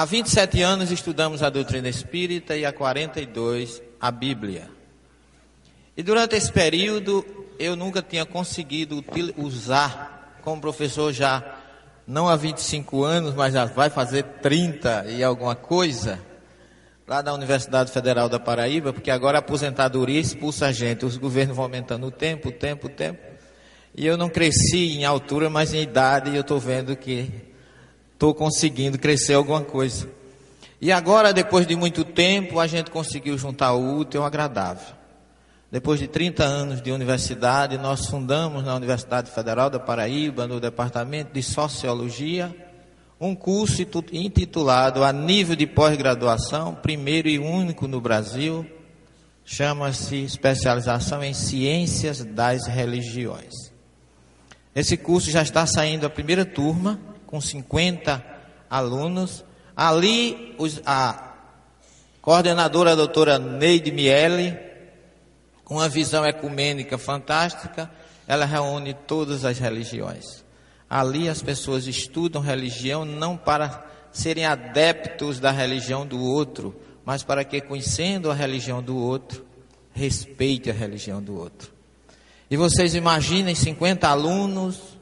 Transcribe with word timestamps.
Há 0.00 0.06
27 0.06 0.62
anos 0.62 0.90
estudamos 0.90 1.42
a 1.42 1.50
doutrina 1.50 1.86
espírita 1.86 2.56
e 2.56 2.64
há 2.64 2.72
42 2.72 3.82
a 4.00 4.10
Bíblia. 4.10 4.70
E 5.94 6.02
durante 6.02 6.34
esse 6.34 6.50
período 6.50 7.22
eu 7.58 7.76
nunca 7.76 8.00
tinha 8.00 8.24
conseguido 8.24 9.04
usar, 9.36 10.38
como 10.40 10.58
professor 10.58 11.12
já 11.12 11.44
não 12.06 12.30
há 12.30 12.34
25 12.34 13.04
anos, 13.04 13.34
mas 13.34 13.52
já 13.52 13.66
vai 13.66 13.90
fazer 13.90 14.22
30 14.40 15.04
e 15.06 15.22
alguma 15.22 15.54
coisa, 15.54 16.18
lá 17.06 17.20
da 17.20 17.34
Universidade 17.34 17.92
Federal 17.92 18.26
da 18.26 18.40
Paraíba, 18.40 18.94
porque 18.94 19.10
agora 19.10 19.36
a 19.36 19.40
aposentadoria 19.40 20.18
expulsa 20.18 20.68
a 20.68 20.72
gente, 20.72 21.04
os 21.04 21.18
governos 21.18 21.54
vão 21.54 21.66
aumentando 21.66 22.06
o 22.06 22.10
tempo, 22.10 22.48
o 22.48 22.52
tempo, 22.52 22.86
o 22.86 22.90
tempo. 22.90 23.20
E 23.94 24.06
eu 24.06 24.16
não 24.16 24.30
cresci 24.30 24.96
em 24.96 25.04
altura, 25.04 25.50
mas 25.50 25.74
em 25.74 25.82
idade, 25.82 26.30
e 26.30 26.36
eu 26.36 26.40
estou 26.40 26.58
vendo 26.58 26.96
que 26.96 27.49
estou 28.20 28.34
conseguindo 28.34 28.98
crescer 28.98 29.32
alguma 29.32 29.62
coisa. 29.62 30.06
E 30.78 30.92
agora, 30.92 31.32
depois 31.32 31.66
de 31.66 31.74
muito 31.74 32.04
tempo, 32.04 32.60
a 32.60 32.66
gente 32.66 32.90
conseguiu 32.90 33.38
juntar 33.38 33.72
o 33.72 33.96
útil 33.96 34.20
ao 34.20 34.26
agradável. 34.26 34.94
Depois 35.72 35.98
de 35.98 36.06
30 36.06 36.44
anos 36.44 36.82
de 36.82 36.92
universidade, 36.92 37.78
nós 37.78 38.08
fundamos 38.08 38.62
na 38.62 38.74
Universidade 38.74 39.30
Federal 39.30 39.70
da 39.70 39.78
Paraíba, 39.78 40.46
no 40.46 40.60
Departamento 40.60 41.32
de 41.32 41.42
Sociologia, 41.42 42.54
um 43.18 43.34
curso 43.34 43.80
intitulado 44.12 45.02
a 45.02 45.14
nível 45.14 45.56
de 45.56 45.66
pós-graduação, 45.66 46.74
primeiro 46.74 47.26
e 47.26 47.38
único 47.38 47.88
no 47.88 48.02
Brasil, 48.02 48.66
chama-se 49.46 50.16
Especialização 50.16 51.24
em 51.24 51.32
Ciências 51.32 52.22
das 52.22 52.66
Religiões. 52.66 53.72
Esse 54.74 54.98
curso 54.98 55.30
já 55.30 55.40
está 55.40 55.64
saindo 55.64 56.04
a 56.04 56.10
primeira 56.10 56.44
turma, 56.44 57.00
com 57.30 57.40
50 57.40 58.22
alunos. 58.68 59.44
Ali, 59.76 60.54
os, 60.58 60.82
a 60.84 61.34
coordenadora 62.20 62.92
a 62.92 62.96
doutora 62.96 63.38
Neide 63.38 63.92
Miele, 63.92 64.58
com 65.64 65.76
uma 65.76 65.88
visão 65.88 66.26
ecumênica 66.26 66.98
fantástica, 66.98 67.90
ela 68.26 68.44
reúne 68.44 68.92
todas 68.92 69.44
as 69.44 69.58
religiões. 69.58 70.44
Ali 70.88 71.28
as 71.28 71.40
pessoas 71.40 71.86
estudam 71.86 72.42
religião 72.42 73.04
não 73.04 73.36
para 73.36 73.86
serem 74.12 74.44
adeptos 74.44 75.38
da 75.38 75.52
religião 75.52 76.04
do 76.04 76.20
outro, 76.20 76.74
mas 77.04 77.22
para 77.22 77.44
que, 77.44 77.60
conhecendo 77.60 78.28
a 78.30 78.34
religião 78.34 78.82
do 78.82 78.96
outro, 78.96 79.46
respeite 79.92 80.68
a 80.68 80.72
religião 80.72 81.22
do 81.22 81.36
outro. 81.36 81.72
E 82.50 82.56
vocês 82.56 82.96
imaginem 82.96 83.54
50 83.54 84.08
alunos 84.08 84.98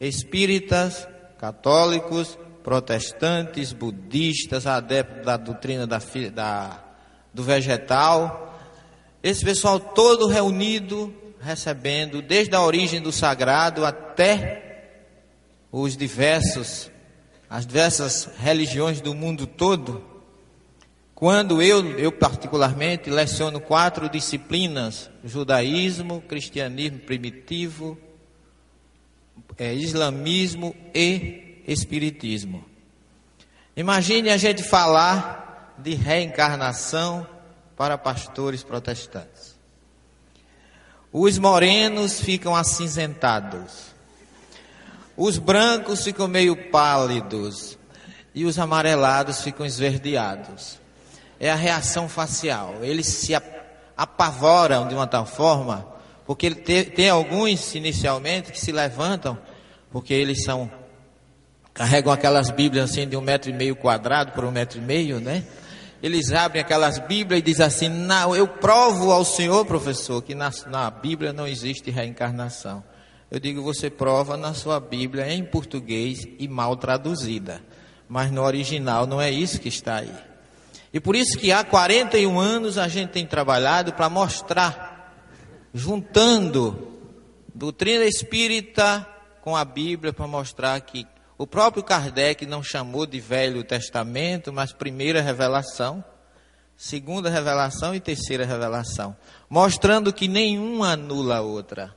espíritas 0.00 1.06
católicos, 1.46 2.36
protestantes, 2.64 3.72
budistas, 3.72 4.66
adeptos 4.66 5.24
da 5.24 5.36
doutrina 5.36 5.86
da, 5.86 6.00
da, 6.34 6.84
do 7.32 7.44
vegetal. 7.44 8.58
Esse 9.22 9.44
pessoal 9.44 9.78
todo 9.78 10.26
reunido, 10.26 11.14
recebendo, 11.40 12.20
desde 12.20 12.56
a 12.56 12.62
origem 12.62 13.00
do 13.00 13.12
sagrado 13.12 13.84
até 13.86 14.88
os 15.70 15.96
diversos, 15.96 16.90
as 17.48 17.64
diversas 17.64 18.28
religiões 18.38 19.00
do 19.00 19.14
mundo 19.14 19.46
todo. 19.46 20.04
Quando 21.14 21.62
eu, 21.62 21.96
eu 21.96 22.10
particularmente, 22.10 23.08
leciono 23.08 23.60
quatro 23.60 24.08
disciplinas: 24.08 25.08
judaísmo, 25.24 26.20
cristianismo 26.22 26.98
primitivo, 26.98 27.96
é, 29.58 29.74
islamismo 29.74 30.74
e 30.94 31.62
espiritismo. 31.66 32.64
Imagine 33.76 34.30
a 34.30 34.36
gente 34.36 34.62
falar 34.62 35.74
de 35.78 35.94
reencarnação 35.94 37.26
para 37.76 37.98
pastores 37.98 38.62
protestantes. 38.62 39.56
Os 41.12 41.38
morenos 41.38 42.20
ficam 42.20 42.54
acinzentados. 42.54 43.94
Os 45.16 45.38
brancos 45.38 46.04
ficam 46.04 46.28
meio 46.28 46.70
pálidos. 46.70 47.78
E 48.34 48.44
os 48.44 48.58
amarelados 48.58 49.42
ficam 49.42 49.64
esverdeados. 49.64 50.78
É 51.40 51.50
a 51.50 51.54
reação 51.54 52.08
facial. 52.08 52.82
Eles 52.82 53.06
se 53.06 53.34
apavoram 53.96 54.86
de 54.88 54.94
uma 54.94 55.06
tal 55.06 55.24
forma 55.24 55.95
porque 56.26 56.50
tem, 56.54 57.08
alguns 57.08 57.74
inicialmente 57.74 58.50
que 58.50 58.60
se 58.60 58.72
levantam, 58.72 59.38
porque 59.90 60.12
eles 60.12 60.42
são, 60.42 60.70
carregam 61.72 62.12
aquelas 62.12 62.50
Bíblias 62.50 62.90
assim 62.90 63.08
de 63.08 63.16
um 63.16 63.20
metro 63.20 63.48
e 63.48 63.52
meio 63.52 63.76
quadrado 63.76 64.32
por 64.32 64.44
um 64.44 64.50
metro 64.50 64.78
e 64.78 64.82
meio, 64.82 65.20
né? 65.20 65.44
Eles 66.02 66.32
abrem 66.32 66.60
aquelas 66.60 66.98
Bíblias 66.98 67.40
e 67.40 67.42
dizem 67.42 67.66
assim: 67.66 67.88
Não, 67.88 68.34
eu 68.36 68.46
provo 68.46 69.12
ao 69.12 69.24
Senhor, 69.24 69.64
professor, 69.64 70.20
que 70.20 70.34
na, 70.34 70.50
na 70.66 70.90
Bíblia 70.90 71.32
não 71.32 71.46
existe 71.46 71.90
reencarnação. 71.90 72.84
Eu 73.30 73.40
digo: 73.40 73.62
Você 73.62 73.88
prova 73.88 74.36
na 74.36 74.52
sua 74.52 74.78
Bíblia 74.78 75.32
em 75.32 75.44
português 75.44 76.26
e 76.38 76.46
mal 76.48 76.76
traduzida, 76.76 77.62
mas 78.08 78.30
no 78.30 78.42
original 78.42 79.06
não 79.06 79.20
é 79.20 79.30
isso 79.30 79.60
que 79.60 79.68
está 79.68 79.96
aí. 79.96 80.12
E 80.92 81.00
por 81.00 81.16
isso 81.16 81.38
que 81.38 81.50
há 81.50 81.64
41 81.64 82.38
anos 82.38 82.78
a 82.78 82.88
gente 82.88 83.10
tem 83.10 83.26
trabalhado 83.26 83.92
para 83.92 84.08
mostrar 84.08 84.85
juntando 85.76 86.90
doutrina 87.54 88.04
espírita 88.04 89.06
com 89.42 89.54
a 89.54 89.62
Bíblia 89.62 90.10
para 90.10 90.26
mostrar 90.26 90.80
que 90.80 91.06
o 91.36 91.46
próprio 91.46 91.84
Kardec 91.84 92.46
não 92.46 92.62
chamou 92.62 93.04
de 93.04 93.20
Velho 93.20 93.62
Testamento, 93.62 94.50
mas 94.50 94.72
primeira 94.72 95.20
revelação, 95.20 96.02
segunda 96.78 97.28
revelação 97.28 97.94
e 97.94 98.00
terceira 98.00 98.46
revelação, 98.46 99.14
mostrando 99.50 100.14
que 100.14 100.26
nenhuma 100.26 100.92
anula 100.92 101.36
a 101.36 101.42
outra. 101.42 101.94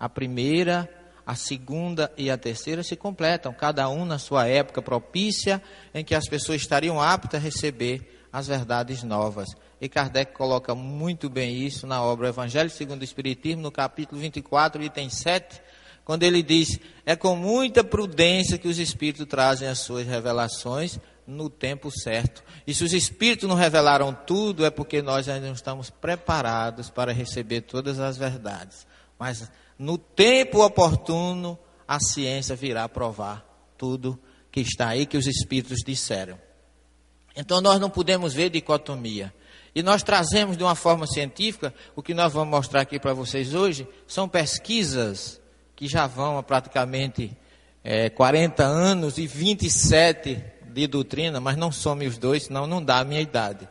A 0.00 0.08
primeira, 0.08 0.88
a 1.26 1.34
segunda 1.34 2.10
e 2.16 2.30
a 2.30 2.38
terceira 2.38 2.82
se 2.82 2.96
completam, 2.96 3.52
cada 3.52 3.90
um 3.90 4.06
na 4.06 4.18
sua 4.18 4.46
época 4.48 4.80
propícia 4.80 5.62
em 5.92 6.02
que 6.02 6.14
as 6.14 6.26
pessoas 6.26 6.62
estariam 6.62 7.00
aptas 7.00 7.38
a 7.38 7.44
receber 7.44 8.26
as 8.32 8.46
verdades 8.46 9.02
novas. 9.02 9.50
E 9.82 9.88
Kardec 9.88 10.32
coloca 10.32 10.76
muito 10.76 11.28
bem 11.28 11.56
isso 11.56 11.88
na 11.88 12.00
obra 12.00 12.28
Evangelho 12.28 12.70
segundo 12.70 13.00
o 13.00 13.04
Espiritismo, 13.04 13.62
no 13.62 13.72
capítulo 13.72 14.20
24, 14.20 14.80
item 14.80 15.10
7, 15.10 15.60
quando 16.04 16.22
ele 16.22 16.40
diz: 16.40 16.78
É 17.04 17.16
com 17.16 17.34
muita 17.34 17.82
prudência 17.82 18.56
que 18.56 18.68
os 18.68 18.78
Espíritos 18.78 19.26
trazem 19.26 19.66
as 19.66 19.80
suas 19.80 20.06
revelações 20.06 21.00
no 21.26 21.50
tempo 21.50 21.90
certo. 21.90 22.44
E 22.64 22.72
se 22.72 22.84
os 22.84 22.92
Espíritos 22.92 23.48
não 23.48 23.56
revelaram 23.56 24.14
tudo, 24.14 24.64
é 24.64 24.70
porque 24.70 25.02
nós 25.02 25.28
ainda 25.28 25.48
não 25.48 25.54
estamos 25.54 25.90
preparados 25.90 26.88
para 26.88 27.12
receber 27.12 27.62
todas 27.62 27.98
as 27.98 28.16
verdades. 28.16 28.86
Mas 29.18 29.50
no 29.76 29.98
tempo 29.98 30.64
oportuno, 30.64 31.58
a 31.88 31.98
ciência 31.98 32.54
virá 32.54 32.88
provar 32.88 33.44
tudo 33.76 34.16
que 34.48 34.60
está 34.60 34.90
aí 34.90 35.06
que 35.06 35.16
os 35.16 35.26
Espíritos 35.26 35.78
disseram. 35.84 36.38
Então 37.34 37.60
nós 37.60 37.80
não 37.80 37.90
podemos 37.90 38.32
ver 38.32 38.48
dicotomia. 38.48 39.34
E 39.74 39.82
nós 39.82 40.02
trazemos 40.02 40.56
de 40.56 40.62
uma 40.62 40.74
forma 40.74 41.06
científica, 41.06 41.72
o 41.96 42.02
que 42.02 42.12
nós 42.12 42.32
vamos 42.32 42.50
mostrar 42.50 42.82
aqui 42.82 42.98
para 42.98 43.14
vocês 43.14 43.54
hoje, 43.54 43.88
são 44.06 44.28
pesquisas 44.28 45.40
que 45.74 45.88
já 45.88 46.06
vão 46.06 46.36
há 46.36 46.42
praticamente 46.42 47.36
é, 47.82 48.10
40 48.10 48.62
anos 48.62 49.16
e 49.16 49.26
27 49.26 50.42
de 50.72 50.86
doutrina, 50.86 51.40
mas 51.40 51.56
não 51.56 51.72
some 51.72 52.06
os 52.06 52.18
dois, 52.18 52.44
senão 52.44 52.66
não 52.66 52.82
dá 52.82 52.98
a 52.98 53.04
minha 53.04 53.20
idade. 53.20 53.66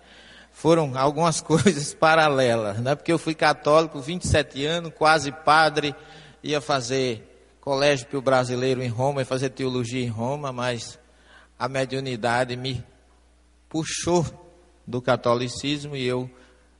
Foram 0.51 0.97
algumas 0.97 1.40
coisas 1.41 1.94
paralelas, 1.94 2.79
né? 2.79 2.95
porque 2.95 3.11
eu 3.11 3.19
fui 3.19 3.35
católico, 3.35 3.99
27 4.02 4.66
anos, 4.66 4.91
quase 4.97 5.31
padre, 5.31 5.96
ia 6.43 6.59
fazer 6.59 7.28
colégio 7.61 8.08
para 8.08 8.17
o 8.17 8.22
brasileiro 8.22 8.81
em 8.81 8.87
Roma, 8.87 9.22
ia 9.22 9.26
fazer 9.26 9.49
teologia 9.49 10.03
em 10.03 10.09
Roma, 10.09 10.52
mas 10.52 10.99
a 11.59 11.70
mediunidade 11.70 12.55
me 12.55 12.84
puxou 13.70 14.51
do 14.85 15.01
catolicismo 15.01 15.95
e 15.95 16.05
eu 16.05 16.29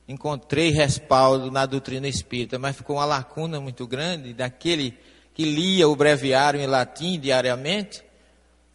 encontrei 0.06 0.70
respaldo 0.70 1.50
na 1.50 1.66
doutrina 1.66 2.08
espírita, 2.08 2.58
mas 2.58 2.76
ficou 2.76 2.96
uma 2.96 3.04
lacuna 3.04 3.60
muito 3.60 3.86
grande 3.86 4.32
daquele 4.32 4.96
que 5.34 5.44
lia 5.44 5.88
o 5.88 5.96
breviário 5.96 6.60
em 6.60 6.66
latim 6.66 7.18
diariamente, 7.18 8.02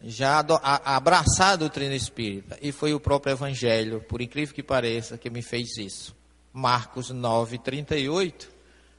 já 0.02 0.44
abraçar 0.84 1.52
a 1.52 1.56
doutrina 1.56 1.94
espírita. 1.94 2.58
E 2.62 2.72
foi 2.72 2.94
o 2.94 3.00
próprio 3.00 3.32
Evangelho, 3.32 4.00
por 4.08 4.20
incrível 4.20 4.54
que 4.54 4.62
pareça, 4.62 5.18
que 5.18 5.30
me 5.30 5.42
fez 5.42 5.76
isso. 5.76 6.16
Marcos 6.52 7.10
9, 7.10 7.58
38, 7.58 8.48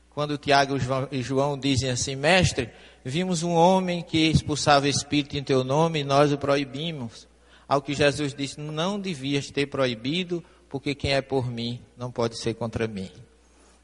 quando 0.10 0.38
Tiago 0.38 0.78
e 1.12 1.22
João 1.22 1.58
dizem 1.58 1.90
assim: 1.90 2.16
Mestre, 2.16 2.70
vimos 3.04 3.44
um 3.44 3.52
homem 3.52 4.02
que 4.02 4.30
expulsava 4.30 4.88
espírito 4.88 5.38
em 5.38 5.44
teu 5.44 5.64
nome 5.64 6.00
e 6.00 6.04
nós 6.04 6.32
o 6.32 6.38
proibimos. 6.38 7.29
Ao 7.70 7.84
que 7.84 7.94
Jesus 7.94 8.34
disse: 8.34 8.60
Não 8.60 9.00
devias 9.00 9.52
ter 9.52 9.68
proibido, 9.68 10.44
porque 10.68 10.96
quem 10.96 11.14
é 11.14 11.22
por 11.22 11.48
mim 11.48 11.80
não 11.96 12.12
pode 12.12 12.40
ser 12.40 12.56
contra 12.56 12.88
mim. 12.88 13.12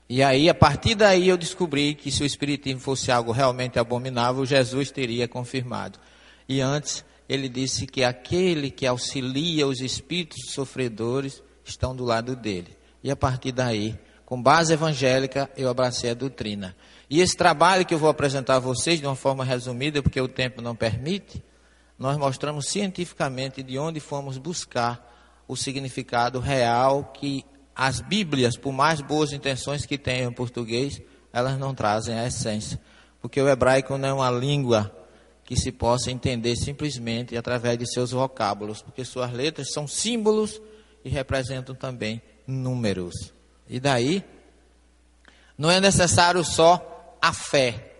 E 0.09 0.23
aí, 0.23 0.49
a 0.49 0.55
partir 0.55 0.95
daí, 0.95 1.29
eu 1.29 1.37
descobri 1.37 1.93
que 1.93 2.09
se 2.11 2.23
o 2.23 2.25
Espiritismo 2.25 2.79
fosse 2.79 3.11
algo 3.11 3.31
realmente 3.31 3.77
abominável, 3.77 4.43
Jesus 4.45 4.89
teria 4.89 5.27
confirmado. 5.27 5.99
E 6.49 6.61
antes, 6.61 7.05
ele 7.29 7.47
disse 7.47 7.85
que 7.85 8.03
aquele 8.03 8.71
que 8.71 8.85
auxilia 8.85 9.67
os 9.67 9.79
espíritos 9.81 10.51
sofredores 10.51 11.41
estão 11.63 11.95
do 11.95 12.03
lado 12.03 12.35
dele. 12.35 12.77
E 13.03 13.09
a 13.09 13.15
partir 13.15 13.51
daí, 13.51 13.97
com 14.25 14.41
base 14.41 14.73
evangélica, 14.73 15.49
eu 15.57 15.69
abracei 15.69 16.11
a 16.11 16.15
doutrina. 16.15 16.75
E 17.09 17.21
esse 17.21 17.35
trabalho 17.35 17.85
que 17.85 17.93
eu 17.93 17.99
vou 17.99 18.09
apresentar 18.09 18.55
a 18.55 18.59
vocês 18.59 18.99
de 18.99 19.05
uma 19.05 19.15
forma 19.15 19.43
resumida, 19.43 20.01
porque 20.01 20.21
o 20.21 20.27
tempo 20.27 20.61
não 20.61 20.75
permite, 20.75 21.43
nós 21.97 22.17
mostramos 22.17 22.67
cientificamente 22.67 23.63
de 23.63 23.79
onde 23.79 23.99
fomos 23.99 24.37
buscar 24.37 25.13
o 25.47 25.55
significado 25.55 26.39
real 26.39 27.11
que 27.13 27.45
as 27.75 28.01
Bíblias, 28.01 28.57
por 28.57 28.71
mais 28.71 29.01
boas 29.01 29.33
intenções 29.33 29.85
que 29.85 29.97
tenham 29.97 30.31
em 30.31 30.33
português, 30.33 31.01
elas 31.31 31.57
não 31.57 31.73
trazem 31.73 32.17
a 32.17 32.27
essência. 32.27 32.79
Porque 33.21 33.41
o 33.41 33.49
hebraico 33.49 33.97
não 33.97 34.07
é 34.07 34.13
uma 34.13 34.31
língua 34.31 34.91
que 35.43 35.55
se 35.55 35.71
possa 35.71 36.09
entender 36.09 36.55
simplesmente 36.55 37.37
através 37.37 37.77
de 37.77 37.85
seus 37.91 38.11
vocábulos, 38.11 38.81
porque 38.81 39.03
suas 39.03 39.31
letras 39.31 39.71
são 39.71 39.87
símbolos 39.87 40.61
e 41.03 41.09
representam 41.09 41.75
também 41.75 42.21
números. 42.47 43.33
E 43.67 43.79
daí, 43.79 44.23
não 45.57 45.69
é 45.69 45.79
necessário 45.79 46.43
só 46.43 47.17
a 47.21 47.33
fé, 47.33 47.93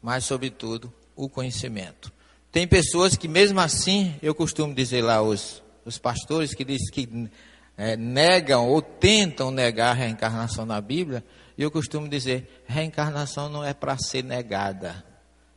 mas, 0.00 0.24
sobretudo, 0.24 0.92
o 1.16 1.28
conhecimento. 1.28 2.13
Tem 2.54 2.68
pessoas 2.68 3.16
que, 3.16 3.26
mesmo 3.26 3.58
assim, 3.58 4.14
eu 4.22 4.32
costumo 4.32 4.72
dizer 4.72 5.02
lá 5.02 5.20
os, 5.20 5.60
os 5.84 5.98
pastores 5.98 6.54
que 6.54 6.64
dizem 6.64 6.88
que 6.92 7.28
é, 7.76 7.96
negam 7.96 8.68
ou 8.68 8.80
tentam 8.80 9.50
negar 9.50 9.90
a 9.90 9.92
reencarnação 9.92 10.64
na 10.64 10.80
Bíblia, 10.80 11.24
e 11.58 11.62
eu 11.64 11.68
costumo 11.68 12.08
dizer: 12.08 12.62
reencarnação 12.64 13.48
não 13.48 13.64
é 13.64 13.74
para 13.74 13.98
ser 13.98 14.22
negada 14.22 15.04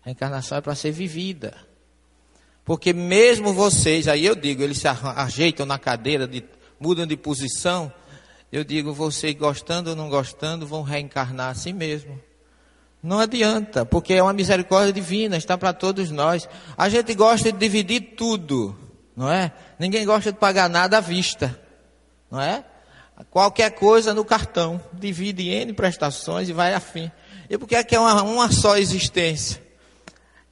Reencarnação 0.01 0.57
é 0.57 0.61
para 0.61 0.73
ser 0.73 0.89
vivida. 0.89 1.53
Porque 2.65 2.91
mesmo 2.94 3.53
vocês, 3.53 4.07
aí 4.07 4.25
eu 4.25 4.33
digo, 4.33 4.63
eles 4.63 4.79
se 4.79 4.88
ajeitam 4.88 5.67
na 5.67 5.77
cadeira, 5.77 6.27
de, 6.27 6.43
mudam 6.79 7.05
de 7.05 7.15
posição. 7.15 7.93
Eu 8.51 8.63
digo, 8.63 8.91
vocês 8.91 9.35
gostando 9.35 9.91
ou 9.91 9.95
não 9.95 10.09
gostando, 10.09 10.65
vão 10.65 10.81
reencarnar 10.81 11.51
assim 11.51 11.73
mesmo. 11.73 12.19
Não 13.07 13.21
adianta, 13.21 13.86
porque 13.86 14.15
é 14.15 14.21
uma 14.21 14.33
misericórdia 14.33 14.92
divina, 14.92 15.38
está 15.38 15.57
para 15.57 15.71
todos 15.71 16.12
nós. 16.12 16.45
A 16.77 16.89
gente 16.89 17.13
gosta 17.13 17.54
de 17.54 17.57
dividir 17.57 18.01
tudo, 18.18 18.77
não 19.15 19.31
é? 19.31 19.54
Ninguém 19.80 20.06
gosta 20.06 20.30
de 20.30 20.38
pagar 20.38 20.69
nada 20.69 20.98
à 20.98 21.00
vista, 21.00 21.57
não 22.30 22.42
é? 22.42 22.65
Qualquer 23.31 23.69
coisa 23.69 24.13
no 24.13 24.25
cartão, 24.25 24.81
divide 24.92 25.48
em 25.48 25.54
N 25.54 25.71
prestações 25.71 26.50
e 26.50 26.54
vai 26.54 26.74
afim. 26.74 27.09
E 27.50 27.57
porque 27.57 27.77
aqui 27.77 27.95
é 27.95 28.00
uma, 28.00 28.24
uma 28.24 28.51
só 28.51 28.77
existência. 28.77 29.63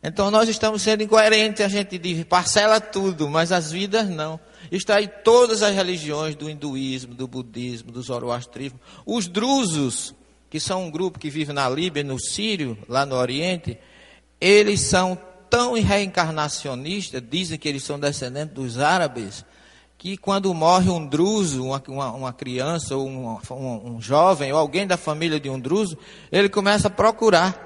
Então 0.02 0.32
nós 0.32 0.48
estamos 0.48 0.82
sendo 0.82 1.04
incoerentes, 1.04 1.60
a 1.60 1.68
gente 1.68 1.98
diz, 1.98 2.24
parcela 2.24 2.80
tudo, 2.80 3.30
mas 3.30 3.52
as 3.52 3.70
vidas 3.70 4.08
não. 4.08 4.40
Está 4.72 4.96
aí 4.96 5.10
todas 5.10 5.62
as 5.62 5.76
religiões 5.76 6.38
do 6.38 6.50
hinduísmo, 6.50 7.14
do 7.14 7.28
budismo, 7.28 7.92
do 7.92 8.02
zoroastrismo. 8.02 8.80
Os 9.06 9.28
drusos, 9.28 10.16
que 10.56 10.60
são 10.62 10.86
um 10.86 10.90
grupo 10.90 11.20
que 11.20 11.30
vive 11.30 11.52
na 11.52 11.68
Líbia, 11.68 12.02
no 12.02 12.18
Sírio, 12.18 12.78
lá 12.88 13.06
no 13.06 13.14
Oriente, 13.14 13.78
eles 14.40 14.80
são 14.80 15.18
tão 15.50 15.74
reencarnacionistas, 15.74 17.22
dizem 17.30 17.60
que 17.60 17.68
eles 17.68 17.84
são 17.84 18.00
descendentes 18.00 18.56
dos 18.56 18.80
árabes, 18.80 19.44
que 19.98 20.16
quando 20.16 20.54
morre 20.54 20.90
um 20.90 21.06
druso, 21.06 21.66
uma, 21.66 21.84
uma, 21.90 22.12
uma 22.14 22.32
criança, 22.32 22.96
ou 22.96 23.06
um, 23.06 23.38
um, 23.52 23.96
um 23.96 24.02
jovem, 24.02 24.54
ou 24.54 24.58
alguém 24.58 24.88
da 24.88 24.96
família 24.96 25.42
de 25.42 25.50
um 25.50 25.60
druso, 25.60 25.98
ele 26.32 26.48
começa 26.48 26.88
a 26.88 26.90
procurar 26.90 27.65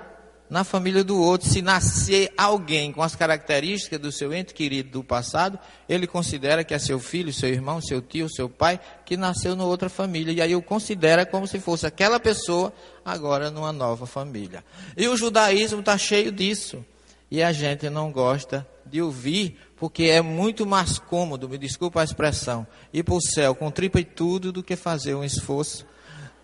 na 0.49 0.63
família 0.63 1.03
do 1.03 1.21
outro, 1.21 1.47
se 1.47 1.61
nascer 1.61 2.33
alguém 2.35 2.91
com 2.91 3.03
as 3.03 3.15
características 3.15 3.99
do 3.99 4.11
seu 4.11 4.33
ente 4.33 4.53
querido 4.53 4.89
do 4.89 5.03
passado, 5.03 5.59
ele 5.87 6.07
considera 6.07 6.63
que 6.63 6.73
é 6.73 6.79
seu 6.79 6.99
filho, 6.99 7.31
seu 7.31 7.49
irmão, 7.49 7.79
seu 7.79 8.01
tio, 8.01 8.27
seu 8.27 8.49
pai, 8.49 8.79
que 9.05 9.15
nasceu 9.15 9.55
na 9.55 9.63
outra 9.63 9.89
família. 9.89 10.33
E 10.33 10.41
aí 10.41 10.55
o 10.55 10.61
considera 10.61 11.25
como 11.25 11.47
se 11.47 11.59
fosse 11.59 11.85
aquela 11.85 12.19
pessoa 12.19 12.73
agora 13.05 13.51
numa 13.51 13.71
nova 13.71 14.07
família. 14.07 14.63
E 14.97 15.07
o 15.07 15.15
judaísmo 15.15 15.81
está 15.81 15.97
cheio 15.97 16.31
disso. 16.31 16.83
E 17.29 17.43
a 17.43 17.51
gente 17.51 17.87
não 17.91 18.11
gosta 18.11 18.67
de 18.83 19.03
ouvir, 19.03 19.55
porque 19.77 20.05
é 20.05 20.19
muito 20.19 20.65
mais 20.65 20.97
cômodo, 20.97 21.47
me 21.47 21.59
desculpa 21.59 22.01
a 22.01 22.03
expressão, 22.03 22.65
ir 22.91 23.03
para 23.03 23.13
o 23.13 23.21
céu 23.21 23.53
com 23.53 23.69
tripa 23.69 23.99
e 23.99 24.03
tudo 24.03 24.51
do 24.51 24.63
que 24.63 24.75
fazer 24.75 25.13
um 25.13 25.23
esforço 25.23 25.85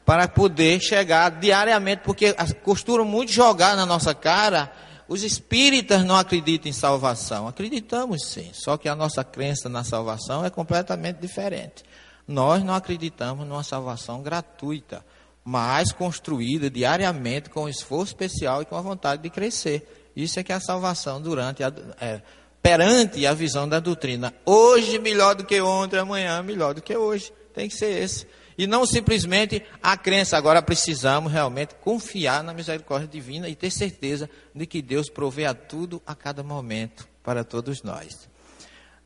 para 0.05 0.27
poder 0.27 0.79
chegar 0.79 1.31
diariamente, 1.31 2.03
porque 2.03 2.33
costuram 2.63 3.03
muito 3.03 3.31
jogar 3.31 3.75
na 3.75 3.85
nossa 3.85 4.13
cara. 4.13 4.71
Os 5.07 5.23
espíritas 5.23 6.03
não 6.03 6.15
acreditam 6.15 6.69
em 6.69 6.73
salvação. 6.73 7.47
Acreditamos 7.47 8.27
sim, 8.27 8.51
só 8.53 8.77
que 8.77 8.87
a 8.87 8.95
nossa 8.95 9.23
crença 9.23 9.67
na 9.67 9.83
salvação 9.83 10.45
é 10.45 10.49
completamente 10.49 11.17
diferente. 11.17 11.83
Nós 12.27 12.63
não 12.63 12.73
acreditamos 12.73 13.47
numa 13.47 13.63
salvação 13.63 14.21
gratuita, 14.21 15.05
mas 15.43 15.91
construída 15.91 16.69
diariamente 16.69 17.49
com 17.49 17.69
esforço 17.69 18.11
especial 18.13 18.61
e 18.61 18.65
com 18.65 18.75
a 18.75 18.81
vontade 18.81 19.23
de 19.23 19.29
crescer. 19.29 20.11
Isso 20.15 20.39
é 20.39 20.43
que 20.43 20.51
é 20.51 20.55
a 20.55 20.59
salvação 20.59 21.21
durante 21.21 21.63
a, 21.63 21.71
é, 21.99 22.21
perante 22.61 23.27
a 23.27 23.33
visão 23.33 23.67
da 23.69 23.79
doutrina. 23.79 24.33
Hoje 24.45 24.97
melhor 24.97 25.35
do 25.35 25.43
que 25.43 25.59
ontem, 25.61 25.99
amanhã 25.99 26.41
melhor 26.41 26.73
do 26.73 26.81
que 26.81 26.95
hoje. 26.95 27.31
Tem 27.53 27.69
que 27.69 27.75
ser 27.75 28.01
esse. 28.01 28.25
E 28.57 28.65
não 28.65 28.85
simplesmente 28.85 29.61
a 29.81 29.97
crença. 29.97 30.37
Agora 30.37 30.61
precisamos 30.61 31.31
realmente 31.31 31.75
confiar 31.75 32.43
na 32.43 32.53
misericórdia 32.53 33.07
divina 33.07 33.49
e 33.49 33.55
ter 33.55 33.69
certeza 33.69 34.29
de 34.53 34.65
que 34.65 34.81
Deus 34.81 35.09
provê 35.09 35.45
a 35.45 35.53
tudo 35.53 36.01
a 36.05 36.15
cada 36.15 36.43
momento 36.43 37.07
para 37.23 37.43
todos 37.43 37.83
nós. 37.83 38.29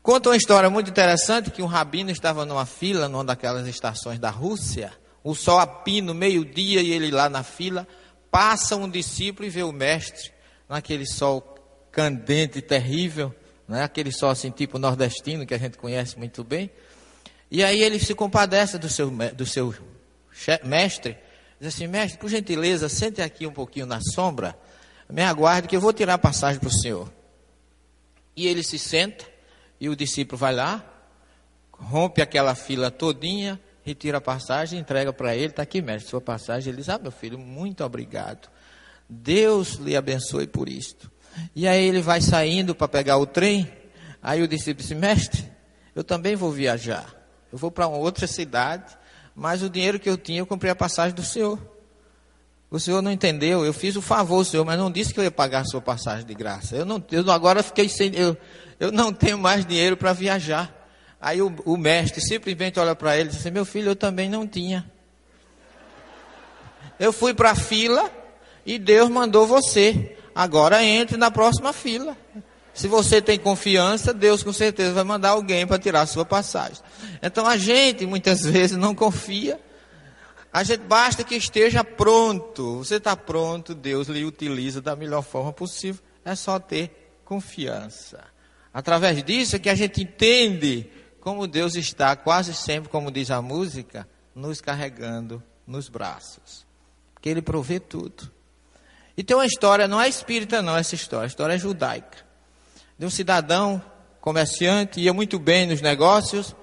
Conta 0.02 0.30
uma 0.30 0.36
história 0.36 0.70
muito 0.70 0.90
interessante 0.90 1.50
que 1.50 1.62
um 1.62 1.66
rabino 1.66 2.10
estava 2.10 2.46
numa 2.46 2.64
fila, 2.64 3.08
numa 3.08 3.24
daquelas 3.24 3.66
estações 3.66 4.18
da 4.18 4.30
Rússia. 4.30 4.92
O 5.22 5.34
sol 5.34 5.58
a 5.58 5.66
pino, 5.66 6.14
meio-dia, 6.14 6.80
e 6.80 6.92
ele 6.92 7.10
lá 7.10 7.28
na 7.28 7.42
fila. 7.42 7.86
Passa 8.30 8.76
um 8.76 8.88
discípulo 8.88 9.46
e 9.46 9.50
vê 9.50 9.62
o 9.62 9.72
mestre 9.72 10.32
naquele 10.68 11.04
sol 11.04 11.42
candente 11.90 12.62
terrível, 12.62 13.34
né? 13.68 13.82
aquele 13.82 14.12
sol 14.12 14.30
assim 14.30 14.50
tipo 14.50 14.78
nordestino 14.78 15.44
que 15.44 15.52
a 15.52 15.58
gente 15.58 15.76
conhece 15.76 16.16
muito 16.16 16.44
bem. 16.44 16.70
E 17.50 17.64
aí 17.64 17.82
ele 17.82 17.98
se 17.98 18.14
compadece 18.14 18.78
do 18.78 18.88
seu, 18.88 19.10
do 19.10 19.44
seu 19.44 19.74
mestre, 20.64 21.18
diz 21.58 21.74
assim, 21.74 21.86
mestre, 21.86 22.18
por 22.18 22.30
gentileza, 22.30 22.88
sente 22.88 23.20
aqui 23.20 23.46
um 23.46 23.52
pouquinho 23.52 23.86
na 23.86 24.00
sombra, 24.00 24.56
me 25.08 25.22
aguarde 25.22 25.66
que 25.66 25.76
eu 25.76 25.80
vou 25.80 25.92
tirar 25.92 26.14
a 26.14 26.18
passagem 26.18 26.60
para 26.60 26.68
o 26.68 26.72
senhor. 26.72 27.12
E 28.36 28.46
ele 28.46 28.62
se 28.62 28.78
senta, 28.78 29.24
e 29.80 29.88
o 29.88 29.96
discípulo 29.96 30.38
vai 30.38 30.54
lá, 30.54 30.84
rompe 31.72 32.22
aquela 32.22 32.54
fila 32.54 32.90
todinha, 32.90 33.60
retira 33.82 34.18
a 34.18 34.20
passagem, 34.20 34.78
entrega 34.78 35.12
para 35.12 35.34
ele, 35.34 35.46
está 35.46 35.62
aqui, 35.62 35.82
mestre, 35.82 36.10
sua 36.10 36.20
passagem. 36.20 36.70
Ele 36.70 36.78
diz, 36.78 36.88
ah, 36.88 36.98
meu 36.98 37.10
filho, 37.10 37.38
muito 37.38 37.82
obrigado. 37.82 38.48
Deus 39.08 39.74
lhe 39.74 39.96
abençoe 39.96 40.46
por 40.46 40.68
isto. 40.68 41.10
E 41.56 41.66
aí 41.66 41.84
ele 41.84 42.00
vai 42.00 42.20
saindo 42.20 42.74
para 42.74 42.86
pegar 42.86 43.16
o 43.16 43.26
trem, 43.26 43.70
aí 44.22 44.42
o 44.42 44.48
discípulo 44.48 44.86
diz, 44.86 44.96
mestre, 44.96 45.44
eu 45.94 46.04
também 46.04 46.36
vou 46.36 46.52
viajar. 46.52 47.19
Eu 47.52 47.58
vou 47.58 47.70
para 47.70 47.86
outra 47.86 48.26
cidade, 48.26 48.96
mas 49.34 49.62
o 49.62 49.70
dinheiro 49.70 49.98
que 49.98 50.08
eu 50.08 50.16
tinha, 50.16 50.40
eu 50.40 50.46
comprei 50.46 50.70
a 50.70 50.76
passagem 50.76 51.14
do 51.14 51.22
senhor. 51.22 51.58
O 52.70 52.78
senhor 52.78 53.02
não 53.02 53.10
entendeu, 53.10 53.64
eu 53.64 53.72
fiz 53.72 53.96
o 53.96 54.02
favor, 54.02 54.44
senhor, 54.44 54.64
mas 54.64 54.78
não 54.78 54.90
disse 54.90 55.12
que 55.12 55.18
eu 55.18 55.24
ia 55.24 55.30
pagar 55.30 55.60
a 55.60 55.64
sua 55.64 55.80
passagem 55.80 56.24
de 56.24 56.34
graça. 56.34 56.76
Eu 56.76 56.84
não, 56.84 57.02
eu 57.10 57.28
agora 57.32 57.62
fiquei 57.64 57.88
sem, 57.88 58.14
eu, 58.14 58.36
eu 58.78 58.92
não 58.92 59.12
tenho 59.12 59.36
mais 59.36 59.66
dinheiro 59.66 59.96
para 59.96 60.12
viajar. 60.12 60.72
Aí 61.20 61.42
o, 61.42 61.52
o, 61.64 61.76
mestre 61.76 62.20
simplesmente 62.20 62.78
olha 62.78 62.94
para 62.94 63.16
ele 63.16 63.28
e 63.28 63.32
diz 63.32 63.40
assim, 63.40 63.50
meu 63.50 63.64
filho, 63.64 63.90
eu 63.90 63.96
também 63.96 64.30
não 64.30 64.46
tinha. 64.46 64.90
Eu 66.98 67.12
fui 67.12 67.34
para 67.34 67.50
a 67.50 67.54
fila 67.54 68.10
e 68.64 68.78
Deus 68.78 69.08
mandou 69.10 69.46
você. 69.46 70.16
Agora 70.34 70.82
entre 70.82 71.16
na 71.16 71.30
próxima 71.30 71.72
fila. 71.72 72.16
Se 72.80 72.88
você 72.88 73.20
tem 73.20 73.38
confiança, 73.38 74.14
Deus 74.14 74.42
com 74.42 74.54
certeza 74.54 74.94
vai 74.94 75.04
mandar 75.04 75.32
alguém 75.32 75.66
para 75.66 75.78
tirar 75.78 76.00
a 76.00 76.06
sua 76.06 76.24
passagem. 76.24 76.82
Então 77.22 77.46
a 77.46 77.58
gente 77.58 78.06
muitas 78.06 78.40
vezes 78.48 78.74
não 78.74 78.94
confia. 78.94 79.60
A 80.50 80.62
gente 80.62 80.80
basta 80.84 81.22
que 81.22 81.34
esteja 81.34 81.84
pronto. 81.84 82.78
Você 82.78 82.94
está 82.94 83.14
pronto, 83.14 83.74
Deus 83.74 84.08
lhe 84.08 84.24
utiliza 84.24 84.80
da 84.80 84.96
melhor 84.96 85.20
forma 85.20 85.52
possível. 85.52 86.02
É 86.24 86.34
só 86.34 86.58
ter 86.58 87.20
confiança. 87.22 88.24
Através 88.72 89.22
disso 89.22 89.56
é 89.56 89.58
que 89.58 89.68
a 89.68 89.74
gente 89.74 90.00
entende 90.00 90.90
como 91.20 91.46
Deus 91.46 91.74
está, 91.74 92.16
quase 92.16 92.54
sempre, 92.54 92.88
como 92.88 93.10
diz 93.10 93.30
a 93.30 93.42
música, 93.42 94.08
nos 94.34 94.62
carregando 94.62 95.42
nos 95.66 95.90
braços. 95.90 96.64
Porque 97.12 97.28
Ele 97.28 97.42
provê 97.42 97.78
tudo. 97.78 98.32
E 99.18 99.22
tem 99.22 99.36
uma 99.36 99.44
história, 99.44 99.86
não 99.86 100.00
é 100.00 100.08
espírita 100.08 100.62
não 100.62 100.78
essa 100.78 100.94
história, 100.94 101.24
a 101.24 101.28
história 101.28 101.52
é 101.52 101.58
judaica 101.58 102.29
de 103.00 103.06
um 103.06 103.10
cidadão 103.10 103.82
comerciante, 104.20 105.00
ia 105.00 105.14
muito 105.14 105.38
bem 105.38 105.66
nos 105.66 105.80
negócios, 105.80 106.54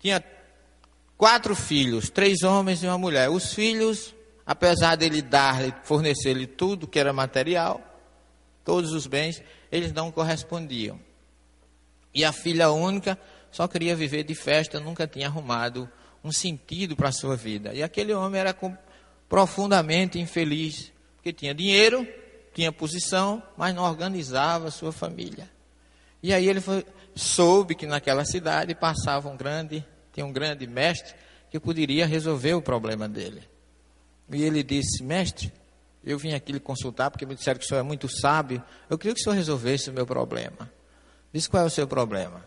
tinha 0.00 0.20
quatro 1.16 1.54
filhos, 1.54 2.10
três 2.10 2.42
homens 2.42 2.82
e 2.82 2.86
uma 2.88 2.98
mulher. 2.98 3.30
Os 3.30 3.54
filhos, 3.54 4.12
apesar 4.44 4.96
dele 4.96 5.22
dar-lhe, 5.22 5.72
fornecer-lhe 5.84 6.48
tudo 6.48 6.88
que 6.88 6.98
era 6.98 7.12
material, 7.12 7.80
todos 8.64 8.92
os 8.92 9.06
bens, 9.06 9.40
eles 9.70 9.92
não 9.92 10.10
correspondiam. 10.10 10.98
E 12.12 12.24
a 12.24 12.32
filha 12.32 12.72
única 12.72 13.16
só 13.52 13.68
queria 13.68 13.94
viver 13.94 14.24
de 14.24 14.34
festa, 14.34 14.80
nunca 14.80 15.06
tinha 15.06 15.28
arrumado 15.28 15.88
um 16.24 16.32
sentido 16.32 16.96
para 16.96 17.10
a 17.10 17.12
sua 17.12 17.36
vida. 17.36 17.72
E 17.72 17.84
aquele 17.84 18.12
homem 18.12 18.40
era 18.40 18.52
profundamente 19.28 20.18
infeliz, 20.18 20.92
porque 21.14 21.32
tinha 21.32 21.54
dinheiro, 21.54 22.04
tinha 22.56 22.72
posição, 22.72 23.42
mas 23.54 23.74
não 23.74 23.82
organizava 23.82 24.68
a 24.68 24.70
sua 24.70 24.90
família. 24.90 25.46
E 26.22 26.32
aí 26.32 26.48
ele 26.48 26.62
foi, 26.62 26.86
soube 27.14 27.74
que 27.74 27.86
naquela 27.86 28.24
cidade 28.24 28.74
passava 28.74 29.28
um 29.28 29.36
grande, 29.36 29.84
tinha 30.10 30.24
um 30.24 30.32
grande 30.32 30.66
mestre 30.66 31.14
que 31.50 31.60
poderia 31.60 32.06
resolver 32.06 32.54
o 32.54 32.62
problema 32.62 33.06
dele. 33.06 33.42
E 34.32 34.42
ele 34.42 34.62
disse: 34.62 35.02
Mestre, 35.02 35.52
eu 36.02 36.18
vim 36.18 36.32
aqui 36.32 36.50
lhe 36.50 36.58
consultar 36.58 37.10
porque 37.10 37.26
me 37.26 37.34
disseram 37.34 37.58
que 37.58 37.66
o 37.66 37.68
senhor 37.68 37.80
é 37.80 37.82
muito 37.82 38.08
sábio. 38.08 38.62
Eu 38.88 38.96
queria 38.96 39.12
que 39.12 39.20
o 39.20 39.22
senhor 39.22 39.36
resolvesse 39.36 39.90
o 39.90 39.92
meu 39.92 40.06
problema. 40.06 40.72
Disse: 41.30 41.50
Qual 41.50 41.62
é 41.62 41.66
o 41.66 41.70
seu 41.70 41.86
problema? 41.86 42.42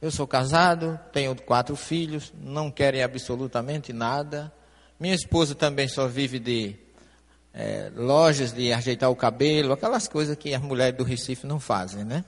Eu 0.00 0.10
sou 0.10 0.26
casado, 0.26 0.98
tenho 1.12 1.36
quatro 1.40 1.76
filhos, 1.76 2.32
não 2.36 2.68
querem 2.68 3.00
absolutamente 3.00 3.92
nada. 3.92 4.52
Minha 4.98 5.14
esposa 5.14 5.54
também 5.54 5.86
só 5.86 6.08
vive 6.08 6.40
de 6.40 6.76
é, 7.54 7.90
lojas 7.94 8.52
de 8.52 8.72
ajeitar 8.72 9.10
o 9.10 9.16
cabelo, 9.16 9.72
aquelas 9.72 10.08
coisas 10.08 10.36
que 10.36 10.54
as 10.54 10.62
mulheres 10.62 10.96
do 10.96 11.04
Recife 11.04 11.46
não 11.46 11.60
fazem, 11.60 12.04
né? 12.04 12.24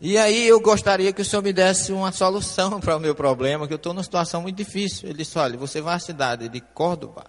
E 0.00 0.18
aí 0.18 0.48
eu 0.48 0.60
gostaria 0.60 1.12
que 1.12 1.22
o 1.22 1.24
senhor 1.24 1.42
me 1.42 1.52
desse 1.52 1.92
uma 1.92 2.10
solução 2.10 2.78
para 2.82 2.96
o 2.96 3.00
meu 3.00 3.14
problema, 3.14 3.66
que 3.66 3.72
eu 3.72 3.76
estou 3.76 3.94
numa 3.94 4.02
situação 4.02 4.42
muito 4.42 4.56
difícil. 4.56 5.08
Ele 5.08 5.18
disse, 5.18 5.38
olha, 5.38 5.56
você 5.56 5.80
vai 5.80 5.94
à 5.94 5.98
cidade 5.98 6.48
de 6.48 6.60
Córdoba, 6.60 7.26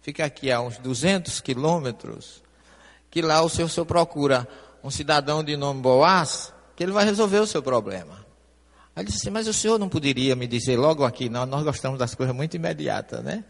fica 0.00 0.24
aqui 0.24 0.50
a 0.50 0.60
uns 0.60 0.78
200 0.78 1.40
quilômetros, 1.40 2.42
que 3.10 3.20
lá 3.20 3.42
o 3.42 3.48
senhor, 3.48 3.66
o 3.66 3.70
senhor 3.70 3.86
procura 3.86 4.48
um 4.82 4.90
cidadão 4.90 5.44
de 5.44 5.56
nome 5.56 5.82
Boaz, 5.82 6.54
que 6.74 6.82
ele 6.82 6.92
vai 6.92 7.04
resolver 7.04 7.38
o 7.38 7.46
seu 7.46 7.62
problema. 7.62 8.24
Aí 8.94 9.02
ele 9.02 9.10
disse 9.10 9.30
mas 9.30 9.46
o 9.46 9.52
senhor 9.52 9.78
não 9.78 9.88
poderia 9.88 10.34
me 10.34 10.46
dizer 10.46 10.78
logo 10.78 11.04
aqui, 11.04 11.28
não, 11.28 11.44
nós 11.44 11.64
gostamos 11.64 11.98
das 11.98 12.14
coisas 12.14 12.34
muito 12.34 12.56
imediatas, 12.56 13.22
né? 13.22 13.44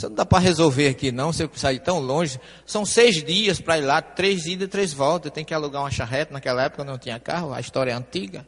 Você 0.00 0.08
não 0.08 0.14
dá 0.14 0.24
para 0.24 0.38
resolver 0.38 0.88
aqui 0.88 1.12
não, 1.12 1.30
você 1.30 1.48
sair 1.54 1.78
tão 1.78 1.98
longe. 1.98 2.40
São 2.64 2.86
seis 2.86 3.22
dias 3.22 3.60
para 3.60 3.76
ir 3.76 3.82
lá, 3.82 4.00
três 4.00 4.46
idas 4.46 4.66
e 4.66 4.70
três 4.70 4.94
voltas. 4.94 5.30
Tem 5.30 5.44
que 5.44 5.52
alugar 5.52 5.82
uma 5.82 5.90
charrete, 5.90 6.32
naquela 6.32 6.62
época 6.62 6.82
não 6.84 6.96
tinha 6.96 7.20
carro, 7.20 7.52
a 7.52 7.60
história 7.60 7.90
é 7.90 7.94
antiga. 7.94 8.46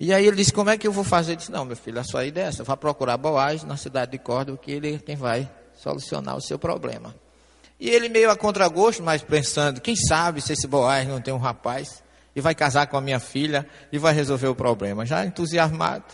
E 0.00 0.12
aí 0.12 0.26
ele 0.26 0.36
disse, 0.36 0.52
como 0.52 0.70
é 0.70 0.78
que 0.78 0.86
eu 0.86 0.92
vou 0.92 1.04
fazer? 1.04 1.32
Ele 1.32 1.36
disse, 1.36 1.52
não, 1.52 1.66
meu 1.66 1.76
filho, 1.76 2.00
a 2.00 2.04
sua 2.04 2.24
ideia 2.24 2.46
é 2.46 2.48
essa, 2.48 2.64
vá 2.64 2.76
procurar 2.76 3.18
Boaz 3.18 3.62
na 3.62 3.76
cidade 3.76 4.12
de 4.12 4.18
Córdoba, 4.18 4.58
que 4.60 4.72
ele 4.72 4.94
é 4.94 4.98
quem 4.98 5.16
vai 5.16 5.48
solucionar 5.76 6.34
o 6.34 6.40
seu 6.40 6.58
problema. 6.58 7.14
E 7.78 7.90
ele 7.90 8.08
meio 8.08 8.30
a 8.30 8.36
contragosto, 8.36 9.02
mas 9.02 9.22
pensando, 9.22 9.82
quem 9.82 9.94
sabe 9.94 10.40
se 10.40 10.54
esse 10.54 10.66
Boaz 10.66 11.06
não 11.06 11.20
tem 11.20 11.34
um 11.34 11.38
rapaz 11.38 12.02
e 12.34 12.40
vai 12.40 12.54
casar 12.54 12.86
com 12.86 12.96
a 12.96 13.02
minha 13.02 13.20
filha 13.20 13.66
e 13.92 13.98
vai 13.98 14.14
resolver 14.14 14.48
o 14.48 14.54
problema. 14.54 15.04
Já 15.04 15.26
entusiasmado, 15.26 16.04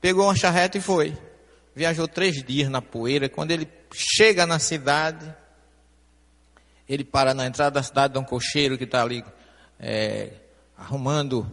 pegou 0.00 0.24
uma 0.24 0.34
charrete 0.34 0.78
e 0.78 0.80
foi. 0.80 1.14
Viajou 1.74 2.06
três 2.06 2.42
dias 2.42 2.68
na 2.68 2.82
poeira. 2.82 3.28
Quando 3.28 3.50
ele 3.50 3.68
chega 3.92 4.46
na 4.46 4.58
cidade, 4.58 5.34
ele 6.88 7.04
para 7.04 7.32
na 7.32 7.46
entrada 7.46 7.72
da 7.72 7.82
cidade 7.82 8.12
de 8.12 8.18
um 8.18 8.24
cocheiro 8.24 8.76
que 8.76 8.84
está 8.84 9.02
ali 9.02 9.24
é, 9.80 10.32
arrumando 10.76 11.50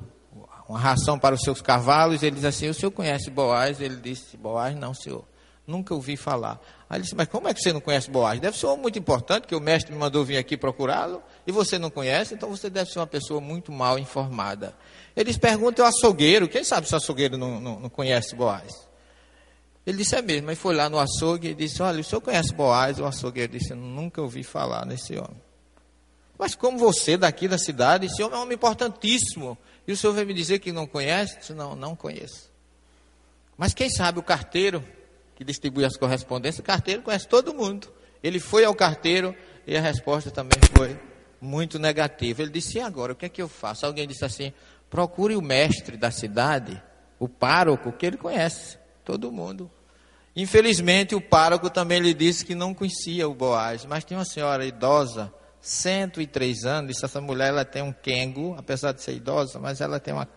uma 0.68 0.80
ração 0.80 1.18
para 1.18 1.36
os 1.36 1.42
seus 1.42 1.62
cavalos. 1.62 2.22
Ele 2.22 2.36
diz 2.36 2.46
assim: 2.46 2.70
O 2.70 2.74
senhor 2.74 2.92
conhece 2.92 3.30
Boaz? 3.30 3.80
Ele 3.82 3.96
disse: 3.96 4.38
Boaz, 4.38 4.76
não, 4.76 4.94
senhor. 4.94 5.26
Nunca 5.66 5.94
ouvi 5.94 6.18
falar. 6.18 6.60
Aí 6.90 6.98
ele 6.98 7.04
disse: 7.04 7.16
Mas 7.16 7.28
como 7.28 7.48
é 7.48 7.54
que 7.54 7.62
você 7.62 7.72
não 7.72 7.80
conhece 7.80 8.10
Boaz? 8.10 8.40
Deve 8.40 8.58
ser 8.58 8.68
um 8.68 8.78
muito 8.78 9.00
importante, 9.00 9.48
que 9.48 9.56
o 9.56 9.62
mestre 9.62 9.94
me 9.94 10.00
mandou 10.00 10.26
vir 10.26 10.38
aqui 10.38 10.58
procurá-lo 10.58 11.24
e 11.48 11.52
você 11.52 11.80
não 11.80 11.90
conhece, 11.90 12.34
então 12.34 12.50
você 12.50 12.70
deve 12.70 12.92
ser 12.92 13.00
uma 13.00 13.08
pessoa 13.08 13.40
muito 13.40 13.72
mal 13.72 13.98
informada. 13.98 14.76
Eles 15.16 15.38
perguntam 15.38 15.86
ao 15.86 15.90
açougueiro: 15.90 16.48
Quem 16.48 16.64
sabe 16.64 16.88
se 16.88 16.94
o 16.94 16.98
açougueiro 16.98 17.38
não, 17.38 17.60
não, 17.60 17.80
não 17.80 17.90
conhece 17.90 18.36
Boaz? 18.36 18.89
Ele 19.86 19.98
disse, 19.98 20.16
é 20.16 20.22
mesmo. 20.22 20.50
Aí 20.50 20.56
foi 20.56 20.76
lá 20.76 20.90
no 20.90 21.00
açougue 21.00 21.50
e 21.50 21.54
disse, 21.54 21.82
olha, 21.82 22.02
o 22.02 22.04
senhor 22.04 22.22
conhece 22.22 22.54
Boaz? 22.54 23.00
O 23.00 23.06
açougueiro 23.06 23.54
disse, 23.54 23.74
nunca 23.74 24.22
ouvi 24.22 24.44
falar 24.44 24.86
nesse 24.86 25.18
homem. 25.18 25.42
Mas 26.38 26.56
como 26.56 26.78
você 26.78 27.18
daqui 27.18 27.48
da 27.48 27.58
cidade, 27.58 28.06
esse 28.06 28.24
homem 28.24 28.36
é 28.36 28.40
um 28.40 28.44
homem 28.44 28.56
importantíssimo. 28.56 29.58
E 29.86 29.92
o 29.92 29.98
senhor 29.98 30.14
vem 30.14 30.26
me 30.26 30.34
dizer 30.34 30.60
que 30.60 30.72
não 30.72 30.88
conhece? 30.88 31.40
Disse, 31.40 31.54
não, 31.54 31.76
não 31.76 31.96
conheço. 31.96 32.50
Mas 33.58 33.74
quem 33.74 33.90
sabe 33.90 34.20
o 34.20 34.24
carteiro, 34.24 34.82
que 35.36 35.44
distribui 35.44 35.84
as 35.84 35.98
correspondências, 35.98 36.60
o 36.60 36.64
carteiro 36.64 37.02
conhece 37.02 37.28
todo 37.28 37.54
mundo. 37.54 37.92
Ele 38.24 38.40
foi 38.40 38.64
ao 38.64 38.74
carteiro 38.74 39.36
e 39.68 39.76
a 39.76 39.82
resposta 39.82 40.32
também 40.32 40.60
foi 40.78 40.98
muito 41.42 41.78
negativa. 41.78 42.42
Ele 42.42 42.52
disse, 42.52 42.78
e 42.78 42.82
agora, 42.82 43.12
o 43.12 43.16
que 43.18 43.26
é 43.26 43.30
que 43.30 43.42
eu 43.42 43.50
faço? 43.50 43.86
Alguém 43.86 44.08
disse 44.08 44.24
assim, 44.24 44.54
procure 44.90 45.36
o 45.36 45.42
mestre 45.42 45.98
da 45.98 46.10
cidade, 46.10 46.82
o 47.20 47.28
pároco, 47.28 47.92
que 47.92 48.06
ele 48.06 48.18
conhece, 48.18 48.79
todo 49.10 49.32
mundo. 49.32 49.72
Infelizmente, 50.36 51.16
o 51.16 51.22
pároco 51.22 51.68
também 51.68 52.00
lhe 52.00 52.14
disse 52.14 52.46
que 52.46 52.54
não 52.54 52.76
conhecia 52.76 53.28
o 53.28 53.34
Boaz, 53.34 53.84
mas 53.86 54.04
tinha 54.04 54.20
uma 54.20 54.26
senhora 54.26 54.64
idosa, 54.64 55.34
103 55.60 56.64
anos, 56.66 56.92
disse, 56.92 57.04
essa 57.04 57.20
mulher 57.20 57.48
ela 57.48 57.66
tem 57.66 57.82
um 57.82 57.92
quengo, 57.92 58.56
apesar 58.56 58.92
de 58.92 59.02
ser 59.02 59.16
idosa, 59.16 59.58
mas 59.58 59.82
ela 59.82 60.00
tem 60.00 60.14
uma, 60.14 60.30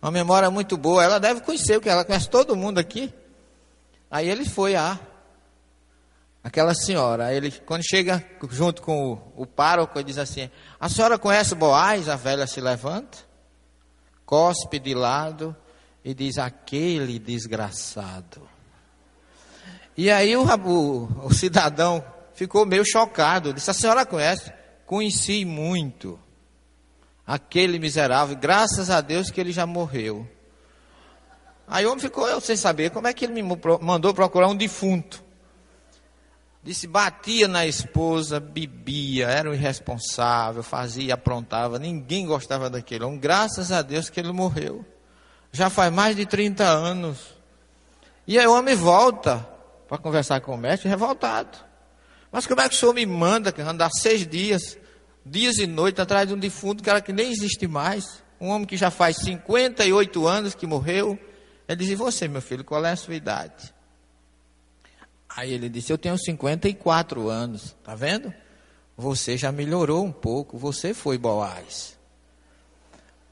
uma 0.00 0.10
memória 0.10 0.50
muito 0.50 0.78
boa, 0.78 1.04
ela 1.04 1.20
deve 1.20 1.42
conhecer, 1.42 1.74
porque 1.74 1.90
ela 1.90 2.02
conhece 2.02 2.30
todo 2.30 2.56
mundo 2.56 2.78
aqui. 2.78 3.12
Aí 4.10 4.26
ele 4.30 4.46
foi 4.46 4.74
a 4.74 4.98
aquela 6.42 6.72
senhora, 6.72 7.34
ele, 7.34 7.50
quando 7.50 7.82
chega 7.82 8.24
junto 8.48 8.80
com 8.80 9.12
o, 9.12 9.42
o 9.42 9.46
pároco, 9.46 9.98
ele 9.98 10.06
diz 10.06 10.16
assim, 10.16 10.48
a 10.80 10.88
senhora 10.88 11.18
conhece 11.18 11.54
Boaz? 11.54 12.08
A 12.08 12.16
velha 12.16 12.46
se 12.46 12.62
levanta, 12.62 13.18
cospe 14.24 14.78
de 14.78 14.94
lado 14.94 15.54
e 16.04 16.14
diz, 16.14 16.38
aquele 16.38 17.18
desgraçado. 17.18 18.48
E 19.96 20.10
aí 20.10 20.36
o, 20.36 20.44
o, 20.44 21.26
o 21.26 21.34
cidadão 21.34 22.02
ficou 22.32 22.64
meio 22.64 22.84
chocado. 22.84 23.52
Disse: 23.52 23.70
A 23.70 23.74
senhora 23.74 24.06
conhece? 24.06 24.52
Conheci 24.86 25.44
muito. 25.44 26.18
Aquele 27.26 27.78
miserável, 27.78 28.36
graças 28.36 28.90
a 28.90 29.00
Deus 29.00 29.30
que 29.30 29.40
ele 29.40 29.52
já 29.52 29.66
morreu. 29.66 30.26
Aí 31.68 31.86
o 31.86 31.90
homem 31.90 32.00
ficou 32.00 32.26
eu 32.26 32.40
sem 32.40 32.56
saber 32.56 32.90
como 32.90 33.06
é 33.06 33.12
que 33.12 33.24
ele 33.24 33.40
me 33.40 33.56
mandou 33.80 34.12
procurar 34.12 34.48
um 34.48 34.56
defunto. 34.56 35.22
Disse, 36.62 36.86
batia 36.86 37.46
na 37.46 37.66
esposa, 37.66 38.40
bebia, 38.40 39.28
era 39.28 39.48
um 39.48 39.54
irresponsável, 39.54 40.62
fazia, 40.62 41.14
aprontava, 41.14 41.78
ninguém 41.78 42.26
gostava 42.26 42.68
daquele 42.68 43.04
homem. 43.04 43.20
Graças 43.20 43.70
a 43.70 43.82
Deus 43.82 44.10
que 44.10 44.18
ele 44.18 44.32
morreu. 44.32 44.84
Já 45.52 45.68
faz 45.68 45.92
mais 45.92 46.16
de 46.16 46.26
30 46.26 46.64
anos. 46.64 47.18
E 48.26 48.38
aí 48.38 48.46
o 48.46 48.54
homem 48.54 48.74
volta 48.74 49.46
para 49.88 49.98
conversar 49.98 50.40
com 50.40 50.54
o 50.54 50.58
mestre, 50.58 50.88
revoltado. 50.88 51.58
Mas 52.30 52.46
como 52.46 52.60
é 52.60 52.68
que 52.68 52.74
o 52.74 52.78
senhor 52.78 52.94
me 52.94 53.04
manda 53.04 53.52
andar 53.58 53.90
seis 53.90 54.26
dias, 54.26 54.78
dias 55.26 55.58
e 55.58 55.66
noites, 55.66 55.98
atrás 55.98 56.28
de 56.28 56.34
um 56.34 56.38
defunto, 56.38 56.82
cara 56.82 57.00
que 57.00 57.12
nem 57.12 57.32
existe 57.32 57.66
mais? 57.66 58.22
Um 58.40 58.48
homem 58.48 58.66
que 58.66 58.76
já 58.76 58.90
faz 58.90 59.16
58 59.16 60.26
anos 60.26 60.54
que 60.54 60.66
morreu. 60.66 61.18
Ele 61.68 61.76
diz, 61.76 61.90
e 61.90 61.94
você, 61.94 62.28
meu 62.28 62.40
filho, 62.40 62.64
qual 62.64 62.84
é 62.84 62.92
a 62.92 62.96
sua 62.96 63.14
idade? 63.14 63.74
Aí 65.28 65.52
ele 65.52 65.68
disse, 65.68 65.92
eu 65.92 65.98
tenho 65.98 66.16
54 66.16 67.28
anos, 67.28 67.76
tá 67.84 67.94
vendo? 67.94 68.32
Você 68.96 69.36
já 69.36 69.50
melhorou 69.50 70.04
um 70.04 70.12
pouco, 70.12 70.58
você 70.58 70.92
foi 70.92 71.18
Boaz. 71.18 71.98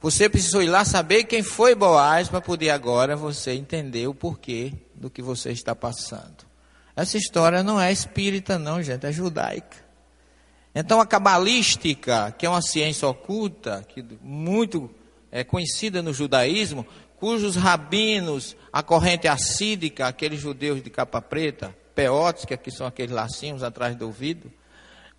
Você 0.01 0.29
precisou 0.29 0.63
ir 0.63 0.69
lá 0.69 0.85
saber 0.85 1.25
quem 1.25 1.43
foi 1.43 1.75
Boaz 1.75 2.29
para 2.29 2.41
poder 2.41 2.71
agora 2.71 3.17
você 3.17 3.53
entender 3.53 4.07
o 4.07 4.15
porquê 4.15 4.73
do 4.95 5.11
que 5.11 5.21
você 5.21 5.51
está 5.51 5.75
passando. 5.75 6.47
Essa 6.95 7.19
história 7.19 7.63
não 7.63 7.81
é 7.81 7.93
espírita, 7.93 8.59
não, 8.59 8.83
gente, 8.83 9.07
é 9.07 9.13
judaica. 9.13 9.77
Então 10.75 11.01
a 11.01 11.07
cabalística, 11.07 12.33
que 12.39 12.47
é 12.47 12.49
uma 12.49 12.63
ciência 12.63 13.09
oculta, 13.09 13.85
que 13.89 14.05
muito 14.23 14.89
é 15.33 15.43
conhecida 15.43 16.01
no 16.01 16.13
judaísmo, 16.13 16.87
cujos 17.17 17.57
rabinos, 17.57 18.57
a 18.73 18.83
corrente 18.83 19.27
assídica, 19.27 20.07
aqueles 20.07 20.41
judeus 20.41 20.81
de 20.81 20.91
capa 20.91 21.21
preta, 21.21 21.75
peotes, 21.95 22.45
que 22.45 22.71
são 22.71 22.87
aqueles 22.87 23.11
lacinhos 23.11 23.65
atrás 23.65 23.97
do 23.97 24.07
ouvido, 24.07 24.53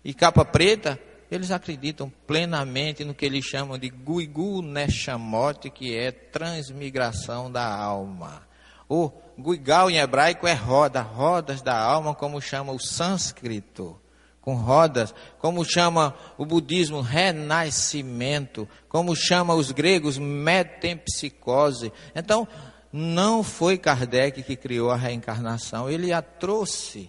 e 0.02 0.14
capa 0.14 0.44
preta, 0.44 0.98
eles 1.30 1.50
acreditam 1.50 2.12
plenamente 2.26 3.04
no 3.04 3.14
que 3.14 3.24
eles 3.24 3.44
chamam 3.44 3.78
de 3.78 3.88
Guigu 3.88 4.62
Neshamot, 4.62 5.70
que 5.70 5.96
é 5.96 6.10
transmigração 6.10 7.50
da 7.50 7.72
alma. 7.72 8.42
O 8.88 9.12
Guigal 9.38 9.88
em 9.88 9.98
hebraico 9.98 10.46
é 10.46 10.52
roda, 10.52 11.00
rodas 11.00 11.62
da 11.62 11.80
alma, 11.80 12.14
como 12.14 12.40
chama 12.40 12.72
o 12.72 12.80
sânscrito, 12.80 13.96
com 14.40 14.54
rodas, 14.54 15.14
como 15.38 15.64
chama 15.64 16.14
o 16.36 16.44
budismo 16.44 17.00
renascimento, 17.00 18.68
como 18.88 19.14
chama 19.14 19.54
os 19.54 19.70
gregos 19.70 20.18
metempsicose. 20.18 21.92
Então, 22.14 22.48
não 22.92 23.44
foi 23.44 23.78
Kardec 23.78 24.42
que 24.42 24.56
criou 24.56 24.90
a 24.90 24.96
reencarnação, 24.96 25.88
ele 25.88 26.12
a 26.12 26.20
trouxe 26.20 27.08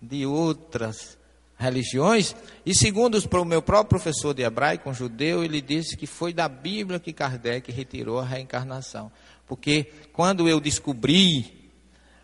de 0.00 0.24
outras 0.24 1.17
religiões, 1.58 2.36
e 2.64 2.72
segundo 2.72 3.18
o 3.18 3.44
meu 3.44 3.60
próprio 3.60 3.98
professor 3.98 4.32
de 4.32 4.42
hebraico, 4.42 4.88
um 4.88 4.94
judeu, 4.94 5.42
ele 5.42 5.60
disse 5.60 5.96
que 5.96 6.06
foi 6.06 6.32
da 6.32 6.48
Bíblia 6.48 7.00
que 7.00 7.12
Kardec 7.12 7.72
retirou 7.72 8.20
a 8.20 8.24
reencarnação. 8.24 9.10
Porque 9.46 9.90
quando 10.12 10.48
eu 10.48 10.60
descobri, 10.60 11.70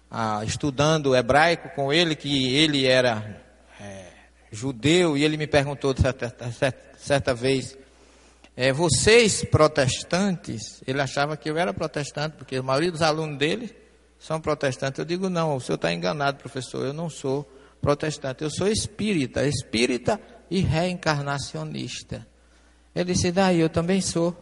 ah, 0.09 0.43
estudando 0.45 1.17
hebraico 1.17 1.69
com 1.75 1.93
ele, 1.93 2.15
que 2.15 2.55
ele 2.55 2.87
era 2.87 3.43
é, 3.81 4.07
judeu, 4.53 5.19
e 5.19 5.25
ele 5.25 5.37
me 5.37 5.49
perguntou 5.49 5.95
certa, 5.97 6.33
certa, 6.53 6.97
certa 6.97 7.35
vez, 7.35 7.77
é, 8.57 8.73
vocês 8.73 9.45
protestantes, 9.45 10.81
ele 10.87 11.01
achava 11.01 11.37
que 11.37 11.51
eu 11.51 11.59
era 11.59 11.75
protestante, 11.75 12.37
porque 12.37 12.57
a 12.57 12.63
maioria 12.63 12.93
dos 12.93 13.03
alunos 13.03 13.37
dele 13.37 13.75
são 14.17 14.41
protestantes. 14.41 15.01
Eu 15.01 15.05
digo, 15.05 15.29
não, 15.29 15.57
o 15.57 15.61
senhor 15.61 15.75
está 15.75 15.93
enganado, 15.93 16.39
professor, 16.39 16.87
eu 16.87 16.93
não 16.93 17.11
sou 17.11 17.51
protestante, 17.85 18.43
eu 18.43 18.49
sou 18.49 18.67
espírita, 18.67 19.47
espírita 19.47 20.19
e 20.51 20.61
reencarnacionista. 20.61 22.27
Ele 22.95 23.13
disse, 23.13 23.31
daí 23.31 23.61
eu 23.61 23.69
também 23.69 24.01
sou. 24.01 24.35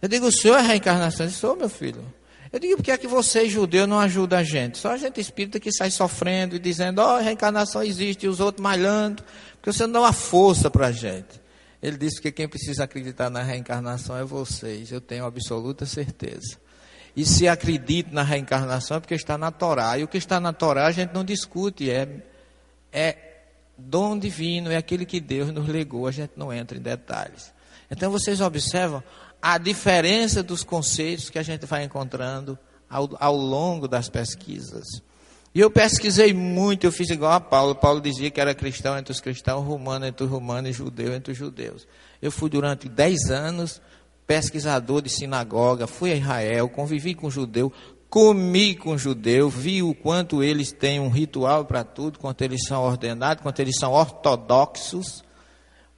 Eu 0.00 0.08
digo, 0.08 0.26
o 0.26 0.32
senhor 0.32 0.58
é 0.58 0.62
reencarnacionista? 0.62 1.38
Sou, 1.38 1.54
meu 1.54 1.68
filho. 1.68 2.02
Eu 2.50 2.58
digo, 2.58 2.76
por 2.76 2.82
que 2.82 2.90
é 2.90 2.96
que 2.96 3.06
você, 3.06 3.46
judeu, 3.46 3.86
não 3.86 4.00
ajuda 4.00 4.38
a 4.38 4.42
gente? 4.42 4.78
Só 4.78 4.92
a 4.92 4.96
gente 4.96 5.20
espírita 5.20 5.60
que 5.60 5.70
sai 5.70 5.90
sofrendo 5.90 6.56
e 6.56 6.58
dizendo, 6.58 7.00
ó, 7.00 7.16
oh, 7.16 7.20
reencarnação 7.20 7.82
existe, 7.82 8.24
e 8.24 8.28
os 8.28 8.40
outros 8.40 8.62
malhando, 8.62 9.22
porque 9.56 9.70
você 9.70 9.84
não 9.84 9.92
dá 9.92 10.00
uma 10.00 10.12
força 10.14 10.70
para 10.70 10.86
a 10.86 10.92
gente. 10.92 11.38
Ele 11.82 11.98
disse 11.98 12.22
que 12.22 12.32
quem 12.32 12.48
precisa 12.48 12.84
acreditar 12.84 13.28
na 13.28 13.42
reencarnação 13.42 14.16
é 14.16 14.24
vocês, 14.24 14.90
eu 14.90 15.00
tenho 15.00 15.26
absoluta 15.26 15.84
certeza. 15.84 16.56
E 17.18 17.26
se 17.26 17.48
acredita 17.48 18.10
na 18.12 18.22
reencarnação 18.22 18.98
é 18.98 19.00
porque 19.00 19.16
está 19.16 19.36
na 19.36 19.50
Torá. 19.50 19.98
E 19.98 20.04
o 20.04 20.06
que 20.06 20.16
está 20.16 20.38
na 20.38 20.52
Torá 20.52 20.86
a 20.86 20.92
gente 20.92 21.12
não 21.12 21.24
discute, 21.24 21.90
é, 21.90 22.08
é 22.92 23.16
dom 23.76 24.16
divino, 24.16 24.70
é 24.70 24.76
aquele 24.76 25.04
que 25.04 25.18
Deus 25.18 25.50
nos 25.50 25.66
legou, 25.66 26.06
a 26.06 26.12
gente 26.12 26.34
não 26.36 26.52
entra 26.52 26.78
em 26.78 26.80
detalhes. 26.80 27.52
Então 27.90 28.12
vocês 28.12 28.40
observam 28.40 29.02
a 29.42 29.58
diferença 29.58 30.44
dos 30.44 30.62
conceitos 30.62 31.28
que 31.28 31.40
a 31.40 31.42
gente 31.42 31.66
vai 31.66 31.82
encontrando 31.82 32.56
ao, 32.88 33.10
ao 33.18 33.34
longo 33.34 33.88
das 33.88 34.08
pesquisas. 34.08 34.86
E 35.52 35.58
eu 35.58 35.72
pesquisei 35.72 36.32
muito, 36.32 36.84
eu 36.84 36.92
fiz 36.92 37.10
igual 37.10 37.32
a 37.32 37.40
Paulo. 37.40 37.74
Paulo 37.74 38.00
dizia 38.00 38.30
que 38.30 38.40
era 38.40 38.54
cristão 38.54 38.96
entre 38.96 39.10
os 39.10 39.20
cristãos, 39.20 39.66
romano 39.66 40.06
entre 40.06 40.22
os 40.22 40.30
romanos 40.30 40.70
e 40.70 40.72
judeu 40.72 41.12
entre 41.12 41.32
os 41.32 41.38
judeus. 41.38 41.84
Eu 42.22 42.30
fui 42.30 42.48
durante 42.48 42.88
dez 42.88 43.28
anos 43.28 43.82
pesquisador 44.28 45.00
de 45.00 45.08
sinagoga, 45.08 45.86
fui 45.86 46.12
a 46.12 46.14
Israel, 46.14 46.68
convivi 46.68 47.14
com 47.14 47.30
judeu, 47.30 47.72
comi 48.10 48.74
com 48.74 48.96
judeu, 48.98 49.48
vi 49.48 49.82
o 49.82 49.94
quanto 49.94 50.42
eles 50.42 50.70
têm 50.70 51.00
um 51.00 51.08
ritual 51.08 51.64
para 51.64 51.82
tudo, 51.82 52.18
quanto 52.18 52.42
eles 52.42 52.60
são 52.66 52.82
ordenados, 52.82 53.42
quanto 53.42 53.60
eles 53.60 53.76
são 53.80 53.92
ortodoxos, 53.92 55.24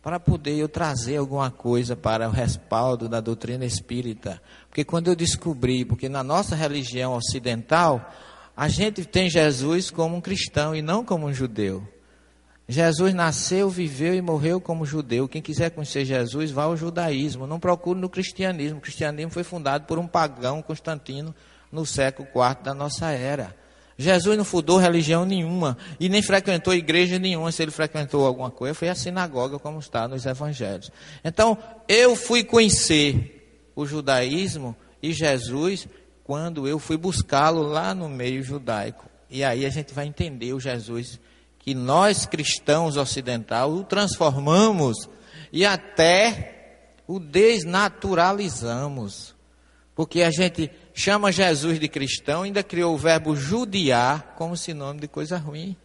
para 0.01 0.21
poder 0.21 0.55
eu 0.57 0.69
trazer 0.69 1.17
alguma 1.17 1.51
coisa 1.51 1.97
para 1.97 2.29
o 2.29 2.33
respaldo 2.33 3.09
da 3.09 3.21
doutrina 3.21 3.65
espírita. 3.65 4.41
Porque 4.69 4.85
quando 4.85 5.09
eu 5.09 5.17
descobri, 5.17 5.85
porque 5.85 6.09
na 6.09 6.23
nossa 6.23 6.55
religião 6.55 7.15
ocidental, 7.15 8.11
a 8.57 8.69
gente 8.69 9.05
tem 9.05 9.29
Jesus 9.29 9.91
como 9.91 10.17
um 10.17 10.21
cristão 10.21 10.73
e 10.73 10.81
não 10.81 11.05
como 11.05 11.27
um 11.27 11.35
judeu. 11.35 11.87
Jesus 12.71 13.13
nasceu, 13.13 13.69
viveu 13.69 14.15
e 14.15 14.23
morreu 14.23 14.61
como 14.61 14.87
judeu. 14.87 15.27
Quem 15.27 15.43
quiser 15.43 15.71
conhecer 15.71 16.05
Jesus, 16.05 16.53
vá 16.53 16.63
ao 16.63 16.77
judaísmo. 16.77 17.45
Não 17.45 17.59
procure 17.59 17.99
no 17.99 18.09
cristianismo. 18.09 18.79
O 18.79 18.81
cristianismo 18.81 19.33
foi 19.33 19.43
fundado 19.43 19.87
por 19.87 19.99
um 19.99 20.07
pagão, 20.07 20.63
Constantino, 20.63 21.35
no 21.73 21.85
século 21.85 22.29
IV 22.29 22.63
da 22.63 22.73
nossa 22.73 23.11
era. 23.11 23.57
Jesus 23.99 24.39
não 24.39 24.45
fundou 24.45 24.79
religião 24.79 25.25
nenhuma 25.25 25.77
e 25.99 26.09
nem 26.09 26.23
frequentou 26.23 26.73
igreja 26.73 27.19
nenhuma. 27.19 27.51
Se 27.51 27.61
ele 27.61 27.73
frequentou 27.73 28.25
alguma 28.25 28.53
coisa, 28.53 28.73
foi 28.73 28.89
a 28.89 28.95
sinagoga, 28.95 29.59
como 29.59 29.81
está 29.81 30.07
nos 30.07 30.25
evangelhos. 30.25 30.93
Então, 31.25 31.59
eu 31.89 32.15
fui 32.15 32.45
conhecer 32.45 33.69
o 33.75 33.85
judaísmo 33.85 34.77
e 35.03 35.13
Jesus 35.13 35.89
quando 36.23 36.69
eu 36.69 36.79
fui 36.79 36.97
buscá-lo 36.97 37.63
lá 37.63 37.97
no 37.97 38.09
meio 38.09 38.45
judaico. 38.45 39.11
E 39.29 39.43
aí 39.43 39.67
a 39.67 39.71
gente 39.71 39.93
vai 39.93 40.07
entender 40.07 40.53
o 40.53 40.61
Jesus 40.61 41.19
que 41.61 41.75
nós 41.75 42.27
cristãos 42.27 42.97
ocidentais 42.97 43.71
o 43.71 43.85
transformamos 43.85 45.09
e 45.53 45.65
até 45.65 46.89
o 47.07 47.21
desnaturalizamos. 47.21 49.37
Porque 49.95 50.23
a 50.23 50.31
gente 50.31 50.71
chama 50.95 51.31
Jesus 51.31 51.79
de 51.79 51.87
cristão, 51.89 52.43
ainda 52.43 52.63
criou 52.63 52.95
o 52.95 52.99
verbo 52.99 53.37
judiar 53.37 54.35
como 54.37 54.57
sinônimo 54.57 55.01
de 55.01 55.09
coisa 55.09 55.37
ruim. 55.37 55.77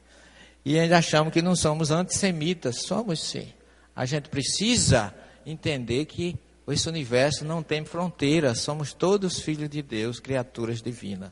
E 0.64 0.80
ainda 0.80 0.98
achamos 0.98 1.34
que 1.34 1.42
não 1.42 1.56
somos 1.56 1.92
antissemitas. 1.92 2.84
Somos 2.84 3.22
sim. 3.22 3.50
A 3.96 4.06
gente 4.06 4.30
precisa 4.30 5.14
entender 5.46 6.06
que 6.06 6.38
esse 6.68 6.90
universo 6.90 7.46
não 7.46 7.62
tem 7.62 7.86
fronteiras. 7.86 8.62
Somos 8.62 8.94
todos 8.94 9.40
filhos 9.40 9.70
de 9.70 9.82
Deus, 9.82 10.20
criaturas 10.20 10.82
divinas. 10.82 11.32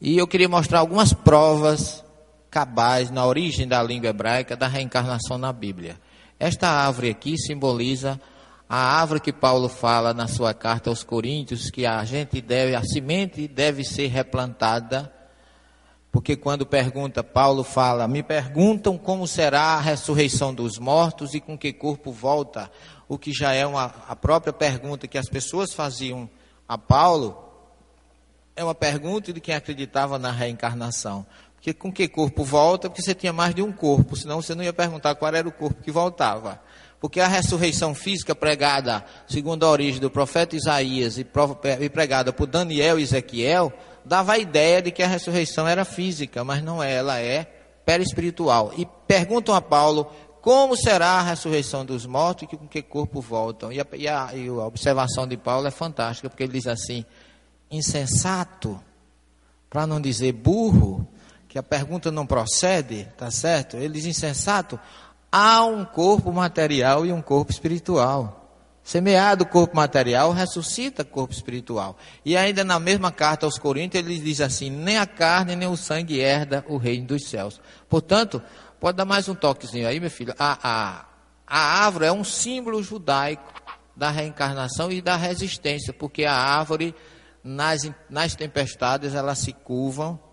E 0.00 0.16
eu 0.16 0.26
queria 0.26 0.48
mostrar 0.48 0.78
algumas 0.78 1.12
provas 1.12 2.05
cabais 2.50 3.10
na 3.10 3.26
origem 3.26 3.66
da 3.66 3.82
língua 3.82 4.10
hebraica 4.10 4.56
da 4.56 4.66
reencarnação 4.66 5.38
na 5.38 5.52
Bíblia. 5.52 5.98
Esta 6.38 6.68
árvore 6.68 7.10
aqui 7.10 7.36
simboliza 7.38 8.20
a 8.68 8.76
árvore 8.76 9.20
que 9.20 9.32
Paulo 9.32 9.68
fala 9.68 10.12
na 10.12 10.26
sua 10.26 10.52
carta 10.52 10.90
aos 10.90 11.04
Coríntios, 11.04 11.70
que 11.70 11.86
a 11.86 12.04
gente 12.04 12.40
deve, 12.40 12.74
a 12.74 12.82
semente 12.82 13.46
deve 13.46 13.84
ser 13.84 14.08
replantada, 14.08 15.12
porque 16.10 16.34
quando 16.34 16.66
pergunta, 16.66 17.22
Paulo 17.22 17.62
fala, 17.62 18.08
me 18.08 18.22
perguntam 18.22 18.98
como 18.98 19.26
será 19.26 19.74
a 19.74 19.80
ressurreição 19.80 20.52
dos 20.52 20.78
mortos 20.78 21.34
e 21.34 21.40
com 21.40 21.56
que 21.56 21.72
corpo 21.72 22.10
volta, 22.10 22.70
o 23.06 23.16
que 23.16 23.32
já 23.32 23.52
é 23.52 23.66
uma, 23.66 23.94
a 24.08 24.16
própria 24.16 24.52
pergunta 24.52 25.06
que 25.06 25.18
as 25.18 25.28
pessoas 25.28 25.72
faziam 25.72 26.28
a 26.66 26.76
Paulo, 26.76 27.44
é 28.56 28.64
uma 28.64 28.74
pergunta 28.74 29.32
de 29.32 29.40
quem 29.40 29.54
acreditava 29.54 30.18
na 30.18 30.32
reencarnação. 30.32 31.26
Porque 31.66 31.74
com 31.74 31.90
que 31.90 32.06
corpo 32.06 32.44
volta? 32.44 32.88
Porque 32.88 33.02
você 33.02 33.12
tinha 33.12 33.32
mais 33.32 33.52
de 33.52 33.60
um 33.60 33.72
corpo, 33.72 34.14
senão 34.14 34.40
você 34.40 34.54
não 34.54 34.62
ia 34.62 34.72
perguntar 34.72 35.16
qual 35.16 35.34
era 35.34 35.48
o 35.48 35.50
corpo 35.50 35.82
que 35.82 35.90
voltava. 35.90 36.60
Porque 37.00 37.18
a 37.18 37.26
ressurreição 37.26 37.92
física 37.92 38.36
pregada, 38.36 39.04
segundo 39.26 39.66
a 39.66 39.70
origem 39.70 40.00
do 40.00 40.08
profeta 40.08 40.54
Isaías 40.54 41.18
e 41.18 41.24
pregada 41.92 42.32
por 42.32 42.46
Daniel 42.46 43.00
e 43.00 43.02
Ezequiel, 43.02 43.72
dava 44.04 44.34
a 44.34 44.38
ideia 44.38 44.80
de 44.80 44.92
que 44.92 45.02
a 45.02 45.08
ressurreição 45.08 45.66
era 45.66 45.84
física, 45.84 46.44
mas 46.44 46.62
não 46.62 46.80
é, 46.80 46.94
ela 46.94 47.18
é 47.18 47.46
perispiritual. 47.84 48.72
E 48.76 48.86
perguntam 49.08 49.52
a 49.52 49.60
Paulo 49.60 50.08
como 50.40 50.76
será 50.76 51.14
a 51.14 51.22
ressurreição 51.22 51.84
dos 51.84 52.06
mortos 52.06 52.44
e 52.44 52.56
com 52.56 52.68
que 52.68 52.80
corpo 52.80 53.20
voltam. 53.20 53.72
E 53.72 53.80
a, 53.80 53.86
e 53.94 54.06
a, 54.06 54.30
e 54.32 54.46
a 54.46 54.66
observação 54.66 55.26
de 55.26 55.36
Paulo 55.36 55.66
é 55.66 55.72
fantástica, 55.72 56.30
porque 56.30 56.44
ele 56.44 56.52
diz 56.52 56.68
assim: 56.68 57.04
insensato, 57.68 58.80
para 59.68 59.84
não 59.84 60.00
dizer 60.00 60.30
burro, 60.30 61.08
que 61.56 61.60
a 61.60 61.62
pergunta 61.62 62.12
não 62.12 62.26
procede, 62.26 63.08
tá 63.16 63.30
certo? 63.30 63.78
Ele 63.78 63.94
diz 63.94 64.04
insensato, 64.04 64.78
há 65.32 65.64
um 65.64 65.86
corpo 65.86 66.30
material 66.30 67.06
e 67.06 67.10
um 67.10 67.22
corpo 67.22 67.50
espiritual. 67.50 68.42
Semeado 68.84 69.44
o 69.44 69.46
corpo 69.46 69.74
material, 69.74 70.32
ressuscita 70.32 71.00
o 71.00 71.06
corpo 71.06 71.32
espiritual. 71.32 71.96
E 72.26 72.36
ainda 72.36 72.62
na 72.62 72.78
mesma 72.78 73.10
carta 73.10 73.46
aos 73.46 73.58
Coríntios, 73.58 74.04
ele 74.04 74.20
diz 74.20 74.42
assim: 74.42 74.68
nem 74.68 74.98
a 74.98 75.06
carne 75.06 75.56
nem 75.56 75.66
o 75.66 75.78
sangue 75.78 76.20
herda 76.20 76.62
o 76.68 76.76
reino 76.76 77.06
dos 77.06 77.26
céus. 77.26 77.58
Portanto, 77.88 78.42
pode 78.78 78.98
dar 78.98 79.06
mais 79.06 79.26
um 79.26 79.34
toquezinho 79.34 79.88
aí, 79.88 79.98
meu 79.98 80.10
filho. 80.10 80.34
A, 80.38 80.58
a, 80.62 81.06
a 81.46 81.84
árvore 81.86 82.04
é 82.04 82.12
um 82.12 82.22
símbolo 82.22 82.82
judaico 82.82 83.50
da 83.96 84.10
reencarnação 84.10 84.92
e 84.92 85.00
da 85.00 85.16
resistência, 85.16 85.94
porque 85.94 86.26
a 86.26 86.34
árvore, 86.34 86.94
nas, 87.42 87.90
nas 88.10 88.34
tempestades, 88.34 89.14
elas 89.14 89.38
se 89.38 89.54
curvam 89.54 90.25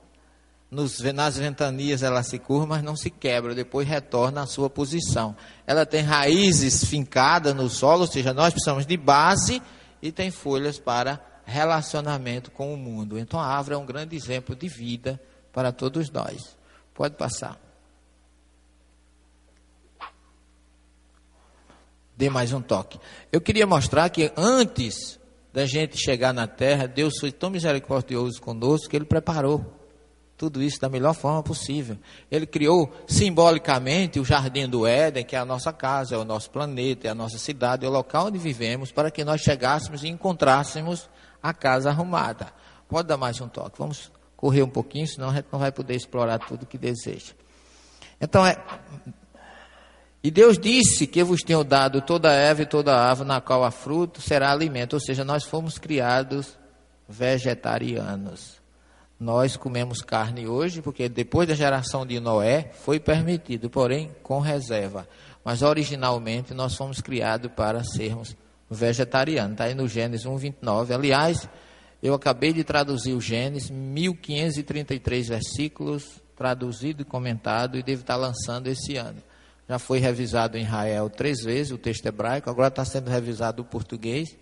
nos, 0.73 0.99
nas 0.99 1.37
ventanias 1.37 2.01
ela 2.01 2.23
se 2.23 2.39
curva, 2.39 2.65
mas 2.65 2.83
não 2.83 2.95
se 2.95 3.09
quebra, 3.09 3.53
depois 3.53 3.87
retorna 3.87 4.41
à 4.41 4.47
sua 4.47 4.69
posição. 4.69 5.35
Ela 5.67 5.85
tem 5.85 6.01
raízes 6.01 6.83
fincadas 6.83 7.53
no 7.53 7.69
solo, 7.69 8.01
ou 8.01 8.07
seja, 8.07 8.33
nós 8.33 8.51
precisamos 8.51 8.85
de 8.85 8.97
base 8.97 9.61
e 10.01 10.11
tem 10.11 10.31
folhas 10.31 10.79
para 10.79 11.21
relacionamento 11.45 12.49
com 12.49 12.73
o 12.73 12.77
mundo. 12.77 13.19
Então 13.19 13.39
a 13.39 13.45
árvore 13.45 13.75
é 13.75 13.77
um 13.77 13.85
grande 13.85 14.15
exemplo 14.15 14.55
de 14.55 14.67
vida 14.67 15.21
para 15.51 15.71
todos 15.71 16.09
nós. 16.09 16.57
Pode 16.93 17.15
passar. 17.15 17.59
Dê 22.17 22.29
mais 22.29 22.51
um 22.51 22.61
toque. 22.61 22.99
Eu 23.31 23.41
queria 23.41 23.67
mostrar 23.67 24.09
que 24.09 24.31
antes 24.35 25.19
da 25.51 25.67
gente 25.67 25.97
chegar 25.97 26.33
na 26.33 26.47
terra, 26.47 26.87
Deus 26.87 27.13
foi 27.19 27.31
tão 27.31 27.51
misericordioso 27.51 28.41
conosco 28.41 28.89
que 28.89 28.95
Ele 28.95 29.05
preparou 29.05 29.82
tudo 30.43 30.61
isso 30.61 30.81
da 30.81 30.89
melhor 30.89 31.13
forma 31.13 31.41
possível. 31.41 31.97
Ele 32.29 32.45
criou 32.45 32.91
simbolicamente 33.07 34.19
o 34.19 34.25
jardim 34.25 34.67
do 34.67 34.85
Éden, 34.85 35.23
que 35.23 35.37
é 35.37 35.39
a 35.39 35.45
nossa 35.45 35.71
casa, 35.71 36.15
é 36.15 36.17
o 36.17 36.25
nosso 36.25 36.49
planeta, 36.49 37.07
é 37.07 37.11
a 37.11 37.15
nossa 37.15 37.37
cidade, 37.37 37.85
é 37.85 37.87
o 37.87 37.91
local 37.91 38.27
onde 38.27 38.37
vivemos, 38.37 38.91
para 38.91 39.09
que 39.09 39.23
nós 39.23 39.39
chegássemos 39.39 40.03
e 40.03 40.09
encontrássemos 40.09 41.09
a 41.41 41.53
casa 41.53 41.89
arrumada. 41.89 42.47
Pode 42.89 43.07
dar 43.07 43.15
mais 43.15 43.39
um 43.39 43.47
toque. 43.47 43.79
Vamos 43.79 44.11
correr 44.35 44.63
um 44.63 44.69
pouquinho, 44.69 45.07
senão 45.07 45.29
a 45.29 45.33
gente 45.33 45.47
não 45.49 45.59
vai 45.59 45.71
poder 45.71 45.95
explorar 45.95 46.39
tudo 46.39 46.65
que 46.65 46.77
deseja. 46.77 47.31
Então 48.19 48.45
é. 48.45 48.57
E 50.21 50.29
Deus 50.29 50.57
disse 50.57 51.07
que 51.07 51.23
vos 51.23 51.41
tenho 51.41 51.63
dado 51.63 52.01
toda 52.01 52.29
a 52.29 52.33
erva 52.33 52.63
e 52.63 52.65
toda 52.65 52.93
a 52.93 53.09
árvore 53.09 53.29
na 53.29 53.39
qual 53.39 53.63
há 53.63 53.71
fruto 53.71 54.21
será 54.21 54.51
alimento. 54.51 54.93
Ou 54.95 54.99
seja, 54.99 55.23
nós 55.23 55.45
fomos 55.45 55.77
criados 55.77 56.57
vegetarianos. 57.07 58.62
Nós 59.23 59.55
comemos 59.55 60.01
carne 60.01 60.49
hoje 60.49 60.81
porque 60.81 61.07
depois 61.07 61.47
da 61.47 61.55
geração 61.55 62.05
de 62.05 62.19
Noé 62.19 62.71
foi 62.81 62.99
permitido, 62.99 63.69
porém 63.69 64.11
com 64.21 64.41
reserva. 64.41 65.07
Mas 65.45 65.61
originalmente 65.61 66.53
nós 66.53 66.75
fomos 66.75 66.99
criados 66.99 67.49
para 67.49 67.85
sermos 67.85 68.35
vegetarianos. 68.69 69.53
Está 69.53 69.63
aí 69.63 69.73
no 69.73 69.87
Gênesis 69.87 70.25
1:29. 70.25 70.93
Aliás, 70.93 71.47
eu 72.01 72.13
acabei 72.13 72.51
de 72.51 72.65
traduzir 72.65 73.13
o 73.13 73.21
Gênesis, 73.21 73.69
1533 73.69 75.29
versículos, 75.29 76.21
traduzido 76.35 77.03
e 77.03 77.05
comentado, 77.05 77.77
e 77.77 77.81
devo 77.81 78.01
estar 78.01 78.17
lançando 78.17 78.67
esse 78.67 78.97
ano. 78.97 79.23
Já 79.69 79.79
foi 79.79 79.99
revisado 79.99 80.57
em 80.57 80.63
Israel 80.63 81.09
três 81.09 81.41
vezes 81.41 81.71
o 81.71 81.77
texto 81.77 82.05
hebraico, 82.05 82.49
agora 82.49 82.67
está 82.67 82.83
sendo 82.83 83.09
revisado 83.09 83.61
o 83.61 83.65
português, 83.65 84.35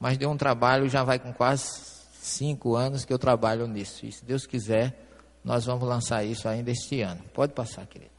mas 0.00 0.18
deu 0.18 0.28
um 0.28 0.36
trabalho, 0.36 0.88
já 0.88 1.04
vai 1.04 1.20
com 1.20 1.32
quase 1.32 1.97
cinco 2.28 2.76
anos 2.76 3.04
que 3.04 3.12
eu 3.12 3.18
trabalho 3.18 3.66
nisso. 3.66 4.06
E 4.06 4.12
se 4.12 4.24
Deus 4.24 4.46
quiser, 4.46 5.08
nós 5.44 5.64
vamos 5.64 5.88
lançar 5.88 6.24
isso 6.24 6.48
ainda 6.48 6.70
este 6.70 7.00
ano. 7.00 7.22
Pode 7.32 7.52
passar, 7.52 7.86
querido. 7.86 8.10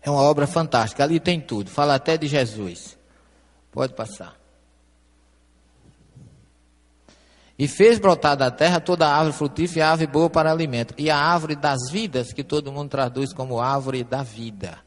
É 0.00 0.10
uma 0.10 0.22
obra 0.22 0.46
fantástica. 0.46 1.04
Ali 1.04 1.20
tem 1.20 1.40
tudo. 1.40 1.70
Fala 1.70 1.94
até 1.94 2.16
de 2.16 2.26
Jesus. 2.26 2.98
Pode 3.70 3.94
passar. 3.94 4.36
E 7.58 7.68
fez 7.68 7.98
brotar 7.98 8.36
da 8.36 8.50
terra 8.50 8.80
toda 8.80 9.06
árvore 9.06 9.36
frutífera 9.36 9.78
e 9.78 9.82
árvore 9.82 10.06
boa 10.10 10.28
para 10.28 10.50
alimento. 10.50 10.94
E 10.98 11.10
a 11.10 11.16
árvore 11.16 11.54
das 11.54 11.90
vidas, 11.90 12.32
que 12.32 12.42
todo 12.42 12.72
mundo 12.72 12.90
traduz 12.90 13.32
como 13.32 13.60
árvore 13.60 14.02
da 14.02 14.22
vida. 14.22 14.78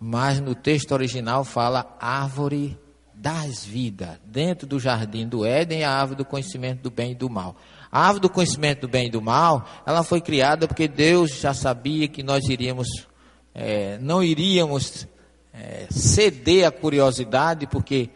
Mas 0.00 0.40
no 0.40 0.54
texto 0.54 0.92
original 0.92 1.44
fala 1.44 1.96
árvore 2.00 2.78
das 3.16 3.64
vidas, 3.64 4.18
dentro 4.26 4.66
do 4.66 4.78
jardim 4.78 5.26
do 5.26 5.44
Éden, 5.44 5.84
a 5.84 5.90
árvore 5.90 6.18
do 6.18 6.24
conhecimento 6.24 6.82
do 6.82 6.90
bem 6.90 7.12
e 7.12 7.14
do 7.14 7.30
mal. 7.30 7.56
A 7.90 8.00
árvore 8.00 8.20
do 8.20 8.30
conhecimento 8.30 8.82
do 8.82 8.88
bem 8.88 9.06
e 9.06 9.10
do 9.10 9.22
mal, 9.22 9.66
ela 9.86 10.02
foi 10.02 10.20
criada 10.20 10.68
porque 10.68 10.86
Deus 10.86 11.40
já 11.40 11.54
sabia 11.54 12.06
que 12.08 12.22
nós 12.22 12.46
iríamos, 12.48 13.08
é, 13.54 13.96
não 13.98 14.22
iríamos 14.22 15.08
é, 15.52 15.86
ceder 15.90 16.66
à 16.66 16.70
curiosidade, 16.70 17.66
porque 17.66 18.10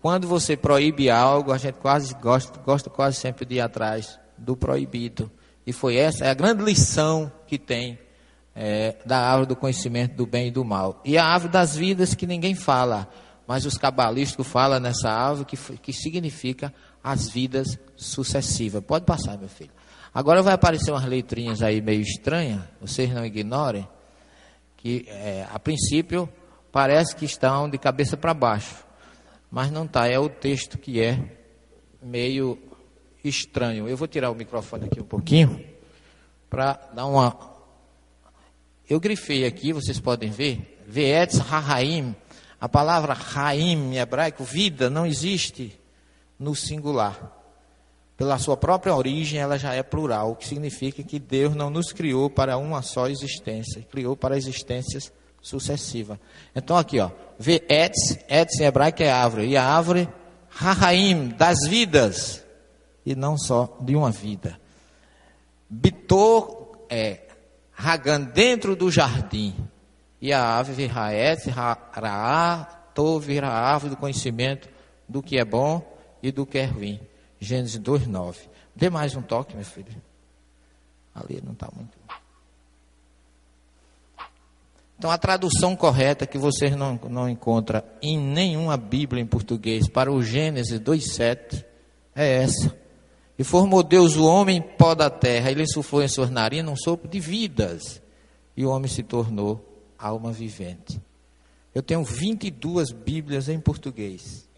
quando 0.00 0.26
você 0.26 0.56
proíbe 0.56 1.10
algo, 1.10 1.52
a 1.52 1.58
gente 1.58 1.74
quase 1.74 2.14
gosta, 2.14 2.58
gosta 2.60 2.88
quase 2.88 3.18
sempre 3.18 3.44
de 3.44 3.56
ir 3.56 3.60
atrás 3.60 4.18
do 4.38 4.56
proibido. 4.56 5.30
E 5.66 5.72
foi 5.72 5.96
essa 5.96 6.24
é 6.24 6.30
a 6.30 6.34
grande 6.34 6.62
lição 6.64 7.30
que 7.46 7.58
tem 7.58 7.98
é, 8.54 8.96
da 9.04 9.18
árvore 9.18 9.48
do 9.48 9.56
conhecimento 9.56 10.14
do 10.14 10.24
bem 10.24 10.48
e 10.48 10.50
do 10.50 10.64
mal. 10.64 11.02
E 11.04 11.18
a 11.18 11.26
árvore 11.26 11.52
das 11.52 11.76
vidas 11.76 12.14
que 12.14 12.26
ninguém 12.26 12.54
fala 12.54 13.06
mas 13.46 13.64
os 13.64 13.78
cabalísticos 13.78 14.46
falam 14.46 14.80
nessa 14.80 15.08
árvore 15.08 15.46
que, 15.46 15.56
que 15.78 15.92
significa 15.92 16.72
as 17.02 17.28
vidas 17.28 17.78
sucessivas. 17.94 18.82
Pode 18.84 19.04
passar, 19.04 19.38
meu 19.38 19.48
filho. 19.48 19.70
Agora 20.12 20.42
vai 20.42 20.54
aparecer 20.54 20.90
umas 20.90 21.04
letrinhas 21.04 21.62
aí 21.62 21.80
meio 21.80 22.00
estranhas, 22.00 22.62
vocês 22.80 23.12
não 23.12 23.24
ignorem, 23.24 23.86
que 24.76 25.04
é, 25.08 25.46
a 25.52 25.58
princípio 25.58 26.28
parece 26.72 27.14
que 27.14 27.24
estão 27.24 27.68
de 27.68 27.78
cabeça 27.78 28.16
para 28.16 28.32
baixo, 28.32 28.84
mas 29.50 29.70
não 29.70 29.84
está, 29.84 30.08
é 30.08 30.18
o 30.18 30.28
texto 30.28 30.78
que 30.78 31.00
é 31.00 31.20
meio 32.02 32.58
estranho. 33.22 33.88
Eu 33.88 33.96
vou 33.96 34.08
tirar 34.08 34.30
o 34.30 34.34
microfone 34.34 34.86
aqui 34.86 35.00
um 35.00 35.04
pouquinho 35.04 35.62
para 36.48 36.74
dar 36.94 37.06
uma. 37.06 37.54
Eu 38.88 38.98
grifei 38.98 39.44
aqui, 39.44 39.72
vocês 39.72 40.00
podem 40.00 40.30
ver, 40.30 40.82
Veetz 40.86 41.38
Rahaim 41.38 42.14
a 42.60 42.68
palavra 42.68 43.12
Raim 43.12 43.92
em 43.92 43.98
hebraico, 43.98 44.44
vida, 44.44 44.88
não 44.88 45.06
existe 45.06 45.78
no 46.38 46.54
singular. 46.54 47.32
Pela 48.16 48.38
sua 48.38 48.56
própria 48.56 48.94
origem, 48.94 49.38
ela 49.38 49.58
já 49.58 49.74
é 49.74 49.82
plural, 49.82 50.32
o 50.32 50.36
que 50.36 50.46
significa 50.46 51.02
que 51.02 51.18
Deus 51.18 51.54
não 51.54 51.68
nos 51.68 51.92
criou 51.92 52.30
para 52.30 52.56
uma 52.56 52.80
só 52.80 53.08
existência, 53.08 53.82
criou 53.90 54.16
para 54.16 54.38
existências 54.38 55.12
sucessivas. 55.42 56.18
Então, 56.54 56.78
aqui, 56.78 56.98
ó, 56.98 57.10
vê 57.38 57.62
Etz, 57.68 58.18
Etz 58.28 58.58
em 58.58 58.64
hebraico 58.64 59.02
é 59.02 59.10
árvore, 59.10 59.48
e 59.48 59.56
a 59.56 59.64
árvore, 59.64 60.08
Rahaim, 60.48 61.28
das 61.28 61.68
vidas, 61.68 62.42
e 63.04 63.14
não 63.14 63.36
só 63.36 63.76
de 63.80 63.94
uma 63.94 64.10
vida. 64.10 64.58
Bitor 65.68 66.86
é 66.88 67.20
Hagan, 67.76 68.22
dentro 68.22 68.74
do 68.74 68.90
jardim. 68.90 69.54
E 70.26 70.32
a 70.32 70.58
ave 70.58 70.72
virraet, 70.72 71.48
raá, 71.50 72.64
to 72.92 73.20
vira 73.20 73.46
a 73.46 73.72
árvore 73.72 73.90
do 73.90 73.96
conhecimento 73.96 74.68
do 75.08 75.22
que 75.22 75.38
é 75.38 75.44
bom 75.44 75.80
e 76.20 76.32
do 76.32 76.44
que 76.44 76.58
é 76.58 76.64
ruim. 76.64 77.00
Gênesis 77.38 77.78
2,9. 77.78 78.34
Dê 78.74 78.90
mais 78.90 79.14
um 79.14 79.22
toque, 79.22 79.54
meu 79.54 79.64
filho. 79.64 79.86
Ali 81.14 81.40
não 81.44 81.52
está 81.52 81.68
muito. 81.72 81.96
Então, 84.98 85.12
a 85.12 85.16
tradução 85.16 85.76
correta 85.76 86.26
que 86.26 86.38
vocês 86.38 86.74
não, 86.74 86.98
não 87.08 87.28
encontram 87.28 87.80
em 88.02 88.18
nenhuma 88.18 88.76
Bíblia 88.76 89.22
em 89.22 89.26
português 89.26 89.88
para 89.88 90.10
o 90.10 90.24
Gênesis 90.24 90.80
2,7 90.80 91.64
é 92.16 92.42
essa. 92.42 92.76
E 93.38 93.44
formou 93.44 93.80
Deus 93.84 94.16
o 94.16 94.26
homem 94.26 94.60
pó 94.60 94.92
da 94.92 95.08
terra, 95.08 95.52
ele 95.52 95.68
suflou 95.68 96.02
em 96.02 96.08
suas 96.08 96.30
narinas 96.30 96.72
um 96.72 96.76
sopro 96.76 97.08
de 97.08 97.20
vidas, 97.20 98.02
e 98.56 98.66
o 98.66 98.70
homem 98.70 98.90
se 98.90 99.04
tornou 99.04 99.75
alma 99.98 100.32
vivente. 100.32 101.00
Eu 101.74 101.82
tenho 101.82 102.02
22 102.02 102.90
Bíblias 102.90 103.48
em 103.48 103.60
português. 103.60 104.48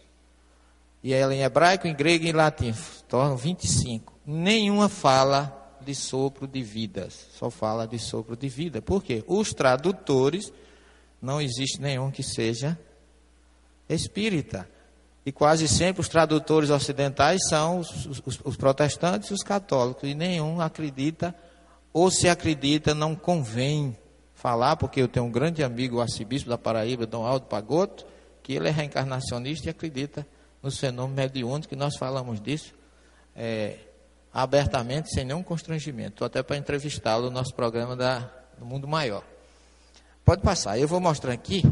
E 1.02 1.12
ela 1.12 1.34
em 1.34 1.42
hebraico, 1.42 1.86
em 1.86 1.94
grego 1.94 2.24
e 2.24 2.30
em 2.30 2.32
latim. 2.32 2.74
Tornam 3.08 3.36
25. 3.36 4.12
Nenhuma 4.26 4.88
fala 4.88 5.54
de 5.80 5.94
sopro 5.94 6.46
de 6.46 6.62
vidas. 6.62 7.26
Só 7.32 7.50
fala 7.50 7.86
de 7.86 7.98
sopro 7.98 8.36
de 8.36 8.48
vida. 8.48 8.82
Por 8.82 9.02
quê? 9.02 9.24
Os 9.26 9.52
tradutores, 9.52 10.52
não 11.20 11.40
existe 11.40 11.80
nenhum 11.80 12.10
que 12.10 12.22
seja 12.22 12.78
espírita. 13.88 14.68
E 15.24 15.32
quase 15.32 15.66
sempre 15.68 16.00
os 16.00 16.08
tradutores 16.08 16.70
ocidentais 16.70 17.40
são 17.48 17.80
os, 17.80 18.06
os, 18.06 18.40
os 18.44 18.56
protestantes 18.56 19.30
e 19.30 19.34
os 19.34 19.42
católicos. 19.42 20.08
E 20.08 20.14
nenhum 20.14 20.60
acredita, 20.60 21.34
ou 21.92 22.10
se 22.10 22.28
acredita, 22.28 22.94
não 22.94 23.14
convém 23.14 23.96
falar, 24.38 24.76
porque 24.76 25.02
eu 25.02 25.08
tenho 25.08 25.26
um 25.26 25.30
grande 25.30 25.64
amigo, 25.64 25.96
o 25.96 26.00
arcebispo 26.00 26.48
da 26.48 26.56
Paraíba, 26.56 27.04
Dom 27.04 27.26
Aldo 27.26 27.46
Pagoto, 27.46 28.06
que 28.40 28.52
ele 28.52 28.68
é 28.68 28.70
reencarnacionista 28.70 29.66
e 29.66 29.70
acredita 29.70 30.24
nos 30.62 30.78
fenômenos 30.78 31.16
mediúnicos, 31.16 31.66
que 31.66 31.74
nós 31.74 31.96
falamos 31.96 32.40
disso 32.40 32.72
é, 33.34 33.78
abertamente, 34.32 35.12
sem 35.12 35.24
nenhum 35.24 35.42
constrangimento. 35.42 36.12
Estou 36.12 36.26
até 36.26 36.40
para 36.40 36.56
entrevistá-lo 36.56 37.24
no 37.24 37.30
nosso 37.32 37.52
programa 37.52 37.96
da, 37.96 38.30
do 38.56 38.64
Mundo 38.64 38.86
Maior. 38.86 39.24
Pode 40.24 40.40
passar, 40.40 40.78
eu 40.78 40.86
vou 40.86 41.00
mostrar 41.00 41.32
aqui, 41.32 41.64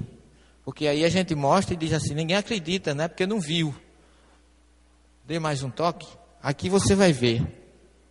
porque 0.65 0.89
aí 0.89 1.05
a 1.05 1.09
gente 1.09 1.37
mostra 1.37 1.73
e 1.73 1.77
diz 1.77 1.93
assim, 1.93 2.15
ninguém 2.15 2.37
acredita, 2.37 2.95
né? 2.95 3.07
Porque 3.07 3.27
não 3.27 3.41
viu. 3.41 3.73
Dê 5.25 5.39
mais 5.39 5.63
um 5.63 5.71
toque. 5.71 6.09
Aqui 6.43 6.69
você 6.69 6.97
vai 6.97 7.13
ver. 7.13 7.47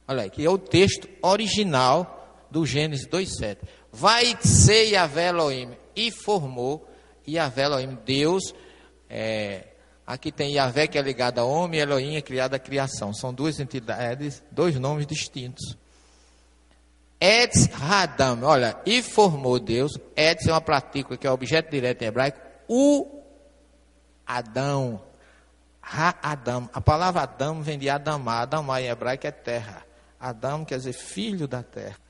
Olha 0.08 0.24
aqui, 0.24 0.46
é 0.46 0.50
o 0.50 0.58
texto 0.58 1.10
original 1.22 2.46
do 2.50 2.65
Gênesis 2.65 3.06
2,7. 3.08 3.58
Vai 3.95 4.38
ser 4.41 4.89
Yahvé 4.89 5.29
Elohim. 5.29 5.71
E 5.95 6.12
formou 6.12 6.86
Yahvé 7.25 7.63
Elohim. 7.63 7.97
Deus, 8.05 8.53
é, 9.10 9.67
aqui 10.05 10.34
tem 10.34 10.55
Yahvé 10.55 10.86
que 10.86 10.97
é 10.97 11.01
ligado 11.01 11.39
a 11.39 11.45
homem, 11.45 11.79
e 11.79 11.84
Elohim 11.84 12.15
é 12.17 12.21
criado 12.21 12.55
a 12.55 12.60
criação. 12.60 13.13
São 13.13 13.34
duas 13.34 13.58
entidades, 13.58 14.43
dois 14.51 14.77
nomes 14.77 15.08
distintos. 15.08 15.77
Etz 17.21 17.69
Hadam, 17.81 18.43
olha, 18.43 18.77
e 18.86 19.01
formou 19.01 19.58
Deus. 19.60 19.97
Etz 20.13 20.45
é 20.45 20.51
uma 20.51 20.60
partícula 20.60 21.17
que 21.17 21.25
é 21.25 21.31
objeto 21.31 21.71
direto 21.71 22.01
em 22.01 22.08
hebraico. 22.08 22.39
O 22.67 23.23
Adão. 24.27 25.01
Ha-Adam. 25.81 26.69
A 26.73 26.81
palavra 26.81 27.21
Adão 27.21 27.62
vem 27.62 27.79
de 27.79 27.89
Adamá. 27.89 28.41
Adamá 28.41 28.81
em 28.81 28.88
hebraico 28.88 29.25
é 29.25 29.31
terra. 29.31 29.86
Adão 30.19 30.65
quer 30.65 30.79
dizer 30.79 30.93
filho 30.93 31.47
da 31.47 31.63
terra. 31.63 32.05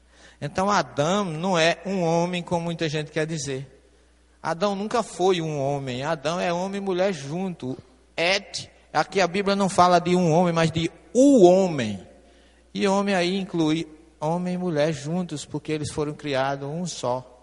Então 0.45 0.69
Adão 0.69 1.25
não 1.25 1.57
é 1.57 1.79
um 1.85 2.03
homem 2.03 2.43
como 2.43 2.65
muita 2.65 2.87
gente 2.87 3.11
quer 3.11 3.25
dizer. 3.25 3.67
Adão 4.41 4.75
nunca 4.75 5.01
foi 5.01 5.41
um 5.41 5.59
homem. 5.59 6.03
Adão 6.03 6.39
é 6.39 6.53
homem 6.53 6.79
e 6.79 6.85
mulher 6.85 7.11
junto. 7.11 7.75
Et, 8.15 8.69
aqui 8.93 9.19
a 9.19 9.27
Bíblia 9.27 9.55
não 9.55 9.67
fala 9.67 9.99
de 9.99 10.15
um 10.15 10.31
homem, 10.31 10.53
mas 10.53 10.71
de 10.71 10.91
o 11.11 11.43
homem. 11.45 11.99
E 12.71 12.87
homem 12.87 13.15
aí 13.15 13.39
inclui 13.39 13.87
homem 14.19 14.53
e 14.53 14.57
mulher 14.57 14.93
juntos, 14.93 15.45
porque 15.45 15.71
eles 15.71 15.91
foram 15.91 16.13
criados 16.13 16.69
um 16.69 16.85
só. 16.85 17.34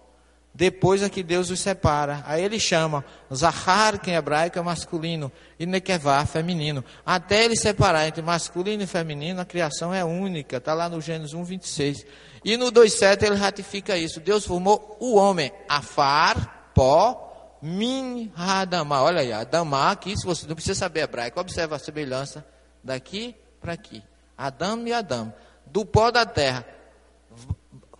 Depois 0.55 1.03
é 1.03 1.09
que 1.09 1.23
Deus 1.23 1.51
os 1.51 1.61
separa. 1.61 2.23
Aí 2.27 2.45
ele 2.45 2.61
chama 2.61 3.05
Zahar, 3.33 3.99
que 3.99 4.11
em 4.11 4.15
hebraico 4.15 4.59
é 4.59 4.63
masculino, 4.63 5.33
e 5.59 5.65
Nekevá, 5.65 6.25
feminino. 6.27 6.85
Até 7.07 7.45
ele 7.45 7.57
separar 7.57 8.07
entre 8.07 8.21
masculino 8.21 8.83
e 8.83 8.87
feminino, 8.87 9.41
a 9.41 9.47
criação 9.47 9.95
é 9.95 10.05
única. 10.05 10.59
Está 10.59 10.75
lá 10.75 10.89
no 10.91 11.01
Gênesis 11.01 11.33
1, 11.33 11.43
26. 11.43 12.07
E 12.45 12.57
no 12.57 12.71
2,7 12.71 13.23
ele 13.23 13.37
ratifica 13.37 13.97
isso. 13.97 14.21
Deus 14.21 14.45
formou 14.45 14.99
o 15.01 15.17
homem, 15.17 15.51
Afar, 15.67 16.71
pó, 16.75 17.57
Min, 17.63 18.31
Hadamá. 18.37 19.03
Olha 19.03 19.21
aí, 19.21 19.33
Adamá, 19.33 19.91
aqui, 19.91 20.15
se 20.17 20.27
você 20.27 20.47
não 20.47 20.55
precisa 20.55 20.79
saber 20.79 21.01
hebraico, 21.01 21.41
observa 21.41 21.77
a 21.77 21.79
semelhança 21.79 22.45
daqui 22.85 23.35
para 23.59 23.73
aqui. 23.73 24.03
Adão 24.37 24.87
e 24.87 24.93
Adão. 24.93 25.33
Do 25.65 25.87
pó 25.87 26.11
da 26.11 26.27
terra 26.27 26.67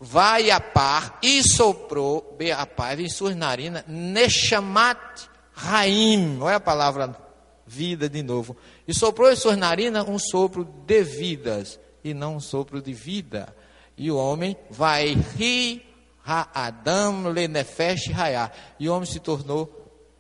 vai 0.05 0.51
a 0.51 0.61
par 0.61 1.21
e 1.23 1.45
soprou, 1.45 2.35
Beapar, 2.37 2.99
em 2.99 3.09
suas 3.09 3.37
narinas, 3.37 3.85
Neshamat 3.87 5.29
Raim, 5.53 6.41
olha 6.41 6.57
a 6.57 6.61
palavra 6.61 7.17
vida 7.65 8.09
de 8.09 8.21
novo, 8.21 8.57
e 8.87 8.93
soprou 8.93 9.31
em 9.31 9.37
suas 9.37 9.57
narinas 9.57 10.09
um 10.09 10.19
sopro 10.19 10.65
de 10.65 11.05
vidas, 11.05 11.79
e 12.03 12.13
não 12.13 12.35
um 12.37 12.41
sopro 12.41 12.83
de 12.83 12.93
vida. 12.93 13.55
E 13.97 14.11
o 14.11 14.17
homem 14.17 14.57
vai 14.69 15.13
ri 15.37 15.87
Adam 16.25 17.29
lenefesh 17.29 18.09
raiá. 18.09 18.51
E 18.81 18.89
o 18.89 18.95
homem 18.95 19.09
se 19.09 19.21
tornou 19.21 19.71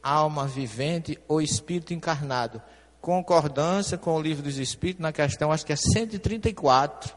alma 0.01 0.47
vivente 0.47 1.19
ou 1.27 1.43
espírito 1.43 1.93
encarnado. 1.93 2.63
Concordância 3.01 3.99
com 3.99 4.15
o 4.15 4.23
livro 4.23 4.45
dos 4.45 4.59
Espíritos 4.59 5.03
na 5.03 5.11
questão, 5.11 5.51
acho 5.51 5.67
que 5.67 5.73
é 5.73 5.77
134. 5.77 7.13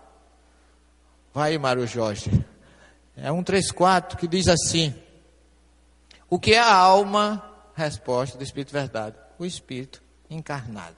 Vai, 1.32 1.56
Mário 1.60 1.86
Jorge. 1.86 2.32
É 3.18 3.32
um 3.32 3.44
3,4 3.44 4.18
que 4.18 4.28
diz 4.28 4.48
assim: 4.48 4.94
O 6.30 6.40
que 6.40 6.54
é 6.54 6.60
a 6.60 6.74
alma? 6.74 7.52
Resposta 7.74 8.38
do 8.38 8.44
Espírito 8.44 8.72
Verdade: 8.72 9.16
O 9.40 9.46
Espírito 9.46 10.02
encarnado. 10.30 10.96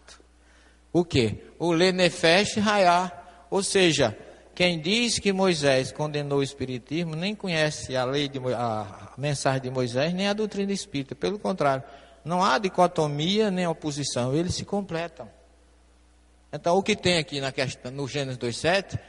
O 0.92 1.06
que? 1.06 1.44
O 1.60 1.72
Lenefesh 1.72 2.56
Rayá. 2.58 3.12
Ou 3.50 3.62
seja, 3.62 4.18
quem 4.56 4.80
diz 4.80 5.20
que 5.20 5.32
Moisés 5.32 5.92
condenou 5.92 6.40
o 6.40 6.44
Espiritismo 6.44 7.16
nem 7.16 7.36
conhece 7.36 7.96
a 7.96 8.04
lei 8.04 8.28
de, 8.28 8.40
a 8.56 9.14
mensagem 9.18 9.62
de 9.62 9.70
Moisés, 9.70 10.14
nem 10.14 10.28
a 10.28 10.34
doutrina 10.34 10.72
espírita. 10.72 11.14
Pelo 11.14 11.38
contrário, 11.38 11.84
não 12.26 12.44
há 12.44 12.58
dicotomia 12.58 13.52
nem 13.52 13.68
oposição, 13.68 14.34
eles 14.34 14.56
se 14.56 14.66
completam. 14.66 15.30
Então, 16.52 16.76
o 16.76 16.82
que 16.82 16.96
tem 16.96 17.20
aqui 17.20 17.40
na 17.40 17.52
questão, 17.52 17.92
no 17.92 18.08
Gênesis 18.08 18.40
2,7 18.40 19.00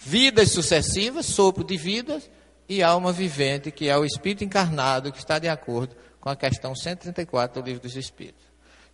vidas 0.00 0.50
sucessivas, 0.50 1.26
sopro 1.26 1.62
de 1.62 1.76
vidas, 1.76 2.28
e 2.68 2.82
alma 2.82 3.12
vivente, 3.12 3.70
que 3.70 3.88
é 3.88 3.98
o 3.98 4.04
Espírito 4.04 4.44
encarnado, 4.44 5.12
que 5.12 5.18
está 5.18 5.38
de 5.38 5.48
acordo 5.48 5.94
com 6.20 6.28
a 6.28 6.36
questão 6.36 6.74
134 6.74 7.60
do 7.60 7.66
Livro 7.66 7.82
dos 7.82 7.96
Espíritos. 7.96 8.44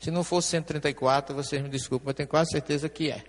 Se 0.00 0.10
não 0.10 0.24
fosse 0.24 0.48
134, 0.48 1.34
vocês 1.34 1.62
me 1.62 1.68
desculpem, 1.68 2.08
eu 2.08 2.14
tenho 2.14 2.28
quase 2.28 2.50
certeza 2.50 2.88
que 2.88 3.10
é. 3.10 3.24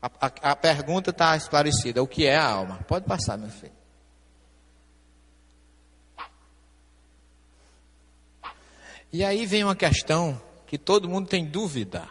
A, 0.00 0.10
a, 0.20 0.50
a 0.52 0.56
pergunta 0.56 1.10
está 1.10 1.36
esclarecida: 1.36 2.02
o 2.02 2.06
que 2.06 2.26
é 2.26 2.36
a 2.36 2.46
alma? 2.46 2.78
Pode 2.86 3.06
passar, 3.06 3.36
meu 3.38 3.48
filho. 3.48 3.72
E 9.12 9.24
aí 9.24 9.46
vem 9.46 9.64
uma 9.64 9.76
questão 9.76 10.40
que 10.66 10.76
todo 10.76 11.08
mundo 11.08 11.28
tem 11.28 11.46
dúvida. 11.46 12.08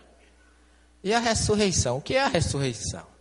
E 1.04 1.14
a 1.14 1.20
ressurreição? 1.20 1.98
O 1.98 2.02
que 2.02 2.16
é 2.16 2.24
a 2.24 2.28
ressurreição? 2.28 3.13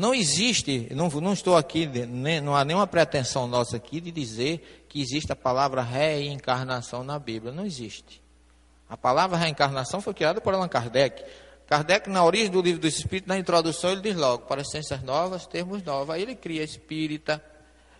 Não 0.00 0.14
existe, 0.14 0.88
não, 0.94 1.10
não 1.10 1.34
estou 1.34 1.58
aqui, 1.58 1.84
nem, 1.86 2.40
não 2.40 2.56
há 2.56 2.64
nenhuma 2.64 2.86
pretensão 2.86 3.46
nossa 3.46 3.76
aqui 3.76 4.00
de 4.00 4.10
dizer 4.10 4.86
que 4.88 4.98
existe 4.98 5.30
a 5.30 5.36
palavra 5.36 5.82
reencarnação 5.82 7.04
na 7.04 7.18
Bíblia. 7.18 7.52
Não 7.52 7.66
existe. 7.66 8.22
A 8.88 8.96
palavra 8.96 9.36
reencarnação 9.36 10.00
foi 10.00 10.14
criada 10.14 10.40
por 10.40 10.54
Allan 10.54 10.68
Kardec. 10.68 11.22
Kardec, 11.66 12.08
na 12.08 12.24
origem 12.24 12.48
do 12.48 12.62
livro 12.62 12.80
do 12.80 12.86
Espírito, 12.88 13.28
na 13.28 13.36
introdução, 13.36 13.90
ele 13.90 14.00
diz 14.00 14.16
logo: 14.16 14.46
para 14.46 14.64
ciências 14.64 15.02
novas, 15.02 15.46
termos 15.46 15.82
novos. 15.82 16.14
Aí 16.14 16.22
ele 16.22 16.34
cria 16.34 16.64
espírita 16.64 17.44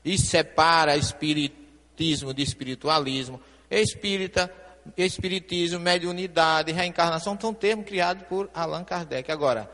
e 0.03 0.17
separa 0.17 0.97
espiritismo 0.97 2.33
de 2.33 2.43
espiritualismo. 2.43 3.39
Espírita, 3.71 4.51
espiritismo, 4.97 5.79
mediunidade, 5.79 6.73
reencarnação 6.73 7.39
são 7.39 7.53
termos 7.53 7.85
criados 7.85 8.27
por 8.27 8.49
Allan 8.55 8.85
Kardec. 8.85 9.31
Agora, 9.31 9.71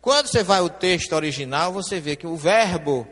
quando 0.00 0.28
você 0.28 0.42
vai 0.42 0.60
ao 0.60 0.70
texto 0.70 1.12
original, 1.12 1.72
você 1.72 2.00
vê 2.00 2.16
que 2.16 2.26
o 2.26 2.36
verbo, 2.36 3.06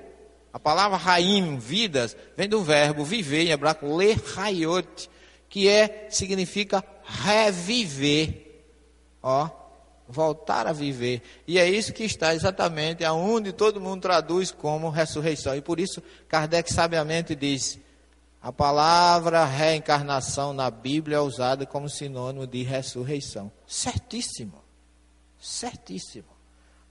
a 0.53 0.59
palavra 0.59 0.97
raim, 0.97 1.59
vidas, 1.59 2.17
vem 2.37 2.49
do 2.49 2.63
verbo 2.63 3.05
viver 3.05 3.47
em 3.47 3.51
hebraico 3.51 3.95
lehayot, 3.95 5.11
que 5.49 5.69
é, 5.69 6.07
significa 6.11 6.85
reviver. 7.05 8.63
Ó, 9.23 9.49
voltar 10.09 10.67
a 10.67 10.73
viver. 10.73 11.23
E 11.47 11.59
é 11.59 11.69
isso 11.69 11.93
que 11.93 12.05
está 12.05 12.35
exatamente 12.35 13.05
aonde 13.05 13.53
todo 13.53 13.81
mundo 13.81 14.03
traduz 14.03 14.51
como 14.51 14.89
ressurreição. 14.89 15.57
E 15.57 15.61
por 15.61 15.81
isso 15.81 16.03
Kardec 16.29 16.73
sabiamente 16.73 17.35
diz: 17.35 17.79
a 18.41 18.53
palavra 18.53 19.45
reencarnação 19.45 20.53
na 20.53 20.71
Bíblia 20.71 21.17
é 21.17 21.21
usada 21.21 21.67
como 21.67 21.89
sinônimo 21.89 22.47
de 22.47 22.63
ressurreição. 22.63 23.51
Certíssimo. 23.67 24.63
Certíssimo. 25.41 26.36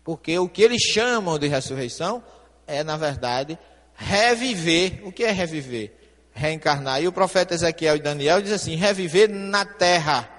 Porque 0.06 0.38
o 0.38 0.48
que 0.48 0.62
eles 0.62 0.84
chamam 0.84 1.40
de 1.40 1.48
ressurreição 1.48 2.24
é, 2.68 2.84
na 2.84 2.96
verdade, 2.96 3.58
reviver. 3.96 5.02
O 5.04 5.12
que 5.12 5.24
é 5.24 5.32
reviver? 5.32 5.94
Reencarnar. 6.32 7.02
E 7.02 7.08
o 7.08 7.12
profeta 7.12 7.56
Ezequiel 7.56 7.96
e 7.96 8.02
Daniel 8.02 8.40
diz 8.40 8.52
assim: 8.52 8.76
reviver 8.76 9.28
na 9.28 9.66
terra. 9.66 10.30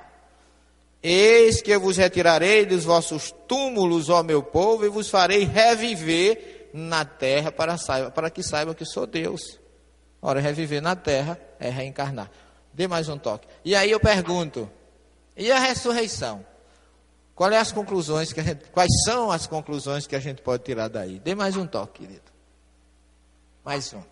Eis 1.02 1.61
que 1.61 1.72
eu 1.72 1.81
vos 1.81 1.96
retirarei 1.96 2.64
dos 2.64 2.85
vossos 2.85 3.35
túmulos, 3.48 4.09
ó 4.09 4.22
meu 4.22 4.40
povo, 4.40 4.87
e 4.87 4.88
vos 4.88 5.11
farei 5.11 5.44
reviver 5.44 6.70
na 6.72 7.05
terra 7.05 7.50
para, 7.50 7.76
saiba, 7.76 8.11
para 8.12 8.31
que 8.31 8.44
saibam 8.44 8.72
que 8.72 8.85
sou 8.85 9.05
Deus. 9.05 9.59
Ora, 10.22 10.40
reviver 10.40 10.81
na 10.81 10.94
terra 10.94 11.38
é 11.59 11.68
reencarnar. 11.70 12.31
Dê 12.72 12.87
mais 12.87 13.09
um 13.09 13.18
toque. 13.18 13.48
E 13.64 13.74
aí 13.74 13.90
eu 13.90 13.98
pergunto: 13.98 14.70
e 15.37 15.50
a 15.50 15.59
ressurreição? 15.59 16.46
Quais 17.37 17.53
é 17.53 17.59
as 17.59 17.70
conclusões 17.70 18.33
que 18.33 18.40
a 18.40 18.42
gente, 18.42 18.64
quais 18.70 18.90
são 19.05 19.31
as 19.31 19.46
conclusões 19.46 20.07
que 20.07 20.16
a 20.16 20.20
gente 20.20 20.40
pode 20.40 20.64
tirar 20.64 20.88
daí? 20.88 21.18
Dê 21.18 21.35
mais 21.35 21.55
um 21.55 21.66
toque, 21.66 22.01
querido. 22.01 22.33
Mais 23.62 23.92
um. 23.92 24.03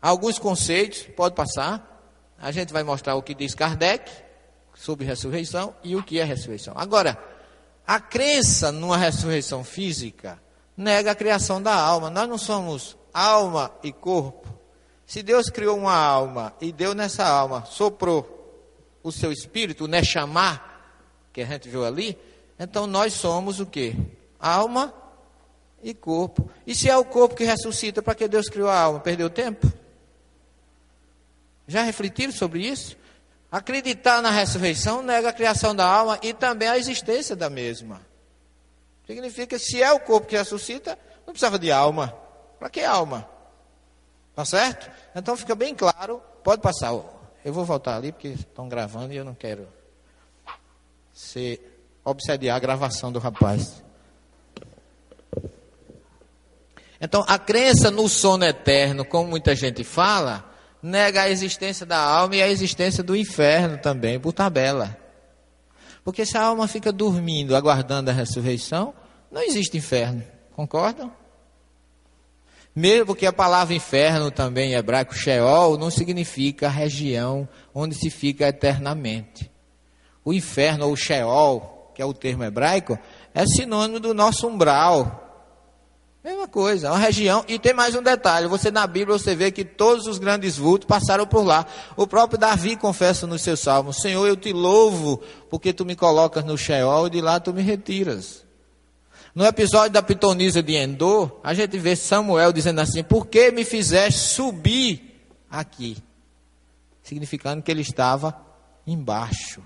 Alguns 0.00 0.38
conceitos, 0.38 1.02
pode 1.16 1.34
passar. 1.34 2.00
A 2.38 2.52
gente 2.52 2.72
vai 2.72 2.84
mostrar 2.84 3.16
o 3.16 3.22
que 3.22 3.34
diz 3.34 3.52
Kardec 3.52 4.08
sobre 4.76 5.04
ressurreição 5.04 5.74
e 5.82 5.96
o 5.96 6.04
que 6.04 6.20
é 6.20 6.24
ressurreição. 6.24 6.72
Agora, 6.76 7.18
a 7.84 7.98
crença 7.98 8.70
numa 8.70 8.96
ressurreição 8.96 9.64
física 9.64 10.40
nega 10.76 11.10
a 11.10 11.16
criação 11.16 11.60
da 11.60 11.74
alma. 11.74 12.10
Nós 12.10 12.28
não 12.28 12.38
somos 12.38 12.96
alma 13.12 13.72
e 13.82 13.92
corpo. 13.92 14.48
Se 15.04 15.20
Deus 15.20 15.50
criou 15.50 15.76
uma 15.76 15.96
alma 15.96 16.54
e 16.60 16.70
deu 16.70 16.94
nessa 16.94 17.26
alma, 17.26 17.64
soprou 17.64 18.38
o 19.02 19.10
seu 19.10 19.32
espírito, 19.32 19.86
o 19.86 19.88
Nechamar, 19.88 20.69
que 21.32 21.40
a 21.40 21.46
gente 21.46 21.68
viu 21.68 21.84
ali, 21.84 22.18
então 22.58 22.86
nós 22.86 23.14
somos 23.14 23.60
o 23.60 23.66
que? 23.66 23.96
Alma 24.38 24.92
e 25.82 25.94
corpo. 25.94 26.50
E 26.66 26.74
se 26.74 26.88
é 26.88 26.96
o 26.96 27.04
corpo 27.04 27.34
que 27.34 27.44
ressuscita, 27.44 28.02
para 28.02 28.14
que 28.14 28.28
Deus 28.28 28.48
criou 28.48 28.68
a 28.68 28.78
alma? 28.78 29.00
Perdeu 29.00 29.30
tempo? 29.30 29.70
Já 31.66 31.82
refletiram 31.82 32.32
sobre 32.32 32.66
isso? 32.66 32.96
Acreditar 33.50 34.20
na 34.20 34.30
ressurreição 34.30 35.02
nega 35.02 35.30
a 35.30 35.32
criação 35.32 35.74
da 35.74 35.86
alma 35.86 36.18
e 36.22 36.32
também 36.32 36.68
a 36.68 36.78
existência 36.78 37.34
da 37.34 37.48
mesma. 37.48 38.00
Significa 39.06 39.46
que 39.46 39.58
se 39.58 39.82
é 39.82 39.90
o 39.92 40.00
corpo 40.00 40.26
que 40.26 40.36
ressuscita, 40.36 40.98
não 41.26 41.32
precisava 41.32 41.58
de 41.58 41.72
alma. 41.72 42.14
Para 42.58 42.70
que 42.70 42.80
alma? 42.80 43.28
Tá 44.34 44.44
certo? 44.44 44.90
Então 45.14 45.36
fica 45.36 45.54
bem 45.54 45.74
claro. 45.74 46.22
Pode 46.44 46.62
passar. 46.62 46.92
Eu 47.44 47.52
vou 47.52 47.64
voltar 47.64 47.96
ali 47.96 48.12
porque 48.12 48.28
estão 48.28 48.68
gravando 48.68 49.12
e 49.12 49.16
eu 49.16 49.24
não 49.24 49.34
quero 49.34 49.66
ser 51.20 51.80
obsediar 52.04 52.56
a 52.56 52.60
gravação 52.60 53.12
do 53.12 53.18
rapaz. 53.18 53.82
Então, 57.00 57.24
a 57.28 57.38
crença 57.38 57.90
no 57.90 58.08
sono 58.08 58.44
eterno, 58.44 59.04
como 59.04 59.30
muita 59.30 59.54
gente 59.54 59.84
fala, 59.84 60.44
nega 60.82 61.22
a 61.22 61.30
existência 61.30 61.86
da 61.86 61.98
alma 61.98 62.36
e 62.36 62.42
a 62.42 62.48
existência 62.48 63.02
do 63.02 63.16
inferno 63.16 63.78
também, 63.78 64.18
por 64.18 64.32
tabela. 64.32 64.96
Porque 66.04 66.26
se 66.26 66.36
a 66.36 66.42
alma 66.42 66.66
fica 66.66 66.92
dormindo, 66.92 67.54
aguardando 67.54 68.10
a 68.10 68.12
ressurreição, 68.12 68.94
não 69.30 69.42
existe 69.42 69.76
inferno. 69.76 70.22
Concordam? 70.52 71.12
Mesmo 72.74 73.06
porque 73.06 73.26
a 73.26 73.32
palavra 73.32 73.74
inferno 73.74 74.30
também 74.30 74.72
em 74.72 74.74
hebraico, 74.74 75.14
Sheol, 75.14 75.76
não 75.76 75.90
significa 75.90 76.68
região 76.68 77.48
onde 77.74 77.94
se 77.94 78.10
fica 78.10 78.48
eternamente. 78.48 79.49
O 80.24 80.32
inferno 80.32 80.86
ou 80.86 80.96
Sheol, 80.96 81.92
que 81.94 82.02
é 82.02 82.04
o 82.04 82.14
termo 82.14 82.44
hebraico, 82.44 82.98
é 83.34 83.46
sinônimo 83.46 84.00
do 84.00 84.12
nosso 84.12 84.46
umbral. 84.46 85.26
Mesma 86.22 86.46
coisa, 86.46 86.88
é 86.88 86.90
uma 86.90 86.98
região. 86.98 87.42
E 87.48 87.58
tem 87.58 87.72
mais 87.72 87.94
um 87.94 88.02
detalhe: 88.02 88.46
você 88.46 88.70
na 88.70 88.86
Bíblia 88.86 89.18
você 89.18 89.34
vê 89.34 89.50
que 89.50 89.64
todos 89.64 90.06
os 90.06 90.18
grandes 90.18 90.58
vultos 90.58 90.86
passaram 90.86 91.26
por 91.26 91.42
lá. 91.42 91.66
O 91.96 92.06
próprio 92.06 92.38
Davi 92.38 92.76
confessa 92.76 93.26
nos 93.26 93.40
seus 93.40 93.60
salmos: 93.60 94.02
Senhor, 94.02 94.26
eu 94.26 94.36
te 94.36 94.52
louvo, 94.52 95.22
porque 95.48 95.72
tu 95.72 95.84
me 95.86 95.96
colocas 95.96 96.44
no 96.44 96.58
Sheol 96.58 97.06
e 97.06 97.10
de 97.10 97.20
lá 97.22 97.40
tu 97.40 97.54
me 97.54 97.62
retiras. 97.62 98.44
No 99.34 99.46
episódio 99.46 99.92
da 99.92 100.02
pitonisa 100.02 100.62
de 100.62 100.74
Endor, 100.74 101.40
a 101.42 101.54
gente 101.54 101.78
vê 101.78 101.96
Samuel 101.96 102.52
dizendo 102.52 102.80
assim: 102.82 103.02
Por 103.02 103.26
que 103.26 103.50
me 103.50 103.64
fizeste 103.64 104.20
subir 104.20 105.24
aqui? 105.50 105.96
Significando 107.02 107.62
que 107.62 107.70
ele 107.70 107.82
estava 107.82 108.36
embaixo. 108.86 109.62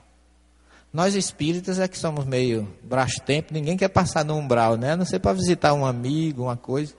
Nós 0.95 1.17
espíritas 1.17 1.81
é 1.81 1.89
que 1.89 1.99
somos 1.99 2.25
meio 2.25 2.73
brastempo, 2.81 3.53
ninguém 3.53 3.77
quer 3.77 3.89
passar 3.89 4.25
no 4.25 4.37
umbral, 4.37 4.77
né? 4.77 4.93
A 4.93 4.97
não 4.97 5.05
ser 5.05 5.19
para 5.19 5.33
visitar 5.33 5.75
um 5.75 5.85
amigo, 5.85 6.45
uma 6.45 6.57
coisa. 6.57 6.95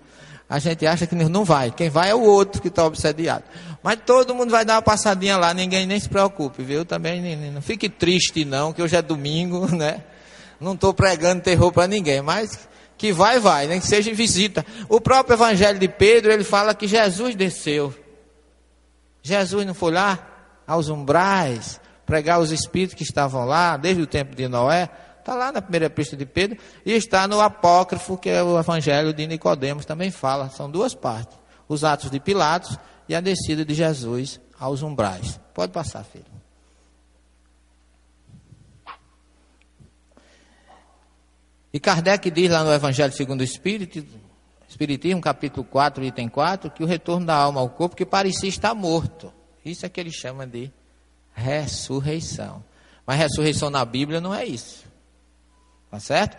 A 0.50 0.60
gente 0.60 0.86
acha 0.86 1.08
que 1.08 1.16
não 1.16 1.46
vai. 1.46 1.72
Quem 1.72 1.90
vai 1.90 2.10
é 2.10 2.14
o 2.14 2.20
outro 2.20 2.62
que 2.62 2.68
está 2.68 2.86
obsediado. 2.86 3.46
Mas 3.82 3.98
todo 4.06 4.36
mundo 4.36 4.50
vai 4.50 4.66
dar 4.66 4.76
uma 4.76 4.82
passadinha 4.82 5.38
lá, 5.38 5.54
ninguém 5.54 5.86
nem 5.88 5.98
se 5.98 6.10
preocupe, 6.10 6.62
viu? 6.62 6.84
Também 6.84 7.38
não 7.54 7.62
fique 7.62 7.88
triste 7.88 8.44
não, 8.44 8.74
que 8.74 8.82
hoje 8.82 8.98
é 8.98 9.02
domingo, 9.02 9.66
né? 9.74 10.04
Não 10.60 10.74
estou 10.74 10.94
pregando 10.94 11.42
terror 11.42 11.72
para 11.72 11.88
ninguém, 11.88 12.22
mas 12.22 12.68
que 12.98 13.14
vai, 13.14 13.40
vai, 13.40 13.66
nem 13.66 13.80
que 13.80 13.88
seja 13.88 14.12
em 14.12 14.14
visita. 14.14 14.66
O 14.90 15.00
próprio 15.00 15.36
Evangelho 15.36 15.80
de 15.80 15.88
Pedro, 15.88 16.34
ele 16.34 16.44
fala 16.44 16.76
que 16.76 16.86
Jesus 16.86 17.34
desceu. 17.34 17.96
Jesus 19.24 19.66
não 19.66 19.74
foi 19.74 19.94
lá 19.94 20.20
aos 20.68 20.90
umbrais, 20.90 21.80
pregar 22.06 22.40
os 22.40 22.52
espíritos 22.52 22.96
que 22.96 23.04
estavam 23.04 23.46
lá, 23.46 23.78
desde 23.78 24.02
o 24.02 24.08
tempo 24.08 24.36
de 24.36 24.48
Noé, 24.48 24.90
está 25.20 25.34
lá 25.34 25.52
na 25.52 25.62
primeira 25.62 25.90
pista 25.90 26.16
de 26.16 26.26
Pedro, 26.26 26.58
e 26.86 26.94
está 26.94 27.28
no 27.28 27.42
apócrifo, 27.42 28.18
que 28.18 28.30
é 28.30 28.44
o 28.44 28.60
Evangelho 28.60 29.14
de 29.14 29.26
Nicodemos, 29.26 29.86
também 29.86 30.12
fala, 30.12 30.50
são 30.50 30.70
duas 30.70 30.94
partes, 30.94 31.38
os 31.68 31.84
atos 31.84 32.12
de 32.12 32.20
Pilatos 32.20 32.78
e 33.10 33.16
a 33.16 33.22
descida 33.22 33.66
de 33.66 33.74
Jesus 33.74 34.40
aos 34.60 34.82
umbrais. 34.84 35.40
Pode 35.54 35.72
passar, 35.72 36.04
filho. 36.04 36.26
E 41.74 41.80
Kardec 41.80 42.32
diz 42.32 42.50
lá 42.50 42.64
no 42.64 42.72
Evangelho 42.72 43.12
segundo 43.12 43.42
o 43.42 43.44
Espírito, 43.44 44.06
Espiritismo, 44.68 45.22
capítulo 45.22 45.66
4, 45.66 46.04
item 46.04 46.30
4, 46.30 46.72
que 46.72 46.84
o 46.84 46.86
retorno 46.86 47.26
da 47.26 47.36
alma 47.36 47.62
ao 47.62 47.70
corpo 47.70 47.96
que 47.96 48.06
parecia 48.06 48.50
estar 48.50 48.74
morto. 48.74 49.34
Isso 49.64 49.86
é 49.86 49.90
que 49.90 50.00
ele 50.00 50.12
chama 50.12 50.46
de 50.46 50.72
ressurreição. 51.36 52.64
Mas 53.06 53.20
ressurreição 53.20 53.70
na 53.70 53.86
Bíblia 53.86 54.20
não 54.20 54.34
é 54.34 54.46
isso. 54.46 54.86
Tá 55.92 56.00
certo? 56.00 56.38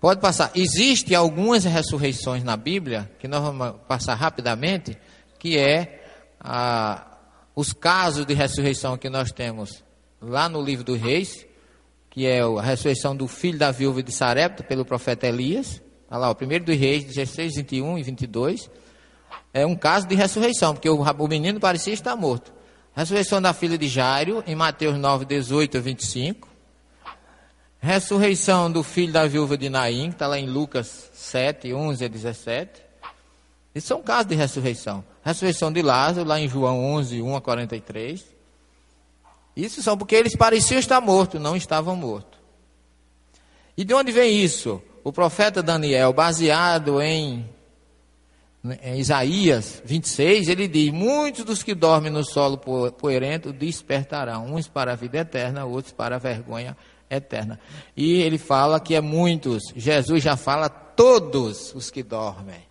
Pode 0.00 0.20
passar. 0.20 0.50
Existem 0.54 1.16
algumas 1.16 1.64
ressurreições 1.64 2.42
na 2.42 2.56
Bíblia, 2.56 3.08
que 3.20 3.28
nós 3.28 3.40
vamos 3.40 3.76
passar 3.86 4.14
rapidamente, 4.14 4.98
que 5.38 5.56
é 5.56 6.04
ah, 6.40 7.06
os 7.54 7.72
casos 7.72 8.26
de 8.26 8.34
ressurreição 8.34 8.96
que 8.96 9.08
nós 9.08 9.30
temos 9.30 9.84
lá 10.20 10.48
no 10.48 10.60
livro 10.60 10.84
dos 10.84 11.00
reis, 11.00 11.46
que 12.10 12.26
é 12.26 12.40
a 12.40 12.60
ressurreição 12.60 13.14
do 13.14 13.28
filho 13.28 13.58
da 13.58 13.70
viúva 13.70 14.02
de 14.02 14.10
Sarepta 14.10 14.64
pelo 14.64 14.84
profeta 14.84 15.28
Elias. 15.28 15.80
Olha 16.10 16.18
lá, 16.18 16.30
o 16.30 16.34
primeiro 16.34 16.64
dos 16.64 16.76
reis, 16.76 17.04
16, 17.04 17.56
21 17.56 17.98
e 17.98 18.02
22. 18.02 18.70
É 19.54 19.64
um 19.64 19.76
caso 19.76 20.08
de 20.08 20.14
ressurreição, 20.14 20.74
porque 20.74 20.88
o, 20.88 21.00
o 21.00 21.28
menino 21.28 21.60
parecia 21.60 21.92
estar 21.92 22.16
morto. 22.16 22.52
Ressurreição 22.94 23.40
da 23.40 23.54
filha 23.54 23.78
de 23.78 23.88
Jairo, 23.88 24.44
em 24.46 24.54
Mateus 24.54 24.98
9, 24.98 25.24
18 25.24 25.78
a 25.78 25.80
25. 25.80 26.48
Ressurreição 27.80 28.70
do 28.70 28.82
filho 28.82 29.12
da 29.12 29.26
viúva 29.26 29.56
de 29.56 29.70
Naim, 29.70 30.08
que 30.08 30.16
está 30.16 30.26
lá 30.26 30.38
em 30.38 30.46
Lucas 30.46 31.10
7, 31.14 31.72
11 31.72 32.04
a 32.04 32.08
17. 32.08 32.82
Isso 33.74 33.86
são 33.86 34.02
casos 34.02 34.26
de 34.26 34.34
ressurreição. 34.34 35.02
Ressurreição 35.24 35.72
de 35.72 35.80
Lázaro, 35.80 36.28
lá 36.28 36.38
em 36.38 36.46
João 36.46 36.84
11, 36.94 37.22
1 37.22 37.36
a 37.36 37.40
43. 37.40 38.24
Isso 39.56 39.82
são 39.82 39.96
porque 39.96 40.14
eles 40.14 40.36
pareciam 40.36 40.78
estar 40.78 41.00
mortos, 41.00 41.40
não 41.40 41.56
estavam 41.56 41.96
mortos. 41.96 42.38
E 43.74 43.84
de 43.84 43.94
onde 43.94 44.12
vem 44.12 44.42
isso? 44.42 44.82
O 45.02 45.10
profeta 45.10 45.62
Daniel, 45.62 46.12
baseado 46.12 47.00
em 47.00 47.48
em 48.82 49.00
Isaías 49.00 49.82
26, 49.84 50.48
ele 50.48 50.68
diz: 50.68 50.92
Muitos 50.92 51.44
dos 51.44 51.62
que 51.64 51.74
dormem 51.74 52.12
no 52.12 52.24
solo 52.24 52.56
poerento 52.56 53.52
despertarão, 53.52 54.54
uns 54.54 54.68
para 54.68 54.92
a 54.92 54.96
vida 54.96 55.18
eterna, 55.18 55.64
outros 55.64 55.92
para 55.92 56.14
a 56.14 56.18
vergonha 56.18 56.76
eterna. 57.10 57.58
E 57.96 58.22
ele 58.22 58.38
fala 58.38 58.78
que 58.78 58.94
é 58.94 59.00
muitos, 59.00 59.64
Jesus 59.74 60.22
já 60.22 60.36
fala 60.36 60.68
todos 60.68 61.74
os 61.74 61.90
que 61.90 62.04
dormem. 62.04 62.62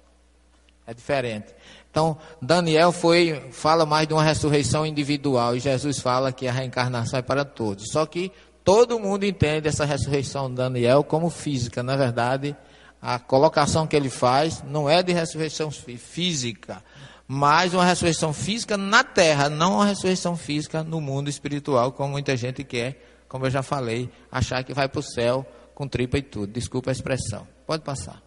É 0.87 0.93
diferente. 0.93 1.53
Então, 1.89 2.17
Daniel 2.41 2.93
foi, 2.93 3.49
fala 3.51 3.85
mais 3.85 4.07
de 4.07 4.13
uma 4.13 4.23
ressurreição 4.23 4.85
individual, 4.85 5.57
e 5.57 5.59
Jesus 5.59 5.99
fala 5.99 6.31
que 6.31 6.47
a 6.47 6.51
reencarnação 6.53 7.19
é 7.19 7.21
para 7.21 7.43
todos. 7.43 7.91
Só 7.91 8.05
que 8.05 8.31
todo 8.63 8.97
mundo 8.97 9.25
entende 9.25 9.67
essa 9.67 9.83
ressurreição 9.83 10.49
de 10.49 10.55
Daniel 10.55 11.03
como 11.03 11.29
física, 11.29 11.83
na 11.83 11.97
verdade 11.97 12.55
a 13.01 13.17
colocação 13.17 13.87
que 13.87 13.95
ele 13.95 14.09
faz 14.09 14.63
não 14.63 14.89
é 14.89 15.01
de 15.01 15.11
ressurreição 15.11 15.71
física, 15.71 16.83
mas 17.27 17.73
uma 17.73 17.85
ressurreição 17.85 18.31
física 18.31 18.77
na 18.77 19.03
terra, 19.03 19.49
não 19.49 19.75
uma 19.75 19.85
ressurreição 19.85 20.37
física 20.37 20.83
no 20.83 21.01
mundo 21.01 21.29
espiritual, 21.29 21.91
como 21.91 22.11
muita 22.11 22.37
gente 22.37 22.63
quer, 22.63 23.23
como 23.27 23.45
eu 23.45 23.49
já 23.49 23.63
falei, 23.63 24.09
achar 24.31 24.63
que 24.63 24.73
vai 24.73 24.87
para 24.87 24.99
o 24.99 25.03
céu 25.03 25.45
com 25.73 25.87
tripa 25.87 26.17
e 26.17 26.21
tudo. 26.21 26.53
Desculpa 26.53 26.91
a 26.91 26.93
expressão. 26.93 27.47
Pode 27.65 27.83
passar. 27.83 28.21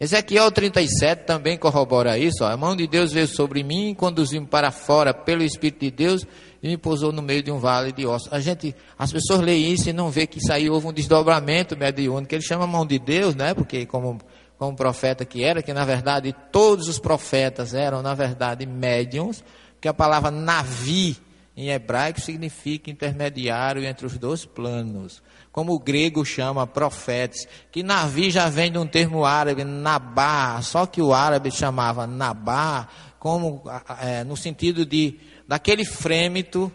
Ezequiel 0.00 0.50
37 0.50 1.24
também 1.24 1.58
corrobora 1.58 2.16
isso. 2.16 2.44
Ó. 2.44 2.46
A 2.46 2.56
mão 2.56 2.74
de 2.74 2.86
Deus 2.86 3.12
veio 3.12 3.26
sobre 3.26 3.62
mim, 3.62 3.94
conduziu-me 3.94 4.46
para 4.46 4.70
fora 4.70 5.12
pelo 5.12 5.42
Espírito 5.42 5.80
de 5.80 5.90
Deus 5.90 6.26
e 6.62 6.68
me 6.68 6.76
pousou 6.76 7.12
no 7.12 7.22
meio 7.22 7.42
de 7.42 7.50
um 7.50 7.58
vale 7.58 7.92
de 7.92 8.06
ossos. 8.06 8.32
A 8.32 8.40
gente, 8.40 8.74
as 8.98 9.12
pessoas 9.12 9.40
leem 9.40 9.72
isso 9.72 9.88
e 9.88 9.92
não 9.92 10.10
vê 10.10 10.26
que 10.26 10.38
isso 10.38 10.52
aí 10.52 10.68
houve 10.68 10.86
um 10.86 10.92
desdobramento 10.92 11.76
mediúnico. 11.76 12.34
Ele 12.34 12.42
chama 12.42 12.66
mão 12.66 12.86
de 12.86 12.98
Deus, 12.98 13.34
né? 13.34 13.54
Porque 13.54 13.86
como 13.86 14.18
como 14.58 14.76
profeta 14.76 15.24
que 15.24 15.44
era, 15.44 15.62
que 15.62 15.72
na 15.72 15.84
verdade 15.84 16.34
todos 16.50 16.88
os 16.88 16.98
profetas 16.98 17.74
eram 17.74 18.02
na 18.02 18.12
verdade 18.12 18.66
médiums, 18.66 19.44
que 19.80 19.86
a 19.86 19.94
palavra 19.94 20.32
navi 20.32 21.16
em 21.56 21.70
hebraico 21.70 22.20
significa 22.20 22.90
intermediário 22.90 23.84
entre 23.84 24.06
os 24.06 24.18
dois 24.18 24.44
planos. 24.44 25.22
Como 25.50 25.72
o 25.72 25.78
grego 25.78 26.24
chama 26.24 26.66
profetas, 26.66 27.48
que 27.72 27.82
navi 27.82 28.30
já 28.30 28.48
vem 28.48 28.70
de 28.70 28.78
um 28.78 28.86
termo 28.86 29.24
árabe, 29.24 29.64
nabá, 29.64 30.60
só 30.62 30.86
que 30.86 31.02
o 31.02 31.12
árabe 31.12 31.50
chamava 31.50 32.06
nabá, 32.06 32.88
como 33.18 33.64
é, 34.00 34.22
no 34.22 34.36
sentido 34.36 34.86
de 34.86 35.18
daquele 35.48 35.86
frêmito 35.86 36.70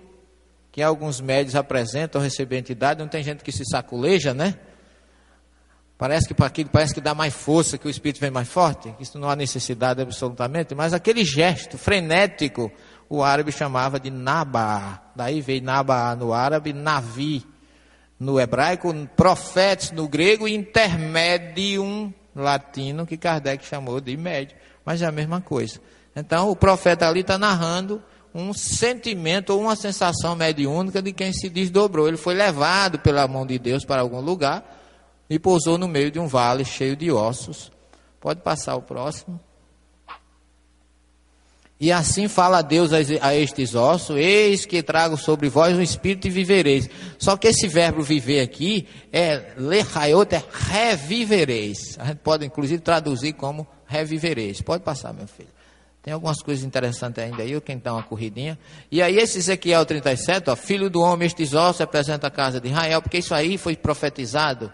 que 0.71 0.81
alguns 0.81 1.21
médios 1.21 1.55
apresentam 1.55 2.19
ao 2.19 2.23
receber 2.23 2.55
a 2.55 2.59
entidade, 2.59 2.99
não 2.99 3.07
tem 3.07 3.23
gente 3.23 3.43
que 3.43 3.51
se 3.51 3.63
saculeja, 3.63 4.33
né? 4.33 4.55
Parece 5.95 6.27
que 6.27 6.33
para 6.33 6.47
aquilo 6.47 6.71
parece 6.71 6.95
que 6.95 6.99
dá 6.99 7.13
mais 7.13 7.31
força, 7.31 7.77
que 7.77 7.87
o 7.87 7.89
espírito 7.89 8.19
vem 8.19 8.31
mais 8.31 8.49
forte, 8.49 8.93
isso 8.99 9.19
não 9.19 9.29
há 9.29 9.35
necessidade 9.35 10.01
absolutamente, 10.01 10.73
mas 10.73 10.91
aquele 10.91 11.23
gesto 11.23 11.77
frenético, 11.77 12.71
o 13.07 13.21
árabe 13.21 13.51
chamava 13.51 13.99
de 13.99 14.09
naba. 14.09 15.03
Daí 15.15 15.39
veio 15.39 15.61
naba 15.61 16.15
no 16.15 16.33
árabe, 16.33 16.73
navi 16.73 17.45
no 18.19 18.39
hebraico, 18.39 18.91
profetes 19.15 19.91
no 19.91 20.07
grego, 20.07 20.47
intermédium 20.47 22.11
latino, 22.35 23.05
que 23.05 23.17
Kardec 23.17 23.63
chamou 23.63 24.01
de 24.01 24.17
médio, 24.17 24.57
mas 24.83 25.03
é 25.03 25.05
a 25.05 25.11
mesma 25.11 25.41
coisa. 25.41 25.79
Então 26.15 26.49
o 26.49 26.55
profeta 26.55 27.07
ali 27.07 27.19
está 27.19 27.37
narrando 27.37 28.01
um 28.33 28.53
sentimento 28.53 29.51
ou 29.51 29.61
uma 29.61 29.75
sensação 29.75 30.35
mediúnica 30.35 31.01
de 31.01 31.11
quem 31.13 31.31
se 31.31 31.49
desdobrou. 31.49 32.07
Ele 32.07 32.17
foi 32.17 32.33
levado 32.33 32.99
pela 32.99 33.27
mão 33.27 33.45
de 33.45 33.59
Deus 33.59 33.85
para 33.85 34.01
algum 34.01 34.19
lugar 34.19 34.81
e 35.29 35.37
pousou 35.37 35.77
no 35.77 35.87
meio 35.87 36.09
de 36.09 36.19
um 36.19 36.27
vale 36.27 36.65
cheio 36.65 36.95
de 36.95 37.11
ossos. 37.11 37.71
Pode 38.19 38.41
passar 38.41 38.75
o 38.75 38.81
próximo. 38.81 39.39
E 41.79 41.91
assim 41.91 42.29
fala 42.29 42.61
Deus 42.61 42.91
a 42.93 43.35
estes 43.35 43.75
ossos: 43.75 44.15
Eis 44.15 44.65
que 44.65 44.81
trago 44.81 45.17
sobre 45.17 45.49
vós 45.49 45.77
um 45.77 45.81
espírito 45.81 46.27
e 46.27 46.29
vivereis. 46.29 46.89
Só 47.19 47.35
que 47.35 47.47
esse 47.47 47.67
verbo 47.67 48.01
viver 48.01 48.39
aqui 48.39 48.87
é 49.11 49.53
lechaiot, 49.57 50.33
é 50.33 50.43
revivereis. 50.49 51.97
A 51.99 52.05
gente 52.05 52.19
pode 52.19 52.45
inclusive 52.45 52.81
traduzir 52.81 53.33
como 53.33 53.67
revivereis. 53.85 54.61
Pode 54.61 54.81
passar, 54.83 55.13
meu 55.13 55.27
filho. 55.27 55.49
Tem 56.03 56.13
algumas 56.13 56.41
coisas 56.41 56.65
interessantes 56.65 57.23
ainda 57.23 57.41
aí, 57.41 57.59
quem 57.61 57.77
dá 57.77 57.93
uma 57.93 58.03
corridinha. 58.03 58.59
E 58.91 59.01
aí 59.01 59.17
esse 59.17 59.37
Ezequiel 59.37 59.85
37, 59.85 60.49
ó, 60.49 60.55
filho 60.55 60.89
do 60.89 60.99
homem, 60.99 61.25
estes 61.25 61.53
ossos 61.53 61.79
representa 61.79 62.27
a 62.27 62.29
casa 62.29 62.59
de 62.59 62.67
Israel, 62.67 63.01
porque 63.01 63.19
isso 63.19 63.33
aí 63.33 63.57
foi 63.57 63.77
profetizado 63.77 64.71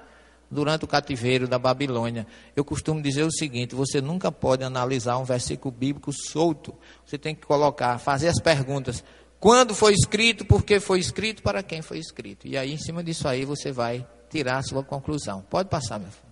durante 0.49 0.85
o 0.85 0.87
cativeiro 0.87 1.47
da 1.47 1.59
Babilônia. 1.59 2.25
Eu 2.55 2.65
costumo 2.65 2.99
dizer 2.99 3.23
o 3.23 3.31
seguinte: 3.31 3.75
você 3.75 4.01
nunca 4.01 4.31
pode 4.31 4.63
analisar 4.63 5.19
um 5.19 5.23
versículo 5.23 5.71
bíblico 5.71 6.11
solto. 6.11 6.73
Você 7.05 7.15
tem 7.15 7.35
que 7.35 7.45
colocar, 7.45 7.99
fazer 7.99 8.27
as 8.27 8.39
perguntas. 8.41 9.03
Quando 9.39 9.75
foi 9.75 9.93
escrito, 9.93 10.43
por 10.43 10.63
que 10.63 10.79
foi 10.79 10.99
escrito, 10.99 11.43
para 11.43 11.61
quem 11.61 11.83
foi 11.83 11.99
escrito. 11.99 12.47
E 12.47 12.57
aí, 12.57 12.73
em 12.73 12.77
cima 12.77 13.03
disso 13.03 13.27
aí, 13.27 13.45
você 13.45 13.71
vai 13.71 14.05
tirar 14.29 14.57
a 14.57 14.63
sua 14.63 14.83
conclusão. 14.83 15.45
Pode 15.47 15.69
passar, 15.69 15.99
meu 15.99 16.09
filho. 16.09 16.28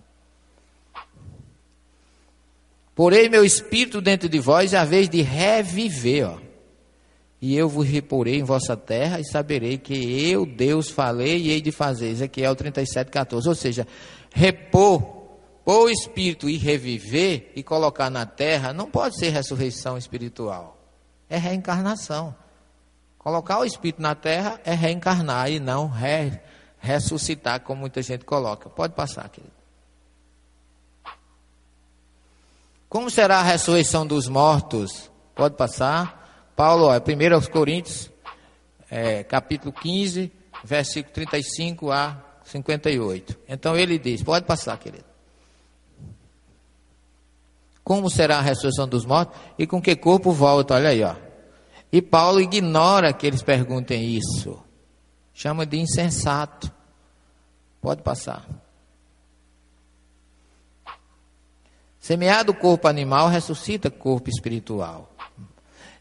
Porei 2.98 3.28
meu 3.28 3.44
espírito 3.44 4.00
dentro 4.00 4.28
de 4.28 4.40
vós, 4.40 4.74
a 4.74 4.84
vez 4.84 5.08
de 5.08 5.22
reviver, 5.22 6.30
ó. 6.30 6.40
E 7.40 7.56
eu 7.56 7.68
vos 7.68 7.86
reporei 7.86 8.40
em 8.40 8.42
vossa 8.42 8.76
terra, 8.76 9.20
e 9.20 9.24
saberei 9.24 9.78
que 9.78 9.94
eu, 10.28 10.44
Deus, 10.44 10.90
falei 10.90 11.38
e 11.38 11.50
hei 11.50 11.60
de 11.60 11.70
fazer. 11.70 12.08
Ezequiel 12.08 12.56
37, 12.56 13.08
14. 13.08 13.48
Ou 13.48 13.54
seja, 13.54 13.86
repor, 14.34 15.00
pôr 15.64 15.84
o 15.84 15.88
espírito 15.88 16.48
e 16.50 16.56
reviver 16.56 17.52
e 17.54 17.62
colocar 17.62 18.10
na 18.10 18.26
terra, 18.26 18.72
não 18.72 18.90
pode 18.90 19.16
ser 19.16 19.28
ressurreição 19.28 19.96
espiritual. 19.96 20.76
É 21.30 21.38
reencarnação. 21.38 22.34
Colocar 23.16 23.60
o 23.60 23.64
espírito 23.64 24.02
na 24.02 24.16
terra 24.16 24.60
é 24.64 24.74
reencarnar 24.74 25.48
e 25.52 25.60
não 25.60 25.86
re, 25.86 26.36
ressuscitar, 26.80 27.60
como 27.60 27.82
muita 27.82 28.02
gente 28.02 28.24
coloca. 28.24 28.68
Pode 28.68 28.94
passar, 28.94 29.28
querido. 29.28 29.57
Como 32.88 33.10
será 33.10 33.40
a 33.40 33.42
ressurreição 33.42 34.06
dos 34.06 34.28
mortos? 34.28 35.10
Pode 35.34 35.56
passar. 35.56 36.52
Paulo, 36.56 36.86
ó, 36.86 36.94
1 36.94 37.34
aos 37.34 37.46
Coríntios, 37.46 38.10
é, 38.90 39.22
capítulo 39.22 39.72
15, 39.72 40.32
versículo 40.64 41.12
35 41.12 41.92
a 41.92 42.16
58. 42.44 43.38
Então 43.46 43.76
ele 43.76 43.98
diz, 43.98 44.22
pode 44.22 44.46
passar, 44.46 44.78
querido. 44.78 45.04
Como 47.84 48.10
será 48.10 48.38
a 48.38 48.42
ressurreição 48.42 48.88
dos 48.88 49.04
mortos 49.04 49.38
e 49.58 49.66
com 49.66 49.80
que 49.80 49.94
corpo 49.94 50.32
volta? 50.32 50.74
Olha 50.74 50.88
aí, 50.88 51.02
ó. 51.02 51.14
E 51.92 52.02
Paulo 52.02 52.40
ignora 52.40 53.12
que 53.12 53.26
eles 53.26 53.42
perguntem 53.42 54.16
isso. 54.16 54.62
Chama 55.32 55.64
de 55.64 55.78
insensato. 55.78 56.70
Pode 57.80 58.02
passar. 58.02 58.46
Semeado 62.08 62.52
o 62.52 62.54
corpo 62.54 62.88
animal, 62.88 63.28
ressuscita 63.28 63.90
corpo 63.90 64.30
espiritual. 64.30 65.12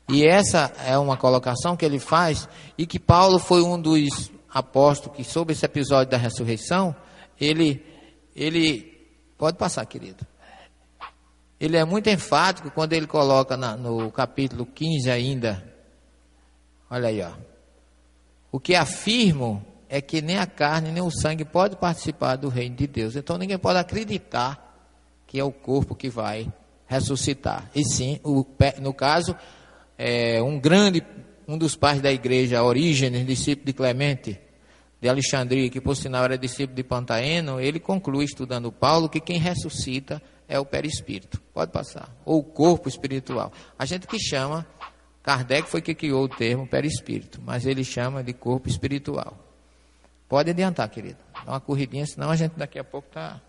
E 0.07 0.25
essa 0.25 0.71
é 0.85 0.97
uma 0.97 1.17
colocação 1.17 1.75
que 1.75 1.83
ele 1.83 1.99
faz, 1.99 2.47
e 2.77 2.87
que 2.87 2.97
Paulo 2.97 3.37
foi 3.37 3.61
um 3.61 3.77
dos 3.77 4.31
apóstolos 4.49 5.17
que, 5.17 5.25
sobre 5.25 5.51
esse 5.51 5.65
episódio 5.65 6.09
da 6.09 6.15
ressurreição, 6.15 6.95
ele, 7.37 7.85
ele, 8.33 9.05
pode 9.37 9.57
passar, 9.57 9.85
querido. 9.85 10.25
Ele 11.59 11.75
é 11.75 11.83
muito 11.83 12.09
enfático 12.09 12.71
quando 12.71 12.93
ele 12.93 13.05
coloca 13.05 13.57
na, 13.57 13.75
no 13.75 14.09
capítulo 14.09 14.65
15 14.65 15.11
ainda. 15.11 15.61
Olha 16.89 17.09
aí, 17.09 17.21
ó. 17.21 17.31
O 18.49 18.61
que 18.61 18.75
afirmo 18.75 19.61
é 19.89 19.99
que 19.99 20.21
nem 20.21 20.37
a 20.37 20.47
carne 20.47 20.89
nem 20.89 21.03
o 21.03 21.11
sangue 21.11 21.43
pode 21.43 21.75
participar 21.75 22.37
do 22.37 22.47
reino 22.47 22.77
de 22.77 22.87
Deus. 22.87 23.17
Então 23.17 23.37
ninguém 23.37 23.57
pode 23.57 23.77
acreditar 23.77 24.66
que 25.27 25.39
é 25.39 25.43
o 25.43 25.51
corpo 25.51 25.93
que 25.93 26.09
vai 26.09 26.51
ressuscitar. 26.87 27.69
E 27.75 27.83
sim, 27.83 28.19
o, 28.23 28.45
no 28.81 28.93
caso, 28.93 29.35
é, 29.97 30.41
um 30.41 30.57
grande, 30.59 31.03
um 31.47 31.57
dos 31.57 31.75
pais 31.75 32.01
da 32.01 32.11
igreja, 32.11 32.63
Orígenes, 32.63 33.27
discípulo 33.27 33.65
de 33.65 33.73
Clemente, 33.73 34.39
de 34.99 35.07
Alexandria, 35.07 35.69
que 35.69 35.81
por 35.81 35.95
sinal 35.95 36.23
era 36.23 36.37
discípulo 36.37 36.75
de 36.75 36.83
Pantaeno, 36.83 37.59
ele 37.59 37.79
conclui 37.79 38.25
estudando 38.25 38.71
Paulo 38.71 39.09
que 39.09 39.19
quem 39.19 39.37
ressuscita 39.37 40.21
é 40.47 40.57
o 40.57 40.65
perispírito. 40.65 41.41
Pode 41.53 41.71
passar. 41.71 42.09
Ou 42.25 42.39
o 42.39 42.43
corpo 42.43 42.87
espiritual. 42.87 43.51
A 43.77 43.85
gente 43.85 44.07
que 44.07 44.17
chama, 44.17 44.65
Kardec 45.21 45.69
foi 45.69 45.81
que 45.81 45.93
criou 45.93 46.23
o 46.23 46.29
termo 46.29 46.65
perispírito, 46.65 47.41
mas 47.45 47.65
ele 47.65 47.83
chama 47.83 48.23
de 48.23 48.33
corpo 48.33 48.69
espiritual. 48.69 49.37
Pode 50.27 50.49
adiantar, 50.49 50.89
querido. 50.89 51.19
Dá 51.45 51.51
uma 51.51 51.59
corridinha, 51.59 52.05
senão 52.05 52.31
a 52.31 52.35
gente 52.35 52.53
daqui 52.57 52.79
a 52.79 52.83
pouco 52.83 53.07
está 53.07 53.41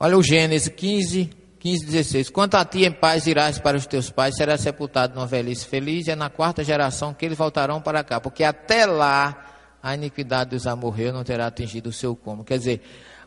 Olha 0.00 0.16
o 0.16 0.22
Gênesis 0.22 0.68
15, 0.68 1.28
15, 1.58 1.86
16. 1.86 2.30
Quanto 2.30 2.54
a 2.54 2.64
ti 2.64 2.84
em 2.84 2.92
paz 2.92 3.26
irás 3.26 3.58
para 3.58 3.76
os 3.76 3.84
teus 3.84 4.08
pais, 4.10 4.36
serás 4.36 4.60
sepultado 4.60 5.16
numa 5.16 5.26
velhice 5.26 5.66
feliz, 5.66 6.06
e 6.06 6.12
é 6.12 6.14
na 6.14 6.30
quarta 6.30 6.62
geração 6.62 7.12
que 7.12 7.26
eles 7.26 7.36
voltarão 7.36 7.80
para 7.80 8.04
cá, 8.04 8.20
porque 8.20 8.44
até 8.44 8.86
lá 8.86 9.44
a 9.82 9.94
iniquidade 9.96 10.50
dos 10.50 10.68
amorreus 10.68 11.12
não 11.12 11.24
terá 11.24 11.48
atingido 11.48 11.88
o 11.88 11.92
seu 11.92 12.14
como. 12.14 12.44
Quer 12.44 12.58
dizer, 12.58 12.80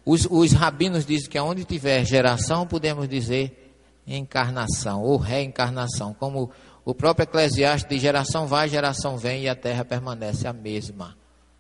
os, 0.06 0.26
os 0.32 0.54
rabinos 0.54 1.06
dizem 1.06 1.30
que 1.30 1.38
onde 1.38 1.66
tiver 1.66 2.06
geração, 2.06 2.66
podemos 2.66 3.06
dizer 3.10 3.76
encarnação 4.08 5.04
ou 5.04 5.18
reencarnação, 5.18 6.14
como 6.14 6.52
o 6.86 6.96
próprio 6.96 7.24
Eclesiastes 7.24 7.90
diz, 7.90 8.02
geração 8.02 8.48
vai, 8.48 8.70
geração 8.70 9.18
vem, 9.18 9.44
e 9.44 9.50
a 9.50 9.56
terra 9.56 9.84
permanece 9.84 10.48
a 10.48 10.54
mesma. 10.54 11.18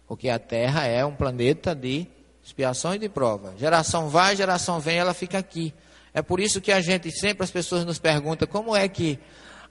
Porque 0.07 0.29
a 0.29 0.39
terra 0.39 0.85
é 0.87 1.03
um 1.03 1.13
planeta 1.13 1.75
de 1.75 2.07
Expiação 2.51 2.93
e 2.93 2.99
de 2.99 3.07
prova. 3.07 3.53
Geração 3.57 4.09
vai, 4.09 4.35
geração 4.35 4.77
vem, 4.77 4.97
ela 4.97 5.13
fica 5.13 5.37
aqui. 5.37 5.73
É 6.13 6.21
por 6.21 6.41
isso 6.41 6.59
que 6.59 6.69
a 6.69 6.81
gente 6.81 7.09
sempre 7.09 7.45
as 7.45 7.49
pessoas 7.49 7.85
nos 7.85 7.97
perguntam 7.97 8.45
como 8.45 8.75
é 8.75 8.89
que 8.89 9.17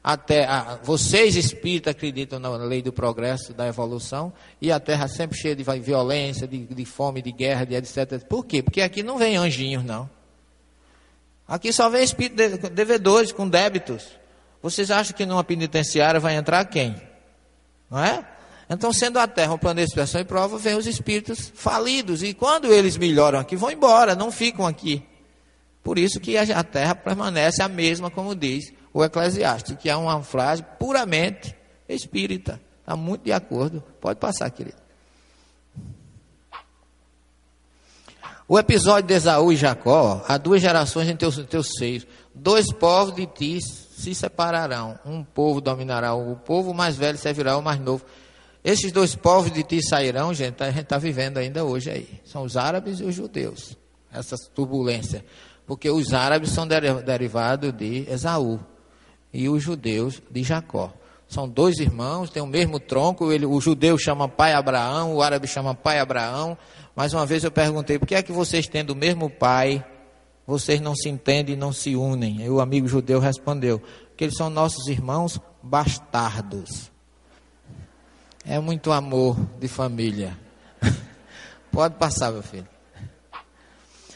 a, 0.03 0.79
vocês 0.83 1.37
espíritas 1.37 1.91
acreditam 1.91 2.39
na 2.39 2.49
lei 2.57 2.81
do 2.81 2.91
progresso, 2.91 3.53
da 3.53 3.67
evolução, 3.67 4.33
e 4.63 4.73
a 4.73 4.81
Terra 4.81 5.09
sempre 5.09 5.37
cheia 5.37 5.55
de 5.55 5.63
violência, 5.63 6.49
de, 6.49 6.65
de 6.65 6.85
fome, 6.87 7.21
de 7.21 7.31
guerra, 7.33 7.67
de 7.67 7.75
etc. 7.75 8.25
Por 8.27 8.47
quê? 8.47 8.63
Porque 8.63 8.81
aqui 8.81 9.03
não 9.03 9.19
vem 9.19 9.37
anjinhos, 9.37 9.85
não. 9.85 10.09
Aqui 11.47 11.75
só 11.75 11.91
vem 11.91 12.03
espíritos 12.03 12.71
devedores 12.71 13.31
com 13.31 13.47
débitos. 13.47 14.07
Vocês 14.63 14.91
acham 14.91 15.15
que 15.15 15.27
numa 15.27 15.45
penitenciária 15.45 16.19
vai 16.19 16.35
entrar 16.35 16.65
quem? 16.65 16.97
Não 17.91 18.03
é? 18.03 18.27
Então, 18.73 18.93
sendo 18.93 19.19
a 19.19 19.27
terra 19.27 19.53
um 19.53 19.59
plano 19.59 19.79
de 19.81 19.87
expiação 19.87 20.21
e 20.21 20.25
prova, 20.25 20.57
vem 20.57 20.77
os 20.77 20.87
espíritos 20.87 21.51
falidos. 21.53 22.23
E 22.23 22.33
quando 22.33 22.73
eles 22.73 22.97
melhoram 22.97 23.41
aqui, 23.41 23.57
vão 23.57 23.73
embora, 23.73 24.15
não 24.15 24.31
ficam 24.31 24.65
aqui. 24.65 25.03
Por 25.83 25.99
isso 25.99 26.21
que 26.21 26.39
a 26.39 26.63
terra 26.63 26.95
permanece 26.95 27.61
a 27.63 27.69
mesma, 27.69 28.13
como 28.13 28.33
diz 28.33 28.73
o 28.93 29.03
Eclesiastes, 29.03 29.77
que 29.77 29.91
é 29.91 29.97
uma 29.97 30.23
frase 30.23 30.65
puramente 30.79 31.53
espírita. 31.89 32.61
Está 32.81 32.95
muito 32.95 33.25
de 33.25 33.33
acordo. 33.33 33.83
Pode 34.01 34.21
passar, 34.21 34.49
querido. 34.51 34.79
O 38.47 38.57
episódio 38.57 39.09
de 39.09 39.15
Esaú 39.15 39.53
e 39.53 39.57
Jacó, 39.57 40.25
há 40.29 40.39
duas 40.39 40.61
gerações 40.63 41.09
em 41.09 41.17
teus, 41.17 41.37
teus 41.47 41.71
seios. 41.77 42.07
Dois 42.33 42.73
povos 42.73 43.17
de 43.17 43.27
ti 43.27 43.59
se 43.61 44.15
separarão. 44.15 44.97
Um 45.05 45.25
povo 45.25 45.61
dominará 45.61 46.15
o 46.15 46.37
povo, 46.37 46.71
o 46.71 46.75
mais 46.75 46.97
velho 46.97 47.19
servirá 47.19 47.53
ao 47.53 47.63
mais 47.63 47.81
novo. 47.81 48.05
Esses 48.63 48.93
dois 48.93 49.15
povos 49.15 49.51
de 49.51 49.63
ti 49.63 49.83
sairão, 49.83 50.35
gente, 50.35 50.63
a 50.63 50.71
gente 50.71 50.83
está 50.83 50.99
vivendo 50.99 51.39
ainda 51.39 51.65
hoje 51.65 51.91
aí. 51.91 52.21
São 52.25 52.43
os 52.43 52.57
árabes 52.57 53.01
e 53.01 53.05
os 53.05 53.15
judeus. 53.15 53.77
Essa 54.13 54.37
turbulência. 54.55 55.25
Porque 55.67 55.89
os 55.89 56.13
árabes 56.13 56.51
são 56.51 56.67
derivados 56.67 57.73
de 57.73 58.07
Esaú. 58.11 58.61
E 59.33 59.49
os 59.49 59.63
judeus 59.63 60.21
de 60.31 60.43
Jacó. 60.43 60.93
São 61.27 61.49
dois 61.49 61.79
irmãos, 61.79 62.29
têm 62.29 62.43
o 62.43 62.47
mesmo 62.47 62.79
tronco. 62.79 63.33
Ele, 63.33 63.47
o 63.47 63.61
judeu 63.61 63.97
chama 63.97 64.29
pai 64.29 64.53
Abraão, 64.53 65.15
o 65.15 65.23
árabe 65.23 65.47
chama 65.47 65.75
pai 65.75 66.01
Abraão. 66.01 66.59
Mais 66.95 67.15
uma 67.15 67.25
vez 67.25 67.45
eu 67.45 67.53
perguntei, 67.53 67.99
por 67.99 68.07
que 68.07 68.17
é 68.17 68.23
que 68.23 68.33
vocês 68.33 68.67
tendo 68.67 68.91
o 68.91 68.97
mesmo 68.97 69.31
pai, 69.31 69.83
vocês 70.47 70.81
não 70.81 70.95
se 70.95 71.09
entendem 71.09 71.55
e 71.55 71.59
não 71.59 71.73
se 71.73 71.95
unem? 71.95 72.43
E 72.43 72.51
o 72.51 72.61
amigo 72.61 72.89
judeu 72.89 73.21
respondeu, 73.21 73.81
que 74.17 74.25
eles 74.25 74.37
são 74.37 74.51
nossos 74.51 74.89
irmãos 74.89 75.41
bastardos. 75.63 76.90
É 78.51 78.59
muito 78.59 78.91
amor 78.91 79.37
de 79.61 79.69
família. 79.69 80.37
Pode 81.71 81.95
passar, 81.95 82.33
meu 82.33 82.43
filho. 82.43 82.67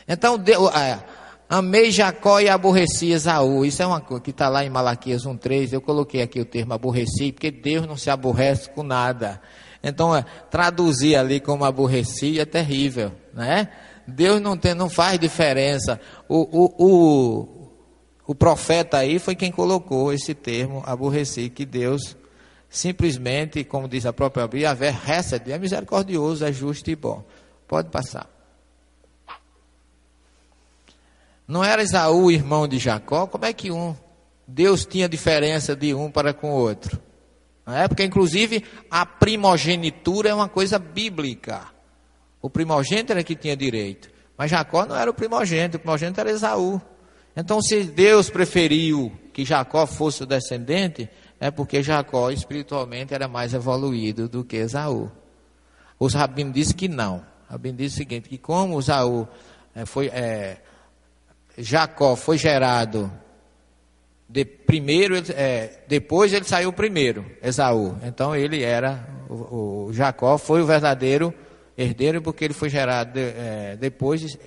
Então, 0.09 0.43
é, 0.74 0.99
amei 1.49 1.93
Jacó 1.93 2.41
e 2.41 2.49
aborreci 2.49 3.12
Esaú. 3.12 3.64
Isso 3.64 3.80
é 3.80 3.87
uma 3.87 4.01
coisa 4.01 4.24
que 4.24 4.32
está 4.32 4.49
lá 4.49 4.64
em 4.64 4.68
Malaquias 4.68 5.22
1,3. 5.22 5.72
Eu 5.72 5.80
coloquei 5.80 6.20
aqui 6.20 6.41
o 6.41 6.45
termo 6.45 6.74
aborreci, 6.74 7.30
porque 7.30 7.53
Deus 7.53 7.87
não 7.87 7.97
se 7.97 8.11
aborrece 8.11 8.68
com 8.70 8.82
nada. 8.82 9.41
Então, 9.80 10.16
é, 10.16 10.24
traduzir 10.51 11.14
ali 11.14 11.39
como 11.39 11.64
aborreci 11.64 12.41
é 12.41 12.45
terrível, 12.45 13.12
né? 13.32 13.68
Deus 14.05 14.41
não, 14.41 14.57
tem, 14.57 14.74
não 14.74 14.91
faz 14.91 15.16
diferença. 15.16 16.01
O, 16.28 16.41
o, 16.41 16.74
o, 16.85 17.72
o 18.26 18.35
profeta 18.35 18.97
aí 18.97 19.20
foi 19.20 19.37
quem 19.37 19.53
colocou 19.53 20.12
esse 20.12 20.35
termo 20.35 20.82
aborreci, 20.85 21.49
que 21.49 21.64
Deus 21.64 22.16
Simplesmente, 22.75 23.62
como 23.62 23.87
diz 23.87 24.05
a 24.05 24.12
própria 24.12 24.49
Bíblia, 24.49 24.72
haver 24.72 24.97
Hesed, 25.09 25.49
é 25.49 25.57
misericordioso, 25.57 26.45
é 26.45 26.53
justo 26.53 26.91
e 26.91 26.97
bom. 26.97 27.25
Pode 27.68 27.89
passar. 27.89 28.29
Não 31.47 31.62
era 31.62 31.85
Esaú 31.85 32.33
irmão 32.33 32.66
de 32.66 32.79
Jacó? 32.79 33.29
Como 33.29 33.45
é 33.45 33.53
que 33.53 33.70
um 33.70 33.95
Deus 34.45 34.85
tinha 34.85 35.09
diferença 35.09 35.77
de 35.77 35.95
um 35.95 36.11
para 36.11 36.35
com 36.35 36.51
o 36.51 36.57
outro? 36.57 37.01
Não 37.64 37.77
é? 37.77 37.87
Porque, 37.87 38.03
inclusive, 38.03 38.64
a 38.91 39.07
primogenitura 39.07 40.31
é 40.31 40.35
uma 40.35 40.49
coisa 40.49 40.77
bíblica. 40.77 41.68
O 42.43 42.51
primogênito 42.51 43.12
era 43.12 43.22
que 43.22 43.37
tinha 43.37 43.57
direito. 43.57 44.11
Mas 44.37 44.51
Jacó 44.51 44.85
não 44.85 44.97
era 44.97 45.09
o 45.09 45.14
primogênito, 45.14 45.77
o 45.77 45.81
primogênito 45.81 46.18
era 46.18 46.33
Esaú. 46.33 46.83
Então, 47.37 47.62
se 47.62 47.85
Deus 47.85 48.29
preferiu 48.29 49.12
que 49.33 49.45
Jacó 49.45 49.87
fosse 49.87 50.25
o 50.25 50.27
descendente, 50.27 51.09
é 51.45 51.51
porque 51.51 51.82
Jacó 51.82 52.30
espiritualmente 52.30 53.12
era 53.12 53.28
mais 53.28 53.53
evoluído 53.53 54.30
do 54.30 54.42
que 54.42 54.57
Esaú. 54.57 55.12
Os 55.99 56.14
rabinos 56.14 56.55
dizem 56.55 56.74
que 56.74 56.88
não. 56.88 57.16
O 57.18 57.53
rabino 57.53 57.76
diz 57.76 57.92
o 57.92 57.97
seguinte, 57.97 58.30
que 58.30 58.38
como 58.38 58.78
Esaú 58.78 59.28
é, 59.74 59.84
foi, 59.84 60.07
é, 60.07 60.57
Jacó 61.59 62.16
foi 62.16 62.38
gerado 62.38 63.12
de, 64.26 64.47
primeiro, 64.47 65.16
é, 65.36 65.82
depois 65.86 66.32
ele 66.32 66.47
saiu 66.47 66.72
primeiro, 66.72 67.30
Esaú. 67.42 67.95
Então 68.03 68.34
ele 68.34 68.62
era, 68.62 69.07
o, 69.28 69.88
o 69.88 69.92
Jacó 69.92 70.38
foi 70.38 70.62
o 70.62 70.66
verdadeiro 70.66 71.34
herdeiro 71.76 72.22
porque 72.22 72.47
ele 72.47 72.55
foi 72.55 72.70
gerado 72.70 73.12
de, 73.12 73.20
é, 73.20 73.76
depois, 73.78 74.38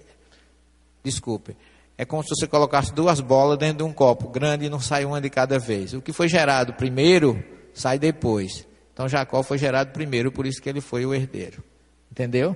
desculpe, 1.03 1.55
é 1.97 2.05
como 2.05 2.21
se 2.21 2.29
você 2.29 2.47
colocasse 2.47 2.93
duas 2.93 3.19
bolas 3.19 3.57
dentro 3.57 3.79
de 3.79 3.83
um 3.83 3.91
copo 3.91 4.29
grande 4.29 4.65
e 4.65 4.69
não 4.69 4.79
sai 4.79 5.03
uma 5.03 5.19
de 5.19 5.29
cada 5.29 5.57
vez. 5.57 5.93
O 5.93 6.01
que 6.01 6.13
foi 6.13 6.29
gerado 6.29 6.73
primeiro, 6.73 7.43
sai 7.73 7.97
depois. 7.97 8.67
Então 8.93 9.09
Jacó 9.09 9.41
foi 9.41 9.57
gerado 9.57 9.91
primeiro, 9.91 10.31
por 10.31 10.45
isso 10.45 10.61
que 10.61 10.69
ele 10.69 10.79
foi 10.79 11.05
o 11.05 11.13
herdeiro. 11.13 11.63
Entendeu? 12.11 12.55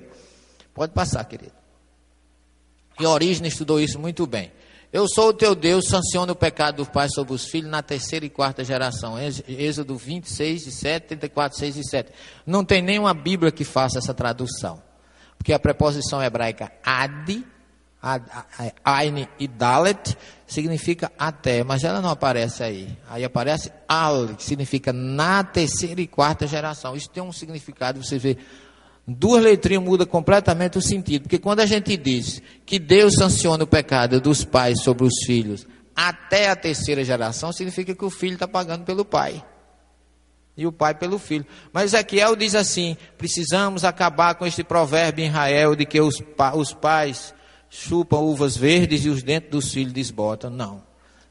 Pode 0.72 0.92
passar, 0.92 1.24
querido. 1.24 1.52
E 3.00 3.06
Orígenes 3.06 3.52
estudou 3.52 3.80
isso 3.80 3.98
muito 3.98 4.26
bem. 4.26 4.52
Eu 4.92 5.08
sou 5.08 5.28
o 5.28 5.32
teu 5.32 5.54
Deus, 5.54 5.88
sanciona 5.88 6.32
o 6.32 6.36
pecado 6.36 6.76
do 6.84 6.86
pai 6.86 7.08
sobre 7.08 7.32
os 7.32 7.46
filhos 7.46 7.70
na 7.70 7.82
terceira 7.82 8.26
e 8.26 8.30
quarta 8.30 8.62
geração. 8.62 9.16
Êxodo 9.18 9.96
26, 9.96 10.62
7, 10.62 11.06
34, 11.06 11.58
6 11.58 11.76
e 11.78 11.88
7. 11.88 12.12
Não 12.46 12.64
tem 12.64 12.82
nenhuma 12.82 13.14
Bíblia 13.14 13.50
que 13.50 13.64
faça 13.64 13.98
essa 13.98 14.12
tradução. 14.12 14.82
Porque 15.38 15.52
a 15.52 15.58
preposição 15.58 16.22
hebraica 16.22 16.70
ad 16.84 17.44
ain 18.84 19.28
e 19.38 19.46
dalet, 19.46 20.16
significa 20.46 21.12
até, 21.18 21.62
mas 21.62 21.84
ela 21.84 22.00
não 22.00 22.10
aparece 22.10 22.62
aí. 22.62 22.98
Aí 23.08 23.24
aparece 23.24 23.72
al, 23.88 24.28
que 24.28 24.42
significa 24.42 24.92
na 24.92 25.44
terceira 25.44 26.00
e 26.00 26.06
quarta 26.06 26.46
geração. 26.46 26.96
Isso 26.96 27.08
tem 27.08 27.22
um 27.22 27.32
significado, 27.32 28.02
você 28.02 28.18
vê 28.18 28.36
Duas 29.06 29.42
letrinhas 29.42 29.82
muda 29.82 30.06
completamente 30.06 30.78
o 30.78 30.82
sentido, 30.82 31.22
porque 31.22 31.38
quando 31.38 31.58
a 31.58 31.66
gente 31.66 31.96
diz 31.96 32.40
que 32.64 32.78
Deus 32.78 33.14
sanciona 33.14 33.64
o 33.64 33.66
pecado 33.66 34.20
dos 34.20 34.44
pais 34.44 34.80
sobre 34.80 35.04
os 35.04 35.24
filhos 35.26 35.66
até 35.94 36.48
a 36.48 36.56
terceira 36.56 37.02
geração, 37.02 37.52
significa 37.52 37.94
que 37.96 38.04
o 38.04 38.10
filho 38.10 38.34
está 38.34 38.46
pagando 38.46 38.84
pelo 38.84 39.04
pai 39.04 39.44
e 40.56 40.66
o 40.66 40.72
pai 40.72 40.94
pelo 40.94 41.18
filho. 41.18 41.44
Mas 41.72 41.92
Ezequiel 41.92 42.36
diz 42.36 42.54
assim: 42.54 42.96
precisamos 43.18 43.84
acabar 43.84 44.36
com 44.36 44.46
este 44.46 44.62
provérbio 44.62 45.24
em 45.24 45.28
Israel 45.28 45.74
de 45.74 45.84
que 45.84 46.00
os, 46.00 46.20
pa 46.20 46.54
os 46.54 46.72
pais 46.72 47.34
chupam 47.74 48.18
uvas 48.18 48.54
verdes 48.54 49.06
e 49.06 49.08
os 49.08 49.22
dentes 49.22 49.50
dos 49.50 49.72
filhos 49.72 49.94
desbotam. 49.94 50.50
Não. 50.50 50.82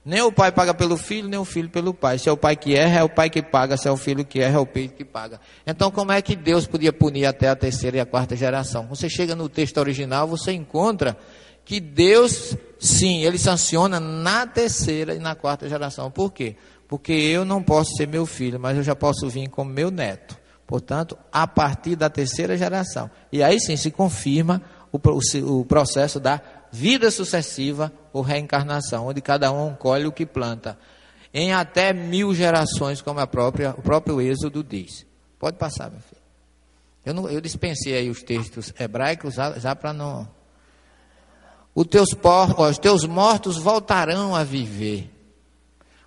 Nem 0.04 0.24
o 0.24 0.32
pai 0.32 0.52
paga 0.52 0.74
pelo 0.74 0.98
filho, 0.98 1.28
nem 1.28 1.40
o 1.40 1.46
filho 1.46 1.70
pelo 1.70 1.94
pai. 1.94 2.18
Se 2.18 2.28
é 2.28 2.32
o 2.32 2.38
pai 2.38 2.56
que 2.56 2.74
erra, 2.74 3.02
é 3.02 3.04
o 3.04 3.10
pai 3.10 3.30
que 3.30 3.44
paga. 3.44 3.78
Se 3.78 3.88
é 3.88 3.92
o 3.92 3.96
filho 3.96 4.26
que 4.26 4.40
erra, 4.40 4.58
é 4.58 4.60
o 4.60 4.66
filho 4.66 4.90
que 4.90 5.06
paga. 5.06 5.40
Então, 5.68 5.92
como 5.92 6.12
é 6.12 6.20
que 6.20 6.36
Deus 6.36 6.66
podia 6.66 6.92
punir 6.92 7.28
até 7.28 7.48
a 7.48 7.56
terceira 7.56 7.98
e 7.98 8.00
a 8.00 8.08
quarta 8.08 8.36
geração? 8.36 8.88
Você 8.88 9.08
chega 9.08 9.36
no 9.36 9.48
texto 9.48 9.78
original, 9.78 10.28
você 10.28 10.52
encontra 10.52 11.16
que 11.64 11.80
Deus, 11.80 12.58
sim, 12.80 13.24
ele 13.24 13.38
sanciona 13.38 14.00
na 14.00 14.48
terceira 14.48 15.14
e 15.14 15.20
na 15.20 15.36
quarta 15.36 15.70
geração. 15.70 16.10
Por 16.10 16.34
quê? 16.34 16.56
Porque 16.88 17.14
eu 17.14 17.46
não 17.46 17.62
posso 17.62 17.96
ser 17.96 18.08
meu 18.08 18.26
filho, 18.26 18.60
mas 18.60 18.76
eu 18.76 18.84
já 18.84 18.96
posso 18.96 19.30
vir 19.30 19.48
como 19.48 19.72
meu 19.72 19.92
neto. 19.92 20.36
Portanto, 20.66 21.16
a 21.32 21.46
partir 21.46 21.96
da 21.96 22.10
terceira 22.10 22.58
geração. 22.58 23.12
E 23.32 23.44
aí 23.44 23.60
sim 23.60 23.78
se 23.78 23.92
confirma 23.92 24.64
o, 24.92 24.98
o, 24.98 25.60
o 25.62 25.66
processo 25.66 26.20
da 26.20 26.42
vida 26.72 27.12
sucessiva 27.12 27.92
ou 28.14 28.22
reencarnação, 28.22 29.08
onde 29.08 29.22
cada 29.22 29.52
um 29.52 29.74
colhe 29.74 30.06
o 30.06 30.12
que 30.12 30.26
planta, 30.26 30.78
em 31.34 31.54
até 31.54 31.94
mil 31.94 32.34
gerações, 32.34 33.02
como 33.02 33.20
a 33.20 33.28
própria, 33.28 33.74
o 33.78 33.82
próprio 33.82 34.22
Êxodo 34.22 34.64
diz. 34.64 35.06
Pode 35.40 35.58
passar, 35.58 35.90
meu 35.90 36.00
filho. 36.02 36.22
Eu, 37.06 37.14
não, 37.14 37.30
eu 37.30 37.42
dispensei 37.42 37.96
aí 37.96 38.10
os 38.10 38.22
textos 38.22 38.74
hebraicos 38.80 39.34
já, 39.34 39.58
já 39.58 39.76
para 39.76 39.92
não. 39.92 40.28
Teus, 41.90 42.14
por, 42.14 42.60
os 42.60 42.78
teus 42.78 43.06
mortos 43.06 43.58
voltarão 43.58 44.36
a 44.36 44.44
viver. 44.44 45.10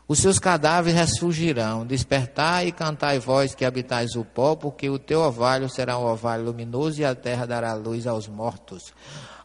Os 0.07 0.19
seus 0.19 0.39
cadáveres 0.39 0.99
ressurgirão. 0.99 1.87
Despertai 1.87 2.69
e 2.69 2.73
cantai 2.73 3.19
vós 3.19 3.55
que 3.55 3.65
habitais 3.65 4.15
o 4.17 4.25
pó, 4.25 4.55
porque 4.55 4.91
o 4.91 4.99
teu 4.99 5.21
orvalho 5.21 5.69
será 5.69 5.99
um 5.99 6.05
orvalho 6.05 6.45
luminoso 6.45 7.01
e 7.01 7.05
a 7.05 7.15
terra 7.15 7.47
dará 7.47 7.73
luz 7.75 8.07
aos 8.07 8.29
mortos 8.29 8.93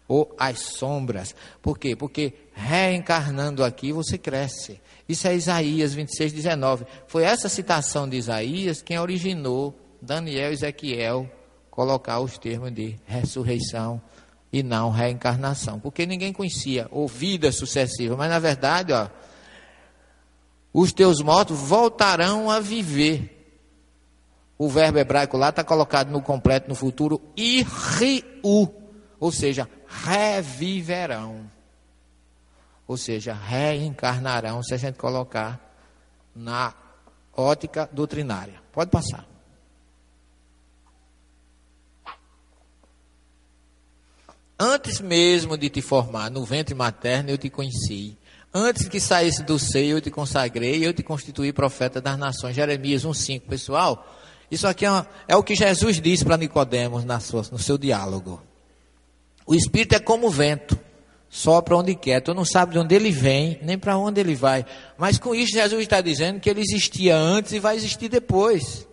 ou 0.10 0.36
as 0.38 0.60
sombras. 0.60 1.36
Por 1.62 1.78
quê? 1.78 1.96
Porque 1.96 2.34
reencarnando 2.54 3.64
aqui 3.64 3.94
você 3.94 4.18
cresce. 4.18 4.82
Isso 5.08 5.28
é 5.28 5.36
Isaías 5.36 5.94
26, 5.94 6.34
19. 6.34 6.86
Foi 7.08 7.24
essa 7.24 7.48
citação 7.48 8.10
de 8.10 8.18
Isaías 8.18 8.82
quem 8.82 9.00
originou 9.00 9.74
Daniel 10.02 10.50
e 10.50 10.54
Ezequiel 10.54 11.30
colocar 11.70 12.20
os 12.20 12.38
termos 12.38 12.74
de 12.74 12.96
ressurreição 13.06 14.02
e 14.52 14.64
não 14.64 14.90
reencarnação. 14.90 15.80
Porque 15.80 16.06
ninguém 16.06 16.34
conhecia, 16.34 16.88
ou 16.92 17.08
vida 17.08 17.52
sucessiva. 17.52 18.18
Mas 18.18 18.30
na 18.30 18.40
verdade, 18.40 18.92
ó, 18.92 19.08
os 20.74 20.94
teus 20.94 21.22
mortos 21.22 21.58
voltarão 21.60 22.50
a 22.50 22.60
viver. 22.60 23.36
O 24.58 24.68
verbo 24.68 25.00
hebraico 25.00 25.38
lá 25.38 25.50
está 25.50 25.64
colocado 25.64 26.12
no 26.12 26.22
completo 26.22 26.68
no 26.68 26.76
futuro, 26.76 27.22
irriu, 27.36 28.74
ou 29.20 29.32
seja, 29.32 29.70
reviverão. 29.88 31.50
Ou 32.86 32.98
seja, 32.98 33.34
reencarnarão, 33.34 34.62
se 34.62 34.74
a 34.74 34.78
gente 34.78 34.98
colocar 34.98 35.60
na 36.36 36.74
ótica 37.34 37.90
doutrinária. 37.92 38.62
Pode 38.72 38.92
passar. 38.92 39.26
Antes 44.60 45.00
mesmo 45.00 45.58
de 45.58 45.70
te 45.70 45.82
formar 45.82 46.30
no 46.30 46.44
ventre 46.44 46.76
materno, 46.76 47.30
eu 47.30 47.38
te 47.38 47.50
conheci. 47.50 48.18
Antes 48.54 48.88
que 48.88 49.00
saísse 49.00 49.44
do 49.44 49.60
seio, 49.60 49.98
eu 49.98 50.02
te 50.02 50.10
consagrei, 50.10 50.86
eu 50.86 50.92
te 50.92 51.04
constituí 51.04 51.54
profeta 51.54 52.02
das 52.02 52.18
nações. 52.18 52.56
Jeremias 52.56 53.06
1,5. 53.06 53.42
Pessoal, 53.42 54.18
isso 54.50 54.68
aqui 54.68 54.86
é, 54.86 54.92
uma, 54.92 55.08
é, 55.28 55.36
o 55.36 55.44
que 55.44 55.56
Jesus 55.56 56.02
disse 56.02 56.26
para 56.26 56.38
Nicodemos 56.38 57.06
no 57.06 57.60
seu 57.60 57.78
diálogo. 57.78 58.42
O 59.46 59.54
Espírito 59.54 59.94
é 59.94 60.00
como 60.00 60.28
o 60.28 60.32
vento, 60.32 60.78
sopra 61.30 61.78
onde 61.78 61.94
quer. 61.94 62.22
Tu 62.22 62.34
não 62.34 62.44
sabe 62.44 62.74
de 62.74 62.80
onde 62.80 62.96
ele 62.96 63.12
vem, 63.12 63.60
nem 63.62 63.78
para 63.78 63.98
onde 63.98 64.20
ele 64.20 64.34
vai. 64.34 64.66
Mas 64.98 65.20
com 65.20 65.36
isso, 65.36 65.54
Jesus 65.54 65.82
está 65.84 66.02
dizendo 66.02 66.40
que 66.40 66.50
ele 66.50 66.62
existia 66.62 67.16
antes 67.16 67.52
e 67.52 67.60
vai 67.60 67.76
existir 67.76 68.10
depois. 68.10 68.88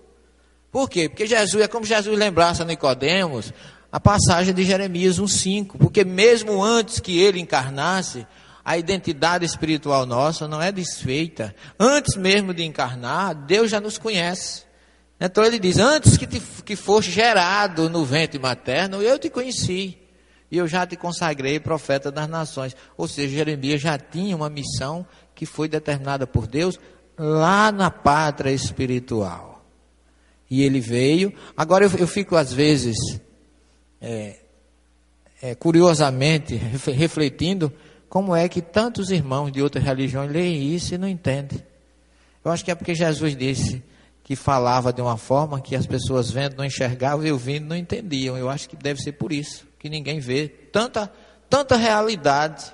Por 0.70 0.90
quê? 0.90 1.08
Porque 1.08 1.26
Jesus, 1.26 1.62
é 1.62 1.68
como 1.68 1.86
Jesus 1.86 2.18
lembrasse 2.18 2.60
a 2.60 2.64
Nicodemos 2.66 3.52
a 3.90 3.98
passagem 3.98 4.52
de 4.52 4.64
Jeremias 4.64 5.18
1,5. 5.18 5.78
Porque 5.78 6.04
mesmo 6.04 6.62
antes 6.62 7.00
que 7.00 7.18
ele 7.18 7.40
encarnasse, 7.40 8.26
a 8.66 8.76
identidade 8.76 9.44
espiritual 9.44 10.04
nossa 10.04 10.48
não 10.48 10.60
é 10.60 10.72
desfeita. 10.72 11.54
Antes 11.78 12.16
mesmo 12.16 12.52
de 12.52 12.64
encarnar, 12.64 13.32
Deus 13.32 13.70
já 13.70 13.80
nos 13.80 13.96
conhece. 13.96 14.64
Então 15.20 15.44
ele 15.44 15.60
diz: 15.60 15.78
Antes 15.78 16.16
que, 16.16 16.26
te, 16.26 16.40
que 16.40 16.74
foste 16.74 17.12
gerado 17.12 17.88
no 17.88 18.04
ventre 18.04 18.40
materno, 18.40 19.00
eu 19.00 19.20
te 19.20 19.30
conheci 19.30 19.96
e 20.50 20.58
eu 20.58 20.66
já 20.66 20.84
te 20.84 20.96
consagrei 20.96 21.60
profeta 21.60 22.10
das 22.10 22.28
nações. 22.28 22.74
Ou 22.96 23.06
seja, 23.06 23.36
Jeremias 23.36 23.80
já 23.80 23.96
tinha 23.96 24.34
uma 24.34 24.50
missão 24.50 25.06
que 25.32 25.46
foi 25.46 25.68
determinada 25.68 26.26
por 26.26 26.48
Deus 26.48 26.76
lá 27.16 27.70
na 27.70 27.88
pátria 27.88 28.50
espiritual. 28.50 29.64
E 30.50 30.64
ele 30.64 30.80
veio. 30.80 31.32
Agora 31.56 31.84
eu, 31.84 31.98
eu 31.98 32.08
fico 32.08 32.34
às 32.34 32.52
vezes, 32.52 32.96
é, 34.00 34.40
é, 35.40 35.54
curiosamente, 35.54 36.56
refletindo 36.56 37.72
como 38.08 38.34
é 38.34 38.48
que 38.48 38.62
tantos 38.62 39.10
irmãos 39.10 39.50
de 39.50 39.62
outras 39.62 39.84
religiões 39.84 40.30
leem 40.30 40.74
isso 40.74 40.94
e 40.94 40.98
não 40.98 41.08
entendem. 41.08 41.62
Eu 42.44 42.50
acho 42.50 42.64
que 42.64 42.70
é 42.70 42.74
porque 42.74 42.94
Jesus 42.94 43.36
disse 43.36 43.82
que 44.22 44.34
falava 44.34 44.92
de 44.92 45.00
uma 45.00 45.16
forma 45.16 45.60
que 45.60 45.76
as 45.76 45.86
pessoas 45.86 46.30
vendo 46.30 46.56
não 46.56 46.64
enxergavam 46.64 47.24
e 47.24 47.30
ouvindo 47.30 47.66
não 47.66 47.76
entendiam. 47.76 48.36
Eu 48.36 48.48
acho 48.48 48.68
que 48.68 48.76
deve 48.76 49.00
ser 49.00 49.12
por 49.12 49.32
isso 49.32 49.66
que 49.78 49.88
ninguém 49.88 50.18
vê, 50.18 50.48
tanta, 50.48 51.10
tanta 51.48 51.76
realidade, 51.76 52.72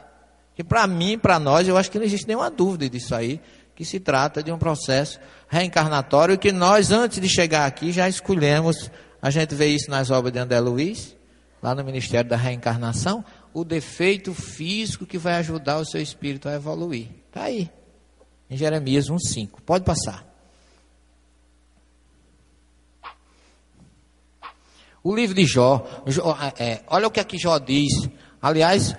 que 0.55 0.65
para 0.65 0.87
mim, 0.87 1.19
para 1.19 1.39
nós, 1.39 1.69
eu 1.69 1.77
acho 1.77 1.91
que 1.91 1.99
não 1.99 2.07
existe 2.07 2.27
nenhuma 2.27 2.51
dúvida 2.51 2.89
disso 2.89 3.15
aí, 3.15 3.41
que 3.75 3.85
se 3.85 4.01
trata 4.01 4.43
de 4.43 4.51
um 4.53 4.59
processo 4.59 5.19
reencarnatório 5.49 6.39
que 6.39 6.53
nós, 6.53 6.91
antes 6.91 7.21
de 7.21 7.29
chegar 7.29 7.67
aqui, 7.67 7.93
já 7.93 8.09
escolhemos, 8.09 8.91
a 9.21 9.31
gente 9.31 9.55
vê 9.55 9.67
isso 9.67 9.91
nas 9.91 10.11
obras 10.11 10.33
de 10.33 10.39
André 10.39 10.61
Luiz, 10.61 11.17
lá 11.63 11.75
no 11.75 11.85
Ministério 11.85 12.29
da 12.29 12.37
Reencarnação, 12.37 13.25
o 13.55 13.65
defeito 13.65 14.33
físico 14.35 15.07
que 15.07 15.19
vai 15.19 15.35
ajudar 15.35 15.79
o 15.79 15.85
seu 15.85 16.01
espírito 16.01 16.49
a 16.49 16.55
evoluir. 16.55 17.09
Está 17.29 17.45
aí, 17.45 17.71
em 18.51 18.57
Jeremias 18.57 19.07
1,5. 19.07 19.61
Pode 19.65 19.85
passar. 19.85 20.31
O 25.05 25.15
livro 25.15 25.35
de 25.35 25.45
Jó, 25.45 25.85
Jó 26.07 26.37
é, 26.59 26.81
olha 26.87 27.09
o 27.09 27.11
que 27.11 27.19
aqui 27.19 27.37
Jó 27.37 27.59
diz. 27.59 28.09
Aliás, 28.41 28.95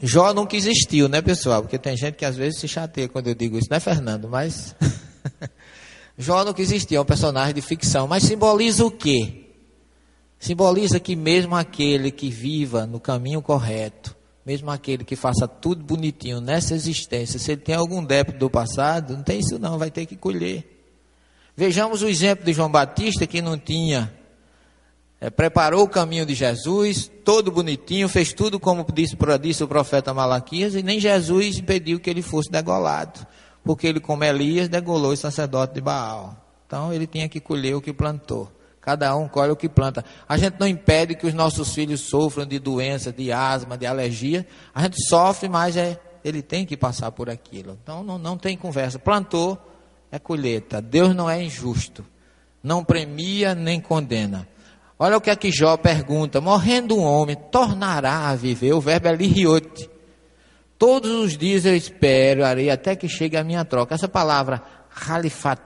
Jó 0.00 0.32
nunca 0.32 0.56
existiu, 0.56 1.08
né, 1.08 1.20
pessoal? 1.20 1.62
Porque 1.62 1.76
tem 1.76 1.96
gente 1.96 2.14
que 2.14 2.24
às 2.24 2.36
vezes 2.36 2.60
se 2.60 2.68
chateia 2.68 3.08
quando 3.08 3.26
eu 3.26 3.34
digo 3.34 3.58
isso, 3.58 3.66
não 3.68 3.76
é, 3.76 3.80
Fernando? 3.80 4.28
Mas. 4.28 4.76
Jó 6.16 6.44
nunca 6.44 6.60
existiu, 6.60 6.98
é 6.98 7.00
um 7.00 7.04
personagem 7.04 7.54
de 7.54 7.62
ficção. 7.62 8.06
Mas 8.08 8.24
simboliza 8.24 8.84
o 8.84 8.90
quê? 8.90 9.47
Simboliza 10.38 11.00
que 11.00 11.16
mesmo 11.16 11.56
aquele 11.56 12.10
que 12.10 12.30
viva 12.30 12.86
no 12.86 13.00
caminho 13.00 13.42
correto, 13.42 14.16
mesmo 14.46 14.70
aquele 14.70 15.04
que 15.04 15.16
faça 15.16 15.48
tudo 15.48 15.84
bonitinho 15.84 16.40
nessa 16.40 16.74
existência, 16.74 17.38
se 17.38 17.52
ele 17.52 17.60
tem 17.60 17.74
algum 17.74 18.02
débito 18.02 18.38
do 18.38 18.48
passado, 18.48 19.16
não 19.16 19.22
tem 19.22 19.40
isso 19.40 19.58
não, 19.58 19.78
vai 19.78 19.90
ter 19.90 20.06
que 20.06 20.16
colher. 20.16 20.64
Vejamos 21.56 22.02
o 22.02 22.08
exemplo 22.08 22.44
de 22.44 22.52
João 22.52 22.70
Batista 22.70 23.26
que 23.26 23.42
não 23.42 23.58
tinha, 23.58 24.14
é, 25.20 25.28
preparou 25.28 25.82
o 25.82 25.88
caminho 25.88 26.24
de 26.24 26.32
Jesus, 26.32 27.10
todo 27.24 27.50
bonitinho, 27.50 28.08
fez 28.08 28.32
tudo 28.32 28.60
como 28.60 28.86
disse, 28.94 29.16
disse 29.42 29.64
o 29.64 29.68
profeta 29.68 30.14
Malaquias, 30.14 30.76
e 30.76 30.82
nem 30.82 31.00
Jesus 31.00 31.58
impediu 31.58 31.98
que 31.98 32.08
ele 32.08 32.22
fosse 32.22 32.48
degolado, 32.48 33.26
porque 33.64 33.88
ele, 33.88 33.98
como 33.98 34.22
Elias, 34.22 34.68
degolou 34.68 35.10
o 35.10 35.16
sacerdote 35.16 35.74
de 35.74 35.80
Baal. 35.80 36.36
Então 36.64 36.92
ele 36.92 37.08
tinha 37.08 37.28
que 37.28 37.40
colher 37.40 37.74
o 37.74 37.80
que 37.80 37.92
plantou. 37.92 38.52
Cada 38.88 39.14
um 39.14 39.28
colhe 39.28 39.52
o 39.52 39.56
que 39.56 39.68
planta. 39.68 40.02
A 40.26 40.38
gente 40.38 40.58
não 40.58 40.66
impede 40.66 41.14
que 41.14 41.26
os 41.26 41.34
nossos 41.34 41.74
filhos 41.74 42.00
sofram 42.08 42.46
de 42.46 42.58
doença, 42.58 43.12
de 43.12 43.30
asma, 43.30 43.76
de 43.76 43.84
alergia. 43.84 44.46
A 44.74 44.80
gente 44.80 44.96
sofre, 45.06 45.46
mas 45.46 45.76
é, 45.76 46.00
ele 46.24 46.40
tem 46.40 46.64
que 46.64 46.74
passar 46.74 47.12
por 47.12 47.28
aquilo. 47.28 47.78
Então 47.82 48.02
não, 48.02 48.16
não 48.16 48.38
tem 48.38 48.56
conversa. 48.56 48.98
Plantou, 48.98 49.58
é 50.10 50.18
colheita. 50.18 50.80
Deus 50.80 51.14
não 51.14 51.28
é 51.28 51.42
injusto. 51.42 52.02
Não 52.62 52.82
premia 52.82 53.54
nem 53.54 53.78
condena. 53.78 54.48
Olha 54.98 55.18
o 55.18 55.20
que 55.20 55.28
é 55.28 55.36
que 55.36 55.52
Jó 55.52 55.76
pergunta: 55.76 56.40
morrendo 56.40 56.96
um 56.96 57.02
homem, 57.02 57.36
tornará 57.36 58.30
a 58.30 58.34
viver? 58.34 58.72
O 58.72 58.80
verbo 58.80 59.08
é 59.08 59.14
liriote. 59.14 59.90
Todos 60.78 61.10
os 61.10 61.36
dias 61.36 61.66
eu 61.66 61.76
espero 61.76 62.40
até 62.72 62.96
que 62.96 63.06
chegue 63.06 63.36
a 63.36 63.44
minha 63.44 63.66
troca. 63.66 63.94
Essa 63.94 64.08
palavra, 64.08 64.62
halifat, 65.06 65.60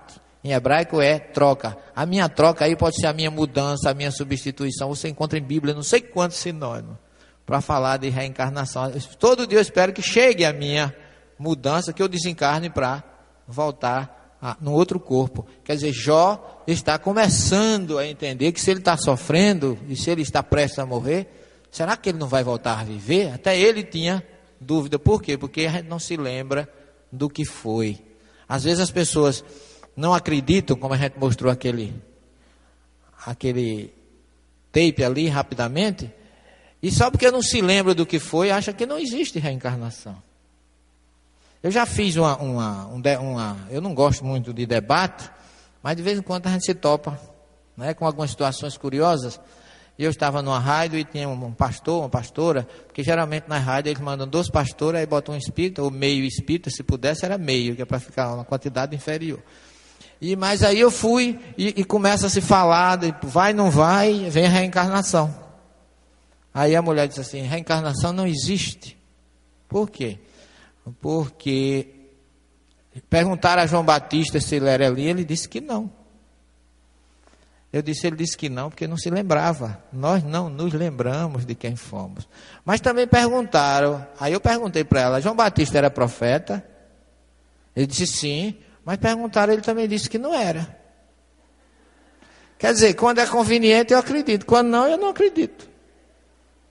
em 0.45 0.53
hebraico 0.53 1.01
é 1.01 1.19
troca. 1.19 1.77
A 1.95 2.05
minha 2.05 2.29
troca 2.29 2.65
aí 2.65 2.75
pode 2.75 2.97
ser 2.97 3.07
a 3.07 3.13
minha 3.13 3.31
mudança, 3.31 3.91
a 3.91 3.95
minha 3.95 4.11
substituição. 4.11 4.89
Você 4.89 5.09
encontra 5.09 5.39
em 5.39 5.43
Bíblia 5.43 5.75
não 5.75 5.83
sei 5.83 6.01
quantos 6.01 6.39
sinônimos 6.39 6.97
para 7.47 7.61
falar 7.61 7.99
de 7.99 8.09
reencarnação. 8.09 8.91
Todo 9.19 9.47
dia 9.47 9.59
eu 9.59 9.63
espero 9.63 9.93
que 9.93 10.03
chegue 10.03 10.45
a 10.45 10.53
minha 10.53 10.95
mudança, 11.39 11.93
que 11.93 12.03
eu 12.03 12.09
desencarne 12.09 12.71
para 12.71 13.05
voltar 13.47 14.37
a, 14.43 14.57
no 14.61 14.73
outro 14.73 14.99
corpo. 14.99 15.47
Quer 15.65 15.75
dizer, 15.75 15.93
Jó 15.93 16.63
está 16.67 16.99
começando 16.99 17.99
a 17.99 18.07
entender 18.07 18.51
que 18.51 18.61
se 18.61 18.71
ele 18.71 18.81
está 18.81 18.97
sofrendo 18.97 19.79
e 19.89 19.95
se 19.95 20.11
ele 20.11 20.23
está 20.23 20.43
prestes 20.43 20.81
a 20.81 20.87
morrer, 20.87 21.29
será 21.71 21.97
que 21.97 22.09
ele 22.09 22.19
não 22.19 22.27
vai 22.27 22.43
voltar 22.43 22.81
a 22.81 22.85
viver? 22.85 23.33
Até 23.33 23.59
ele 23.59 23.85
tinha 23.85 24.27
dúvida. 24.61 24.99
Por 24.99 25.23
quê? 25.23 25.39
Porque 25.39 25.67
a 25.67 25.71
gente 25.71 25.89
não 25.89 26.01
se 26.01 26.17
lembra 26.17 26.69
do 27.11 27.29
que 27.29 27.45
foi. 27.45 27.99
Às 28.49 28.65
vezes 28.65 28.81
as 28.81 28.91
pessoas 28.91 29.45
não 29.97 30.15
acreditam, 30.15 30.77
como 30.77 30.95
a 30.95 30.97
gente 30.97 31.19
mostrou 31.19 31.53
aquele, 31.53 31.95
aquele 33.27 33.93
tape 34.71 35.05
ali 35.05 35.29
rapidamente, 35.29 36.11
e 36.83 36.91
só 36.91 37.11
porque 37.11 37.31
não 37.31 37.43
se 37.43 37.61
lembra 37.61 37.95
do 37.95 38.05
que 38.05 38.19
foi, 38.19 38.51
acha 38.51 38.73
que 38.73 38.87
não 38.87 38.99
existe 38.99 39.39
reencarnação. 39.39 40.21
Eu 41.63 41.71
já 41.71 41.87
fiz 41.87 42.17
uma, 42.17 42.37
uma, 42.39 42.87
uma, 42.87 43.57
Eu 43.71 43.81
não 43.81 43.95
gosto 43.95 44.25
muito 44.25 44.53
de 44.53 44.67
debate, 44.67 45.31
mas 45.81 45.97
de 45.97 46.03
vez 46.03 46.19
em 46.19 46.23
quando 46.23 46.49
a 46.49 46.51
gente 46.51 46.67
se 46.67 46.75
topa 46.75 47.19
né, 47.77 47.95
com 47.95 48.05
algumas 48.05 48.31
situações 48.31 48.77
curiosas. 48.77 49.41
Eu 49.97 50.11
estava 50.11 50.43
numa 50.43 50.59
rádio 50.59 50.99
e 50.99 51.05
tinha 51.05 51.29
um 51.29 51.53
pastor, 51.53 52.01
uma 52.01 52.09
pastora, 52.09 52.67
porque 52.87 53.05
geralmente 53.05 53.45
na 53.47 53.59
rádio 53.59 53.91
eles 53.91 54.01
mandam 54.01 54.27
dois 54.27 54.49
pastores, 54.49 54.99
aí 54.99 55.07
botam 55.07 55.35
um 55.35 55.39
espírita, 55.39 55.83
ou 55.83 55.91
meio 55.91 56.25
espírita, 56.25 56.71
se 56.71 56.83
pudesse 56.83 57.25
era 57.25 57.39
meio, 57.39 57.77
que 57.77 57.83
é 57.83 57.85
para 57.85 58.01
ficar 58.01 58.35
uma 58.35 58.45
quantidade 58.45 58.97
inferior. 58.97 59.41
E, 60.23 60.37
mas 60.37 60.63
aí 60.63 60.79
eu 60.79 60.89
fui 60.89 61.37
e, 61.59 61.81
e 61.81 61.85
começa 61.85 62.29
a 62.29 62.31
se 62.31 62.41
falar, 62.41 62.95
de, 62.95 63.13
vai, 63.25 63.53
não 63.53 63.73
vai, 63.73 64.31
vem 64.31 64.47
a 64.47 64.49
reencarnação. 64.49 65.35
Aí 66.55 66.77
a 66.77 66.81
mulher 66.81 67.09
disse 67.09 67.21
assim, 67.21 67.41
reencarnação 67.41 68.13
não 68.13 68.25
existe. 68.25 68.97
Por 69.69 69.91
quê? 69.91 70.21
Porque 71.01 71.89
perguntaram 73.11 73.63
a 73.63 73.67
João 73.67 73.85
Batista 73.85 74.41
se 74.41 74.55
ele 74.55 74.69
era 74.69 74.87
ali, 74.87 75.09
ele 75.09 75.25
disse 75.25 75.49
que 75.49 75.61
não. 75.61 75.91
Eu 77.73 77.83
disse, 77.83 78.07
ele 78.07 78.15
disse 78.15 78.37
que 78.37 78.49
não, 78.49 78.71
porque 78.71 78.87
não 78.87 78.97
se 78.97 79.11
lembrava. 79.11 79.83
Nós 79.93 80.23
não 80.23 80.49
nos 80.49 80.73
lembramos 80.73 81.45
de 81.45 81.57
quem 81.57 81.75
fomos. 81.75 82.29
Mas 82.65 82.81
também 82.81 83.09
perguntaram, 83.09 84.07
aí 84.21 84.33
eu 84.35 84.41
perguntei 84.41 84.85
para 84.85 85.01
ela, 85.01 85.21
João 85.21 85.35
Batista 85.35 85.79
era 85.79 85.91
profeta? 85.91 86.65
Ele 87.75 87.89
disse 87.89 88.07
sim. 88.07 88.57
Mas 88.85 88.97
perguntaram, 88.99 89.53
ele 89.53 89.63
também 89.63 89.87
disse 89.89 90.09
que 90.09 90.19
não 90.19 90.35
era. 90.35 90.77
Quer 92.59 92.73
dizer, 92.73 92.95
quando 92.95 93.19
é 93.19 93.27
conveniente 93.27 93.93
eu 93.93 93.99
acredito, 93.99 94.47
quando 94.47 94.69
não, 94.69 94.87
eu 94.87 94.97
não 94.97 95.09
acredito. 95.09 95.69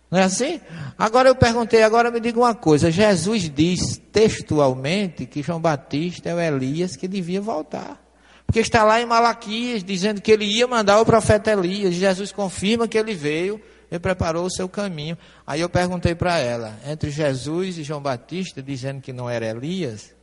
Não 0.10 0.20
é 0.20 0.24
assim? 0.24 0.60
Agora 0.98 1.30
eu 1.30 1.36
perguntei, 1.36 1.84
agora 1.84 2.12
me 2.12 2.20
diga 2.20 2.38
uma 2.38 2.54
coisa: 2.54 2.92
Jesus 2.92 3.50
diz 3.50 3.98
textualmente 4.12 5.26
que 5.26 5.42
João 5.42 5.60
Batista 5.60 6.30
é 6.30 6.36
o 6.36 6.40
Elias 6.40 6.98
que 6.98 7.08
devia 7.08 7.40
voltar. 7.40 8.02
Porque 8.46 8.60
está 8.60 8.84
lá 8.84 9.02
em 9.02 9.06
Malaquias 9.06 9.82
dizendo 9.82 10.22
que 10.22 10.30
ele 10.30 10.44
ia 10.44 10.68
mandar 10.68 11.00
o 11.00 11.06
profeta 11.06 11.54
Elias. 11.54 11.94
Jesus 11.96 12.34
confirma 12.34 12.86
que 12.86 12.98
ele 12.98 13.14
veio 13.14 13.62
e 13.90 13.98
preparou 13.98 14.46
o 14.46 14.52
seu 14.52 14.68
caminho. 14.68 15.18
Aí 15.48 15.62
eu 15.62 15.70
perguntei 15.70 16.14
para 16.14 16.38
ela: 16.38 16.78
entre 16.86 17.10
Jesus 17.10 17.78
e 17.78 17.84
João 17.84 18.02
Batista, 18.02 18.62
dizendo 18.62 19.00
que 19.00 19.14
não 19.14 19.30
era 19.30 19.46
Elias, 19.46 20.14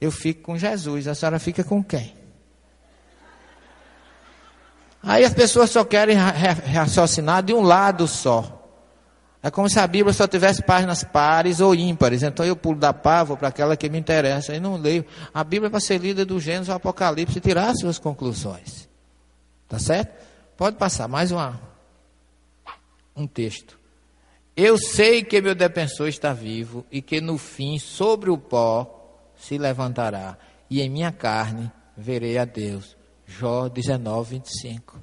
eu 0.00 0.10
fico 0.10 0.42
com 0.42 0.56
Jesus, 0.56 1.08
a 1.08 1.14
senhora 1.14 1.38
fica 1.38 1.64
com 1.64 1.82
quem? 1.82 2.14
Aí 5.02 5.24
as 5.24 5.32
pessoas 5.32 5.70
só 5.70 5.84
querem 5.84 6.16
raciocinar 6.16 7.42
de 7.42 7.52
um 7.54 7.62
lado 7.62 8.06
só. 8.06 8.54
É 9.40 9.50
como 9.50 9.68
se 9.68 9.78
a 9.78 9.86
Bíblia 9.86 10.12
só 10.12 10.26
tivesse 10.26 10.62
páginas 10.62 11.04
pares 11.04 11.60
ou 11.60 11.74
ímpares. 11.74 12.22
Então 12.22 12.44
eu 12.44 12.56
pulo 12.56 12.78
da 12.78 12.92
pá, 12.92 13.22
vou 13.22 13.36
para 13.36 13.48
aquela 13.48 13.76
que 13.76 13.88
me 13.88 13.98
interessa 13.98 14.54
e 14.54 14.60
não 14.60 14.76
leio. 14.76 15.04
A 15.32 15.44
Bíblia 15.44 15.68
é 15.68 15.70
para 15.70 15.80
ser 15.80 15.98
lida 15.98 16.24
do 16.24 16.40
Gênesis 16.40 16.68
ao 16.68 16.76
Apocalipse 16.76 17.38
e 17.38 17.40
tirar 17.40 17.70
as 17.70 17.78
suas 17.78 17.98
conclusões. 17.98 18.88
Tá 19.68 19.78
certo? 19.78 20.12
Pode 20.56 20.76
passar 20.76 21.06
mais 21.06 21.30
uma, 21.30 21.60
um 23.14 23.26
texto. 23.26 23.78
Eu 24.56 24.76
sei 24.76 25.22
que 25.22 25.40
meu 25.40 25.54
defensor 25.54 26.08
está 26.08 26.32
vivo 26.32 26.84
e 26.90 27.00
que 27.00 27.20
no 27.20 27.38
fim, 27.38 27.78
sobre 27.78 28.28
o 28.28 28.36
pó, 28.36 28.97
se 29.38 29.56
levantará, 29.56 30.36
e 30.68 30.82
em 30.82 30.90
minha 30.90 31.12
carne 31.12 31.70
verei 31.96 32.36
a 32.36 32.44
Deus. 32.44 32.96
Jó 33.26 33.68
19, 33.68 34.30
25. 34.30 35.00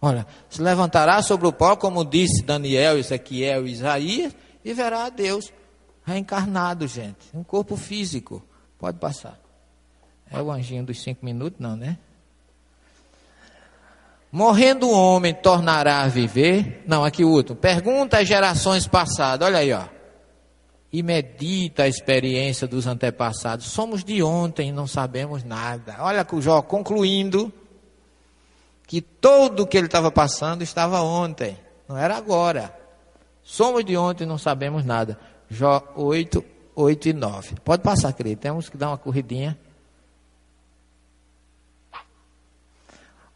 Olha, 0.00 0.26
se 0.48 0.62
levantará 0.62 1.20
sobre 1.22 1.46
o 1.46 1.52
pó, 1.52 1.76
como 1.76 2.04
disse 2.04 2.42
Daniel, 2.42 2.98
Ezequiel 2.98 3.66
e 3.66 3.72
Isaías, 3.72 4.34
e 4.64 4.72
verá 4.72 5.04
a 5.04 5.08
Deus 5.10 5.52
reencarnado, 6.04 6.86
gente. 6.86 7.28
Um 7.34 7.42
corpo 7.42 7.76
físico. 7.76 8.42
Pode 8.78 8.98
passar. 8.98 9.38
É 10.30 10.40
o 10.40 10.50
anjinho 10.50 10.84
dos 10.84 11.02
cinco 11.02 11.24
minutos, 11.24 11.58
não, 11.58 11.76
né? 11.76 11.98
Morrendo 14.30 14.88
o 14.88 14.92
homem, 14.92 15.34
tornará 15.34 16.02
a 16.02 16.08
viver. 16.08 16.84
Não, 16.86 17.04
aqui 17.04 17.24
o 17.24 17.30
último. 17.30 17.56
Pergunta 17.56 18.18
às 18.18 18.28
gerações 18.28 18.86
passadas. 18.86 19.46
Olha 19.46 19.58
aí, 19.58 19.72
ó 19.72 19.95
e 20.96 21.02
medita 21.02 21.82
a 21.82 21.88
experiência 21.88 22.66
dos 22.66 22.86
antepassados. 22.86 23.66
Somos 23.66 24.02
de 24.02 24.22
ontem 24.22 24.72
não 24.72 24.86
sabemos 24.86 25.44
nada. 25.44 25.96
Olha 25.98 26.26
o 26.32 26.40
Jó 26.40 26.62
concluindo 26.62 27.52
que 28.86 29.02
tudo 29.02 29.64
o 29.64 29.66
que 29.66 29.76
ele 29.76 29.88
estava 29.88 30.10
passando 30.10 30.62
estava 30.62 31.02
ontem, 31.02 31.58
não 31.86 31.98
era 31.98 32.16
agora. 32.16 32.74
Somos 33.42 33.84
de 33.84 33.94
ontem 33.94 34.24
não 34.24 34.38
sabemos 34.38 34.86
nada. 34.86 35.20
Jó 35.50 35.86
8, 35.94 36.42
8 36.74 37.08
e 37.10 37.12
9. 37.12 37.56
Pode 37.62 37.82
passar, 37.82 38.14
querido. 38.14 38.40
Temos 38.40 38.70
que 38.70 38.78
dar 38.78 38.88
uma 38.88 38.96
corridinha. 38.96 39.58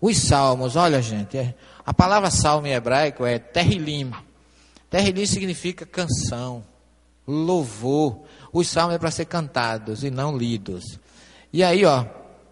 Os 0.00 0.16
salmos, 0.16 0.76
olha 0.76 1.02
gente, 1.02 1.36
é, 1.36 1.54
a 1.84 1.92
palavra 1.92 2.30
salmo 2.30 2.66
em 2.66 2.72
hebraico 2.72 3.26
é 3.26 3.38
terrilim. 3.38 4.12
Terrilim 4.88 5.26
significa 5.26 5.84
canção 5.84 6.64
louvor. 7.30 8.22
Os 8.52 8.68
salmos 8.68 8.96
é 8.96 8.98
para 8.98 9.10
ser 9.10 9.26
cantados 9.26 10.02
e 10.04 10.10
não 10.10 10.36
lidos. 10.36 10.98
E 11.52 11.62
aí, 11.64 11.84
ó, 11.84 12.04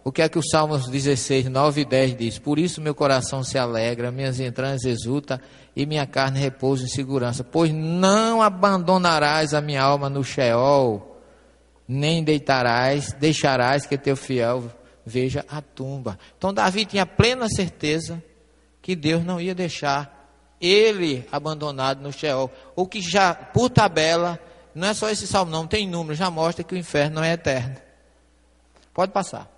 o 0.03 0.11
que 0.11 0.21
é 0.21 0.29
que 0.29 0.39
o 0.39 0.43
Salmos 0.43 0.87
16, 0.87 1.45
9 1.45 1.81
e 1.81 1.85
10 1.85 2.17
diz? 2.17 2.39
Por 2.39 2.57
isso 2.57 2.81
meu 2.81 2.95
coração 2.95 3.43
se 3.43 3.57
alegra, 3.57 4.11
minhas 4.11 4.39
entranhas 4.39 4.83
exultam 4.83 5.39
e 5.75 5.85
minha 5.85 6.07
carne 6.07 6.39
repousa 6.39 6.85
em 6.85 6.87
segurança, 6.87 7.43
pois 7.43 7.71
não 7.71 8.41
abandonarás 8.41 9.53
a 9.53 9.61
minha 9.61 9.83
alma 9.83 10.09
no 10.09 10.23
Sheol, 10.23 11.21
nem 11.87 12.23
deitarás, 12.23 13.13
deixarás 13.13 13.85
que 13.85 13.97
teu 13.97 14.15
fiel 14.15 14.71
veja 15.05 15.45
a 15.49 15.61
tumba. 15.61 16.17
Então 16.37 16.53
Davi 16.53 16.85
tinha 16.85 17.05
plena 17.05 17.47
certeza 17.47 18.23
que 18.81 18.95
Deus 18.95 19.23
não 19.23 19.39
ia 19.39 19.53
deixar 19.53 20.17
ele 20.61 21.25
abandonado 21.31 22.01
no 22.01 22.11
Sheol, 22.11 22.51
ou 22.75 22.87
que 22.87 23.01
já 23.01 23.33
por 23.33 23.69
tabela 23.69 24.39
não 24.73 24.87
é 24.87 24.93
só 24.93 25.09
esse 25.09 25.27
salmo, 25.27 25.51
não, 25.51 25.67
tem 25.67 25.87
número, 25.87 26.15
já 26.15 26.29
mostra 26.29 26.63
que 26.63 26.73
o 26.73 26.77
inferno 26.77 27.15
não 27.15 27.23
é 27.23 27.33
eterno. 27.33 27.75
Pode 28.93 29.11
passar. 29.11 29.49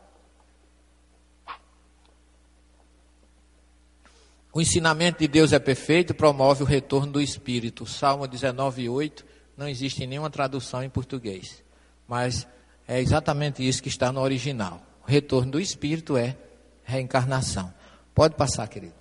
O 4.54 4.60
ensinamento 4.60 5.20
de 5.20 5.28
Deus 5.28 5.54
é 5.54 5.60
perfeito, 5.60 6.14
promove 6.14 6.64
o 6.64 6.66
retorno 6.66 7.14
do 7.14 7.22
Espírito. 7.22 7.86
Salmo 7.86 8.28
19, 8.28 8.90
8 8.90 9.26
não 9.56 9.68
existe 9.68 10.06
nenhuma 10.06 10.30
tradução 10.30 10.84
em 10.84 10.90
português. 10.90 11.64
Mas 12.08 12.46
é 12.88 13.00
exatamente 13.00 13.66
isso 13.66 13.82
que 13.82 13.88
está 13.88 14.12
no 14.12 14.20
original. 14.20 14.82
O 15.08 15.10
retorno 15.10 15.54
do 15.54 15.60
Espírito 15.60 16.18
é 16.18 16.36
reencarnação. 16.84 17.74
Pode 18.14 18.36
passar, 18.36 18.68
querido. 18.68 18.94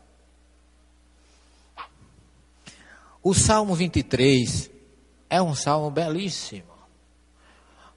O 3.22 3.34
Salmo 3.34 3.74
23 3.74 4.69
é 5.30 5.40
um 5.40 5.54
salmo 5.54 5.90
belíssimo. 5.90 6.68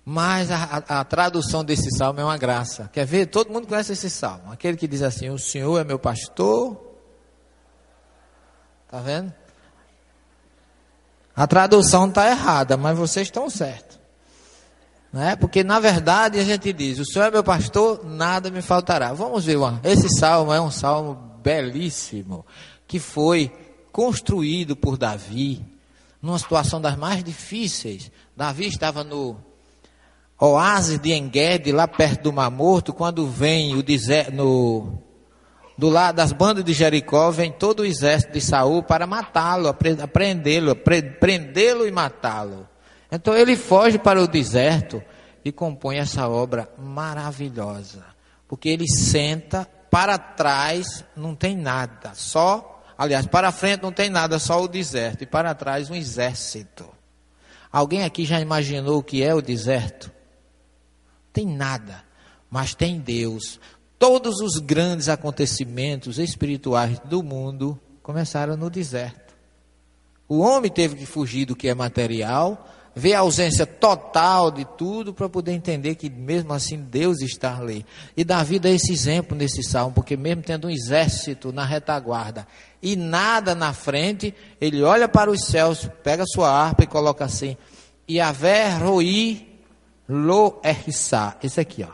Mas 0.05 0.51
a, 0.51 0.83
a, 0.87 0.99
a, 0.99 1.03
tradução 1.03 1.63
desse 1.63 1.89
salmo 1.97 2.19
é 2.19 2.23
uma 2.23 2.37
graça. 2.37 2.89
Quer 2.93 3.05
ver? 3.05 3.25
Todo 3.25 3.51
mundo 3.51 3.67
conhece 3.67 3.93
esse 3.93 4.09
salmo. 4.09 4.51
Aquele 4.51 4.77
que 4.77 4.87
diz 4.87 5.01
assim: 5.01 5.29
O 5.29 5.39
Senhor 5.39 5.79
é 5.79 5.83
meu 5.83 5.97
pastor. 5.97 6.77
Está 8.85 8.99
vendo? 8.99 9.33
A 11.35 11.47
tradução 11.47 12.07
está 12.07 12.29
errada, 12.29 12.77
mas 12.77 12.97
vocês 12.97 13.27
estão 13.27 13.49
certos. 13.49 13.97
Né? 15.11 15.35
Porque 15.35 15.63
na 15.63 15.79
verdade 15.79 16.37
a 16.37 16.43
gente 16.43 16.71
diz: 16.73 16.99
O 16.99 17.05
Senhor 17.05 17.25
é 17.25 17.31
meu 17.31 17.43
pastor, 17.43 18.03
nada 18.03 18.51
me 18.51 18.61
faltará. 18.61 19.13
Vamos 19.13 19.45
ver, 19.45 19.57
uma. 19.57 19.79
esse 19.85 20.09
salmo 20.19 20.53
é 20.53 20.59
um 20.59 20.71
salmo 20.71 21.15
belíssimo 21.41 22.45
que 22.85 22.99
foi 22.99 23.51
construído 23.91 24.75
por 24.75 24.97
Davi 24.97 25.72
numa 26.23 26.39
situação 26.39 26.79
das 26.79 26.95
mais 26.95 27.21
difíceis. 27.21 28.09
Davi 28.35 28.67
estava 28.67 29.03
no 29.03 29.35
oásis 30.39 30.97
de 30.97 31.11
Engedi, 31.11 31.73
lá 31.73 31.85
perto 31.85 32.23
do 32.23 32.33
Mar 32.33 32.49
Morto, 32.49 32.93
quando 32.93 33.27
vem 33.27 33.75
o 33.75 33.83
deserto, 33.83 34.31
no, 34.31 35.03
do 35.77 35.89
lado 35.89 36.15
das 36.15 36.31
bandas 36.31 36.63
de 36.63 36.71
Jericó, 36.71 37.29
vem 37.29 37.51
todo 37.51 37.81
o 37.81 37.85
exército 37.85 38.31
de 38.31 38.39
Saul 38.39 38.81
para 38.81 39.05
matá-lo, 39.05 39.73
prendê-lo, 39.73 40.75
prendê-lo 41.19 41.85
e 41.85 41.91
matá-lo. 41.91 42.69
Então 43.11 43.35
ele 43.35 43.57
foge 43.57 43.99
para 43.99 44.21
o 44.21 44.27
deserto 44.27 45.03
e 45.43 45.51
compõe 45.51 45.97
essa 45.97 46.27
obra 46.29 46.69
maravilhosa, 46.79 48.05
porque 48.47 48.69
ele 48.69 48.87
senta 48.87 49.69
para 49.91 50.17
trás 50.17 51.03
não 51.15 51.35
tem 51.35 51.55
nada, 51.55 52.13
só, 52.15 52.72
aliás, 52.97 53.25
para 53.25 53.51
frente 53.51 53.83
não 53.83 53.91
tem 53.91 54.09
nada, 54.09 54.39
só 54.39 54.61
o 54.61 54.67
deserto 54.67 55.23
e 55.23 55.27
para 55.27 55.53
trás 55.53 55.89
um 55.89 55.95
exército. 55.95 56.89
Alguém 57.71 58.03
aqui 58.03 58.25
já 58.25 58.39
imaginou 58.39 58.99
o 58.99 59.03
que 59.03 59.23
é 59.23 59.33
o 59.33 59.41
deserto? 59.41 60.11
Tem 61.31 61.47
nada, 61.47 62.03
mas 62.49 62.75
tem 62.75 62.99
Deus. 62.99 63.59
Todos 63.97 64.39
os 64.41 64.59
grandes 64.59 65.09
acontecimentos 65.09 66.19
espirituais 66.19 66.99
do 66.99 67.23
mundo 67.23 67.79
começaram 68.03 68.55
no 68.55 68.69
deserto. 68.69 69.33
O 70.27 70.39
homem 70.39 70.69
teve 70.69 70.95
que 70.95 71.05
fugir 71.05 71.45
do 71.45 71.55
que 71.55 71.67
é 71.67 71.73
material 71.73 72.69
ver 72.95 73.13
a 73.13 73.19
ausência 73.19 73.65
total 73.65 74.51
de 74.51 74.65
tudo 74.65 75.13
para 75.13 75.27
poder 75.27 75.53
entender 75.53 75.95
que 75.95 76.09
mesmo 76.09 76.53
assim 76.53 76.77
Deus 76.77 77.21
está 77.21 77.57
ali. 77.57 77.85
E 78.15 78.23
Davi 78.23 78.59
dá 78.59 78.69
esse 78.69 78.91
exemplo 78.91 79.35
nesse 79.35 79.63
salmo, 79.63 79.93
porque 79.93 80.15
mesmo 80.15 80.43
tendo 80.43 80.67
um 80.67 80.71
exército 80.71 81.51
na 81.51 81.65
retaguarda 81.65 82.47
e 82.81 82.95
nada 82.95 83.55
na 83.55 83.73
frente, 83.73 84.35
ele 84.59 84.83
olha 84.83 85.07
para 85.07 85.31
os 85.31 85.45
céus, 85.45 85.89
pega 86.03 86.25
sua 86.27 86.49
harpa 86.49 86.83
e 86.83 86.87
coloca 86.87 87.25
assim: 87.25 87.57
Yahvé 88.09 88.77
roi 88.77 89.47
lo 90.07 90.59
erissá. 90.63 91.37
Esse 91.41 91.59
aqui, 91.61 91.83
ó. 91.83 91.93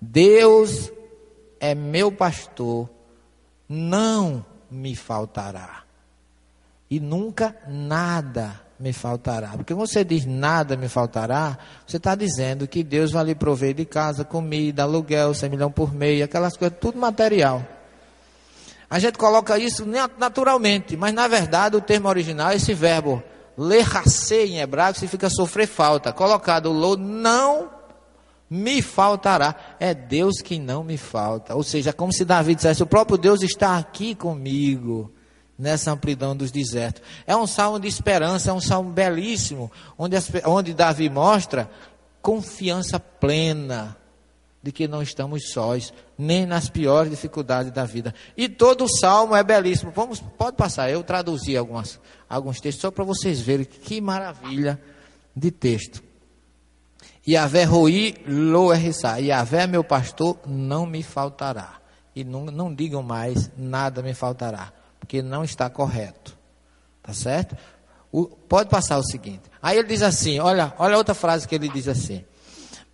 Deus 0.00 0.90
é 1.60 1.74
meu 1.74 2.10
pastor, 2.10 2.88
não 3.68 4.44
me 4.70 4.96
faltará. 4.96 5.84
E 6.90 6.98
nunca 6.98 7.56
nada 7.68 8.61
me 8.82 8.92
faltará. 8.92 9.50
Porque 9.50 9.72
você 9.72 10.04
diz 10.04 10.26
nada 10.26 10.76
me 10.76 10.88
faltará, 10.88 11.56
você 11.86 11.98
está 11.98 12.16
dizendo 12.16 12.66
que 12.66 12.82
Deus 12.82 13.12
vai 13.12 13.24
lhe 13.24 13.34
prover 13.34 13.74
de 13.74 13.84
casa, 13.84 14.24
comida, 14.24 14.82
aluguel, 14.82 15.32
100 15.32 15.50
milhões 15.50 15.72
por 15.72 15.94
mês, 15.94 16.20
aquelas 16.20 16.56
coisas, 16.56 16.76
tudo 16.80 16.98
material. 16.98 17.64
A 18.90 18.98
gente 18.98 19.16
coloca 19.16 19.56
isso 19.56 19.86
naturalmente, 20.18 20.96
mas 20.96 21.14
na 21.14 21.28
verdade 21.28 21.76
o 21.76 21.80
termo 21.80 22.08
original, 22.08 22.52
esse 22.52 22.74
verbo 22.74 23.22
lerracê 23.56 24.46
em 24.46 24.58
hebraico, 24.58 24.98
significa 24.98 25.30
sofrer 25.30 25.68
falta. 25.68 26.12
Colocado 26.12 26.72
lo, 26.72 26.96
não 26.96 27.70
me 28.50 28.82
faltará. 28.82 29.54
É 29.78 29.94
Deus 29.94 30.42
que 30.42 30.58
não 30.58 30.82
me 30.82 30.98
falta. 30.98 31.54
Ou 31.54 31.62
seja, 31.62 31.92
como 31.92 32.12
se 32.12 32.24
Davi 32.24 32.54
dissesse: 32.54 32.82
o 32.82 32.86
próprio 32.86 33.16
Deus 33.16 33.42
está 33.42 33.78
aqui 33.78 34.14
comigo 34.14 35.10
nessa 35.62 35.92
amplidão 35.92 36.36
dos 36.36 36.50
desertos. 36.50 37.02
É 37.24 37.36
um 37.36 37.46
salmo 37.46 37.78
de 37.78 37.86
esperança, 37.86 38.50
é 38.50 38.52
um 38.52 38.60
salmo 38.60 38.90
belíssimo, 38.90 39.70
onde, 39.96 40.16
onde 40.44 40.74
Davi 40.74 41.08
mostra 41.08 41.70
confiança 42.20 42.98
plena 42.98 43.96
de 44.60 44.72
que 44.72 44.88
não 44.88 45.02
estamos 45.02 45.52
sós, 45.52 45.92
nem 46.18 46.46
nas 46.46 46.68
piores 46.68 47.10
dificuldades 47.10 47.70
da 47.70 47.84
vida. 47.84 48.12
E 48.36 48.48
todo 48.48 48.84
o 48.84 48.88
salmo 48.88 49.36
é 49.36 49.42
belíssimo. 49.44 49.92
Vamos, 49.94 50.18
pode 50.36 50.56
passar, 50.56 50.90
eu 50.90 51.04
traduzi 51.04 51.56
algumas, 51.56 52.00
alguns 52.28 52.60
textos 52.60 52.82
só 52.82 52.90
para 52.90 53.04
vocês 53.04 53.40
verem 53.40 53.64
que 53.64 54.00
maravilha 54.00 54.80
de 55.34 55.52
texto. 55.52 56.02
Yahvé 57.26 57.62
roi 57.62 58.16
lo 58.26 58.72
errissá. 58.72 59.18
Yahvé 59.18 59.68
meu 59.68 59.84
pastor, 59.84 60.38
não 60.44 60.86
me 60.86 61.04
faltará. 61.04 61.80
E 62.16 62.24
não, 62.24 62.46
não 62.46 62.74
digam 62.74 63.00
mais, 63.00 63.48
nada 63.56 64.02
me 64.02 64.12
faltará 64.12 64.81
porque 65.02 65.20
não 65.20 65.42
está 65.42 65.68
correto. 65.68 66.38
Tá 67.02 67.12
certo? 67.12 67.56
O, 68.12 68.26
pode 68.26 68.70
passar 68.70 68.98
o 68.98 69.02
seguinte. 69.02 69.42
Aí 69.60 69.76
ele 69.76 69.88
diz 69.88 70.00
assim: 70.00 70.38
olha, 70.38 70.72
olha 70.78 70.96
outra 70.96 71.12
frase 71.12 71.46
que 71.48 71.56
ele 71.56 71.68
diz 71.68 71.88
assim. 71.88 72.24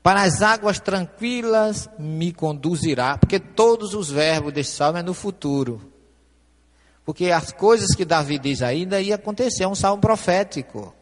Para 0.02 0.22
as 0.22 0.40
águas 0.40 0.80
tranquilas 0.80 1.86
me 1.98 2.32
conduzirá, 2.32 3.18
porque 3.18 3.38
todos 3.38 3.92
os 3.92 4.10
verbos 4.10 4.54
desse 4.54 4.70
salmo 4.70 4.98
é 4.98 5.02
no 5.02 5.12
futuro. 5.12 5.92
Porque 7.04 7.30
as 7.30 7.52
coisas 7.52 7.94
que 7.94 8.06
Davi 8.06 8.38
diz 8.38 8.62
ainda 8.62 9.00
ia 9.02 9.16
acontecer, 9.16 9.64
é 9.64 9.68
um 9.68 9.74
salmo 9.74 10.00
profético. 10.00 10.94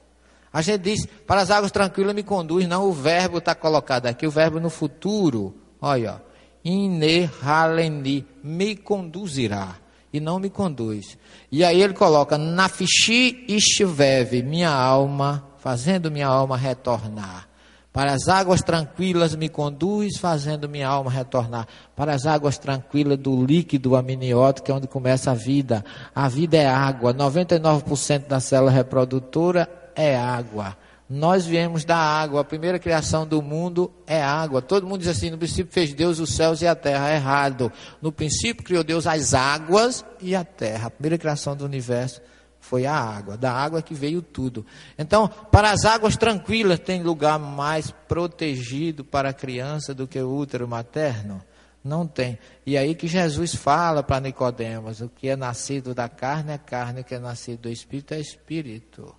A 0.52 0.60
gente 0.60 0.82
diz, 0.82 1.06
para 1.24 1.42
as 1.42 1.52
águas 1.52 1.70
tranquilas 1.70 2.14
me 2.14 2.24
conduz, 2.24 2.66
não, 2.66 2.88
o 2.88 2.92
verbo 2.92 3.38
está 3.38 3.54
colocado 3.54 4.06
aqui, 4.06 4.26
o 4.26 4.30
verbo 4.30 4.58
no 4.58 4.70
futuro. 4.70 5.54
Olha, 5.80 6.20
ine 6.64 7.30
haleni, 7.42 8.26
me 8.42 8.74
conduzirá 8.74 9.85
e 10.16 10.20
não 10.20 10.38
me 10.38 10.50
conduz. 10.50 11.18
E 11.50 11.64
aí 11.64 11.80
ele 11.82 11.94
coloca, 11.94 12.36
Nafishi 12.38 13.44
Ishveve, 13.48 14.42
minha 14.42 14.70
alma, 14.70 15.46
fazendo 15.58 16.10
minha 16.10 16.26
alma 16.26 16.56
retornar. 16.56 17.48
Para 17.92 18.12
as 18.12 18.28
águas 18.28 18.60
tranquilas 18.60 19.34
me 19.34 19.48
conduz, 19.48 20.18
fazendo 20.18 20.68
minha 20.68 20.86
alma 20.86 21.10
retornar. 21.10 21.66
Para 21.96 22.14
as 22.14 22.26
águas 22.26 22.58
tranquilas 22.58 23.18
do 23.18 23.44
líquido 23.44 23.96
amniótico, 23.96 24.70
é 24.70 24.74
onde 24.74 24.86
começa 24.86 25.30
a 25.30 25.34
vida. 25.34 25.82
A 26.14 26.28
vida 26.28 26.58
é 26.58 26.66
água. 26.66 27.14
99% 27.14 28.26
da 28.26 28.38
célula 28.38 28.70
reprodutora 28.70 29.66
é 29.94 30.14
água. 30.14 30.76
Nós 31.08 31.46
viemos 31.46 31.84
da 31.84 31.96
água, 31.96 32.40
a 32.40 32.44
primeira 32.44 32.80
criação 32.80 33.24
do 33.24 33.40
mundo 33.40 33.92
é 34.06 34.20
água. 34.20 34.60
Todo 34.60 34.86
mundo 34.86 35.00
diz 35.00 35.08
assim: 35.08 35.30
no 35.30 35.38
princípio 35.38 35.72
fez 35.72 35.94
Deus 35.94 36.18
os 36.18 36.34
céus 36.34 36.62
e 36.62 36.66
a 36.66 36.74
terra. 36.74 37.14
Errado. 37.14 37.72
No 38.02 38.10
princípio 38.10 38.64
criou 38.64 38.82
Deus 38.82 39.06
as 39.06 39.32
águas 39.32 40.04
e 40.20 40.34
a 40.34 40.44
terra. 40.44 40.88
A 40.88 40.90
primeira 40.90 41.16
criação 41.16 41.54
do 41.54 41.64
universo 41.64 42.20
foi 42.58 42.86
a 42.86 42.94
água. 42.94 43.36
Da 43.36 43.52
água 43.52 43.80
que 43.82 43.94
veio 43.94 44.20
tudo. 44.20 44.66
Então, 44.98 45.28
para 45.28 45.70
as 45.70 45.84
águas 45.84 46.16
tranquilas, 46.16 46.80
tem 46.80 47.04
lugar 47.04 47.38
mais 47.38 47.92
protegido 48.08 49.04
para 49.04 49.28
a 49.28 49.32
criança 49.32 49.94
do 49.94 50.08
que 50.08 50.20
o 50.20 50.36
útero 50.36 50.66
materno? 50.66 51.40
Não 51.84 52.04
tem. 52.04 52.36
E 52.66 52.76
aí 52.76 52.96
que 52.96 53.06
Jesus 53.06 53.54
fala 53.54 54.02
para 54.02 54.18
Nicodemos: 54.18 55.00
o 55.00 55.08
que 55.08 55.28
é 55.28 55.36
nascido 55.36 55.94
da 55.94 56.08
carne 56.08 56.52
é 56.52 56.58
carne, 56.58 57.02
o 57.02 57.04
que 57.04 57.14
é 57.14 57.18
nascido 57.20 57.62
do 57.62 57.68
espírito 57.68 58.12
é 58.12 58.18
espírito. 58.18 59.14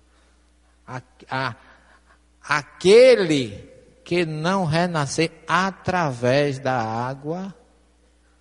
A, 0.86 1.02
a, 1.30 1.56
aquele 2.42 3.68
que 4.04 4.24
não 4.24 4.64
renascer 4.64 5.30
através 5.46 6.58
da 6.58 6.80
água 6.80 7.54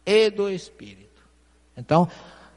e 0.05 0.29
do 0.29 0.49
Espírito. 0.49 1.21
Então, 1.75 2.07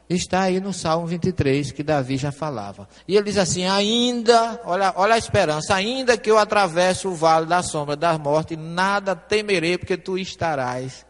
está 0.09 0.43
aí 0.43 0.59
no 0.59 0.73
Salmo 0.73 1.05
23 1.07 1.71
que 1.71 1.83
Davi 1.83 2.17
já 2.17 2.31
falava. 2.31 2.87
E 3.07 3.15
ele 3.15 3.25
diz 3.25 3.37
assim: 3.37 3.65
ainda, 3.65 4.61
olha, 4.65 4.93
olha 4.95 5.15
a 5.15 5.17
esperança, 5.17 5.75
ainda 5.75 6.17
que 6.17 6.31
eu 6.31 6.37
atravesse 6.37 7.07
o 7.07 7.13
vale 7.13 7.45
da 7.45 7.61
sombra 7.61 7.95
da 7.95 8.17
morte, 8.17 8.55
nada 8.55 9.15
temerei, 9.15 9.77
porque 9.77 9.97
tu 9.97 10.17
estarás 10.17 11.05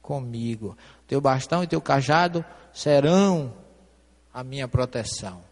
comigo. 0.00 0.76
Teu 1.06 1.20
bastão 1.20 1.62
e 1.62 1.66
teu 1.66 1.80
cajado 1.80 2.44
serão 2.72 3.52
a 4.32 4.44
minha 4.44 4.68
proteção. 4.68 5.49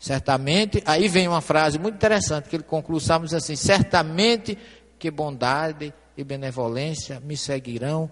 Certamente, 0.00 0.82
aí 0.86 1.08
vem 1.08 1.28
uma 1.28 1.42
frase 1.42 1.78
muito 1.78 1.96
interessante 1.96 2.48
que 2.48 2.56
ele 2.56 2.62
conclui 2.62 2.96
o 2.96 3.00
Salmo 3.00 3.26
diz 3.26 3.34
assim: 3.34 3.54
certamente 3.54 4.56
que 4.98 5.10
bondade 5.10 5.92
e 6.16 6.24
benevolência 6.24 7.20
me 7.20 7.36
seguirão 7.36 8.10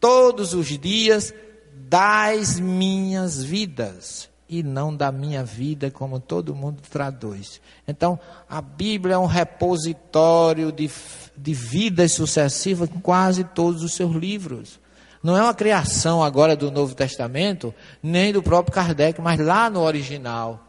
todos 0.00 0.54
os 0.54 0.66
dias 0.78 1.34
das 1.74 2.58
minhas 2.58 3.44
vidas, 3.44 4.30
e 4.48 4.62
não 4.62 4.96
da 4.96 5.12
minha 5.12 5.44
vida, 5.44 5.90
como 5.90 6.18
todo 6.18 6.54
mundo 6.54 6.80
traduz. 6.90 7.60
Então, 7.86 8.18
a 8.48 8.62
Bíblia 8.62 9.16
é 9.16 9.18
um 9.18 9.26
repositório 9.26 10.72
de, 10.72 10.90
de 11.36 11.52
vidas 11.52 12.12
sucessivas 12.12 12.88
em 12.88 13.00
quase 13.00 13.44
todos 13.44 13.82
os 13.82 13.92
seus 13.92 14.14
livros. 14.14 14.80
Não 15.22 15.36
é 15.36 15.42
uma 15.42 15.54
criação 15.54 16.22
agora 16.22 16.56
do 16.56 16.70
Novo 16.70 16.94
Testamento, 16.94 17.74
nem 18.02 18.32
do 18.32 18.42
próprio 18.42 18.74
Kardec, 18.74 19.20
mas 19.20 19.38
lá 19.38 19.68
no 19.68 19.80
original. 19.80 20.65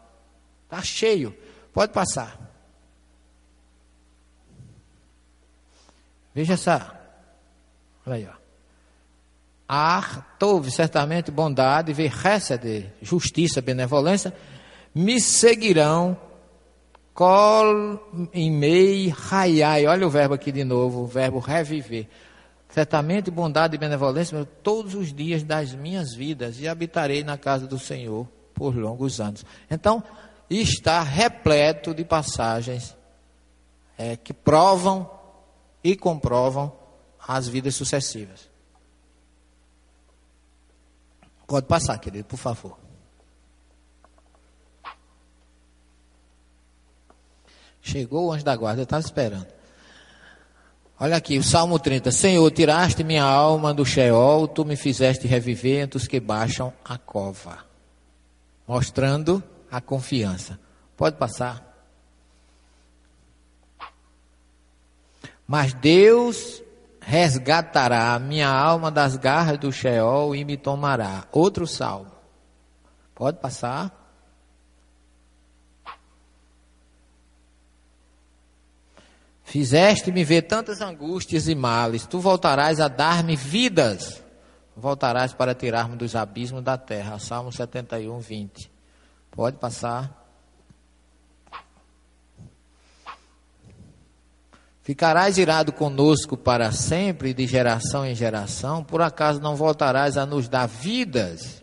Está 0.68 0.82
cheio. 0.82 1.34
Pode 1.72 1.92
passar. 1.94 2.38
Veja 6.34 6.52
essa. 6.52 6.94
Olha 8.06 8.16
aí, 8.16 8.28
ó. 8.30 8.36
Ar, 9.66 10.36
tove 10.38 10.70
certamente 10.70 11.30
bondade, 11.30 11.92
ver 11.92 12.12
de 12.60 12.86
justiça, 13.02 13.60
benevolência, 13.60 14.32
me 14.94 15.20
seguirão, 15.20 16.16
col 17.12 18.00
em 18.32 18.50
mei 18.50 19.08
raiai. 19.08 19.86
Olha 19.86 20.06
o 20.06 20.10
verbo 20.10 20.34
aqui 20.34 20.52
de 20.52 20.64
novo, 20.64 21.00
o 21.00 21.06
verbo 21.06 21.38
reviver. 21.38 22.06
Certamente 22.68 23.30
bondade 23.30 23.74
e 23.74 23.78
benevolência 23.78 24.46
todos 24.62 24.94
os 24.94 25.12
dias 25.12 25.42
das 25.42 25.74
minhas 25.74 26.14
vidas 26.14 26.60
e 26.60 26.68
habitarei 26.68 27.24
na 27.24 27.38
casa 27.38 27.66
do 27.66 27.78
Senhor 27.78 28.28
por 28.54 28.76
longos 28.76 29.20
anos. 29.20 29.44
Então, 29.70 30.02
está 30.50 31.02
repleto 31.02 31.94
de 31.94 32.04
passagens 32.04 32.96
é, 33.96 34.16
que 34.16 34.32
provam 34.32 35.10
e 35.82 35.94
comprovam 35.96 36.72
as 37.26 37.48
vidas 37.48 37.74
sucessivas. 37.74 38.48
Pode 41.46 41.66
passar, 41.66 41.98
querido, 41.98 42.24
por 42.24 42.36
favor. 42.36 42.78
Chegou 47.80 48.26
o 48.26 48.32
anjo 48.32 48.44
da 48.44 48.54
guarda, 48.54 48.80
eu 48.80 48.84
estava 48.84 49.00
esperando. 49.00 49.46
Olha 51.00 51.16
aqui, 51.16 51.38
o 51.38 51.42
Salmo 51.42 51.78
30. 51.78 52.10
Senhor, 52.10 52.50
tiraste 52.50 53.04
minha 53.04 53.22
alma 53.22 53.72
do 53.72 53.84
Sheol, 53.84 54.48
tu 54.48 54.64
me 54.64 54.76
fizeste 54.76 55.26
reviver 55.26 55.84
entre 55.84 55.96
os 55.96 56.08
que 56.08 56.18
baixam 56.18 56.72
a 56.84 56.98
cova. 56.98 57.64
Mostrando 58.66 59.42
a 59.70 59.80
confiança. 59.80 60.58
Pode 60.96 61.16
passar. 61.16 61.64
Mas 65.46 65.72
Deus 65.72 66.62
resgatará 67.00 68.14
a 68.14 68.18
minha 68.18 68.48
alma 68.48 68.90
das 68.90 69.16
garras 69.16 69.58
do 69.58 69.72
Sheol 69.72 70.36
e 70.36 70.44
me 70.44 70.56
tomará. 70.56 71.26
Outro 71.32 71.66
salmo. 71.66 72.12
Pode 73.14 73.38
passar. 73.38 73.98
Fizeste-me 79.42 80.22
ver 80.24 80.42
tantas 80.42 80.82
angústias 80.82 81.48
e 81.48 81.54
males, 81.54 82.06
tu 82.06 82.20
voltarás 82.20 82.80
a 82.80 82.86
dar-me 82.86 83.34
vidas, 83.34 84.22
voltarás 84.76 85.32
para 85.32 85.54
tirar-me 85.54 85.96
dos 85.96 86.14
abismos 86.14 86.62
da 86.62 86.76
terra. 86.76 87.18
Salmo 87.18 87.50
71, 87.50 88.18
20. 88.18 88.77
Pode 89.38 89.56
passar. 89.56 90.12
Ficarás 94.82 95.38
irado 95.38 95.72
conosco 95.72 96.36
para 96.36 96.72
sempre, 96.72 97.32
de 97.32 97.46
geração 97.46 98.04
em 98.04 98.16
geração, 98.16 98.82
por 98.82 99.00
acaso 99.00 99.40
não 99.40 99.54
voltarás 99.54 100.16
a 100.16 100.26
nos 100.26 100.48
dar 100.48 100.66
vidas? 100.66 101.62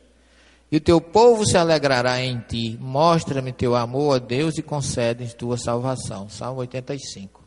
E 0.71 0.78
o 0.78 0.80
teu 0.80 1.01
povo 1.01 1.45
se 1.45 1.57
alegrará 1.57 2.21
em 2.21 2.39
ti. 2.39 2.78
Mostra-me 2.80 3.51
teu 3.51 3.76
amor 3.76 4.15
a 4.15 4.19
Deus 4.19 4.57
e 4.57 4.63
concede 4.63 5.36
tua 5.36 5.57
salvação. 5.57 6.30
Salmo 6.30 6.61
85. 6.61 7.44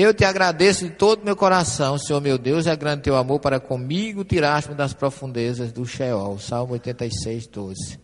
Eu 0.00 0.14
te 0.14 0.24
agradeço 0.24 0.84
de 0.84 0.94
todo 0.94 1.24
meu 1.24 1.34
coração, 1.34 1.98
Senhor 1.98 2.20
meu 2.20 2.38
Deus, 2.38 2.68
é 2.68 2.76
grande 2.76 3.02
teu 3.02 3.16
amor 3.16 3.40
para 3.40 3.58
comigo, 3.58 4.24
tiraste-me 4.24 4.76
das 4.76 4.92
profundezas 4.92 5.72
do 5.72 5.84
Sheol. 5.84 6.38
Salmo 6.38 6.74
86, 6.74 7.48
12. 7.48 7.98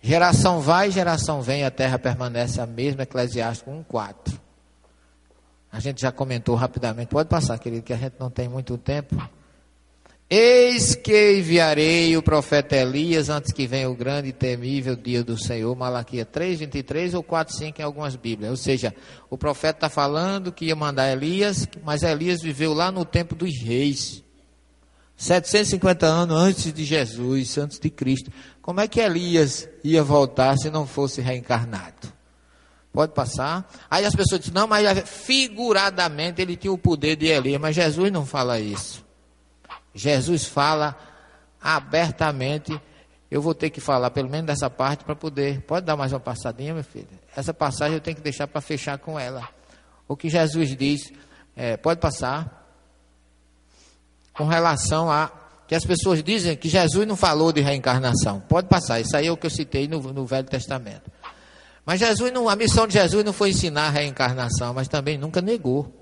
Geração 0.00 0.62
vai, 0.62 0.90
geração 0.90 1.42
vem, 1.42 1.62
a 1.62 1.70
terra 1.70 1.98
permanece 1.98 2.62
a 2.62 2.66
mesma, 2.66 3.02
Eclesiástico 3.02 3.70
1,4. 3.70 4.40
A 5.70 5.78
gente 5.80 6.00
já 6.00 6.10
comentou 6.10 6.54
rapidamente, 6.54 7.08
pode 7.10 7.28
passar, 7.28 7.58
querido, 7.58 7.82
que 7.82 7.92
a 7.92 7.98
gente 7.98 8.14
não 8.18 8.30
tem 8.30 8.48
muito 8.48 8.78
tempo. 8.78 9.14
Eis 10.32 10.94
que 10.94 11.38
enviarei 11.38 12.16
o 12.16 12.22
profeta 12.22 12.76
Elias 12.76 13.28
antes 13.28 13.52
que 13.52 13.66
venha 13.66 13.90
o 13.90 13.96
grande 13.96 14.28
e 14.28 14.32
temível 14.32 14.94
dia 14.94 15.24
do 15.24 15.36
Senhor, 15.36 15.74
Malaquia 15.74 16.24
3, 16.24 16.60
23 16.60 17.14
ou 17.14 17.22
4, 17.24 17.56
5 17.56 17.80
em 17.80 17.84
algumas 17.84 18.14
Bíblias. 18.14 18.52
Ou 18.52 18.56
seja, 18.56 18.94
o 19.28 19.36
profeta 19.36 19.78
está 19.78 19.88
falando 19.88 20.52
que 20.52 20.66
ia 20.66 20.76
mandar 20.76 21.10
Elias, 21.10 21.66
mas 21.82 22.04
Elias 22.04 22.40
viveu 22.40 22.72
lá 22.72 22.92
no 22.92 23.04
tempo 23.04 23.34
dos 23.34 23.60
reis. 23.60 24.22
750 25.16 26.06
anos 26.06 26.36
antes 26.36 26.72
de 26.72 26.84
Jesus, 26.84 27.58
antes 27.58 27.80
de 27.80 27.90
Cristo. 27.90 28.30
Como 28.62 28.80
é 28.80 28.86
que 28.86 29.00
Elias 29.00 29.68
ia 29.82 30.04
voltar 30.04 30.56
se 30.56 30.70
não 30.70 30.86
fosse 30.86 31.20
reencarnado? 31.20 32.12
Pode 32.92 33.14
passar. 33.14 33.68
Aí 33.90 34.04
as 34.04 34.14
pessoas 34.14 34.42
dizem, 34.42 34.54
não, 34.54 34.68
mas 34.68 34.86
figuradamente 35.08 36.40
ele 36.40 36.54
tinha 36.56 36.72
o 36.72 36.78
poder 36.78 37.16
de 37.16 37.26
Elias, 37.26 37.60
mas 37.60 37.74
Jesus 37.74 38.12
não 38.12 38.24
fala 38.24 38.60
isso. 38.60 39.09
Jesus 39.94 40.44
fala 40.44 40.96
abertamente. 41.60 42.80
Eu 43.30 43.40
vou 43.40 43.54
ter 43.54 43.70
que 43.70 43.80
falar 43.80 44.10
pelo 44.10 44.28
menos 44.28 44.46
dessa 44.46 44.68
parte 44.68 45.04
para 45.04 45.14
poder. 45.14 45.60
Pode 45.62 45.86
dar 45.86 45.96
mais 45.96 46.12
uma 46.12 46.20
passadinha, 46.20 46.74
meu 46.74 46.84
filho? 46.84 47.08
Essa 47.36 47.54
passagem 47.54 47.94
eu 47.94 48.00
tenho 48.00 48.16
que 48.16 48.22
deixar 48.22 48.46
para 48.46 48.60
fechar 48.60 48.98
com 48.98 49.18
ela. 49.18 49.48
O 50.08 50.16
que 50.16 50.28
Jesus 50.28 50.76
diz, 50.76 51.12
é, 51.56 51.76
pode 51.76 52.00
passar 52.00 52.60
com 54.34 54.46
relação 54.46 55.10
a 55.10 55.30
que 55.68 55.74
as 55.76 55.84
pessoas 55.84 56.20
dizem 56.20 56.56
que 56.56 56.68
Jesus 56.68 57.06
não 57.06 57.14
falou 57.14 57.52
de 57.52 57.60
reencarnação. 57.60 58.40
Pode 58.40 58.66
passar, 58.66 58.98
isso 58.98 59.16
aí 59.16 59.28
é 59.28 59.30
o 59.30 59.36
que 59.36 59.46
eu 59.46 59.50
citei 59.50 59.86
no, 59.86 60.00
no 60.12 60.26
Velho 60.26 60.48
Testamento. 60.48 61.08
Mas 61.86 62.00
Jesus 62.00 62.32
não, 62.32 62.48
a 62.48 62.56
missão 62.56 62.86
de 62.86 62.94
Jesus 62.94 63.24
não 63.24 63.32
foi 63.32 63.50
ensinar 63.50 63.86
a 63.86 63.90
reencarnação, 63.90 64.74
mas 64.74 64.88
também 64.88 65.16
nunca 65.16 65.40
negou. 65.40 65.99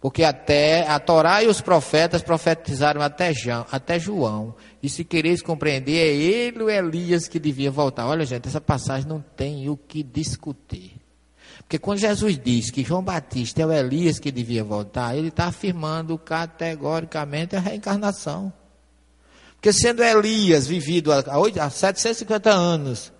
Porque 0.00 0.22
até 0.22 0.86
a 0.88 0.98
Torá 0.98 1.42
e 1.42 1.46
os 1.46 1.60
profetas 1.60 2.22
profetizaram 2.22 3.00
até, 3.00 3.32
João, 3.32 3.66
até 3.72 3.98
João. 3.98 4.54
E 4.82 4.88
se 4.88 5.04
quereis 5.04 5.42
compreender, 5.42 5.96
é 5.96 6.14
ele 6.14 6.62
o 6.62 6.70
Elias 6.70 7.26
que 7.26 7.38
devia 7.38 7.70
voltar. 7.70 8.06
Olha, 8.06 8.24
gente, 8.24 8.46
essa 8.46 8.60
passagem 8.60 9.08
não 9.08 9.24
tem 9.36 9.68
o 9.68 9.76
que 9.76 10.02
discutir. 10.02 10.96
Porque 11.60 11.78
quando 11.78 11.98
Jesus 11.98 12.38
diz 12.38 12.70
que 12.70 12.84
João 12.84 13.02
Batista 13.02 13.62
é 13.62 13.66
o 13.66 13.72
Elias 13.72 14.20
que 14.20 14.30
devia 14.30 14.62
voltar, 14.62 15.16
ele 15.16 15.28
está 15.28 15.46
afirmando 15.46 16.16
categoricamente 16.16 17.56
a 17.56 17.60
reencarnação. 17.60 18.52
Porque 19.54 19.72
sendo 19.72 20.04
Elias 20.04 20.68
vivido 20.68 21.10
há 21.12 21.70
750 21.70 22.50
anos, 22.50 23.12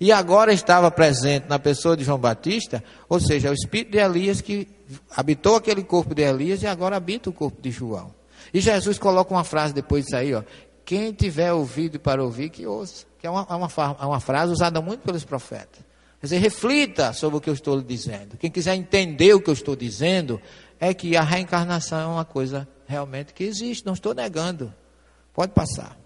e 0.00 0.10
agora 0.10 0.52
estava 0.52 0.90
presente 0.90 1.46
na 1.48 1.58
pessoa 1.58 1.96
de 1.96 2.04
João 2.04 2.18
Batista, 2.18 2.82
ou 3.08 3.20
seja, 3.20 3.50
o 3.50 3.54
espírito 3.54 3.92
de 3.92 3.98
Elias 3.98 4.40
que 4.40 4.68
habitou 5.14 5.56
aquele 5.56 5.82
corpo 5.82 6.14
de 6.14 6.22
Elias 6.22 6.62
e 6.62 6.66
agora 6.66 6.96
habita 6.96 7.30
o 7.30 7.32
corpo 7.32 7.60
de 7.60 7.70
João. 7.70 8.14
E 8.52 8.60
Jesus 8.60 8.98
coloca 8.98 9.32
uma 9.32 9.44
frase 9.44 9.72
depois 9.72 10.04
disso 10.04 10.16
aí, 10.16 10.34
ó. 10.34 10.42
Quem 10.84 11.12
tiver 11.12 11.52
ouvido 11.52 12.00
para 12.00 12.22
ouvir, 12.22 12.50
que 12.50 12.66
ouça. 12.66 13.06
Que 13.18 13.26
é 13.26 13.30
uma, 13.30 13.46
é 13.48 13.54
uma, 13.54 13.68
é 14.00 14.04
uma 14.04 14.20
frase 14.20 14.52
usada 14.52 14.80
muito 14.80 15.02
pelos 15.02 15.24
profetas. 15.24 15.80
Quer 16.20 16.26
dizer, 16.26 16.38
reflita 16.38 17.12
sobre 17.12 17.38
o 17.38 17.40
que 17.40 17.48
eu 17.48 17.54
estou 17.54 17.76
lhe 17.76 17.84
dizendo. 17.84 18.36
Quem 18.36 18.50
quiser 18.50 18.74
entender 18.74 19.34
o 19.34 19.40
que 19.40 19.48
eu 19.48 19.54
estou 19.54 19.76
dizendo, 19.76 20.40
é 20.78 20.92
que 20.92 21.16
a 21.16 21.22
reencarnação 21.22 22.00
é 22.00 22.06
uma 22.06 22.24
coisa 22.24 22.68
realmente 22.86 23.32
que 23.32 23.44
existe, 23.44 23.86
não 23.86 23.92
estou 23.92 24.12
negando. 24.12 24.74
Pode 25.32 25.52
passar. 25.52 25.96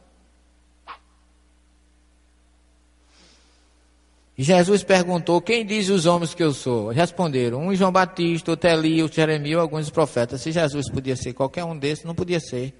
Jesus 4.43 4.82
perguntou: 4.82 5.41
Quem 5.41 5.64
diz 5.64 5.89
os 5.89 6.05
homens 6.05 6.34
que 6.34 6.43
eu 6.43 6.53
sou? 6.53 6.89
Responderam: 6.89 7.66
Um 7.66 7.74
João 7.74 7.91
Batista, 7.91 8.51
outro 8.51 8.68
Elias, 8.68 9.11
Jeremias, 9.11 9.61
alguns 9.61 9.89
profetas. 9.89 10.43
Se 10.43 10.53
Jesus 10.53 10.91
podia 10.91 11.16
ser 11.16 11.32
qualquer 11.32 11.64
um 11.64 11.76
desses, 11.76 12.05
não 12.05 12.14
podia 12.14 12.39
ser. 12.39 12.74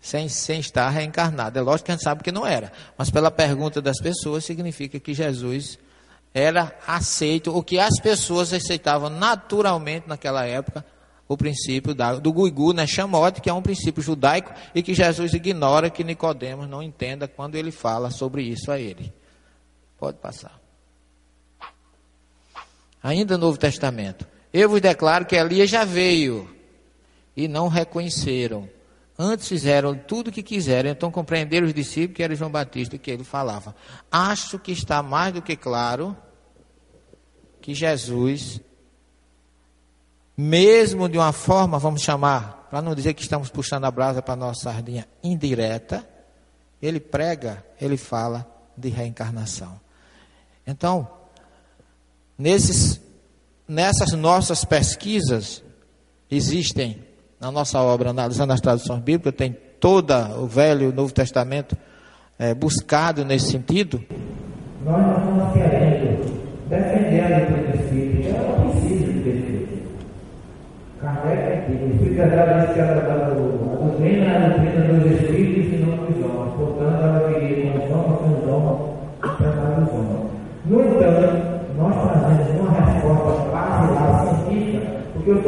Sem, 0.00 0.28
sem 0.28 0.60
estar 0.60 0.88
reencarnado. 0.90 1.58
É 1.58 1.62
lógico 1.62 1.86
que 1.86 1.90
a 1.90 1.94
gente 1.94 2.04
sabe 2.04 2.22
que 2.22 2.32
não 2.32 2.46
era. 2.46 2.72
Mas 2.96 3.10
pela 3.10 3.30
pergunta 3.30 3.82
das 3.82 4.00
pessoas, 4.00 4.44
significa 4.44 4.98
que 4.98 5.12
Jesus 5.12 5.78
era 6.32 6.72
aceito, 6.86 7.54
o 7.54 7.62
que 7.62 7.78
as 7.78 7.98
pessoas 8.00 8.52
aceitavam 8.52 9.10
naturalmente 9.10 10.08
naquela 10.08 10.46
época, 10.46 10.84
o 11.26 11.36
princípio 11.36 11.94
da, 11.94 12.14
do 12.14 12.32
guigu, 12.32 12.72
né, 12.72 12.86
chamote, 12.86 13.40
que 13.40 13.50
é 13.50 13.52
um 13.52 13.60
princípio 13.60 14.02
judaico 14.02 14.52
e 14.74 14.82
que 14.82 14.94
Jesus 14.94 15.34
ignora 15.34 15.90
que 15.90 16.04
Nicodemos 16.04 16.68
não 16.68 16.82
entenda 16.82 17.26
quando 17.26 17.56
ele 17.56 17.72
fala 17.72 18.10
sobre 18.10 18.42
isso 18.42 18.70
a 18.70 18.78
ele. 18.78 19.12
Pode 19.98 20.18
passar. 20.18 20.60
Ainda 23.02 23.36
no 23.36 23.46
Novo 23.46 23.58
Testamento. 23.58 24.26
Eu 24.52 24.68
vos 24.68 24.80
declaro 24.80 25.26
que 25.26 25.36
Elias 25.36 25.68
já 25.68 25.84
veio 25.84 26.48
e 27.36 27.46
não 27.48 27.68
reconheceram. 27.68 28.68
Antes 29.18 29.48
fizeram 29.48 29.96
tudo 29.96 30.28
o 30.28 30.32
que 30.32 30.42
quiseram, 30.42 30.90
então 30.90 31.10
compreenderam 31.10 31.66
os 31.66 31.74
discípulos 31.74 32.16
que 32.16 32.22
era 32.22 32.34
João 32.36 32.50
Batista 32.50 32.96
que 32.96 33.10
ele 33.10 33.24
falava. 33.24 33.74
Acho 34.10 34.58
que 34.58 34.70
está 34.70 35.02
mais 35.02 35.34
do 35.34 35.42
que 35.42 35.56
claro 35.56 36.16
que 37.60 37.74
Jesus, 37.74 38.60
mesmo 40.36 41.08
de 41.08 41.18
uma 41.18 41.32
forma, 41.32 41.78
vamos 41.78 42.02
chamar, 42.02 42.68
para 42.70 42.80
não 42.80 42.94
dizer 42.94 43.12
que 43.14 43.22
estamos 43.22 43.50
puxando 43.50 43.84
a 43.84 43.90
brasa 43.90 44.22
para 44.22 44.34
a 44.34 44.36
nossa 44.36 44.70
sardinha 44.70 45.08
indireta, 45.22 46.08
ele 46.80 47.00
prega, 47.00 47.64
ele 47.80 47.96
fala 47.96 48.46
de 48.76 48.88
reencarnação. 48.88 49.80
Então, 50.68 51.08
nesses, 52.38 53.00
nessas 53.66 54.12
nossas 54.12 54.66
pesquisas, 54.66 55.64
existem 56.30 56.98
na 57.40 57.50
nossa 57.50 57.80
obra, 57.80 58.10
analisando 58.10 58.52
as 58.52 58.60
traduções 58.60 59.00
bíblicas, 59.00 59.34
tem 59.34 59.56
todo 59.80 60.12
o 60.38 60.46
Velho 60.46 60.82
e 60.82 60.86
o 60.88 60.92
Novo 60.92 61.10
Testamento 61.10 61.74
é, 62.38 62.52
buscado 62.52 63.24
nesse 63.24 63.50
sentido. 63.50 64.04
Nós 64.84 65.00
não 65.00 65.18
estamos 65.18 65.52
querendo 65.54 66.68
defender 66.68 67.20
a 67.22 67.38
doutrina 67.38 67.74
espírita, 67.74 68.28
ela 68.36 68.58
não 68.58 68.70
precisa 68.70 69.12
de 69.12 69.20
defesa. 69.20 69.68
Kardec, 71.00 71.72
o 71.72 71.90
Espírito 71.94 72.16
Sagrado 72.16 72.60
disse 72.60 72.74
que 72.74 72.80
a 72.80 72.94
doutrina 73.80 74.36
a 74.36 74.48
doutrina 74.48 74.98
dos 74.98 75.12
espíritos 75.12 75.57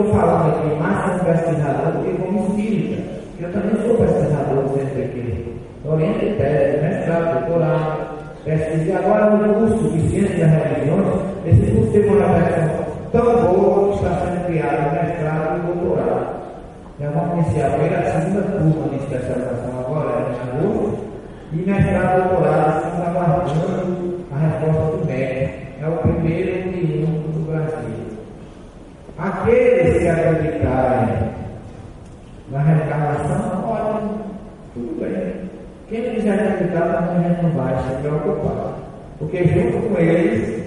estou 0.00 0.14
falando 0.14 0.48
aqui 0.48 0.76
mais 0.76 1.04
como 1.04 1.24
pesquisador 1.24 1.92
do 1.92 2.04
que 2.04 2.22
como 2.22 2.46
espírita. 2.48 3.02
Eu 3.40 3.52
também 3.52 3.86
sou 3.86 3.96
pesquisador 3.96 4.62
do 4.62 4.68
centro 4.74 5.02
aqui. 5.02 5.60
Oriente 5.84 6.36
tese, 6.36 6.82
mestrado, 6.82 7.46
doutorado, 7.46 7.98
pesquisa. 8.44 8.84
E 8.84 8.92
agora 8.92 9.30
no 9.30 9.54
curso 9.54 9.90
de 9.90 10.08
Ciência 10.08 10.46
das 10.46 10.64
Religiões, 10.64 11.20
esse 11.46 11.70
curso 11.72 11.92
teve 11.92 12.08
uma 12.08 12.28
versão 12.28 12.70
tão 13.12 13.24
boa 13.24 13.88
que 13.88 13.94
está 13.96 14.10
sendo 14.20 14.46
criado 14.46 14.92
mestrado 14.94 15.58
e 15.58 15.74
doutorado. 15.74 16.40
É 17.00 17.08
uma 17.08 17.34
inicial, 17.34 17.70
foi 17.70 17.94
a 17.94 18.02
segunda 18.04 18.42
turma 18.42 18.88
de 18.90 18.96
especialização 18.96 19.80
agora, 19.80 20.26
em 20.28 20.66
agosto, 20.66 20.98
e 21.52 21.56
mestrado 21.56 22.18
e 22.18 22.28
doutorado 22.28 22.76
estamos 22.76 23.06
aguardando 23.06 24.20
a 24.32 24.38
resposta 24.38 24.96
do 24.96 25.06
MEC. 25.06 25.29
Aqueles 29.40 30.02
que 30.02 30.06
acreditarem 30.08 31.30
na 32.50 32.58
reencarnação, 32.62 33.64
olha, 33.66 34.00
tudo 34.74 35.00
bem. 35.00 35.48
Quem 35.88 36.06
não 36.06 36.14
quiser 36.14 36.34
acreditar 36.34 37.08
também 37.08 37.42
não 37.42 37.50
vai 37.52 37.74
se 37.82 38.02
preocupar. 38.02 38.74
Porque 39.18 39.44
junto 39.44 39.88
com 39.88 39.98
eles, 39.98 40.62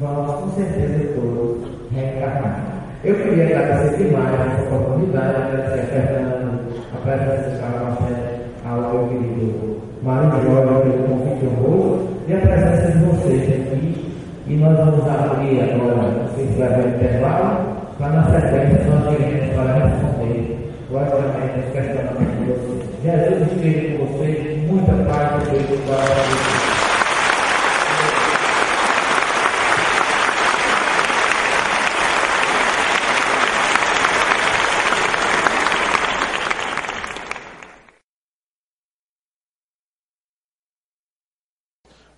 vamos 0.00 0.34
com 0.36 0.50
certeza 0.50 1.14
todos 1.14 1.68
reencarnar. 1.92 2.60
Eu 3.02 3.16
queria 3.16 3.58
agradecer 3.58 4.04
demais 4.04 4.34
essa 4.34 4.72
oportunidade, 4.72 5.42
agradecer 5.42 5.80
a 5.80 6.06
Fernando, 6.06 6.60
a 6.94 6.96
presença 6.98 7.50
de 7.50 7.60
Carlos 7.60 7.98
ao 8.64 8.92
meu 8.92 9.08
querido 9.08 9.80
Mário 10.04 10.30
Jorge 10.30 10.90
pelo 10.90 11.08
convite 11.08 11.46
honroso 11.46 12.08
e 12.28 12.34
a 12.34 12.38
presença 12.38 12.92
de 12.92 13.04
vocês 13.04 13.50
aqui. 13.50 14.14
E 14.46 14.56
nós 14.56 14.76
vamos 14.76 15.08
abrir 15.08 15.60
agora, 15.60 16.28
se 16.36 16.46
tiver 16.46 16.78
o 16.78 16.88
intervalo, 16.88 17.71
para 18.02 18.14
na 18.14 18.24
sequência 18.24 18.84
nós 18.86 19.14
iremos 19.14 19.54
para 19.54 19.86
responder 19.86 20.74
logicamente 20.90 21.60
os 21.60 21.72
questionamentos 21.72 22.36
de 22.36 22.44
vocês. 22.46 22.82
Jesus 23.04 23.52
esteja 23.52 23.96
com 23.96 24.06
vocês, 24.06 24.68
muita 24.68 24.92
paz, 25.04 25.48
Deus 25.48 25.80
para 25.86 26.02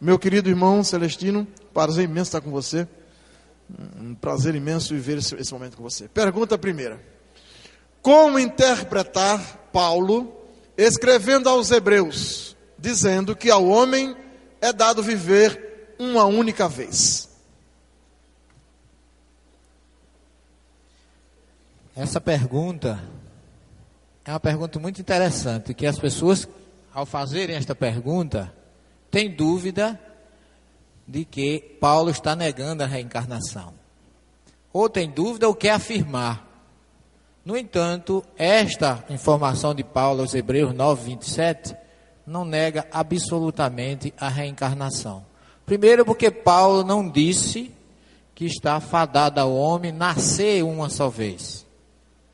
Meu 0.01 0.19
querido 0.19 0.49
irmão 0.49 0.83
Celestino, 0.83 1.47
prazer 1.75 2.05
imenso 2.05 2.29
estar 2.29 2.41
com 2.41 2.51
você. 2.51 2.89
Um 4.01 4.15
prazer 4.15 4.55
imenso 4.55 4.95
viver 4.95 5.19
esse, 5.19 5.35
esse 5.37 5.53
momento 5.53 5.77
com 5.77 5.83
você. 5.83 6.09
Pergunta 6.09 6.59
primeira: 6.59 7.01
Como 8.03 8.39
interpretar 8.39 9.69
Paulo 9.73 10.33
escrevendo 10.77 11.49
aos 11.49 11.71
Hebreus, 11.71 12.57
dizendo 12.79 13.35
que 13.35 13.51
ao 13.51 13.67
homem 13.67 14.15
é 14.61 14.73
dado 14.73 15.03
viver 15.03 15.95
uma 15.99 16.25
única 16.25 16.69
vez? 16.69 17.29
Essa 21.97 22.21
pergunta 22.21 23.01
é 24.25 24.31
uma 24.31 24.41
pergunta 24.41 24.81
muito 24.81 25.01
interessante, 25.01 25.75
que 25.75 25.87
as 25.87 25.99
pessoas, 25.99 26.49
ao 26.93 27.07
fazerem 27.07 27.57
esta 27.57 27.75
pergunta, 27.75 28.53
têm 29.11 29.31
dúvida 29.31 30.01
de 31.07 31.25
que 31.25 31.61
Paulo 31.81 32.11
está 32.11 32.35
negando 32.35 32.83
a 32.83 32.87
reencarnação. 32.87 33.75
Ou 34.73 34.89
tem 34.89 35.11
dúvida 35.11 35.47
ou 35.47 35.55
quer 35.55 35.71
afirmar. 35.71 36.45
No 37.45 37.57
entanto, 37.57 38.25
esta 38.37 39.05
informação 39.11 39.75
de 39.75 39.85
Paulo 39.85 40.23
aos 40.23 40.35
Hebreus 40.35 40.75
9, 40.75 41.05
27 41.05 41.77
não 42.27 42.45
nega 42.45 42.87
absolutamente 42.91 44.15
a 44.19 44.29
reencarnação. 44.29 45.25
Primeiro, 45.67 46.05
porque 46.05 46.31
Paulo 46.31 46.83
não 46.83 47.09
disse 47.09 47.71
que 48.35 48.47
está 48.47 48.81
fadado 48.81 49.41
ao 49.41 49.55
homem 49.55 49.93
nascer 49.93 50.65
uma 50.65 50.89
só 50.89 51.09
vez. 51.09 51.65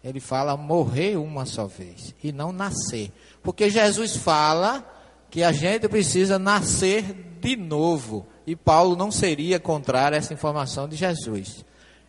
Ele 0.02 0.18
fala 0.18 0.56
morrer 0.56 1.16
uma 1.16 1.44
só 1.44 1.66
vez 1.66 2.14
e 2.22 2.32
não 2.32 2.52
nascer. 2.52 3.12
Porque 3.42 3.68
Jesus 3.68 4.16
fala 4.16 4.84
que 5.30 5.42
a 5.42 5.52
gente 5.52 5.88
precisa 5.88 6.38
nascer 6.38 7.04
de 7.40 7.54
novo. 7.56 8.26
E 8.46 8.56
Paulo 8.56 8.96
não 8.96 9.10
seria 9.10 9.60
contrário 9.60 10.16
a 10.16 10.18
essa 10.18 10.34
informação 10.34 10.88
de 10.88 10.96
Jesus. 10.96 11.64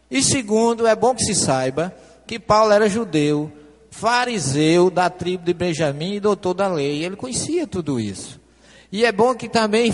E 0.09 0.21
segundo, 0.21 0.87
é 0.87 0.95
bom 0.95 1.15
que 1.15 1.23
se 1.23 1.35
saiba 1.35 1.93
que 2.27 2.39
Paulo 2.39 2.71
era 2.71 2.89
judeu, 2.89 3.51
fariseu 3.89 4.89
da 4.89 5.09
tribo 5.09 5.43
de 5.43 5.53
Benjamim 5.53 6.15
e 6.15 6.19
doutor 6.19 6.53
da 6.53 6.67
lei. 6.67 7.03
Ele 7.03 7.15
conhecia 7.15 7.67
tudo 7.67 7.99
isso. 7.99 8.39
E 8.91 9.05
é 9.05 9.11
bom 9.11 9.33
que 9.33 9.47
também 9.47 9.93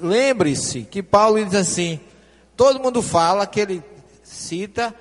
lembre-se 0.00 0.82
que 0.82 1.02
Paulo 1.02 1.44
diz 1.44 1.54
assim: 1.54 1.98
todo 2.56 2.80
mundo 2.80 3.02
fala 3.02 3.46
que 3.46 3.60
ele 3.60 3.82
cita 4.22 4.94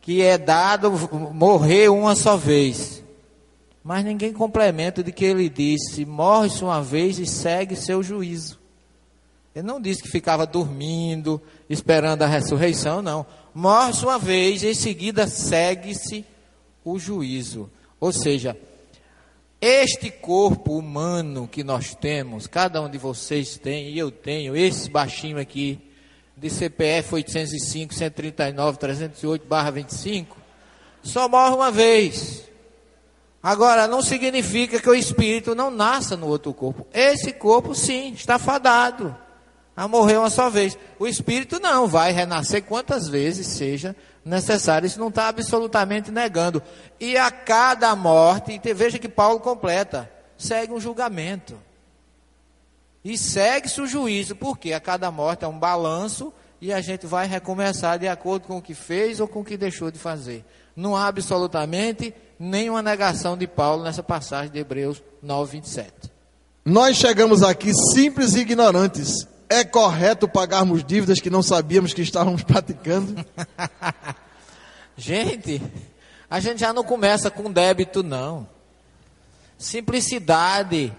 que 0.00 0.20
é 0.20 0.36
dado 0.36 0.90
morrer 1.32 1.88
uma 1.88 2.14
só 2.14 2.36
vez. 2.36 3.02
Mas 3.82 4.04
ninguém 4.04 4.32
complementa 4.32 5.02
de 5.02 5.12
que 5.12 5.24
ele 5.24 5.48
disse: 5.48 6.04
morre-se 6.04 6.62
uma 6.62 6.82
vez 6.82 7.18
e 7.18 7.26
segue 7.26 7.74
seu 7.74 8.02
juízo. 8.02 8.63
Ele 9.54 9.66
não 9.66 9.80
disse 9.80 10.02
que 10.02 10.08
ficava 10.08 10.44
dormindo, 10.46 11.40
esperando 11.70 12.22
a 12.22 12.26
ressurreição, 12.26 13.00
não. 13.00 13.24
Morre 13.54 13.92
uma 14.02 14.18
vez, 14.18 14.64
em 14.64 14.74
seguida 14.74 15.28
segue-se 15.28 16.24
o 16.84 16.98
juízo. 16.98 17.70
Ou 18.00 18.12
seja, 18.12 18.56
este 19.60 20.10
corpo 20.10 20.76
humano 20.76 21.46
que 21.46 21.62
nós 21.62 21.94
temos, 21.94 22.48
cada 22.48 22.82
um 22.82 22.90
de 22.90 22.98
vocês 22.98 23.56
tem, 23.56 23.90
e 23.90 23.98
eu 23.98 24.10
tenho, 24.10 24.56
esse 24.56 24.90
baixinho 24.90 25.38
aqui, 25.38 25.80
de 26.36 26.50
CPF 26.50 27.14
805, 27.14 27.94
139, 27.94 28.78
308, 28.78 29.46
barra 29.46 29.70
25, 29.70 30.36
só 31.00 31.28
morre 31.28 31.54
uma 31.54 31.70
vez. 31.70 32.42
Agora, 33.40 33.86
não 33.86 34.02
significa 34.02 34.80
que 34.80 34.88
o 34.88 34.94
espírito 34.94 35.54
não 35.54 35.70
nasça 35.70 36.16
no 36.16 36.26
outro 36.26 36.52
corpo. 36.52 36.88
Esse 36.92 37.32
corpo, 37.32 37.72
sim, 37.72 38.12
está 38.14 38.36
fadado 38.36 39.16
a 39.76 39.88
morrer 39.88 40.18
uma 40.18 40.30
só 40.30 40.48
vez. 40.48 40.78
O 40.98 41.06
espírito 41.06 41.58
não, 41.60 41.86
vai 41.86 42.12
renascer 42.12 42.62
quantas 42.62 43.08
vezes 43.08 43.46
seja 43.46 43.94
necessário. 44.24 44.86
Isso 44.86 45.00
não 45.00 45.08
está 45.08 45.28
absolutamente 45.28 46.10
negando. 46.10 46.62
E 47.00 47.16
a 47.16 47.30
cada 47.30 47.94
morte, 47.96 48.60
veja 48.74 48.98
que 48.98 49.08
Paulo 49.08 49.40
completa, 49.40 50.10
segue 50.38 50.72
um 50.72 50.80
julgamento. 50.80 51.58
E 53.04 53.18
segue-se 53.18 53.80
o 53.80 53.86
juízo, 53.86 54.34
porque 54.34 54.72
a 54.72 54.80
cada 54.80 55.10
morte 55.10 55.44
é 55.44 55.48
um 55.48 55.58
balanço 55.58 56.32
e 56.60 56.72
a 56.72 56.80
gente 56.80 57.06
vai 57.06 57.26
recomeçar 57.26 57.98
de 57.98 58.08
acordo 58.08 58.46
com 58.46 58.56
o 58.56 58.62
que 58.62 58.72
fez 58.72 59.20
ou 59.20 59.28
com 59.28 59.40
o 59.40 59.44
que 59.44 59.56
deixou 59.56 59.90
de 59.90 59.98
fazer. 59.98 60.44
Não 60.74 60.96
há 60.96 61.06
absolutamente 61.06 62.14
nenhuma 62.38 62.80
negação 62.80 63.36
de 63.36 63.46
Paulo 63.46 63.82
nessa 63.82 64.02
passagem 64.02 64.50
de 64.50 64.58
Hebreus 64.58 65.02
9, 65.22 65.52
27. 65.52 65.92
Nós 66.64 66.96
chegamos 66.96 67.42
aqui 67.42 67.70
simples 67.92 68.34
e 68.34 68.40
ignorantes 68.40 69.28
é 69.54 69.64
correto 69.64 70.28
pagarmos 70.28 70.84
dívidas 70.84 71.20
que 71.20 71.30
não 71.30 71.42
sabíamos 71.42 71.94
que 71.94 72.02
estávamos 72.02 72.42
praticando? 72.44 73.24
gente, 74.96 75.62
a 76.28 76.40
gente 76.40 76.60
já 76.60 76.72
não 76.72 76.82
começa 76.82 77.30
com 77.30 77.50
débito, 77.50 78.02
não. 78.02 78.46
Simplicidade. 79.56 80.92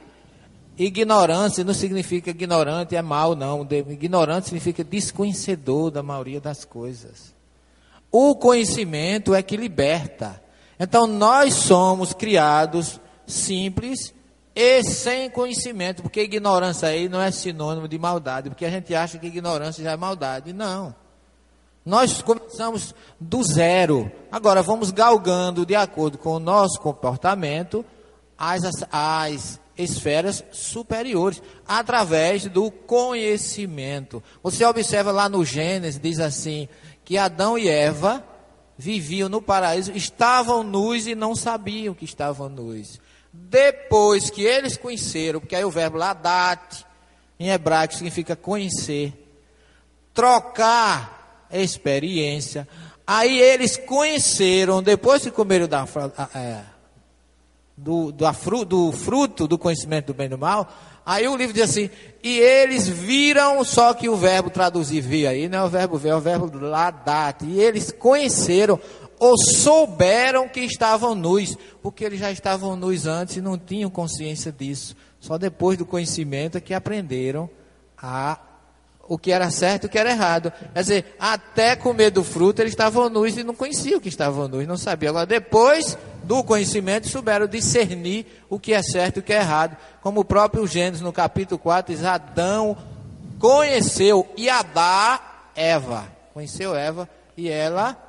Ignorância 0.78 1.64
não 1.64 1.74
significa 1.74 2.32
ignorante 2.32 2.96
é 2.96 3.02
mal, 3.02 3.36
não. 3.36 3.68
Ignorante 3.90 4.46
significa 4.46 4.84
desconhecedor 4.84 5.92
da 5.92 6.04
maioria 6.04 6.42
das 6.42 6.66
coisas. 6.66 7.34
O 8.12 8.36
conhecimento 8.36 9.34
é 9.36 9.42
que 9.42 9.58
liberta. 9.58 10.42
Então 10.80 11.08
nós 11.08 11.54
somos 11.54 12.14
criados 12.14 13.00
simples 13.26 14.14
e 14.56 14.84
sem 14.84 15.30
conhecimento, 15.30 16.02
porque 16.02 16.22
ignorância 16.22 16.88
aí 16.88 17.10
não 17.10 17.22
é 17.22 17.30
sinônimo 17.30 17.88
de 17.88 18.00
maldade, 18.00 18.50
porque 18.50 18.66
a 18.66 18.70
gente 18.70 18.96
acha 18.96 19.18
que 19.18 19.28
ignorância 19.28 19.84
já 19.84 19.92
é 19.92 19.98
maldade. 19.98 20.54
Não. 20.54 20.96
Nós 21.86 22.22
começamos 22.22 22.96
do 23.20 23.44
zero. 23.44 24.10
Agora 24.32 24.64
vamos 24.64 24.92
galgando 24.92 25.66
de 25.66 25.76
acordo 25.76 26.18
com 26.18 26.32
o 26.32 26.40
nosso 26.40 26.80
comportamento 26.80 27.86
as, 28.38 28.64
as 28.92 29.60
esferas 29.78 30.44
superiores, 30.52 31.42
através 31.68 32.46
do 32.46 32.72
conhecimento. 32.72 34.24
Você 34.42 34.66
observa 34.66 35.12
lá 35.12 35.28
no 35.28 35.44
Gênesis, 35.44 36.00
diz 36.00 36.20
assim, 36.20 36.68
que 37.04 37.18
Adão 37.18 37.58
e 37.58 37.68
Eva 37.68 38.24
viviam 38.78 39.30
no 39.30 39.42
paraíso, 39.42 39.92
estavam 39.94 40.64
nus 40.64 41.08
e 41.08 41.16
não 41.16 41.36
sabiam 41.36 41.94
que 41.94 42.06
estavam 42.06 42.50
nus. 42.50 43.00
Depois 43.38 44.30
que 44.30 44.44
eles 44.44 44.78
conheceram, 44.78 45.40
porque 45.40 45.56
aí 45.56 45.64
o 45.64 45.70
verbo 45.70 45.98
ladat, 45.98 46.86
em 47.40 47.50
hebraico 47.50 47.94
significa 47.94 48.36
conhecer, 48.36 49.14
trocar 50.14 51.48
experiência, 51.52 52.68
aí 53.06 53.40
eles 53.40 53.78
conheceram, 53.78 54.82
depois 54.82 55.22
que 55.22 55.32
comeram 55.32 55.68
da, 55.68 55.86
é, 56.34 56.62
do, 57.78 58.12
do, 58.12 58.92
fruto 58.92 59.48
do 59.48 59.58
conhecimento 59.58 60.08
do 60.08 60.14
bem 60.14 60.28
e 60.28 60.30
do 60.30 60.38
mal, 60.38 60.72
aí 61.06 61.28
o 61.28 61.36
livro 61.36 61.54
diz 61.54 61.70
assim, 61.70 61.90
e 62.24 62.40
eles 62.40 62.88
viram, 62.88 63.64
só 63.64 63.94
que 63.94 64.10
o 64.10 64.16
verbo 64.16 64.50
traduzir 64.50 65.02
vir 65.02 65.28
aí, 65.28 65.48
não 65.48 65.60
é 65.60 65.64
o 65.64 65.70
verbo 65.70 65.98
ver, 65.98 66.10
é 66.10 66.16
o 66.16 66.22
verbo 66.22 66.58
ladat, 66.58 67.44
e 67.46 67.60
eles 67.60 67.92
conheceram, 67.92 68.80
ou 69.20 69.38
souberam 69.38 70.48
que 70.48 70.62
estavam 70.62 71.16
nus, 71.16 71.58
porque 71.82 72.04
eles 72.04 72.20
já 72.20 72.32
estavam 72.32 72.76
nus 72.76 73.06
antes 73.06 73.38
e 73.38 73.42
não 73.42 73.58
tinham 73.58 73.90
consciência 73.90 74.52
disso. 74.52 74.96
Só 75.20 75.38
depois 75.38 75.78
do 75.78 75.86
conhecimento 75.86 76.58
é 76.58 76.62
que 76.62 76.74
aprenderam 76.74 77.50
a 77.98 78.40
o 79.08 79.20
que 79.20 79.32
era 79.32 79.52
certo 79.52 79.84
e 79.84 79.88
o 79.88 79.90
que 79.90 80.00
era 80.00 80.10
errado. 80.10 80.52
Quer 80.74 80.80
dizer, 80.80 81.16
até 81.20 81.76
comer 81.76 82.10
do 82.10 82.24
fruto 82.24 82.62
eles 82.62 82.72
estavam 82.72 83.10
nus 83.10 83.38
e 83.38 83.44
não 83.44 83.54
conheciam 83.54 84.00
que 84.00 84.10
estavam 84.10 84.48
nus, 84.48 84.68
não 84.68 84.78
sabiam. 84.78 85.12
Agora, 85.12 85.26
depois 85.26 85.98
do 86.24 86.44
conhecimento, 86.44 87.08
souberam 87.08 87.48
discernir 87.48 88.26
o 88.50 88.60
que 88.60 88.74
é 88.74 88.82
certo 88.82 89.18
e 89.18 89.20
o 89.20 89.24
que 89.24 89.34
é 89.34 89.38
errado. 89.38 89.78
Como 90.02 90.22
o 90.22 90.26
próprio 90.26 90.66
Gênesis, 90.66 91.02
no 91.02 91.14
capítulo 91.14 91.60
4, 91.60 91.94
diz: 91.94 92.04
Adão 92.04 92.76
conheceu 93.40 94.28
e 94.36 94.50
Adá 94.50 95.20
Eva. 95.56 96.08
Conheceu 96.34 96.76
Eva 96.76 97.08
e 97.38 97.48
ela 97.48 98.05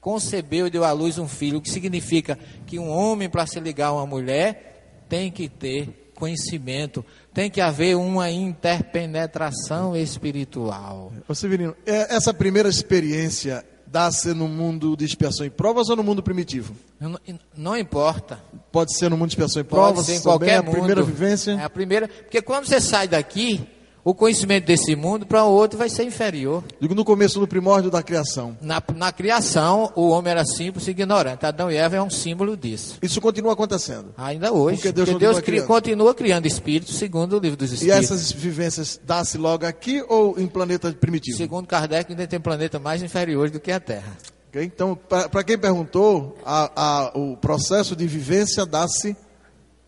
concebeu 0.00 0.66
e 0.66 0.70
deu 0.70 0.84
à 0.84 0.92
luz 0.92 1.18
um 1.18 1.28
filho, 1.28 1.58
o 1.58 1.60
que 1.60 1.70
significa 1.70 2.38
que 2.66 2.78
um 2.78 2.88
homem, 2.88 3.28
para 3.28 3.46
se 3.46 3.60
ligar 3.60 3.88
a 3.88 3.92
uma 3.92 4.06
mulher, 4.06 5.04
tem 5.08 5.30
que 5.30 5.48
ter 5.48 6.12
conhecimento, 6.14 7.04
tem 7.32 7.50
que 7.50 7.60
haver 7.60 7.96
uma 7.96 8.30
interpenetração 8.30 9.96
espiritual. 9.96 11.12
Ô 11.28 11.34
Severino, 11.34 11.74
é, 11.86 12.14
essa 12.14 12.32
primeira 12.32 12.68
experiência 12.68 13.64
dá-se 13.86 14.32
no 14.34 14.46
mundo 14.46 14.96
de 14.96 15.04
expiação 15.04 15.44
e 15.44 15.50
provas 15.50 15.88
ou 15.88 15.96
no 15.96 16.04
mundo 16.04 16.22
primitivo? 16.22 16.74
Não, 17.00 17.18
não 17.56 17.76
importa. 17.76 18.38
Pode 18.70 18.96
ser 18.96 19.08
no 19.10 19.16
mundo 19.16 19.28
de 19.30 19.34
expiação 19.34 19.60
e 19.60 19.64
provas, 19.64 19.94
Pode 19.94 20.06
ser 20.06 20.14
em 20.16 20.22
qualquer 20.22 20.56
a 20.58 20.62
mundo. 20.62 20.72
primeira 20.72 21.02
vivência. 21.02 21.52
É 21.52 21.64
a 21.64 21.70
primeira, 21.70 22.06
porque 22.06 22.40
quando 22.40 22.66
você 22.66 22.80
sai 22.80 23.08
daqui, 23.08 23.66
o 24.02 24.14
conhecimento 24.14 24.64
desse 24.66 24.96
mundo 24.96 25.26
para 25.26 25.44
o 25.44 25.50
outro 25.50 25.78
vai 25.78 25.88
ser 25.88 26.04
inferior. 26.04 26.64
Digo 26.80 26.94
no 26.94 27.04
começo 27.04 27.38
do 27.38 27.46
primórdio 27.46 27.90
da 27.90 28.02
criação. 28.02 28.56
Na, 28.60 28.82
na 28.96 29.12
criação, 29.12 29.92
o 29.94 30.08
homem 30.08 30.30
era 30.30 30.44
simples 30.44 30.86
e 30.86 30.90
ignorante. 30.90 31.44
Adão 31.44 31.70
e 31.70 31.76
Eva 31.76 31.96
é 31.96 32.02
um 32.02 32.08
símbolo 32.10 32.56
disso. 32.56 32.96
Isso 33.02 33.20
continua 33.20 33.52
acontecendo. 33.52 34.14
Ainda 34.16 34.52
hoje. 34.52 34.76
Porque 34.76 34.92
Deus 34.92 35.08
porque 35.08 35.12
continua 35.12 35.32
Deus 35.32 35.44
cri- 35.44 35.52
criando. 35.52 35.66
continua 35.68 36.14
criando 36.14 36.46
espíritos, 36.46 36.96
segundo 36.96 37.36
o 37.36 37.40
livro 37.40 37.56
dos 37.58 37.70
E 37.72 37.74
espíritos. 37.74 38.04
essas 38.04 38.32
vivências 38.32 39.00
dá-se 39.04 39.36
logo 39.36 39.66
aqui 39.66 40.02
ou 40.08 40.38
em 40.38 40.46
planeta 40.46 40.90
primitivo? 40.92 41.36
Segundo 41.36 41.66
Kardec, 41.66 42.10
ainda 42.10 42.26
tem 42.26 42.40
planeta 42.40 42.78
mais 42.78 43.02
inferiores 43.02 43.52
do 43.52 43.60
que 43.60 43.70
a 43.70 43.78
Terra. 43.80 44.16
Ok? 44.48 44.64
Então, 44.64 44.98
para 45.30 45.44
quem 45.44 45.56
perguntou, 45.58 46.36
a- 46.44 46.72
a- 46.74 47.12
o 47.18 47.36
processo 47.36 47.94
de 47.94 48.06
vivência 48.06 48.64
dá-se 48.66 49.14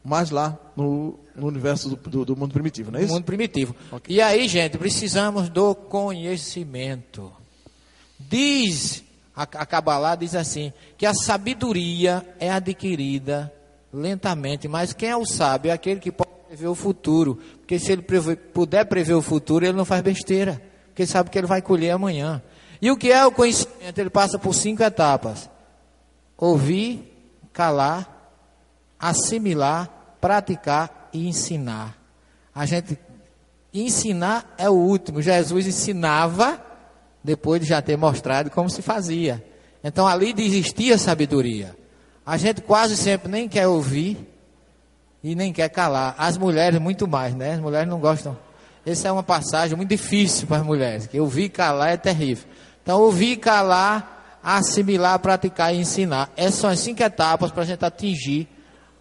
mais 0.05 0.31
lá 0.31 0.59
no, 0.77 1.19
no 1.37 1.47
universo 1.47 1.89
do, 1.91 1.97
do- 2.11 2.25
do 2.25 2.37
mundo 2.37 2.53
primitivo, 2.53 2.91
não 2.91 2.99
é 2.99 3.03
isso? 3.05 3.13
mundo 3.13 3.25
primitivo. 3.25 3.75
E 4.09 4.21
aí, 4.21 4.49
gente, 4.49 4.79
precisamos 4.79 5.49
do 5.49 5.75
conhecimento. 5.75 7.33
Diz, 8.19 9.03
a, 9.35 9.43
a 9.43 9.67
Kabbalah 9.67 10.15
diz 10.17 10.35
assim, 10.35 10.73
que 10.97 11.05
a 11.07 11.15
sabedoria 11.15 12.27
é 12.39 12.51
adquirida 12.51 13.53
lentamente, 13.93 14.69
mas 14.69 14.93
quem 14.93 15.11
é 15.11 15.17
o 15.17 15.27
sábio 15.27 15.71
é 15.71 15.73
aquele 15.75 16.01
que 16.01 16.11
pode 16.13 16.31
prever 16.49 16.69
o 16.69 16.75
futuro. 16.75 17.39
Porque 17.59 17.79
se 17.79 17.93
ele 17.93 18.03
preve- 18.03 18.37
puder 18.37 18.85
prever 18.87 19.15
o 19.15 19.23
futuro, 19.23 19.65
ele 19.65 19.77
não 19.77 19.85
faz 19.85 20.03
besteira. 20.03 20.63
Porque 20.89 21.07
sabe 21.07 21.31
que 21.31 21.39
ele 21.39 21.47
vai 21.47 21.61
colher 21.63 21.91
amanhã. 21.91 22.43
E 22.81 22.91
o 22.91 22.97
que 22.97 23.11
é 23.13 23.25
o 23.25 23.33
conhecimento? 23.33 23.99
Ele 23.99 24.11
passa 24.11 24.39
por 24.39 24.55
cinco 24.55 24.83
etapas: 24.83 25.49
ouvir, 26.37 27.11
calar, 27.53 28.31
assimilar, 28.99 29.89
praticar 30.23 31.11
e 31.13 31.29
ensinar. 31.29 31.99
A 32.55 32.65
gente 32.65 32.97
ensinar 33.75 34.55
é 34.57 34.71
o 34.71 34.75
último. 34.75 35.21
Jesus 35.21 35.67
ensinava 35.67 36.65
depois 37.25 37.61
de 37.61 37.67
já 37.67 37.83
ter 37.83 37.97
mostrado 37.97 38.49
como 38.49 38.71
se 38.71 38.81
fazia. 38.81 39.45
Então 39.83 40.07
ali 40.07 40.33
existia 40.39 40.97
sabedoria. 40.97 41.77
A 42.25 42.37
gente 42.37 42.61
quase 42.61 42.97
sempre 42.97 43.29
nem 43.29 43.49
quer 43.49 43.67
ouvir 43.67 44.17
e 45.25 45.35
nem 45.35 45.53
quer 45.53 45.69
calar. 45.69 46.15
As 46.17 46.39
mulheres 46.39 46.79
muito 46.79 47.09
mais, 47.09 47.35
né? 47.35 47.55
As 47.55 47.61
mulheres 47.61 47.89
não 47.89 47.99
gostam. 47.99 48.39
Essa 48.87 49.09
é 49.09 49.13
uma 49.13 49.25
passagem 49.25 49.77
muito 49.77 49.89
difícil 49.89 50.47
para 50.47 50.59
as 50.59 50.63
mulheres, 50.65 51.07
que 51.09 51.19
ouvir 51.19 51.45
e 51.45 51.49
calar 51.49 51.91
é 51.91 51.97
terrível. 51.97 52.49
Então 52.81 53.01
ouvir 53.01 53.37
calar, 53.39 54.39
assimilar, 54.43 55.19
praticar 55.19 55.75
e 55.75 55.79
ensinar. 55.79 56.31
Essas 56.37 56.55
são 56.55 56.71
as 56.71 56.79
cinco 56.79 57.03
etapas 57.03 57.51
para 57.51 57.63
a 57.63 57.67
gente 57.67 57.85
atingir 57.85 58.49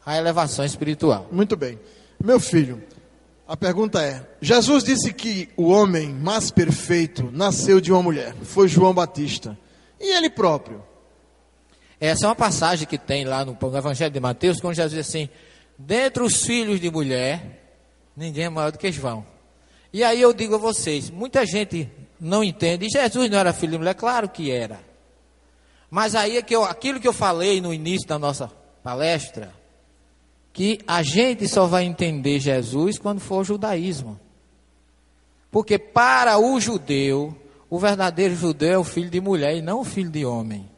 a 0.05 0.17
elevação 0.17 0.65
espiritual. 0.65 1.27
Muito 1.31 1.55
bem. 1.55 1.79
Meu 2.23 2.39
filho, 2.39 2.81
a 3.47 3.57
pergunta 3.57 4.01
é: 4.01 4.25
Jesus 4.41 4.83
disse 4.83 5.13
que 5.13 5.49
o 5.57 5.67
homem 5.69 6.09
mais 6.09 6.51
perfeito 6.51 7.29
nasceu 7.33 7.81
de 7.81 7.91
uma 7.91 8.01
mulher, 8.01 8.33
foi 8.43 8.67
João 8.67 8.93
Batista. 8.93 9.57
E 9.99 10.15
ele 10.15 10.29
próprio? 10.29 10.83
Essa 11.99 12.25
é 12.25 12.27
uma 12.29 12.35
passagem 12.35 12.87
que 12.87 12.97
tem 12.97 13.25
lá 13.25 13.45
no, 13.45 13.57
no 13.59 13.77
Evangelho 13.77 14.11
de 14.11 14.19
Mateus, 14.19 14.59
quando 14.59 14.75
Jesus 14.75 14.93
diz 14.93 15.07
assim: 15.07 15.29
dentre 15.77 16.23
os 16.23 16.43
filhos 16.43 16.79
de 16.79 16.89
mulher, 16.89 17.75
ninguém 18.15 18.45
é 18.45 18.49
maior 18.49 18.71
do 18.71 18.77
que 18.77 18.91
João. 18.91 19.25
E 19.93 20.03
aí 20.03 20.21
eu 20.21 20.33
digo 20.33 20.55
a 20.55 20.57
vocês: 20.57 21.09
muita 21.09 21.45
gente 21.45 21.89
não 22.19 22.43
entende, 22.43 22.87
Jesus 22.89 23.29
não 23.29 23.37
era 23.37 23.53
filho 23.53 23.73
de 23.73 23.77
mulher? 23.77 23.95
Claro 23.95 24.29
que 24.29 24.49
era. 24.49 24.79
Mas 25.89 26.15
aí 26.15 26.37
é 26.37 26.41
que 26.41 26.55
eu, 26.55 26.63
aquilo 26.63 26.99
que 26.99 27.07
eu 27.07 27.13
falei 27.13 27.59
no 27.59 27.73
início 27.73 28.07
da 28.07 28.17
nossa 28.17 28.49
palestra, 28.81 29.53
que 30.53 30.79
a 30.85 31.01
gente 31.01 31.47
só 31.47 31.65
vai 31.65 31.83
entender 31.83 32.39
Jesus 32.39 32.99
quando 32.99 33.19
for 33.19 33.41
o 33.41 33.43
judaísmo. 33.43 34.19
Porque 35.49 35.77
para 35.77 36.37
o 36.37 36.59
judeu, 36.59 37.35
o 37.69 37.79
verdadeiro 37.79 38.35
judeu 38.35 38.73
é 38.73 38.77
o 38.77 38.83
filho 38.83 39.09
de 39.09 39.21
mulher 39.21 39.55
e 39.55 39.61
não 39.61 39.81
o 39.81 39.85
filho 39.85 40.09
de 40.09 40.25
homem. 40.25 40.69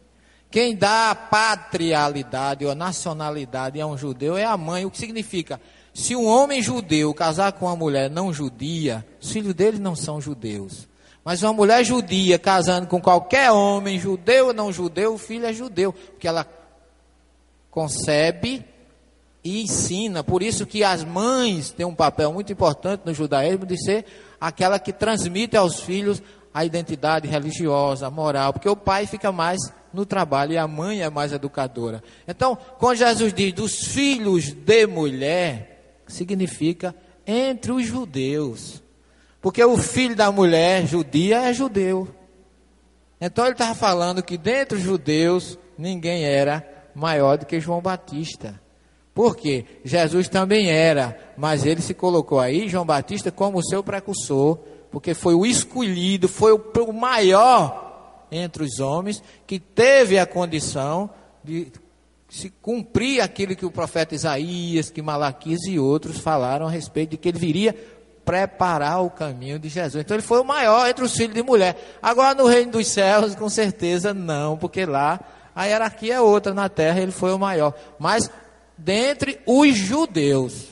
Quem 0.49 0.75
dá 0.75 1.09
a 1.09 1.15
patrialidade 1.15 2.63
ou 2.63 2.71
a 2.71 2.75
nacionalidade 2.75 3.81
a 3.81 3.87
um 3.87 3.97
judeu 3.97 4.37
é 4.37 4.45
a 4.45 4.55
mãe, 4.55 4.85
o 4.85 4.91
que 4.91 4.99
significa? 4.99 5.59
Se 5.93 6.15
um 6.15 6.25
homem 6.25 6.61
judeu 6.61 7.13
casar 7.13 7.53
com 7.53 7.65
uma 7.65 7.75
mulher 7.75 8.09
não 8.09 8.31
judia, 8.31 9.05
os 9.19 9.31
filhos 9.31 9.53
deles 9.53 9.79
não 9.79 9.95
são 9.95 10.21
judeus. 10.21 10.87
Mas 11.23 11.41
uma 11.41 11.53
mulher 11.53 11.83
judia 11.83 12.37
casando 12.37 12.87
com 12.87 13.01
qualquer 13.01 13.51
homem, 13.51 13.99
judeu 13.99 14.47
ou 14.47 14.53
não 14.53 14.71
judeu, 14.71 15.13
o 15.13 15.17
filho 15.17 15.45
é 15.45 15.53
judeu, 15.53 15.93
porque 15.93 16.27
ela 16.27 16.45
concebe 17.71 18.63
e 19.43 19.61
ensina. 19.61 20.23
Por 20.23 20.41
isso 20.41 20.65
que 20.65 20.83
as 20.83 21.03
mães 21.03 21.71
têm 21.71 21.85
um 21.85 21.95
papel 21.95 22.31
muito 22.31 22.51
importante 22.51 23.01
no 23.05 23.13
judaísmo 23.13 23.65
de 23.65 23.77
ser 23.77 24.05
aquela 24.39 24.79
que 24.79 24.93
transmite 24.93 25.57
aos 25.57 25.79
filhos 25.79 26.21
a 26.53 26.63
identidade 26.63 27.27
religiosa, 27.27 28.09
moral, 28.09 28.53
porque 28.53 28.69
o 28.69 28.75
pai 28.75 29.07
fica 29.07 29.31
mais 29.31 29.59
no 29.91 30.05
trabalho 30.05 30.53
e 30.53 30.57
a 30.57 30.67
mãe 30.67 31.01
é 31.01 31.09
mais 31.09 31.33
educadora. 31.33 32.03
Então, 32.27 32.57
quando 32.77 32.97
Jesus 32.97 33.33
diz 33.33 33.53
dos 33.53 33.87
filhos 33.87 34.51
de 34.51 34.85
mulher, 34.85 36.01
significa 36.07 36.95
entre 37.25 37.71
os 37.71 37.85
judeus. 37.85 38.83
Porque 39.41 39.63
o 39.63 39.77
filho 39.77 40.15
da 40.15 40.31
mulher 40.31 40.85
judia 40.85 41.49
é 41.49 41.53
judeu. 41.53 42.07
Então 43.19 43.45
ele 43.45 43.53
estava 43.53 43.75
falando 43.75 44.23
que 44.23 44.37
dentre 44.37 44.77
os 44.77 44.83
judeus 44.83 45.57
ninguém 45.77 46.23
era 46.23 46.65
maior 46.93 47.37
do 47.37 47.45
que 47.45 47.59
João 47.59 47.81
Batista. 47.81 48.59
Porque 49.13 49.65
Jesus 49.83 50.27
também 50.27 50.71
era, 50.71 51.17
mas 51.37 51.65
ele 51.65 51.81
se 51.81 51.93
colocou 51.93 52.39
aí, 52.39 52.67
João 52.67 52.85
Batista, 52.85 53.31
como 53.31 53.63
seu 53.63 53.83
precursor, 53.83 54.57
porque 54.91 55.13
foi 55.13 55.35
o 55.35 55.45
escolhido, 55.45 56.27
foi 56.27 56.51
o 56.53 56.93
maior 56.93 58.25
entre 58.31 58.63
os 58.63 58.79
homens, 58.79 59.21
que 59.45 59.59
teve 59.59 60.17
a 60.17 60.25
condição 60.25 61.09
de 61.43 61.71
se 62.27 62.49
cumprir 62.49 63.21
aquilo 63.21 63.55
que 63.55 63.65
o 63.65 63.71
profeta 63.71 64.15
Isaías, 64.15 64.89
que 64.89 65.03
Malaquias 65.03 65.61
e 65.67 65.77
outros 65.77 66.17
falaram 66.17 66.65
a 66.65 66.71
respeito 66.71 67.11
de 67.11 67.17
que 67.17 67.29
ele 67.29 67.37
viria 67.37 67.75
preparar 68.25 69.03
o 69.03 69.09
caminho 69.09 69.59
de 69.59 69.69
Jesus. 69.69 70.03
Então 70.03 70.15
ele 70.15 70.23
foi 70.23 70.39
o 70.39 70.43
maior 70.43 70.89
entre 70.89 71.03
os 71.03 71.13
filhos 71.13 71.35
de 71.35 71.43
mulher. 71.43 71.97
Agora 72.01 72.33
no 72.33 72.47
reino 72.47 72.71
dos 72.71 72.87
céus, 72.87 73.35
com 73.35 73.49
certeza 73.49 74.13
não, 74.13 74.57
porque 74.57 74.85
lá 74.85 75.19
a 75.55 75.65
hierarquia 75.65 76.15
é 76.15 76.21
outra, 76.21 76.53
na 76.53 76.67
terra 76.69 76.99
ele 76.99 77.11
foi 77.11 77.31
o 77.33 77.37
maior. 77.37 77.73
Mas 77.99 78.31
dentre 78.77 79.39
os 79.45 79.75
judeus. 79.75 80.67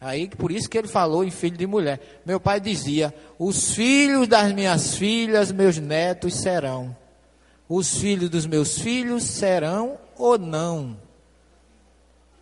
Aí 0.00 0.28
por 0.28 0.52
isso 0.52 0.68
que 0.68 0.76
ele 0.76 0.88
falou 0.88 1.24
em 1.24 1.30
filho 1.30 1.56
de 1.56 1.66
mulher. 1.66 2.20
Meu 2.24 2.38
pai 2.38 2.60
dizia: 2.60 3.14
"Os 3.38 3.74
filhos 3.74 4.28
das 4.28 4.52
minhas 4.52 4.94
filhas, 4.96 5.50
meus 5.50 5.78
netos 5.78 6.34
serão. 6.34 6.94
Os 7.68 7.96
filhos 7.98 8.30
dos 8.30 8.46
meus 8.46 8.78
filhos 8.78 9.22
serão 9.24 9.98
ou 10.16 10.38
não?" 10.38 10.96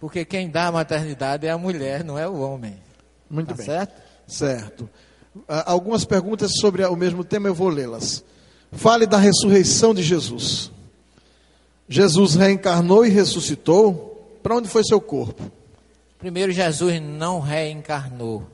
Porque 0.00 0.24
quem 0.24 0.50
dá 0.50 0.66
a 0.66 0.72
maternidade 0.72 1.46
é 1.46 1.50
a 1.50 1.56
mulher, 1.56 2.04
não 2.04 2.18
é 2.18 2.28
o 2.28 2.38
homem. 2.40 2.76
Muito 3.30 3.48
tá 3.48 3.54
bem. 3.54 3.64
certo? 3.64 4.02
Certo. 4.26 4.90
Ah, 5.48 5.72
Algumas 5.72 6.04
perguntas 6.04 6.52
sobre 6.60 6.84
o 6.84 6.94
mesmo 6.96 7.24
tema, 7.24 7.48
eu 7.48 7.54
vou 7.54 7.68
lê-las. 7.70 8.22
Fale 8.72 9.06
da 9.06 9.16
ressurreição 9.16 9.94
de 9.94 10.02
Jesus. 10.02 10.70
Jesus 11.88 12.34
reencarnou 12.34 13.06
e 13.06 13.08
ressuscitou. 13.08 14.13
Para 14.44 14.56
onde 14.56 14.68
foi 14.68 14.84
seu 14.84 15.00
corpo? 15.00 15.50
Primeiro, 16.18 16.52
Jesus 16.52 17.00
não 17.00 17.40
reencarnou. 17.40 18.46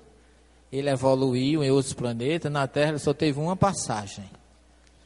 Ele 0.71 0.89
evoluiu 0.89 1.65
em 1.65 1.71
outros 1.73 1.93
planetas. 1.93 2.53
Na 2.53 2.69
Terra, 2.69 2.97
só 2.97 3.13
teve 3.13 3.41
uma 3.41 3.57
passagem. 3.57 4.31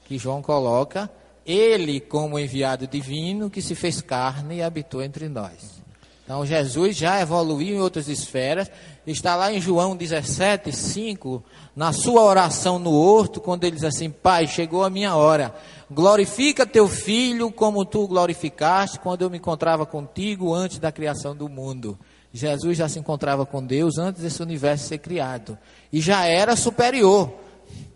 Que 0.05 0.19
João 0.19 0.43
coloca. 0.43 1.11
Ele, 1.47 2.01
como 2.01 2.39
enviado 2.39 2.87
divino, 2.87 3.49
que 3.49 3.63
se 3.63 3.75
fez 3.75 4.03
carne 4.03 4.57
e 4.57 4.63
habitou 4.63 5.03
entre 5.03 5.27
nós. 5.27 5.83
Então, 6.25 6.47
Jesus 6.47 6.97
já 6.97 7.21
evoluiu 7.21 7.77
em 7.77 7.81
outras 7.81 8.09
esferas. 8.09 8.71
Está 9.07 9.37
lá 9.37 9.53
em 9.53 9.61
João 9.61 9.95
17, 9.95 10.73
5, 10.73 11.45
na 11.77 11.93
sua 11.93 12.23
oração 12.23 12.79
no 12.79 12.93
horto, 12.93 13.41
quando 13.41 13.65
ele 13.65 13.77
diz 13.77 13.85
assim: 13.85 14.09
Pai, 14.09 14.47
chegou 14.47 14.83
a 14.83 14.91
minha 14.91 15.15
hora. 15.15 15.55
Glorifica 15.91 16.67
teu 16.67 16.89
filho 16.89 17.53
como 17.53 17.85
tu 17.85 18.09
glorificaste 18.09 18.99
quando 18.99 19.21
eu 19.21 19.29
me 19.29 19.37
encontrava 19.37 19.85
contigo 19.85 20.55
antes 20.55 20.79
da 20.79 20.91
criação 20.91 21.37
do 21.37 21.49
mundo. 21.49 21.99
Jesus 22.33 22.79
já 22.79 22.89
se 22.89 22.99
encontrava 22.99 23.45
com 23.45 23.65
Deus 23.65 23.99
antes 23.99 24.23
desse 24.23 24.43
universo 24.43 24.89
ser 24.89 24.99
criado. 24.99 25.59
E 25.93 26.01
já 26.01 26.25
era 26.25 26.57
superior. 26.57 27.33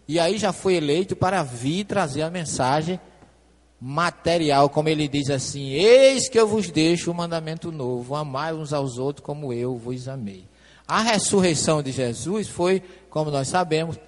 E 0.06 0.20
aí 0.20 0.38
já 0.38 0.52
foi 0.52 0.74
eleito 0.74 1.16
para 1.16 1.42
vir 1.42 1.84
trazer 1.84 2.22
a 2.22 2.30
mensagem 2.30 3.00
material, 3.80 4.68
como 4.68 4.88
ele 4.88 5.08
diz 5.08 5.30
assim: 5.30 5.70
Eis 5.70 6.28
que 6.28 6.38
eu 6.38 6.46
vos 6.46 6.70
deixo 6.70 7.10
um 7.10 7.14
mandamento 7.14 7.70
novo, 7.70 8.14
amai 8.14 8.52
uns 8.52 8.72
aos 8.72 8.98
outros 8.98 9.24
como 9.24 9.52
eu 9.52 9.76
vos 9.76 10.08
amei. 10.08 10.44
A 10.86 11.02
ressurreição 11.02 11.82
de 11.82 11.92
Jesus 11.92 12.48
foi, 12.48 12.82
como 13.10 13.30
nós 13.30 13.48
sabemos, 13.48 13.98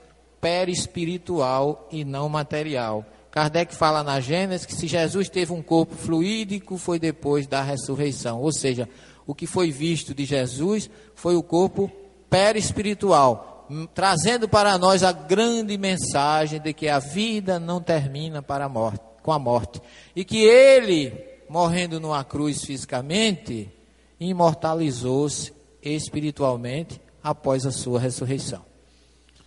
perispiritual 0.40 1.86
e 1.92 2.04
não 2.04 2.28
material. 2.28 3.04
Kardec 3.30 3.74
fala 3.74 4.02
na 4.02 4.18
Gênesis 4.18 4.66
que 4.66 4.74
se 4.74 4.88
Jesus 4.88 5.28
teve 5.28 5.52
um 5.52 5.62
corpo 5.62 5.94
fluídico 5.94 6.76
foi 6.76 6.98
depois 6.98 7.46
da 7.46 7.62
ressurreição, 7.62 8.40
ou 8.40 8.52
seja, 8.52 8.88
o 9.26 9.34
que 9.34 9.46
foi 9.46 9.70
visto 9.70 10.12
de 10.12 10.24
Jesus 10.24 10.90
foi 11.14 11.36
o 11.36 11.42
corpo 11.42 11.90
perispiritual, 12.28 13.66
hum, 13.70 13.86
trazendo 13.94 14.48
para 14.48 14.76
nós 14.78 15.04
a 15.04 15.12
grande 15.12 15.76
mensagem 15.78 16.60
de 16.60 16.72
que 16.72 16.88
a 16.88 16.98
vida 16.98 17.60
não 17.60 17.80
termina 17.80 18.42
para 18.42 18.64
a 18.64 18.68
morte, 18.68 19.04
com 19.30 19.34
a 19.34 19.38
morte, 19.38 19.80
e 20.16 20.24
que 20.24 20.38
ele, 20.38 21.14
morrendo 21.48 22.00
numa 22.00 22.24
cruz 22.24 22.64
fisicamente, 22.64 23.70
imortalizou-se 24.18 25.52
espiritualmente 25.80 27.00
após 27.22 27.64
a 27.64 27.70
sua 27.70 28.00
ressurreição. 28.00 28.64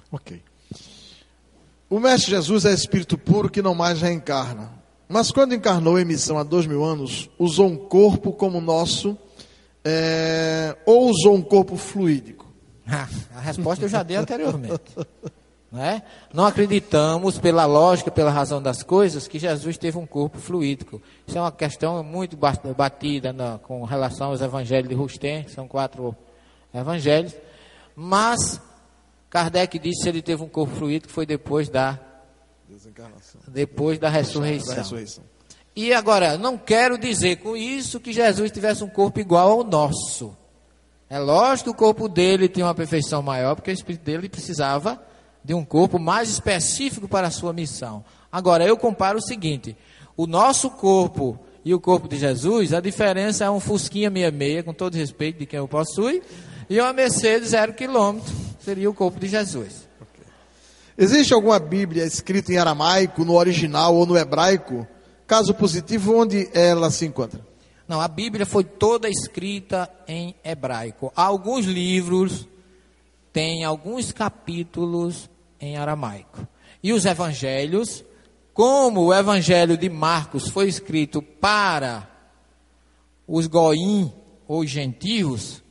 Ok. 0.10 0.42
O 1.90 2.00
Mestre 2.00 2.32
Jesus 2.32 2.64
é 2.64 2.74
espírito 2.74 3.18
puro 3.18 3.50
que 3.50 3.62
não 3.62 3.76
mais 3.76 4.02
reencarna. 4.02 4.72
Mas 5.10 5.32
quando 5.32 5.54
encarnou 5.54 6.00
em 6.00 6.06
missão 6.06 6.38
há 6.38 6.44
dois 6.44 6.66
mil 6.66 6.82
anos, 6.82 7.30
usou 7.38 7.68
um 7.68 7.76
corpo 7.76 8.32
como 8.32 8.60
o 8.60 8.62
nosso, 8.62 9.18
é, 9.84 10.78
ou 10.86 11.10
usou 11.10 11.36
um 11.36 11.42
corpo 11.42 11.76
fluídico? 11.76 12.50
A 12.88 13.42
resposta 13.42 13.84
eu 13.84 13.90
já 13.90 14.02
dei 14.02 14.16
anteriormente. 14.16 14.80
Não, 15.74 15.84
é? 15.84 16.04
não 16.32 16.45
acreditamos, 16.45 17.40
pela 17.40 17.66
lógica, 17.66 18.12
pela 18.12 18.30
razão 18.30 18.62
das 18.62 18.84
coisas, 18.84 19.28
que 19.28 19.40
Jesus 19.40 19.76
teve 19.76 19.98
um 19.98 20.06
corpo 20.06 20.38
fluídico. 20.38 21.02
Isso 21.26 21.36
é 21.36 21.41
uma 21.41 21.52
questão 21.52 22.04
muito 22.04 22.38
batida 22.38 23.34
na, 23.34 23.58
com 23.58 23.84
relação 23.84 24.28
aos 24.28 24.40
evangelhos 24.40 24.88
de 24.88 24.94
Rustem, 24.94 25.48
são 25.48 25.68
quatro 25.68 26.16
evangelhos. 26.72 27.34
Mas 27.95 28.62
Kardec 29.32 29.80
disse 29.80 30.04
que 30.04 30.10
ele 30.10 30.22
teve 30.22 30.44
um 30.44 30.48
corpo 30.48 30.76
fluídico 30.76 31.12
foi 31.12 31.26
depois 31.26 31.70
da 31.70 32.00
Desencarnação. 32.70 33.41
depois 33.48 33.98
da 33.98 34.10
ressurreição. 34.10 34.76
Da 34.76 34.82
ressurreição. 34.82 35.24
E 35.76 35.91
agora, 35.91 36.38
não 36.38 36.56
quero 36.56 37.00
dizer 37.00 37.38
com 37.38 37.58
isso 37.58 38.00
que 38.00 38.14
Jesus 38.14 38.52
tivesse 38.52 38.84
um 38.84 38.90
corpo 38.90 39.20
igual 39.20 39.50
ao 39.50 39.64
nosso. 39.64 40.38
É 41.10 41.18
lógico 41.18 41.72
que 41.72 41.76
o 41.76 41.80
corpo 41.80 42.08
dele 42.08 42.48
tinha 42.48 42.68
uma 42.68 42.76
perfeição 42.76 43.24
maior, 43.24 43.56
porque 43.56 43.72
o 43.72 43.74
espírito 43.74 44.04
dele 44.04 44.30
precisava 44.30 45.02
de 45.44 45.53
um 45.53 45.65
corpo 45.65 45.99
mais 45.99 46.30
específico 46.30 47.07
para 47.07 47.28
a 47.28 47.32
sua 47.32 47.53
missão. 47.53 48.03
Agora, 48.32 48.65
eu 48.65 48.78
comparo 48.78 49.20
o 49.20 49.22
seguinte: 49.22 49.76
o 50.15 50.26
nosso 50.26 50.70
corpo 50.70 51.40
e 51.65 51.74
o 51.74 51.80
corpo 51.80 52.07
de 52.07 52.18
Jesus, 52.18 52.74
a 52.74 52.80
diferença 52.80 53.45
é 53.45 53.49
um 53.49 53.60
Fusquinha 53.60 54.10
66, 54.10 54.65
com 54.65 54.74
todo 54.74 54.95
respeito 54.95 55.40
de 55.40 55.45
quem 55.45 55.60
o 55.60 55.68
possui, 55.68 56.22
e 56.70 56.80
uma 56.80 56.94
Mercedes 56.94 57.49
zero 57.49 57.74
quilômetro, 57.74 58.34
seria 58.60 58.90
o 58.90 58.94
corpo 58.94 59.20
de 59.20 59.28
Jesus. 59.28 59.88
Existe 60.98 61.34
alguma 61.34 61.57
Bíblia 61.60 62.06
escrita 62.06 62.52
em 62.52 62.57
aramaico, 62.57 63.26
no 63.26 63.34
original 63.34 63.95
ou 63.95 64.06
no 64.06 64.18
hebraico? 64.18 64.86
Caso 65.26 65.53
positivo, 65.53 66.15
onde 66.15 66.49
ela 66.53 66.91
se 66.91 67.06
encontra? 67.06 67.41
Não, 67.88 67.99
a 67.99 68.07
Bíblia 68.07 68.45
foi 68.45 68.64
toda 68.64 69.10
escrita 69.10 69.90
em 70.07 70.36
hebraico. 70.44 71.11
Alguns 71.15 71.65
livros 71.65 72.48
têm 73.32 73.64
alguns 73.64 74.11
capítulos 74.11 75.30
em 75.64 75.77
aramaico. 75.77 76.45
E 76.84 76.91
os 76.91 77.06
evangelhos, 77.06 78.03
como 78.53 79.06
o 79.06 79.14
evangelho 79.14 79.77
de 79.77 79.90
Marcos 79.90 80.49
foi 80.49 80.68
escrito 80.68 81.22
para 81.22 82.10
os 83.26 83.48
goim 83.48 84.11
ou 84.45 84.65
gentios, 84.65 85.64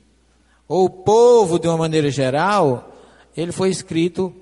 ou 0.67 0.87
o 0.87 0.91
povo 0.91 1.59
de 1.59 1.69
uma 1.69 1.77
maneira 1.77 2.11
geral, 2.11 2.97
ele 3.37 3.53
foi 3.53 3.69
escrito 3.69 4.35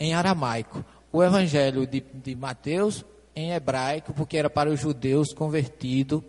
em 0.00 0.14
aramaico. 0.14 0.82
O 1.12 1.22
evangelho 1.22 1.86
de, 1.86 2.02
de 2.14 2.34
Mateus 2.34 3.04
em 3.34 3.52
hebraico, 3.52 4.14
porque 4.14 4.38
era 4.38 4.48
para 4.48 4.70
os 4.70 4.80
judeus 4.80 5.34
convertidos 5.34 6.22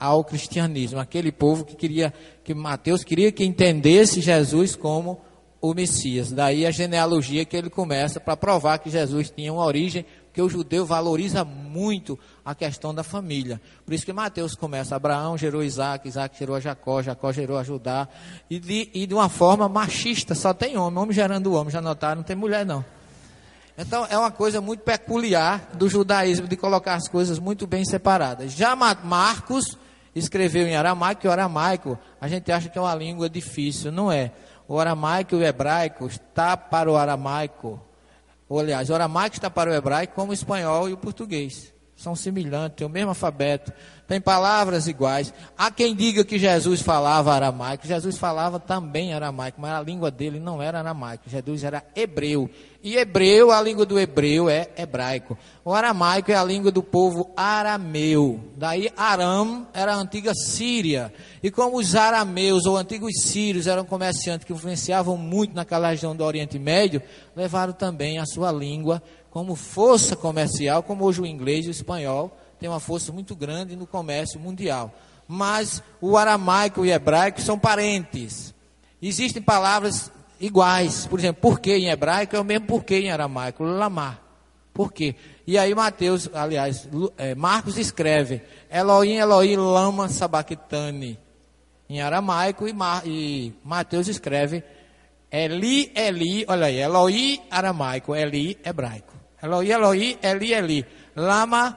ao 0.00 0.24
cristianismo, 0.24 1.00
aquele 1.00 1.32
povo 1.32 1.64
que 1.64 1.74
queria 1.74 2.14
que 2.44 2.54
Mateus 2.54 3.02
queria 3.02 3.32
que 3.32 3.44
entendesse 3.44 4.20
Jesus 4.20 4.76
como 4.76 5.20
o 5.60 5.74
Messias. 5.74 6.30
Daí 6.32 6.66
a 6.66 6.70
genealogia 6.70 7.44
que 7.44 7.56
ele 7.56 7.70
começa 7.70 8.20
para 8.20 8.36
provar 8.36 8.78
que 8.78 8.90
Jesus 8.90 9.30
tinha 9.30 9.52
uma 9.52 9.64
origem, 9.64 10.04
porque 10.26 10.40
o 10.40 10.48
judeu 10.48 10.86
valoriza 10.86 11.44
muito 11.44 12.18
a 12.44 12.54
questão 12.54 12.94
da 12.94 13.02
família. 13.02 13.60
Por 13.84 13.92
isso 13.92 14.04
que 14.04 14.12
Mateus 14.12 14.54
começa, 14.54 14.94
Abraão 14.94 15.36
gerou 15.36 15.62
Isaac, 15.62 16.06
Isaac 16.06 16.38
gerou 16.38 16.54
a 16.56 16.60
Jacó, 16.60 17.02
Jacó 17.02 17.32
gerou 17.32 17.58
a 17.58 17.64
Judá, 17.64 18.08
e 18.48 18.60
de, 18.60 18.90
e 18.94 19.06
de 19.06 19.14
uma 19.14 19.28
forma 19.28 19.68
machista, 19.68 20.34
só 20.34 20.54
tem 20.54 20.76
homem, 20.76 20.98
homem 20.98 21.12
gerando 21.12 21.54
homem, 21.54 21.70
já 21.72 21.80
notaram, 21.80 22.16
não 22.16 22.22
tem 22.22 22.36
mulher 22.36 22.64
não. 22.64 22.84
Então 23.76 24.06
é 24.10 24.18
uma 24.18 24.30
coisa 24.30 24.60
muito 24.60 24.80
peculiar 24.80 25.70
do 25.74 25.88
judaísmo 25.88 26.48
de 26.48 26.56
colocar 26.56 26.94
as 26.94 27.08
coisas 27.08 27.38
muito 27.38 27.66
bem 27.66 27.84
separadas. 27.84 28.52
Já 28.52 28.74
Marcos 28.76 29.76
escreveu 30.14 30.66
em 30.66 30.74
aramaico, 30.74 31.24
e 31.24 31.28
o 31.28 31.32
aramaico 31.32 31.98
a 32.20 32.26
gente 32.28 32.50
acha 32.50 32.68
que 32.68 32.76
é 32.76 32.80
uma 32.80 32.94
língua 32.94 33.30
difícil, 33.30 33.92
não 33.92 34.10
é. 34.10 34.32
O 34.68 34.78
aramaico 34.78 35.34
e 35.34 35.38
o 35.38 35.42
hebraico 35.42 36.06
está 36.06 36.54
para 36.54 36.92
o 36.92 36.96
aramaico, 36.96 37.80
ou 38.46 38.60
aliás, 38.60 38.90
o 38.90 38.94
aramaico 38.94 39.34
está 39.34 39.48
para 39.48 39.70
o 39.70 39.74
hebraico 39.74 40.14
como 40.14 40.30
o 40.30 40.34
espanhol 40.34 40.90
e 40.90 40.92
o 40.92 40.96
português. 40.98 41.72
são 41.96 42.14
semelhantes, 42.14 42.76
têm 42.76 42.86
o 42.86 42.90
mesmo 42.90 43.08
alfabeto, 43.08 43.72
têm 44.08 44.20
palavras 44.20 44.88
iguais. 44.88 45.32
Há 45.56 45.70
quem 45.70 45.94
diga 45.94 46.24
que 46.24 46.38
Jesus 46.38 46.80
falava 46.80 47.34
aramaico, 47.34 47.86
Jesus 47.86 48.16
falava 48.16 48.58
também 48.58 49.12
aramaico, 49.12 49.60
mas 49.60 49.70
a 49.70 49.82
língua 49.82 50.10
dele 50.10 50.40
não 50.40 50.62
era 50.62 50.78
aramaico, 50.78 51.28
Jesus 51.28 51.62
era 51.62 51.84
hebreu. 51.94 52.48
E 52.82 52.96
hebreu, 52.96 53.50
a 53.50 53.60
língua 53.60 53.84
do 53.84 53.98
hebreu 53.98 54.48
é 54.48 54.68
hebraico. 54.76 55.36
O 55.64 55.74
aramaico 55.74 56.30
é 56.32 56.34
a 56.34 56.44
língua 56.44 56.70
do 56.70 56.82
povo 56.82 57.30
arameu. 57.36 58.40
Daí 58.56 58.88
Aram 58.96 59.66
era 59.74 59.92
a 59.92 59.98
antiga 59.98 60.32
Síria. 60.32 61.12
E 61.42 61.50
como 61.50 61.76
os 61.76 61.94
arameus 61.94 62.64
ou 62.64 62.76
antigos 62.76 63.12
sírios 63.20 63.66
eram 63.66 63.84
comerciantes 63.84 64.46
que 64.46 64.52
influenciavam 64.52 65.16
muito 65.16 65.54
naquela 65.54 65.90
região 65.90 66.16
do 66.16 66.24
Oriente 66.24 66.58
Médio, 66.58 67.02
levaram 67.36 67.72
também 67.74 68.18
a 68.18 68.24
sua 68.24 68.50
língua 68.50 69.02
como 69.30 69.54
força 69.54 70.16
comercial, 70.16 70.82
como 70.82 71.04
hoje 71.04 71.20
o 71.20 71.26
inglês 71.26 71.66
e 71.66 71.68
o 71.68 71.72
espanhol 71.72 72.34
têm 72.58 72.68
uma 72.68 72.80
força 72.80 73.12
muito 73.12 73.34
grande 73.34 73.76
no 73.76 73.86
comércio 73.86 74.38
mundial. 74.38 74.94
Mas 75.26 75.82
o 76.00 76.16
aramaico 76.16 76.84
e 76.84 76.88
o 76.88 76.92
hebraico 76.92 77.40
são 77.40 77.58
parentes. 77.58 78.54
Existem 79.00 79.42
palavras 79.42 80.10
iguais. 80.40 81.06
Por 81.06 81.18
exemplo, 81.18 81.42
porquê 81.42 81.76
em 81.76 81.88
hebraico 81.88 82.34
é 82.34 82.40
o 82.40 82.44
mesmo 82.44 82.66
porquê 82.66 83.00
em 83.00 83.10
aramaico, 83.10 83.62
lamar. 83.62 84.22
Por 84.72 84.92
quê? 84.92 85.16
E 85.46 85.58
aí 85.58 85.74
Mateus, 85.74 86.30
aliás, 86.32 86.88
é, 87.16 87.34
Marcos 87.34 87.76
escreve 87.76 88.42
Elohim, 88.70 89.16
Elohim, 89.16 89.56
lama 89.56 90.08
sabachthani 90.08 91.18
em 91.88 92.00
aramaico 92.00 92.68
e, 92.68 92.72
Mar, 92.72 93.02
e 93.06 93.52
Mateus 93.64 94.08
escreve 94.08 94.62
Eli, 95.30 95.90
Eli, 95.94 96.44
olha 96.46 96.66
aí, 96.66 96.78
Elohim 96.78 97.40
aramaico, 97.50 98.14
Eli 98.14 98.58
hebraico. 98.64 99.14
Elohim, 99.42 99.70
Elohim, 99.70 100.18
Eli, 100.22 100.54
Eli. 100.54 100.86
Lama, 101.16 101.76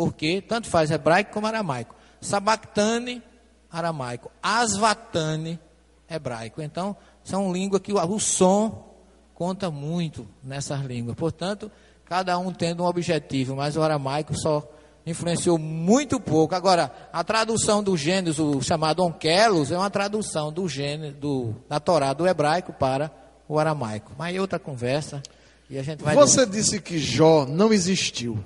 porque 0.00 0.40
tanto 0.40 0.66
faz 0.66 0.90
hebraico 0.90 1.30
como 1.30 1.46
aramaico. 1.46 1.94
Sabactane, 2.22 3.22
aramaico. 3.70 4.30
Asvatane, 4.42 5.60
hebraico. 6.08 6.62
Então, 6.62 6.96
são 7.22 7.52
línguas 7.52 7.82
que 7.82 7.92
o, 7.92 7.98
o 7.98 8.18
som 8.18 8.96
conta 9.34 9.70
muito 9.70 10.26
nessas 10.42 10.80
línguas. 10.80 11.14
Portanto, 11.16 11.70
cada 12.06 12.38
um 12.38 12.50
tendo 12.50 12.82
um 12.82 12.86
objetivo, 12.86 13.54
mas 13.54 13.76
o 13.76 13.82
aramaico 13.82 14.34
só 14.34 14.66
influenciou 15.04 15.58
muito 15.58 16.18
pouco. 16.18 16.54
Agora, 16.54 16.90
a 17.12 17.22
tradução 17.22 17.82
do 17.82 17.94
Gênesis, 17.94 18.38
o 18.38 18.62
chamado 18.62 19.02
Onkelos, 19.04 19.70
é 19.70 19.76
uma 19.76 19.90
tradução 19.90 20.50
do 20.50 20.66
Gênesis, 20.66 21.14
do, 21.18 21.54
da 21.68 21.78
Torá 21.78 22.14
do 22.14 22.26
hebraico 22.26 22.72
para 22.72 23.10
o 23.46 23.58
aramaico. 23.58 24.12
Mas 24.16 24.34
é 24.34 24.40
outra 24.40 24.58
conversa. 24.58 25.22
E 25.68 25.78
a 25.78 25.82
gente 25.82 26.02
vai 26.02 26.14
Você 26.14 26.46
disse 26.46 26.80
que 26.80 26.98
Jó 26.98 27.44
não 27.44 27.70
existiu. 27.70 28.42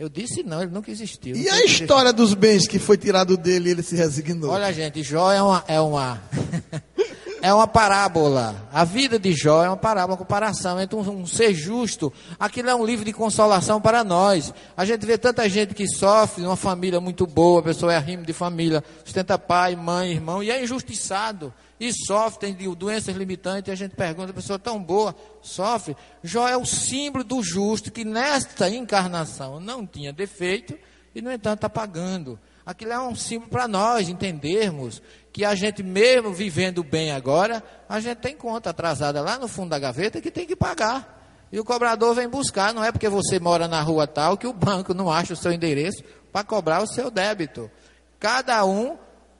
Eu 0.00 0.08
disse 0.08 0.42
não, 0.42 0.62
ele 0.62 0.70
nunca 0.70 0.90
existiu. 0.90 1.36
E 1.36 1.46
a 1.46 1.62
história 1.62 2.10
dos 2.10 2.32
bens 2.32 2.66
que 2.66 2.78
foi 2.78 2.96
tirado 2.96 3.36
dele 3.36 3.68
e 3.68 3.72
ele 3.72 3.82
se 3.82 3.94
resignou? 3.94 4.50
Olha, 4.50 4.72
gente, 4.72 5.02
Jó 5.02 5.30
é 5.30 5.42
uma. 5.42 5.62
É 5.68 5.78
uma... 5.78 6.22
é 7.42 7.52
uma 7.52 7.66
parábola. 7.66 8.68
A 8.72 8.84
vida 8.84 9.18
de 9.18 9.32
Jó 9.32 9.64
é 9.64 9.68
uma 9.68 9.76
parábola, 9.76 10.12
uma 10.12 10.18
comparação 10.18 10.80
entre 10.80 10.96
um, 10.96 11.00
um, 11.00 11.26
ser 11.26 11.54
justo. 11.54 12.12
Aquilo 12.38 12.70
é 12.70 12.74
um 12.74 12.84
livro 12.84 13.04
de 13.04 13.12
consolação 13.12 13.80
para 13.80 14.04
nós. 14.04 14.52
A 14.76 14.84
gente 14.84 15.04
vê 15.06 15.16
tanta 15.16 15.48
gente 15.48 15.74
que 15.74 15.86
sofre 15.86 16.42
numa 16.42 16.56
família 16.56 17.00
muito 17.00 17.26
boa, 17.26 17.60
a 17.60 17.64
pessoa 17.64 17.92
é 17.92 17.98
rimo 17.98 18.24
de 18.24 18.32
família, 18.32 18.84
sustenta 19.04 19.38
pai, 19.38 19.74
mãe, 19.76 20.12
irmão, 20.12 20.42
e 20.42 20.50
é 20.50 20.62
injustiçado. 20.62 21.52
E 21.78 21.92
sofre, 21.92 22.52
tem 22.52 22.74
doenças 22.74 23.16
limitantes, 23.16 23.68
e 23.68 23.72
a 23.72 23.74
gente 23.74 23.96
pergunta, 23.96 24.30
a 24.30 24.34
pessoa 24.34 24.58
tão 24.58 24.82
boa, 24.82 25.16
sofre. 25.40 25.96
Jó 26.22 26.46
é 26.46 26.56
o 26.56 26.66
símbolo 26.66 27.24
do 27.24 27.42
justo 27.42 27.90
que 27.90 28.04
nesta 28.04 28.68
encarnação 28.68 29.58
não 29.58 29.86
tinha 29.86 30.12
defeito 30.12 30.76
e, 31.14 31.22
no 31.22 31.32
entanto, 31.32 31.56
está 31.56 31.70
pagando. 31.70 32.38
Aquilo 32.66 32.92
é 32.92 33.00
um 33.00 33.14
símbolo 33.14 33.50
para 33.50 33.66
nós 33.66 34.08
entendermos 34.08 35.02
que 35.32 35.44
a 35.44 35.54
gente, 35.54 35.82
mesmo 35.82 36.32
vivendo 36.32 36.82
bem 36.82 37.12
agora, 37.12 37.62
a 37.88 38.00
gente 38.00 38.18
tem 38.18 38.36
conta 38.36 38.70
atrasada 38.70 39.20
lá 39.20 39.38
no 39.38 39.46
fundo 39.46 39.70
da 39.70 39.78
gaveta 39.78 40.20
que 40.20 40.30
tem 40.30 40.46
que 40.46 40.56
pagar. 40.56 41.18
E 41.52 41.58
o 41.58 41.64
cobrador 41.64 42.14
vem 42.14 42.28
buscar, 42.28 42.72
não 42.72 42.84
é 42.84 42.92
porque 42.92 43.08
você 43.08 43.40
mora 43.40 43.66
na 43.66 43.80
rua 43.82 44.06
tal 44.06 44.36
que 44.36 44.46
o 44.46 44.52
banco 44.52 44.94
não 44.94 45.10
acha 45.10 45.32
o 45.32 45.36
seu 45.36 45.52
endereço 45.52 46.02
para 46.32 46.44
cobrar 46.44 46.82
o 46.82 46.86
seu 46.86 47.10
débito. 47.10 47.70
Cada 48.18 48.64
um 48.64 48.96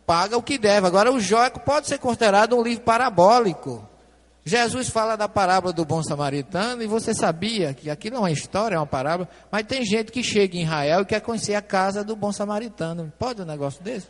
paga 0.06 0.36
o 0.36 0.42
que 0.42 0.58
deve. 0.58 0.86
Agora, 0.86 1.12
o 1.12 1.20
Jóico 1.20 1.60
pode 1.60 1.86
ser 1.86 1.98
considerado 1.98 2.56
um 2.56 2.62
livro 2.62 2.82
parabólico. 2.82 3.88
Jesus 4.44 4.88
fala 4.88 5.16
da 5.16 5.28
parábola 5.28 5.72
do 5.72 5.84
bom 5.84 6.02
samaritano 6.02 6.82
e 6.82 6.86
você 6.86 7.14
sabia 7.14 7.74
que 7.74 7.90
aquilo 7.90 8.16
é 8.16 8.18
uma 8.18 8.30
história, 8.30 8.74
é 8.74 8.78
uma 8.78 8.86
parábola, 8.86 9.28
mas 9.52 9.66
tem 9.66 9.84
gente 9.84 10.10
que 10.10 10.24
chega 10.24 10.56
em 10.56 10.62
Israel 10.62 11.02
e 11.02 11.04
quer 11.04 11.20
conhecer 11.20 11.54
a 11.54 11.62
casa 11.62 12.02
do 12.02 12.16
bom 12.16 12.32
samaritano. 12.32 13.12
Pode 13.18 13.42
um 13.42 13.44
negócio 13.44 13.82
desse? 13.84 14.08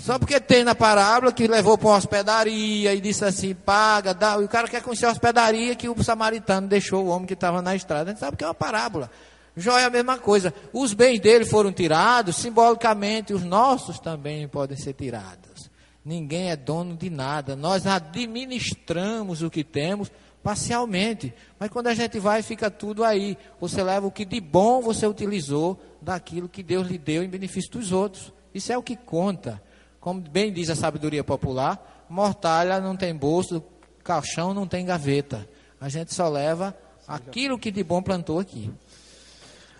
Só 0.00 0.18
porque 0.18 0.38
tem 0.38 0.64
na 0.64 0.74
parábola 0.74 1.32
que 1.32 1.46
levou 1.46 1.78
para 1.78 1.88
uma 1.88 1.96
hospedaria 1.96 2.94
e 2.94 3.00
disse 3.00 3.24
assim, 3.24 3.54
paga, 3.54 4.12
dá. 4.12 4.36
E 4.40 4.44
o 4.44 4.48
cara 4.48 4.68
quer 4.68 4.82
conhecer 4.82 5.06
a 5.06 5.10
hospedaria 5.10 5.74
que 5.74 5.88
o 5.88 6.04
samaritano 6.04 6.68
deixou 6.68 7.04
o 7.04 7.08
homem 7.08 7.26
que 7.26 7.34
estava 7.34 7.62
na 7.62 7.74
estrada. 7.74 8.10
A 8.10 8.12
gente 8.12 8.20
sabe 8.20 8.36
que 8.36 8.44
é 8.44 8.46
uma 8.46 8.54
parábola. 8.54 9.10
Jó 9.56 9.78
é 9.78 9.84
a 9.84 9.90
mesma 9.90 10.18
coisa. 10.18 10.52
Os 10.72 10.92
bens 10.94 11.20
dele 11.20 11.44
foram 11.44 11.72
tirados, 11.72 12.36
simbolicamente, 12.36 13.34
os 13.34 13.42
nossos 13.42 13.98
também 13.98 14.46
podem 14.48 14.76
ser 14.76 14.94
tirados. 14.94 15.70
Ninguém 16.04 16.50
é 16.50 16.56
dono 16.56 16.96
de 16.96 17.08
nada. 17.08 17.54
Nós 17.54 17.86
administramos 17.86 19.42
o 19.42 19.50
que 19.50 19.62
temos 19.62 20.10
parcialmente. 20.42 21.32
Mas 21.58 21.70
quando 21.70 21.86
a 21.86 21.94
gente 21.94 22.18
vai, 22.18 22.42
fica 22.42 22.70
tudo 22.70 23.04
aí. 23.04 23.38
Você 23.60 23.82
leva 23.82 24.06
o 24.06 24.10
que 24.10 24.24
de 24.24 24.40
bom 24.40 24.80
você 24.80 25.06
utilizou 25.06 25.80
daquilo 26.00 26.48
que 26.48 26.62
Deus 26.62 26.88
lhe 26.88 26.98
deu 26.98 27.22
em 27.22 27.28
benefício 27.28 27.70
dos 27.70 27.92
outros. 27.92 28.32
Isso 28.54 28.72
é 28.72 28.78
o 28.78 28.82
que 28.82 28.96
conta. 28.96 29.62
Como 30.00 30.20
bem 30.20 30.52
diz 30.52 30.68
a 30.68 30.74
sabedoria 30.74 31.22
popular, 31.22 32.04
mortalha 32.08 32.80
não 32.80 32.96
tem 32.96 33.14
bolso, 33.14 33.62
caixão 34.02 34.52
não 34.52 34.66
tem 34.66 34.84
gaveta. 34.84 35.48
A 35.80 35.88
gente 35.88 36.14
só 36.14 36.28
leva 36.28 36.76
aquilo 37.06 37.58
que 37.58 37.70
de 37.70 37.82
bom 37.82 38.02
plantou 38.02 38.38
aqui. 38.38 38.70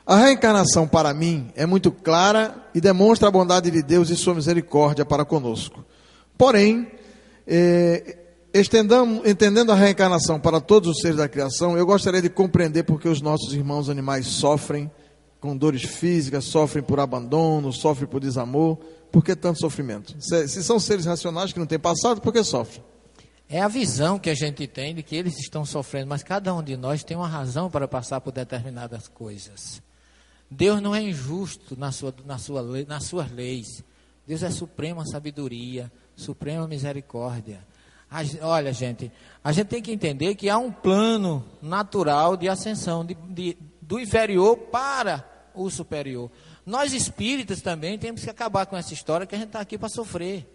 A 0.05 0.17
reencarnação, 0.17 0.87
para 0.89 1.15
mim, 1.15 1.51
é 1.55 1.65
muito 1.65 1.93
clara 1.93 2.57
e 2.75 2.81
demonstra 2.81 3.29
a 3.29 3.31
bondade 3.31 3.71
de 3.71 3.83
Deus 3.83 4.11
e 4.11 4.17
sua 4.17 4.35
misericórdia 4.35 5.05
para 5.05 5.25
conosco. 5.25 5.85
Porém, 6.37 6.91
eh, 7.47 8.19
entendendo 9.25 9.71
a 9.71 9.77
reencarnação 9.77 10.41
para 10.41 10.61
todos 10.61 10.91
os 10.91 11.01
seres 11.01 11.19
da 11.19 11.29
criação, 11.29 11.79
eu 11.79 11.87
gostaria 11.87 12.21
de 12.21 12.29
compreender 12.29 12.83
porque 12.83 13.09
os 13.09 13.21
nossos 13.21 13.55
irmãos 13.55 13.89
animais 13.89 14.27
sofrem 14.27 14.91
com 15.43 15.57
dores 15.57 15.83
físicas, 15.83 16.45
sofrem 16.45 16.85
por 16.85 17.01
abandono, 17.01 17.73
sofrem 17.73 18.09
por 18.09 18.21
desamor. 18.21 18.79
Por 19.11 19.25
que 19.25 19.35
tanto 19.35 19.59
sofrimento? 19.59 20.15
Se, 20.21 20.47
se 20.47 20.63
são 20.63 20.79
seres 20.79 21.05
racionais 21.05 21.53
que 21.53 21.59
não 21.59 21.67
têm 21.67 21.81
passado, 21.81 22.21
por 22.21 22.33
que 22.33 22.45
sofrem? 22.45 22.83
É 23.49 23.61
a 23.61 23.67
visão 23.67 24.21
que 24.21 24.31
a 24.31 24.35
gente 24.35 24.69
tem 24.69 24.95
de 24.95 25.03
que 25.03 25.17
eles 25.17 25.37
estão 25.41 25.65
sofrendo, 25.65 26.07
mas 26.07 26.23
cada 26.23 26.55
um 26.55 26.63
de 26.63 26.77
nós 26.77 27.03
tem 27.03 27.17
uma 27.17 27.27
razão 27.27 27.69
para 27.69 27.89
passar 27.89 28.21
por 28.21 28.33
determinadas 28.33 29.09
coisas. 29.09 29.83
Deus 30.49 30.81
não 30.81 30.95
é 30.95 31.03
injusto 31.03 31.77
na 31.77 31.91
sua, 31.91 32.15
na 32.25 32.39
sua, 32.39 32.63
nas 32.87 33.05
suas 33.05 33.31
leis. 33.33 33.83
Deus 34.25 34.45
é 34.45 34.51
suprema 34.51 35.05
sabedoria, 35.05 35.91
suprema 36.15 36.69
misericórdia. 36.69 37.67
A, 38.09 38.21
olha, 38.47 38.73
gente, 38.73 39.11
a 39.43 39.51
gente 39.51 39.67
tem 39.67 39.83
que 39.83 39.91
entender 39.91 40.37
que 40.37 40.49
há 40.49 40.57
um 40.57 40.71
plano 40.71 41.45
natural 41.61 42.37
de 42.37 42.49
ascensão 42.49 43.05
de, 43.05 43.15
de, 43.15 43.59
do 43.81 43.99
inferior 43.99 44.57
para 44.57 45.32
o 45.55 45.71
superior. 45.71 46.31
Nós 46.65 46.93
espíritas 46.93 47.61
também 47.61 47.99
temos 47.99 48.23
que 48.23 48.31
acabar 48.31 48.67
com 48.67 48.77
essa 48.77 48.95
história 48.95 49.27
que 49.27 49.35
a 49.35 49.39
gente 49.39 49.49
está 49.49 49.61
aqui 49.61 49.77
para 49.77 49.89
sofrer. 49.89 50.47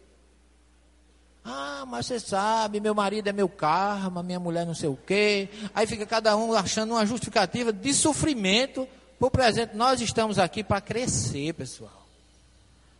Ah, 1.43 1.85
mas 1.87 2.05
você 2.05 2.19
sabe, 2.19 2.79
meu 2.79 2.93
marido 2.93 3.29
é 3.29 3.33
meu 3.33 3.47
karma, 3.47 4.21
minha 4.21 4.39
mulher 4.39 4.65
não 4.65 4.75
sei 4.75 4.89
o 4.89 4.97
quê. 4.97 5.49
Aí 5.73 5.87
fica 5.87 6.05
cada 6.05 6.35
um 6.35 6.53
achando 6.53 6.91
uma 6.93 7.05
justificativa 7.05 7.71
de 7.71 7.93
sofrimento 7.93 8.87
por 9.19 9.31
presente, 9.31 9.75
nós 9.75 9.99
estamos 10.01 10.37
aqui 10.37 10.63
para 10.63 10.79
crescer, 10.79 11.53
pessoal. 11.53 12.05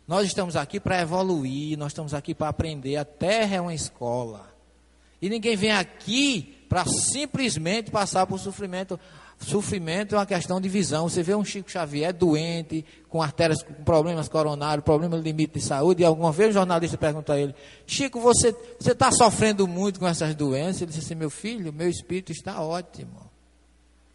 Nós 0.06 0.26
estamos 0.26 0.56
aqui 0.56 0.80
para 0.80 1.00
evoluir, 1.00 1.78
nós 1.78 1.92
estamos 1.92 2.14
aqui 2.14 2.34
para 2.34 2.48
aprender. 2.48 2.96
A 2.96 3.04
terra 3.04 3.56
é 3.56 3.60
uma 3.60 3.74
escola. 3.74 4.50
E 5.20 5.28
ninguém 5.28 5.56
vem 5.56 5.70
aqui 5.70 6.64
para 6.68 6.86
simplesmente 6.86 7.90
passar 7.90 8.26
por 8.26 8.38
sofrimento. 8.38 8.98
Sofrimento 9.38 10.14
é 10.14 10.18
uma 10.18 10.26
questão 10.26 10.60
de 10.60 10.68
visão. 10.68 11.08
Você 11.08 11.22
vê 11.22 11.34
um 11.34 11.44
Chico 11.44 11.70
Xavier 11.70 12.12
doente, 12.12 12.84
com 13.08 13.22
artérias 13.22 13.62
com 13.62 13.72
problemas 13.84 14.28
coronários, 14.28 14.84
problema 14.84 15.16
de 15.16 15.22
limite 15.22 15.54
de 15.54 15.64
saúde, 15.64 16.02
e 16.02 16.04
alguma 16.04 16.32
vez 16.32 16.50
um 16.50 16.54
jornalista 16.54 16.98
pergunta 16.98 17.34
a 17.34 17.38
ele: 17.38 17.54
Chico, 17.86 18.20
você 18.20 18.54
está 18.80 19.12
sofrendo 19.12 19.66
muito 19.68 20.00
com 20.00 20.08
essas 20.08 20.34
doenças? 20.34 20.82
Ele 20.82 20.90
disse 20.90 21.04
assim: 21.04 21.14
Meu 21.14 21.30
filho, 21.30 21.72
meu 21.72 21.88
espírito 21.88 22.32
está 22.32 22.60
ótimo. 22.60 23.30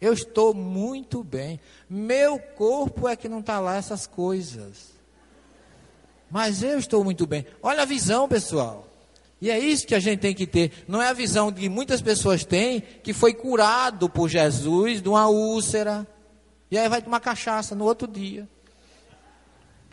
Eu 0.00 0.12
estou 0.12 0.52
muito 0.52 1.24
bem. 1.24 1.58
Meu 1.88 2.38
corpo 2.38 3.08
é 3.08 3.16
que 3.16 3.28
não 3.28 3.40
está 3.40 3.58
lá 3.58 3.76
essas 3.76 4.06
coisas. 4.06 4.92
Mas 6.30 6.62
eu 6.62 6.78
estou 6.78 7.02
muito 7.02 7.26
bem. 7.26 7.46
Olha 7.62 7.82
a 7.82 7.86
visão, 7.86 8.28
pessoal. 8.28 8.86
E 9.40 9.50
é 9.50 9.58
isso 9.58 9.86
que 9.86 9.94
a 9.94 10.00
gente 10.00 10.20
tem 10.20 10.34
que 10.34 10.46
ter. 10.46 10.72
Não 10.88 11.02
é 11.02 11.08
a 11.08 11.12
visão 11.12 11.52
que 11.52 11.68
muitas 11.68 12.00
pessoas 12.00 12.44
têm 12.44 12.80
que 12.80 13.12
foi 13.12 13.34
curado 13.34 14.08
por 14.08 14.28
Jesus 14.28 15.02
de 15.02 15.08
uma 15.08 15.28
úlcera. 15.28 16.06
E 16.70 16.78
aí 16.78 16.88
vai 16.88 17.02
tomar 17.02 17.20
cachaça 17.20 17.74
no 17.74 17.84
outro 17.84 18.08
dia. 18.08 18.48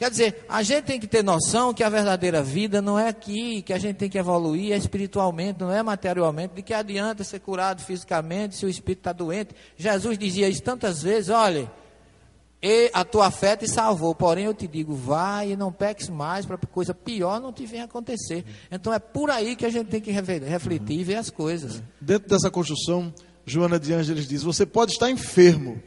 Quer 0.02 0.10
dizer, 0.10 0.46
a 0.50 0.64
gente 0.64 0.86
tem 0.86 1.00
que 1.00 1.06
ter 1.06 1.24
noção 1.24 1.76
que 1.76 1.84
a 1.84 1.90
verdadeira 1.90 2.42
vida 2.42 2.82
não 2.82 2.98
é 2.98 3.08
aqui, 3.08 3.62
que 3.62 3.72
a 3.72 3.78
gente 3.78 3.98
tem 3.98 4.10
que 4.10 4.18
evoluir 4.18 4.76
espiritualmente, 4.76 5.60
não 5.60 5.72
é 5.72 5.84
materialmente, 5.84 6.56
de 6.56 6.64
que 6.64 6.74
adianta 6.74 7.24
ser 7.24 7.40
curado 7.40 7.84
fisicamente 7.84 8.56
se 8.56 8.66
o 8.66 8.70
espírito 8.70 9.02
está 9.02 9.14
doente. 9.14 9.54
Jesus 9.78 10.18
dizia 10.18 10.50
isso 10.50 10.64
tantas 10.64 11.04
vezes: 11.04 11.30
olha, 11.30 11.72
a 12.94 13.04
tua 13.04 13.32
fé 13.32 13.56
te 13.58 13.68
salvou, 13.68 14.14
porém 14.14 14.46
eu 14.46 14.54
te 14.54 14.68
digo, 14.68 14.94
vai 14.94 15.52
e 15.52 15.56
não 15.56 15.72
peques 15.72 16.10
mais 16.10 16.46
para 16.46 16.58
coisa 16.58 16.94
pior 16.94 17.40
não 17.40 17.52
te 17.52 17.66
venha 17.66 17.86
acontecer. 17.86 18.46
Então 18.72 18.94
é 18.94 19.00
por 19.00 19.32
aí 19.32 19.56
que 19.56 19.66
a 19.66 19.70
gente 19.70 19.88
tem 19.88 20.00
que 20.00 20.12
refletir 20.12 21.00
e 21.00 21.04
ver 21.04 21.16
as 21.16 21.30
coisas. 21.30 21.82
Dentro 22.00 22.30
dessa 22.30 22.52
construção, 22.52 23.12
Joana 23.46 23.80
de 23.80 23.94
Ângeles 23.94 24.28
diz: 24.28 24.44
você 24.44 24.66
pode 24.66 24.92
estar 24.92 25.10
enfermo, 25.10 25.82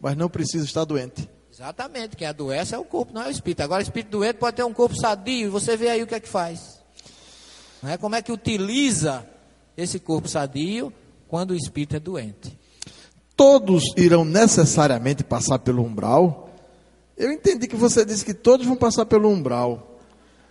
mas 0.00 0.16
não 0.16 0.28
precisa 0.28 0.64
estar 0.64 0.84
doente. 0.84 1.28
Exatamente, 1.50 2.16
quem 2.16 2.26
adoece 2.26 2.74
é 2.74 2.78
o 2.78 2.84
corpo, 2.84 3.12
não 3.12 3.22
é 3.22 3.28
o 3.28 3.30
espírito. 3.30 3.62
Agora, 3.62 3.80
o 3.80 3.82
espírito 3.82 4.10
doente 4.10 4.36
pode 4.36 4.56
ter 4.56 4.62
um 4.62 4.72
corpo 4.72 4.94
sadio, 4.94 5.46
e 5.46 5.50
você 5.50 5.76
vê 5.76 5.88
aí 5.88 6.02
o 6.02 6.06
que 6.06 6.14
é 6.14 6.20
que 6.20 6.28
faz. 6.28 6.80
Não 7.82 7.90
é? 7.90 7.96
Como 7.96 8.14
é 8.14 8.22
que 8.22 8.30
utiliza 8.30 9.26
esse 9.76 9.98
corpo 9.98 10.28
sadio 10.28 10.92
quando 11.26 11.50
o 11.52 11.56
espírito 11.56 11.96
é 11.96 12.00
doente? 12.00 12.57
Todos 13.38 13.84
irão 13.96 14.24
necessariamente 14.24 15.22
passar 15.22 15.60
pelo 15.60 15.84
umbral. 15.84 16.50
Eu 17.16 17.30
entendi 17.30 17.68
que 17.68 17.76
você 17.76 18.04
disse 18.04 18.24
que 18.24 18.34
todos 18.34 18.66
vão 18.66 18.74
passar 18.74 19.06
pelo 19.06 19.30
umbral. 19.30 20.00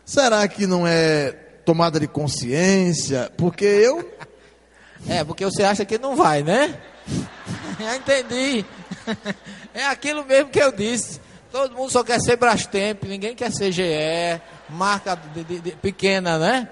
Será 0.06 0.48
que 0.48 0.66
não 0.66 0.88
é 0.88 1.34
tomada 1.66 2.00
de 2.00 2.08
consciência? 2.08 3.30
Porque 3.38 3.66
eu. 3.66 4.10
É, 5.08 5.24
porque 5.24 5.46
você 5.46 5.64
acha 5.64 5.86
que 5.86 6.00
não 6.00 6.16
vai, 6.16 6.42
né? 6.42 6.76
Já 7.78 7.96
entendi. 7.98 8.66
É 9.74 9.86
aquilo 9.86 10.26
mesmo 10.26 10.50
que 10.50 10.60
eu 10.60 10.72
disse. 10.72 11.22
Todo 11.52 11.76
mundo 11.76 11.92
só 11.92 12.04
quer 12.04 12.20
ser 12.20 12.36
Brastemp, 12.36 13.04
ninguém 13.04 13.36
quer 13.36 13.52
ser 13.52 13.72
GE, 13.72 14.42
marca 14.70 15.16
de, 15.16 15.44
de, 15.44 15.60
de, 15.60 15.72
pequena, 15.74 16.40
né? 16.40 16.68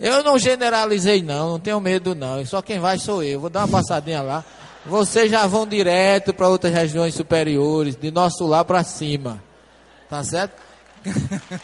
Eu 0.00 0.24
não 0.24 0.38
generalizei 0.38 1.22
não, 1.22 1.50
não 1.50 1.60
tenho 1.60 1.78
medo 1.78 2.14
não. 2.14 2.42
Só 2.46 2.62
quem 2.62 2.78
vai 2.78 2.98
sou 2.98 3.22
eu. 3.22 3.38
Vou 3.38 3.50
dar 3.50 3.66
uma 3.66 3.68
passadinha 3.68 4.22
lá. 4.22 4.42
Vocês 4.88 5.30
já 5.30 5.46
vão 5.46 5.66
direto 5.66 6.32
para 6.32 6.48
outras 6.48 6.72
regiões 6.72 7.14
superiores, 7.14 7.94
de 7.94 8.10
nosso 8.10 8.46
lá 8.46 8.64
para 8.64 8.82
cima. 8.82 9.44
Tá 10.08 10.24
certo? 10.24 10.54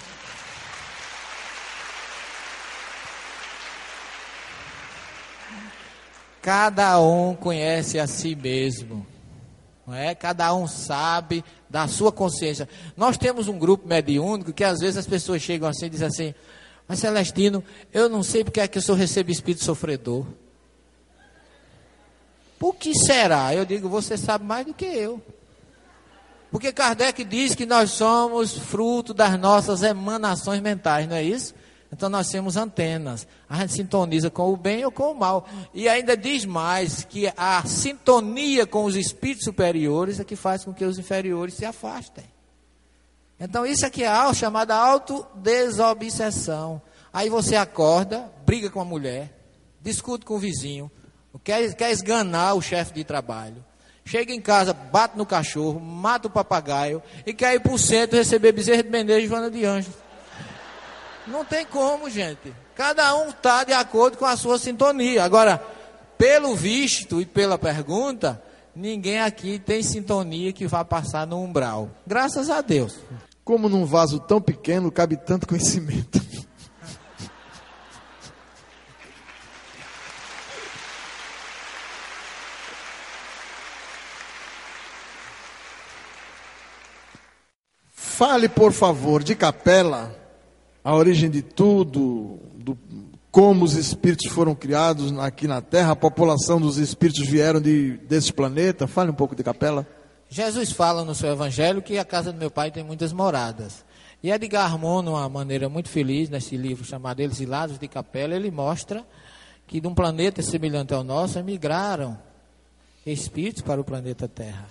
Cada 6.42 7.00
um 7.00 7.34
conhece 7.34 7.98
a 7.98 8.06
si 8.06 8.36
mesmo. 8.36 9.06
Não 9.86 9.94
é? 9.94 10.14
Cada 10.14 10.54
um 10.54 10.66
sabe 10.66 11.42
da 11.70 11.88
sua 11.88 12.12
consciência. 12.12 12.68
Nós 12.94 13.16
temos 13.16 13.48
um 13.48 13.58
grupo 13.58 13.88
mediúnico 13.88 14.52
que 14.52 14.64
às 14.64 14.80
vezes 14.80 14.98
as 14.98 15.06
pessoas 15.06 15.40
chegam 15.40 15.66
assim 15.66 15.86
e 15.86 15.90
dizem 15.90 16.08
assim: 16.08 16.34
Mas 16.86 16.98
Celestino, 16.98 17.64
eu 17.90 18.10
não 18.10 18.22
sei 18.22 18.44
porque 18.44 18.60
é 18.60 18.68
que 18.68 18.76
eu 18.76 18.82
sou 18.82 18.94
recebo 18.94 19.30
espírito 19.30 19.64
sofredor. 19.64 20.26
Por 22.58 22.76
que 22.76 22.94
será? 22.94 23.54
Eu 23.54 23.64
digo: 23.64 23.88
Você 23.88 24.16
sabe 24.16 24.44
mais 24.44 24.66
do 24.66 24.74
que 24.74 24.84
eu. 24.84 25.20
Porque 26.50 26.72
Kardec 26.72 27.24
diz 27.24 27.54
que 27.54 27.66
nós 27.66 27.90
somos 27.90 28.56
fruto 28.56 29.12
das 29.12 29.38
nossas 29.40 29.82
emanações 29.82 30.60
mentais, 30.60 31.08
não 31.08 31.16
é 31.16 31.24
isso? 31.24 31.52
Então 31.94 32.08
nós 32.08 32.28
temos 32.28 32.56
antenas. 32.56 33.26
A 33.48 33.58
gente 33.58 33.72
sintoniza 33.72 34.30
com 34.30 34.52
o 34.52 34.56
bem 34.56 34.84
ou 34.84 34.90
com 34.90 35.12
o 35.12 35.14
mal. 35.14 35.46
E 35.72 35.88
ainda 35.88 36.16
diz 36.16 36.44
mais 36.44 37.04
que 37.04 37.32
a 37.36 37.64
sintonia 37.66 38.66
com 38.66 38.84
os 38.84 38.96
espíritos 38.96 39.44
superiores 39.44 40.20
é 40.20 40.24
que 40.24 40.36
faz 40.36 40.64
com 40.64 40.72
que 40.72 40.84
os 40.84 40.98
inferiores 40.98 41.54
se 41.54 41.64
afastem. 41.64 42.24
Então 43.38 43.66
isso 43.66 43.86
aqui 43.86 44.02
é 44.02 44.08
a 44.08 44.32
chamada 44.32 44.74
autodesobsessão. 44.74 46.82
Aí 47.12 47.28
você 47.28 47.54
acorda, 47.54 48.32
briga 48.44 48.68
com 48.70 48.80
a 48.80 48.84
mulher, 48.84 49.32
discute 49.80 50.24
com 50.24 50.34
o 50.34 50.40
vizinho, 50.40 50.90
quer, 51.38 51.74
quer 51.74 51.90
esganar 51.90 52.54
o 52.54 52.62
chefe 52.62 52.92
de 52.92 53.04
trabalho. 53.04 53.64
Chega 54.04 54.32
em 54.34 54.40
casa, 54.40 54.74
bate 54.74 55.16
no 55.16 55.24
cachorro, 55.24 55.80
mata 55.80 56.28
o 56.28 56.30
papagaio 56.30 57.02
e 57.24 57.32
quer 57.32 57.54
ir 57.54 57.60
para 57.60 57.72
o 57.72 57.78
centro 57.78 58.18
receber 58.18 58.52
Bezerra 58.52 58.82
de 58.82 58.90
Menezes 58.90 59.24
e 59.24 59.28
Joana 59.28 59.50
de 59.50 59.64
Anjos. 59.64 59.94
Não 61.26 61.44
tem 61.44 61.64
como, 61.64 62.10
gente. 62.10 62.54
Cada 62.74 63.16
um 63.16 63.30
está 63.30 63.64
de 63.64 63.72
acordo 63.72 64.18
com 64.18 64.26
a 64.26 64.36
sua 64.36 64.58
sintonia. 64.58 65.24
Agora, 65.24 65.62
pelo 66.18 66.54
visto 66.54 67.20
e 67.20 67.24
pela 67.24 67.56
pergunta, 67.56 68.42
ninguém 68.76 69.20
aqui 69.20 69.58
tem 69.58 69.82
sintonia 69.82 70.52
que 70.52 70.66
vá 70.66 70.84
passar 70.84 71.26
no 71.26 71.42
umbral. 71.42 71.88
Graças 72.06 72.50
a 72.50 72.60
Deus. 72.60 72.98
Como 73.42 73.68
num 73.68 73.86
vaso 73.86 74.18
tão 74.20 74.40
pequeno 74.40 74.90
cabe 74.90 75.16
tanto 75.16 75.46
conhecimento. 75.46 76.20
Fale, 88.14 88.48
por 88.48 88.72
favor, 88.72 89.24
de 89.24 89.34
capela 89.34 90.14
a 90.84 90.94
origem 90.94 91.28
de 91.28 91.42
tudo, 91.42 92.38
do, 92.54 92.78
como 93.28 93.64
os 93.64 93.74
espíritos 93.74 94.30
foram 94.30 94.54
criados 94.54 95.18
aqui 95.18 95.48
na 95.48 95.60
Terra, 95.60 95.90
a 95.90 95.96
população 95.96 96.60
dos 96.60 96.78
espíritos 96.78 97.26
vieram 97.26 97.60
de, 97.60 97.96
desse 98.06 98.32
planeta. 98.32 98.86
Fale 98.86 99.10
um 99.10 99.14
pouco 99.14 99.34
de 99.34 99.42
capela. 99.42 99.84
Jesus 100.28 100.70
fala 100.70 101.04
no 101.04 101.12
seu 101.12 101.32
evangelho 101.32 101.82
que 101.82 101.98
a 101.98 102.04
casa 102.04 102.32
do 102.32 102.38
meu 102.38 102.52
pai 102.52 102.70
tem 102.70 102.84
muitas 102.84 103.12
moradas. 103.12 103.84
E 104.22 104.30
Edgar 104.30 104.72
Armon, 104.72 105.02
de 105.02 105.08
uma 105.08 105.28
maneira 105.28 105.68
muito 105.68 105.88
feliz, 105.88 106.30
nesse 106.30 106.56
livro 106.56 106.84
chamado 106.84 107.18
Eles 107.18 107.40
e 107.40 107.46
Lados 107.46 107.80
de 107.80 107.88
Capela, 107.88 108.36
ele 108.36 108.52
mostra 108.52 109.04
que 109.66 109.80
de 109.80 109.88
um 109.88 109.94
planeta 109.94 110.40
semelhante 110.40 110.94
ao 110.94 111.02
nosso 111.02 111.36
emigraram 111.36 112.16
espíritos 113.04 113.62
para 113.62 113.80
o 113.80 113.84
planeta 113.84 114.28
Terra. 114.28 114.68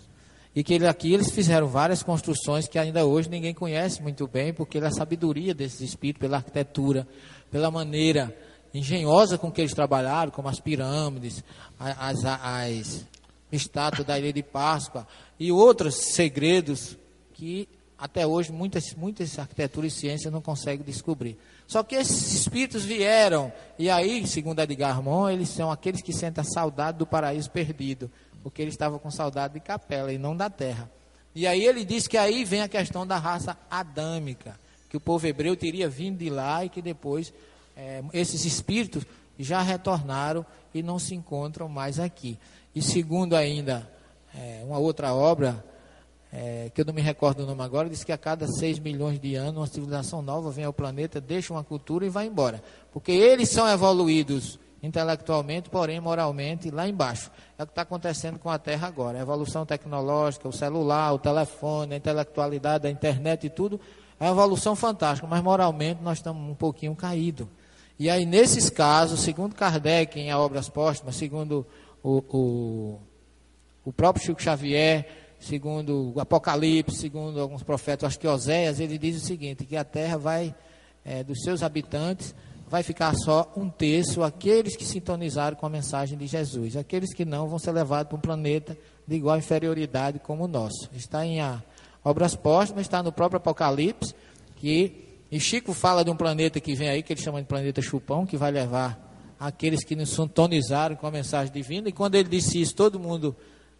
E 0.55 0.63
que 0.63 0.73
ele, 0.73 0.87
aqui 0.87 1.13
eles 1.13 1.31
fizeram 1.31 1.67
várias 1.67 2.03
construções 2.03 2.67
que 2.67 2.77
ainda 2.77 3.05
hoje 3.05 3.29
ninguém 3.29 3.53
conhece 3.53 4.01
muito 4.01 4.27
bem, 4.27 4.53
porque 4.53 4.77
a 4.77 4.91
sabedoria 4.91 5.53
desses 5.53 5.81
espíritos, 5.81 6.21
pela 6.21 6.37
arquitetura, 6.37 7.07
pela 7.49 7.71
maneira 7.71 8.35
engenhosa 8.73 9.37
com 9.37 9.51
que 9.51 9.61
eles 9.61 9.73
trabalharam, 9.73 10.31
como 10.31 10.47
as 10.47 10.59
pirâmides, 10.59 11.43
as, 11.79 12.23
as, 12.23 12.25
as 12.25 13.05
estátuas 13.51 14.05
da 14.05 14.17
Ilha 14.17 14.33
de 14.33 14.43
Páscoa 14.43 15.07
e 15.39 15.51
outros 15.51 15.95
segredos 15.95 16.97
que 17.33 17.67
até 17.97 18.27
hoje 18.27 18.51
muitas, 18.51 18.93
muitas 18.95 19.39
arquiteturas 19.39 19.93
e 19.93 19.95
ciências 19.95 20.33
não 20.33 20.41
conseguem 20.41 20.85
descobrir. 20.85 21.37
Só 21.65 21.81
que 21.83 21.95
esses 21.95 22.33
espíritos 22.33 22.83
vieram, 22.83 23.51
e 23.79 23.89
aí, 23.89 24.27
segundo 24.27 24.59
Edgar 24.59 25.01
Mon, 25.01 25.29
eles 25.29 25.49
são 25.49 25.71
aqueles 25.71 26.01
que 26.01 26.11
sentem 26.11 26.41
a 26.41 26.43
saudade 26.43 26.97
do 26.97 27.07
paraíso 27.07 27.49
perdido 27.49 28.11
porque 28.43 28.61
ele 28.61 28.69
estava 28.69 28.99
com 28.99 29.09
saudade 29.09 29.53
de 29.53 29.61
capela 29.61 30.11
e 30.11 30.17
não 30.17 30.35
da 30.35 30.49
terra. 30.49 30.91
E 31.33 31.47
aí 31.47 31.65
ele 31.65 31.83
diz 31.83 32.07
que 32.07 32.17
aí 32.17 32.43
vem 32.43 32.61
a 32.61 32.67
questão 32.67 33.07
da 33.07 33.17
raça 33.17 33.57
adâmica, 33.71 34.59
que 34.89 34.97
o 34.97 34.99
povo 34.99 35.25
hebreu 35.25 35.55
teria 35.55 35.89
vindo 35.89 36.19
de 36.19 36.29
lá 36.29 36.63
e 36.63 36.69
que 36.69 36.81
depois 36.81 37.33
é, 37.75 38.03
esses 38.13 38.45
espíritos 38.45 39.03
já 39.39 39.61
retornaram 39.61 40.45
e 40.73 40.83
não 40.83 40.99
se 40.99 41.15
encontram 41.15 41.67
mais 41.67 41.99
aqui. 41.99 42.37
E 42.75 42.81
segundo 42.81 43.35
ainda 43.35 43.89
é, 44.35 44.61
uma 44.65 44.77
outra 44.77 45.13
obra, 45.13 45.63
é, 46.31 46.71
que 46.73 46.81
eu 46.81 46.85
não 46.85 46.93
me 46.93 47.01
recordo 47.01 47.43
o 47.43 47.45
nome 47.45 47.61
agora, 47.61 47.89
diz 47.89 48.03
que 48.03 48.11
a 48.11 48.17
cada 48.17 48.47
6 48.47 48.79
milhões 48.79 49.19
de 49.19 49.35
anos 49.35 49.57
uma 49.57 49.67
civilização 49.67 50.21
nova 50.21 50.51
vem 50.51 50.65
ao 50.65 50.73
planeta, 50.73 51.21
deixa 51.21 51.53
uma 51.53 51.63
cultura 51.63 52.05
e 52.05 52.09
vai 52.09 52.27
embora. 52.27 52.61
Porque 52.91 53.11
eles 53.11 53.49
são 53.49 53.67
evoluídos 53.67 54.59
intelectualmente, 54.83 55.69
porém 55.69 56.01
moralmente 56.01 56.69
lá 56.69 56.87
embaixo. 56.87 57.31
É 57.57 57.63
o 57.63 57.65
que 57.65 57.71
está 57.71 57.83
acontecendo 57.83 58.37
com 58.37 58.49
a 58.49 58.59
Terra 58.59 58.85
agora. 58.85 59.17
A 59.17 59.21
evolução 59.21 59.65
tecnológica, 59.65 60.47
o 60.49 60.51
celular, 60.51 61.13
o 61.13 61.17
telefone, 61.17 61.93
a 61.93 61.97
intelectualidade, 61.97 62.85
a 62.85 62.91
internet 62.91 63.47
e 63.47 63.49
tudo, 63.49 63.79
é 64.19 64.25
uma 64.25 64.31
evolução 64.31 64.75
fantástica, 64.75 65.25
mas 65.25 65.41
moralmente 65.41 66.03
nós 66.03 66.17
estamos 66.17 66.51
um 66.51 66.53
pouquinho 66.53 66.93
caídos. 66.95 67.47
E 67.97 68.09
aí, 68.09 68.25
nesses 68.25 68.69
casos, 68.69 69.21
segundo 69.21 69.55
Kardec, 69.55 70.19
em 70.19 70.33
Obras 70.33 70.67
Póstumas, 70.67 71.15
segundo 71.15 71.65
o, 72.03 72.17
o, 72.29 72.99
o 73.85 73.93
próprio 73.93 74.25
Chico 74.25 74.41
Xavier, 74.41 75.07
segundo 75.39 76.11
o 76.13 76.19
Apocalipse, 76.19 76.97
segundo 76.97 77.39
alguns 77.39 77.63
profetas, 77.63 78.07
acho 78.07 78.19
que 78.19 78.27
Oséias, 78.27 78.81
ele 78.81 78.97
diz 78.97 79.21
o 79.21 79.25
seguinte, 79.25 79.65
que 79.65 79.77
a 79.77 79.83
Terra 79.85 80.17
vai, 80.17 80.53
é, 81.05 81.23
dos 81.23 81.41
seus 81.41 81.63
habitantes, 81.63 82.35
vai 82.73 82.81
ficar 82.81 83.13
só 83.13 83.53
um 83.55 83.69
terço 83.69 84.23
aqueles 84.23 84.75
que 84.75 84.83
sintonizaram 84.83 85.55
com 85.55 85.63
a 85.63 85.69
mensagem 85.69 86.17
de 86.17 86.25
Jesus. 86.25 86.75
Aqueles 86.75 87.13
que 87.13 87.23
não 87.23 87.47
vão 87.47 87.59
ser 87.59 87.71
levados 87.71 88.09
para 88.09 88.17
um 88.17 88.19
planeta 88.19 88.75
de 89.07 89.15
igual 89.15 89.37
inferioridade 89.37 90.17
como 90.17 90.45
o 90.45 90.47
nosso. 90.47 90.89
Está 90.91 91.23
em 91.23 91.39
a, 91.39 91.61
Obras 92.03 92.35
Póstumas, 92.35 92.81
está 92.81 93.03
no 93.03 93.11
próprio 93.11 93.37
Apocalipse, 93.37 94.15
que 94.55 95.19
e 95.31 95.39
Chico 95.39 95.71
fala 95.71 96.03
de 96.03 96.09
um 96.09 96.15
planeta 96.15 96.59
que 96.59 96.73
vem 96.73 96.89
aí, 96.89 97.03
que 97.03 97.13
ele 97.13 97.21
chama 97.21 97.39
de 97.39 97.47
planeta 97.47 97.79
chupão, 97.79 98.25
que 98.25 98.35
vai 98.35 98.49
levar 98.49 98.99
aqueles 99.39 99.83
que 99.83 99.95
nos 99.95 100.09
sintonizaram 100.09 100.95
com 100.95 101.05
a 101.05 101.11
mensagem 101.11 101.53
divina. 101.53 101.89
E 101.89 101.91
quando 101.91 102.15
ele 102.15 102.27
disse 102.27 102.59
isso, 102.59 102.73
todo 102.73 102.99
mundo 102.99 103.35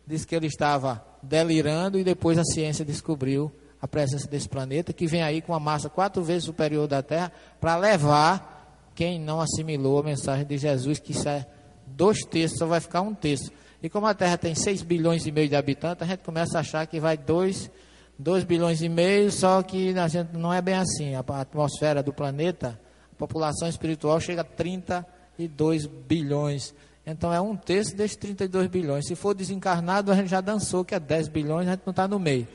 disse 0.06 0.28
que 0.28 0.36
ele 0.36 0.46
estava 0.46 1.04
delirando 1.20 1.98
e 1.98 2.04
depois 2.04 2.38
a 2.38 2.44
ciência 2.44 2.86
descobriu 2.86 3.52
a 3.82 3.88
presença 3.88 4.28
desse 4.28 4.48
planeta 4.48 4.94
que 4.94 5.08
vem 5.08 5.24
aí 5.24 5.42
com 5.42 5.52
uma 5.52 5.60
massa 5.60 5.90
quatro 5.90 6.22
vezes 6.22 6.44
superior 6.44 6.88
da 6.88 7.02
Terra 7.02 7.32
para 7.60 7.76
levar 7.76 8.53
quem 8.96 9.20
não 9.20 9.42
assimilou 9.42 10.00
a 10.00 10.04
mensagem 10.04 10.46
de 10.46 10.58
Jesus, 10.58 11.00
que 11.00 11.12
isso 11.12 11.28
é 11.28 11.46
dois 11.86 12.20
terços, 12.20 12.60
só 12.60 12.66
vai 12.66 12.80
ficar 12.80 13.02
um 13.02 13.14
terço. 13.14 13.52
E 13.82 13.90
como 13.90 14.08
a 14.08 14.14
Terra 14.14 14.38
tem 14.38 14.56
6 14.56 14.82
bilhões 14.82 15.26
e 15.26 15.32
meio 15.32 15.50
de 15.50 15.56
habitantes, 15.56 16.02
a 16.04 16.06
gente 16.06 16.24
começa 16.24 16.58
a 16.58 16.62
achar 16.62 16.88
que 16.88 17.00
vai 17.00 17.18
2, 17.18 17.70
2 18.18 18.44
bilhões 18.46 18.82
e 18.82 18.88
meio, 18.88 19.30
só 19.32 19.62
que 19.62 19.98
a 19.98 20.08
gente 20.08 20.38
não 20.38 20.54
é 20.54 20.62
bem 20.62 20.76
assim. 20.76 21.16
A 21.16 21.20
atmosfera 21.20 22.02
do 22.02 22.14
planeta, 22.14 22.80
a 23.12 23.16
população 23.16 23.68
espiritual 23.68 24.20
chega 24.22 24.42
a 24.42 24.46
32 24.46 25.86
bilhões. 25.86 26.74
Então 27.06 27.34
é 27.34 27.42
um 27.42 27.58
terço 27.58 27.94
desses 27.96 28.16
32 28.16 28.68
bilhões. 28.68 29.06
Se 29.06 29.16
for 29.16 29.34
desencarnado, 29.34 30.12
a 30.12 30.16
gente 30.16 30.30
já 30.30 30.40
dançou 30.40 30.86
que 30.86 30.96
é 30.96 31.00
10 31.00 31.28
bilhões, 31.28 31.68
a 31.68 31.72
gente 31.72 31.84
não 31.86 31.92
está 31.92 32.08
no 32.08 32.18
meio. 32.18 32.48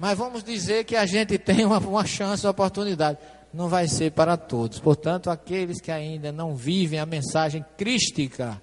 Mas 0.00 0.18
vamos 0.18 0.42
dizer 0.42 0.84
que 0.84 0.96
a 0.96 1.06
gente 1.06 1.38
tem 1.38 1.64
uma, 1.64 1.78
uma 1.78 2.04
chance, 2.04 2.44
uma 2.44 2.50
oportunidade. 2.50 3.18
Não 3.52 3.68
vai 3.68 3.88
ser 3.88 4.12
para 4.12 4.36
todos. 4.36 4.78
Portanto, 4.78 5.28
aqueles 5.30 5.80
que 5.80 5.90
ainda 5.90 6.30
não 6.30 6.54
vivem 6.54 7.00
a 7.00 7.06
mensagem 7.06 7.64
crística, 7.76 8.60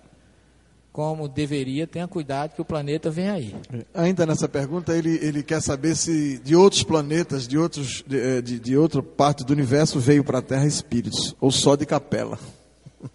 como 0.91 1.27
deveria, 1.27 1.85
tenha 1.85 2.07
cuidado 2.07 2.55
que 2.55 2.61
o 2.61 2.65
planeta 2.65 3.11
vem 3.11 3.29
aí. 3.29 3.55
Ainda 3.93 4.25
nessa 4.25 4.47
pergunta, 4.47 4.95
ele, 4.95 5.19
ele 5.21 5.43
quer 5.43 5.61
saber 5.61 5.95
se 5.95 6.39
de 6.39 6.55
outros 6.55 6.83
planetas, 6.83 7.47
de, 7.47 7.57
outros, 7.57 8.03
de, 8.07 8.19
eh, 8.19 8.41
de, 8.41 8.59
de 8.59 8.77
outra 8.77 9.03
parte 9.03 9.43
do 9.43 9.53
universo 9.53 9.99
veio 9.99 10.23
para 10.23 10.39
a 10.39 10.41
Terra 10.41 10.65
espíritos, 10.65 11.35
ou 11.39 11.51
só 11.51 11.75
de 11.75 11.85
capela. 11.85 12.39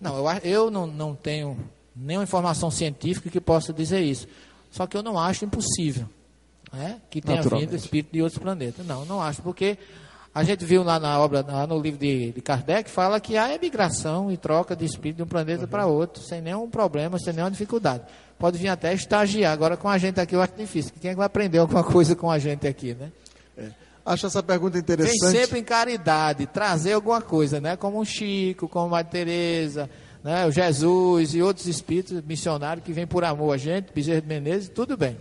Não, 0.00 0.16
eu, 0.16 0.38
eu 0.44 0.70
não, 0.70 0.86
não 0.86 1.14
tenho 1.14 1.56
nenhuma 1.96 2.24
informação 2.24 2.70
científica 2.70 3.28
que 3.28 3.40
possa 3.40 3.72
dizer 3.72 4.00
isso. 4.00 4.28
Só 4.70 4.86
que 4.86 4.96
eu 4.96 5.02
não 5.02 5.18
acho 5.18 5.44
impossível 5.44 6.08
né, 6.72 7.00
que 7.10 7.20
tenha 7.20 7.42
vindo 7.42 7.76
espírito 7.76 8.12
de 8.12 8.22
outros 8.22 8.40
planetas. 8.40 8.86
Não, 8.86 9.04
não 9.04 9.20
acho, 9.20 9.42
porque 9.42 9.76
a 10.34 10.42
gente 10.44 10.64
viu 10.64 10.82
lá 10.82 10.98
na 10.98 11.18
obra, 11.18 11.44
lá 11.46 11.66
no 11.66 11.78
livro 11.78 12.00
de, 12.00 12.32
de 12.32 12.40
Kardec, 12.40 12.88
fala 12.90 13.20
que 13.20 13.36
há 13.36 13.54
emigração 13.54 14.32
e 14.32 14.36
troca 14.38 14.74
de 14.74 14.84
espírito 14.84 15.18
de 15.18 15.22
um 15.22 15.26
planeta 15.26 15.64
uhum. 15.64 15.68
para 15.68 15.86
outro, 15.86 16.22
sem 16.22 16.40
nenhum 16.40 16.70
problema, 16.70 17.18
sem 17.18 17.34
nenhuma 17.34 17.50
dificuldade. 17.50 18.04
Pode 18.38 18.56
vir 18.56 18.68
até 18.68 18.94
estagiar. 18.94 19.52
Agora, 19.52 19.76
com 19.76 19.90
a 19.90 19.98
gente 19.98 20.18
aqui, 20.18 20.34
eu 20.34 20.40
acho 20.40 20.54
difícil. 20.56 20.92
Quem 21.00 21.10
é 21.10 21.12
que 21.12 21.18
vai 21.18 21.26
aprender 21.26 21.58
alguma 21.58 21.84
coisa 21.84 22.16
com 22.16 22.30
a 22.30 22.38
gente 22.38 22.66
aqui, 22.66 22.94
né? 22.94 23.12
É. 23.58 23.68
Acho 24.06 24.26
essa 24.26 24.42
pergunta 24.42 24.78
interessante. 24.78 25.20
Vem 25.20 25.40
sempre 25.42 25.58
em 25.60 25.64
caridade, 25.64 26.46
trazer 26.46 26.94
alguma 26.94 27.20
coisa, 27.20 27.60
né? 27.60 27.76
Como 27.76 28.00
o 28.00 28.04
Chico, 28.04 28.66
como 28.68 28.94
a 28.94 29.04
Teresa, 29.04 29.88
né? 30.24 30.46
o 30.46 30.50
Jesus 30.50 31.34
e 31.34 31.42
outros 31.42 31.66
espíritos 31.66 32.22
missionários 32.24 32.84
que 32.84 32.92
vêm 32.92 33.06
por 33.06 33.22
amor 33.22 33.52
a 33.52 33.58
gente, 33.58 33.92
Bezerra 33.92 34.22
de 34.22 34.26
Menezes, 34.26 34.68
tudo 34.70 34.96
bem. 34.96 35.16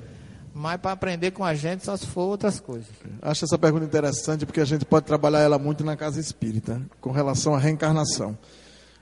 Mas 0.61 0.79
para 0.79 0.91
aprender 0.91 1.31
com 1.31 1.43
a 1.43 1.55
gente 1.55 1.83
só 1.83 1.97
se 1.97 2.05
for 2.05 2.21
outras 2.21 2.59
coisas. 2.59 2.87
Acho 3.19 3.45
essa 3.45 3.57
pergunta 3.57 3.83
interessante 3.83 4.45
porque 4.45 4.61
a 4.61 4.65
gente 4.65 4.85
pode 4.85 5.07
trabalhar 5.07 5.39
ela 5.39 5.57
muito 5.57 5.83
na 5.83 5.97
casa 5.97 6.19
espírita, 6.19 6.79
com 7.01 7.09
relação 7.09 7.55
à 7.55 7.57
reencarnação. 7.57 8.37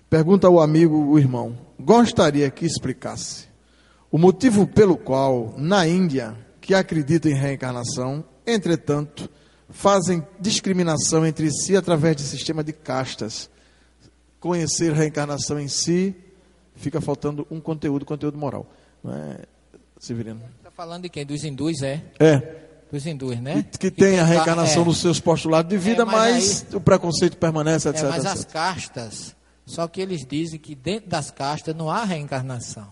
Pergunta 0.09 0.47
ao 0.47 0.61
amigo, 0.61 0.95
o 0.95 1.19
irmão: 1.19 1.57
gostaria 1.77 2.49
que 2.49 2.65
explicasse 2.65 3.49
o 4.09 4.17
motivo 4.17 4.65
pelo 4.65 4.95
qual, 4.95 5.53
na 5.57 5.85
Índia, 5.85 6.33
que 6.61 6.73
acredita 6.73 7.27
em 7.27 7.33
reencarnação, 7.33 8.23
entretanto, 8.47 9.29
fazem 9.69 10.25
discriminação 10.39 11.25
entre 11.25 11.51
si 11.51 11.75
através 11.75 12.15
de 12.15 12.21
sistema 12.21 12.63
de 12.63 12.71
castas. 12.71 13.49
Conhecer 14.39 14.93
reencarnação 14.93 15.59
em 15.59 15.67
si, 15.67 16.15
fica 16.73 17.01
faltando 17.01 17.45
um 17.51 17.59
conteúdo, 17.59 18.05
conteúdo 18.05 18.37
moral. 18.37 18.65
Não 19.03 19.13
é, 19.13 19.39
Severino? 19.99 20.39
Falando 20.79 21.03
de 21.03 21.09
quem? 21.09 21.25
Dos 21.25 21.43
hindus, 21.43 21.81
é? 21.81 22.01
É. 22.21 22.37
Dos 22.89 23.05
hindus, 23.05 23.37
né? 23.41 23.63
Que, 23.63 23.77
que 23.77 23.91
tem 23.91 24.17
a 24.17 24.23
reencarnação 24.23 24.83
é. 24.83 24.85
dos 24.85 24.99
seus 24.99 25.19
postulados 25.19 25.69
de 25.69 25.77
vida, 25.77 26.03
é, 26.03 26.05
mas, 26.05 26.15
mas 26.15 26.65
aí, 26.69 26.77
o 26.77 26.79
preconceito 26.79 27.35
permanece, 27.35 27.89
etc. 27.89 28.01
É, 28.01 28.07
mas 28.07 28.23
etc. 28.23 28.31
as 28.31 28.45
castas, 28.45 29.35
só 29.65 29.89
que 29.89 29.99
eles 29.99 30.25
dizem 30.25 30.57
que 30.57 30.75
dentro 30.75 31.09
das 31.09 31.31
castas 31.31 31.75
não 31.75 31.91
há 31.91 32.05
reencarnação. 32.05 32.87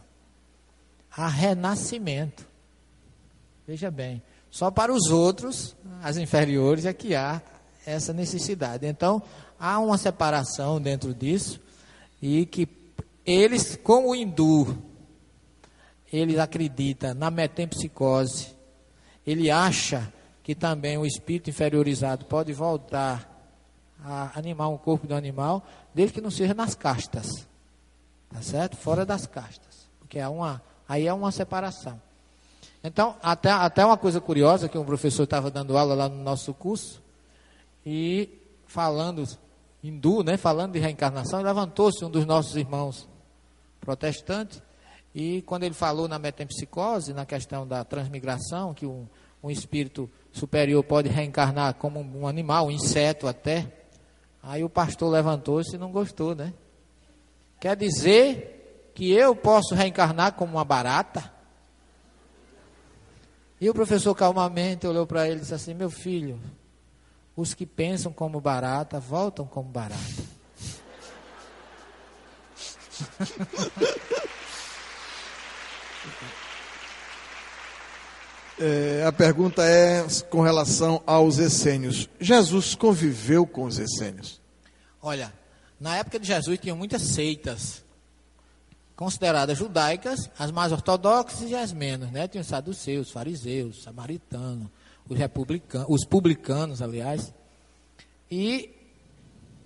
Há 1.15 1.29
renascimento. 1.29 2.45
Veja 3.65 3.89
bem. 3.89 4.21
Só 4.51 4.69
para 4.69 4.91
os 4.91 5.09
outros, 5.09 5.73
as 6.03 6.17
inferiores, 6.17 6.83
é 6.83 6.91
que 6.91 7.15
há 7.15 7.41
essa 7.85 8.11
necessidade. 8.11 8.85
Então, 8.85 9.23
há 9.57 9.79
uma 9.79 9.97
separação 9.97 10.81
dentro 10.81 11.13
disso 11.13 11.57
e 12.21 12.45
que 12.45 12.67
eles, 13.25 13.79
como 13.81 14.09
o 14.09 14.15
hindu, 14.15 14.77
ele 16.11 16.39
acredita 16.39 17.13
na 17.13 17.29
metempsicose, 17.29 18.55
ele 19.25 19.51
acha 19.51 20.11
que 20.43 20.55
também 20.55 20.97
o 20.97 21.05
espírito 21.05 21.49
inferiorizado 21.49 22.25
pode 22.25 22.53
voltar 22.53 23.29
a 24.03 24.37
animar 24.37 24.69
um 24.69 24.77
corpo 24.77 25.05
do 25.05 25.15
animal, 25.15 25.65
desde 25.93 26.13
que 26.13 26.21
não 26.21 26.31
seja 26.31 26.53
nas 26.53 26.75
castas. 26.75 27.27
Tá 28.29 28.41
certo? 28.41 28.77
Fora 28.77 29.05
das 29.05 29.25
castas. 29.25 29.89
Porque 29.99 30.19
é 30.19 30.27
uma, 30.27 30.61
aí 30.87 31.07
é 31.07 31.13
uma 31.13 31.31
separação. 31.31 31.99
Então, 32.83 33.17
até, 33.21 33.49
até 33.49 33.85
uma 33.85 33.97
coisa 33.97 34.21
curiosa, 34.21 34.69
que 34.69 34.77
um 34.77 34.85
professor 34.85 35.23
estava 35.23 35.51
dando 35.51 35.77
aula 35.77 35.93
lá 35.93 36.07
no 36.07 36.23
nosso 36.23 36.53
curso, 36.53 37.01
e 37.85 38.29
falando 38.65 39.23
hindu, 39.83 40.23
né, 40.23 40.37
falando 40.37 40.73
de 40.73 40.79
reencarnação, 40.79 41.41
levantou-se 41.41 42.03
um 42.05 42.09
dos 42.09 42.25
nossos 42.25 42.55
irmãos 42.55 43.07
protestantes 43.81 44.61
e 45.13 45.41
quando 45.43 45.63
ele 45.63 45.73
falou 45.73 46.07
na 46.07 46.19
metempsicose, 46.19 47.13
na 47.13 47.25
questão 47.25 47.67
da 47.67 47.83
transmigração, 47.83 48.73
que 48.73 48.85
um, 48.85 49.07
um 49.41 49.49
espírito 49.49 50.09
superior 50.31 50.83
pode 50.83 51.09
reencarnar 51.09 51.75
como 51.75 51.99
um 51.99 52.27
animal, 52.27 52.67
um 52.67 52.71
inseto 52.71 53.27
até, 53.27 53.71
aí 54.41 54.63
o 54.63 54.69
pastor 54.69 55.09
levantou-se 55.09 55.75
e 55.75 55.79
não 55.79 55.91
gostou, 55.91 56.35
né? 56.35 56.53
Quer 57.59 57.75
dizer 57.75 58.91
que 58.93 59.11
eu 59.11 59.35
posso 59.35 59.73
reencarnar 59.73 60.33
como 60.33 60.53
uma 60.53 60.65
barata? 60.65 61.33
E 63.59 63.69
o 63.69 63.73
professor 63.73 64.13
calmamente 64.13 64.85
olhou 64.85 65.07
para 65.07 65.27
ele 65.27 65.37
e 65.37 65.39
disse 65.41 65.53
assim: 65.53 65.73
Meu 65.73 65.89
filho, 65.89 66.39
os 67.35 67.55
que 67.55 67.65
pensam 67.65 68.13
como 68.13 68.39
barata 68.39 68.99
voltam 68.99 69.47
como 69.47 69.69
barata. 69.69 70.01
É, 78.59 79.03
a 79.05 79.11
pergunta 79.11 79.63
é 79.63 80.05
com 80.29 80.41
relação 80.41 81.01
aos 81.05 81.37
essênios. 81.37 82.09
Jesus 82.19 82.73
conviveu 82.73 83.45
com 83.45 83.65
os 83.65 83.77
essênios? 83.77 84.41
Olha, 85.01 85.31
na 85.79 85.97
época 85.97 86.19
de 86.19 86.25
Jesus 86.25 86.59
tinham 86.59 86.75
muitas 86.75 87.03
seitas 87.03 87.83
consideradas 88.95 89.59
judaicas, 89.59 90.27
as 90.39 90.51
mais 90.51 90.71
ortodoxas 90.71 91.51
e 91.51 91.55
as 91.55 91.71
menos, 91.71 92.11
né? 92.11 92.27
Tinha 92.27 92.41
os 92.41 92.47
saduceus, 92.47 93.07
os 93.07 93.13
fariseus, 93.13 93.77
os 93.77 93.83
samaritanos, 93.83 94.67
os 95.07 95.15
republicanos, 95.15 95.87
os 95.87 96.03
publicanos, 96.03 96.81
aliás. 96.81 97.31
E 98.29 98.71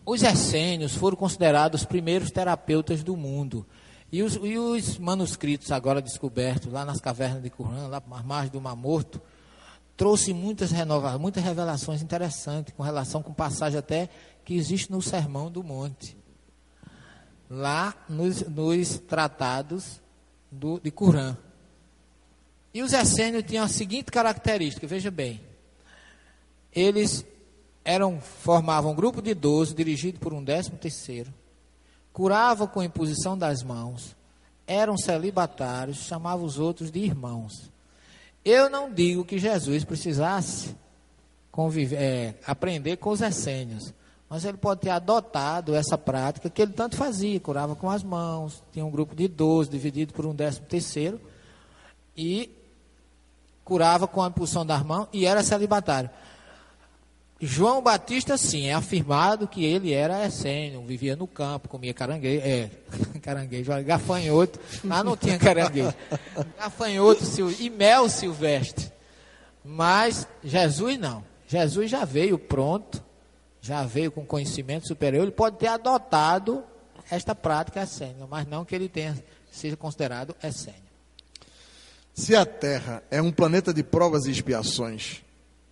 os 0.05 0.21
essênios 0.21 0.93
foram 0.93 1.15
considerados 1.15 1.81
os 1.81 1.87
primeiros 1.87 2.29
terapeutas 2.29 3.03
do 3.03 3.15
mundo. 3.15 3.65
E 4.11 4.21
os, 4.21 4.35
e 4.35 4.57
os 4.57 4.97
manuscritos 4.97 5.71
agora 5.71 6.01
descobertos 6.01 6.71
lá 6.71 6.83
nas 6.83 6.99
cavernas 6.99 7.41
de 7.41 7.49
Qumran, 7.49 7.87
lá 7.87 8.03
à 8.11 8.23
margem 8.23 8.51
do 8.51 8.59
Mar 8.59 8.75
Morto, 8.75 9.21
trouxe 9.95 10.33
muitas 10.33 10.71
renovações, 10.71 11.21
muitas 11.21 11.43
revelações 11.43 12.01
interessantes 12.01 12.73
com 12.75 12.83
relação 12.83 13.23
com 13.23 13.33
passagem 13.33 13.79
até 13.79 14.09
que 14.43 14.53
existe 14.53 14.91
no 14.91 15.01
Sermão 15.01 15.49
do 15.49 15.63
Monte. 15.63 16.17
Lá 17.49 17.95
nos, 18.09 18.41
nos 18.41 18.99
tratados 18.99 20.01
do, 20.51 20.77
de 20.79 20.91
Qumran. 20.91 21.37
E 22.73 22.81
os 22.81 22.91
essênios 22.91 23.43
tinham 23.43 23.63
a 23.63 23.69
seguinte 23.69 24.11
característica, 24.11 24.85
veja 24.87 25.11
bem. 25.11 25.41
Eles 26.73 27.25
eram, 27.83 28.19
formavam 28.19 28.91
um 28.91 28.95
grupo 28.95 29.21
de 29.21 29.33
12 29.33 29.73
dirigido 29.73 30.19
por 30.19 30.33
um 30.33 30.43
décimo 30.43 30.77
terceiro 30.77 31.33
curava 32.13 32.67
com 32.67 32.83
imposição 32.83 33.37
das 33.37 33.63
mãos, 33.63 34.15
eram 34.67 34.97
celibatários, 34.97 35.97
chamava 35.97 36.43
os 36.43 36.59
outros 36.59 36.91
de 36.91 36.99
irmãos. 36.99 37.71
Eu 38.43 38.69
não 38.69 38.91
digo 38.91 39.25
que 39.25 39.37
Jesus 39.37 39.83
precisasse 39.83 40.75
conviver, 41.51 41.97
é, 41.97 42.35
aprender 42.45 42.97
com 42.97 43.09
os 43.09 43.21
essênios, 43.21 43.93
mas 44.29 44.45
ele 44.45 44.57
pode 44.57 44.81
ter 44.81 44.89
adotado 44.89 45.75
essa 45.75 45.97
prática 45.97 46.49
que 46.49 46.61
ele 46.61 46.71
tanto 46.71 46.95
fazia, 46.95 47.39
curava 47.39 47.75
com 47.75 47.89
as 47.89 48.01
mãos, 48.01 48.63
tinha 48.71 48.85
um 48.85 48.89
grupo 48.89 49.13
de 49.13 49.27
12 49.27 49.69
dividido 49.69 50.13
por 50.13 50.25
um 50.25 50.33
décimo 50.33 50.65
terceiro, 50.67 51.19
e 52.15 52.49
curava 53.63 54.07
com 54.07 54.21
a 54.21 54.27
impulsão 54.27 54.65
das 54.65 54.81
mãos 54.83 55.07
e 55.13 55.25
era 55.25 55.43
celibatário. 55.43 56.09
João 57.41 57.81
Batista, 57.81 58.37
sim, 58.37 58.67
é 58.67 58.73
afirmado 58.73 59.47
que 59.47 59.65
ele 59.65 59.91
era 59.91 60.25
essênio, 60.25 60.85
vivia 60.85 61.15
no 61.15 61.25
campo, 61.25 61.67
comia 61.67 61.91
caranguejo, 61.95 62.41
é, 62.45 62.69
caranguejo, 63.21 63.71
gafanhoto, 63.83 64.59
lá 64.83 65.03
não 65.03 65.17
tinha 65.17 65.39
caranguejo, 65.39 65.93
gafanhoto 66.59 67.23
e 67.59 67.69
mel 67.69 68.07
silvestre. 68.07 68.91
Mas 69.63 70.27
Jesus 70.43 70.97
não. 70.99 71.23
Jesus 71.47 71.89
já 71.89 72.05
veio 72.05 72.37
pronto, 72.37 73.03
já 73.59 73.83
veio 73.83 74.11
com 74.11 74.25
conhecimento 74.25 74.87
superior. 74.87 75.23
Ele 75.23 75.31
pode 75.31 75.57
ter 75.57 75.67
adotado 75.67 76.63
esta 77.09 77.35
prática 77.35 77.81
essênia, 77.83 78.25
mas 78.29 78.47
não 78.47 78.63
que 78.63 78.73
ele 78.73 78.87
tenha 78.87 79.15
seja 79.51 79.75
considerado 79.75 80.35
essênio. 80.41 80.79
Se 82.13 82.35
a 82.35 82.45
Terra 82.45 83.03
é 83.09 83.21
um 83.21 83.31
planeta 83.31 83.73
de 83.73 83.83
provas 83.83 84.25
e 84.25 84.31
expiações, 84.31 85.21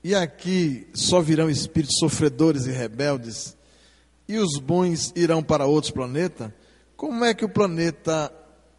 e 0.04 0.16
aqui 0.16 0.88
só 0.94 1.22
virão 1.22 1.50
espíritos 1.50 1.98
sofredores 2.00 2.66
e 2.66 2.72
rebeldes, 2.72 3.58
e 4.28 4.38
os 4.38 4.60
bons 4.60 5.12
irão 5.16 5.42
para 5.42 5.66
outros 5.66 5.92
planetas, 5.92 6.52
como 6.96 7.26
é 7.26 7.34
que 7.34 7.46
o 7.46 7.50
planeta 7.50 8.32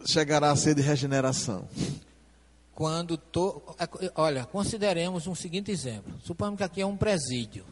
chegará 0.04 0.50
a 0.50 0.56
ser 0.56 0.74
de 0.74 0.82
regeneração? 0.82 1.68
Quando 2.74 3.16
to... 3.16 3.62
É, 3.78 4.12
olha, 4.14 4.44
consideremos 4.44 5.26
um 5.26 5.34
seguinte 5.34 5.70
exemplo. 5.70 6.14
Suponhamos 6.24 6.58
que 6.58 6.64
aqui 6.64 6.80
é 6.80 6.86
um 6.86 6.96
presídio. 6.96 7.64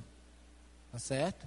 Tá 0.93 0.99
certo? 0.99 1.47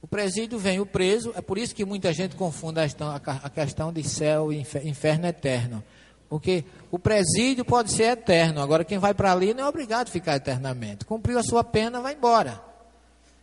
O 0.00 0.06
presídio 0.06 0.58
vem 0.58 0.80
o 0.80 0.86
preso, 0.86 1.32
é 1.36 1.40
por 1.40 1.56
isso 1.58 1.74
que 1.74 1.84
muita 1.84 2.12
gente 2.12 2.34
confunde 2.34 2.80
a 2.80 3.50
questão 3.50 3.92
de 3.92 4.02
céu 4.02 4.52
e 4.52 4.58
inferno 4.84 5.26
eterno. 5.26 5.82
Porque 6.32 6.64
o 6.90 6.98
presídio 6.98 7.62
pode 7.62 7.92
ser 7.92 8.04
eterno, 8.04 8.62
agora 8.62 8.86
quem 8.86 8.96
vai 8.96 9.12
para 9.12 9.30
ali 9.30 9.52
não 9.52 9.64
é 9.64 9.68
obrigado 9.68 10.08
a 10.08 10.10
ficar 10.10 10.34
eternamente. 10.34 11.04
Cumpriu 11.04 11.38
a 11.38 11.42
sua 11.42 11.62
pena, 11.62 12.00
vai 12.00 12.14
embora. 12.14 12.58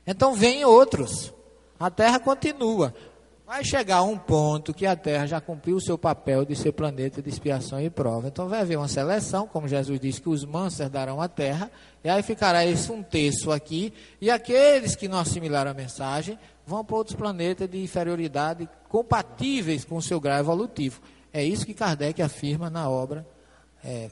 Então 0.07 0.33
vem 0.33 0.65
outros. 0.65 1.31
A 1.79 1.91
terra 1.91 2.19
continua. 2.19 2.91
Vai 3.45 3.63
chegar 3.63 4.01
um 4.01 4.17
ponto 4.17 4.73
que 4.73 4.87
a 4.87 4.95
Terra 4.95 5.27
já 5.27 5.39
cumpriu 5.39 5.75
o 5.77 5.81
seu 5.81 5.99
papel 5.99 6.43
de 6.45 6.55
ser 6.55 6.71
planeta 6.71 7.21
de 7.21 7.29
expiação 7.29 7.79
e 7.79 7.91
prova. 7.91 8.27
Então 8.27 8.49
vai 8.49 8.61
haver 8.61 8.77
uma 8.77 8.87
seleção, 8.87 9.47
como 9.47 9.67
Jesus 9.67 9.99
disse 9.99 10.19
que 10.19 10.29
os 10.29 10.43
mansos 10.43 10.89
darão 10.89 11.21
a 11.21 11.27
Terra, 11.27 11.69
e 12.03 12.09
aí 12.09 12.23
ficará 12.23 12.65
esse 12.65 12.91
um 12.91 13.03
terço 13.03 13.51
aqui, 13.51 13.93
e 14.19 14.31
aqueles 14.31 14.95
que 14.95 15.07
não 15.07 15.19
assimilaram 15.19 15.69
a 15.69 15.75
mensagem 15.75 16.39
vão 16.65 16.83
para 16.83 16.95
outros 16.95 17.15
planetas 17.15 17.69
de 17.69 17.83
inferioridade 17.83 18.67
compatíveis 18.87 19.85
com 19.85 19.95
o 19.95 20.01
seu 20.01 20.19
grau 20.19 20.39
evolutivo. 20.39 21.01
É 21.31 21.43
isso 21.43 21.65
que 21.65 21.73
Kardec 21.73 22.21
afirma 22.21 22.69
na 22.69 22.89
obra, 22.89 23.25
é, 23.83 24.09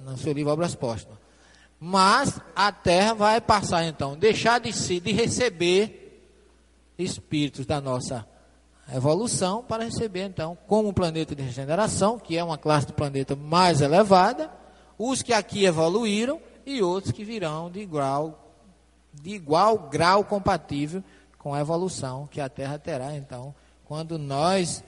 no 0.00 0.16
seu 0.18 0.32
livro 0.32 0.52
Obras 0.52 0.74
Póstumas. 0.74 1.18
Mas 1.78 2.40
a 2.54 2.72
Terra 2.72 3.14
vai 3.14 3.40
passar 3.40 3.84
então, 3.84 4.16
deixar 4.16 4.58
de, 4.58 4.72
ser, 4.72 5.00
de 5.00 5.12
receber 5.12 6.22
espíritos 6.98 7.66
da 7.66 7.80
nossa 7.80 8.26
evolução 8.94 9.62
para 9.62 9.84
receber, 9.84 10.24
então, 10.24 10.56
como 10.66 10.92
planeta 10.92 11.34
de 11.34 11.42
regeneração, 11.42 12.18
que 12.18 12.36
é 12.36 12.42
uma 12.42 12.56
classe 12.56 12.86
de 12.86 12.92
planeta 12.92 13.36
mais 13.36 13.80
elevada, 13.80 14.50
os 14.98 15.22
que 15.22 15.32
aqui 15.32 15.64
evoluíram 15.64 16.40
e 16.64 16.82
outros 16.82 17.12
que 17.12 17.24
virão 17.24 17.70
de 17.70 17.84
grau 17.84 18.42
de 19.22 19.30
igual 19.30 19.78
grau 19.78 20.24
compatível 20.24 21.02
com 21.38 21.54
a 21.54 21.60
evolução 21.60 22.28
que 22.30 22.40
a 22.40 22.48
Terra 22.48 22.78
terá, 22.78 23.14
então, 23.14 23.54
quando 23.84 24.18
nós 24.18 24.82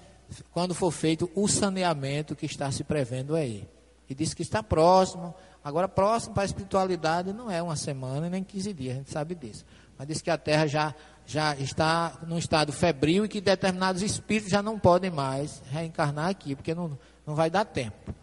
quando 0.52 0.74
for 0.74 0.90
feito 0.90 1.30
o 1.34 1.48
saneamento 1.48 2.36
que 2.36 2.46
está 2.46 2.70
se 2.70 2.84
prevendo 2.84 3.34
aí. 3.34 3.66
E 4.08 4.14
diz 4.14 4.34
que 4.34 4.42
está 4.42 4.62
próximo. 4.62 5.34
Agora, 5.62 5.88
próximo 5.88 6.34
para 6.34 6.44
a 6.44 6.46
espiritualidade 6.46 7.32
não 7.32 7.50
é 7.50 7.62
uma 7.62 7.76
semana 7.76 8.28
nem 8.28 8.42
15 8.42 8.72
dias, 8.72 8.94
a 8.94 8.98
gente 8.98 9.10
sabe 9.10 9.34
disso. 9.34 9.64
Mas 9.98 10.08
diz 10.08 10.22
que 10.22 10.30
a 10.30 10.38
Terra 10.38 10.66
já 10.66 10.94
já 11.28 11.54
está 11.56 12.18
num 12.26 12.38
estado 12.38 12.72
febril 12.72 13.26
e 13.26 13.28
que 13.28 13.38
determinados 13.38 14.00
espíritos 14.00 14.50
já 14.50 14.62
não 14.62 14.78
podem 14.78 15.10
mais 15.10 15.62
reencarnar 15.70 16.30
aqui, 16.30 16.54
porque 16.56 16.74
não, 16.74 16.98
não 17.26 17.34
vai 17.34 17.50
dar 17.50 17.66
tempo. 17.66 18.14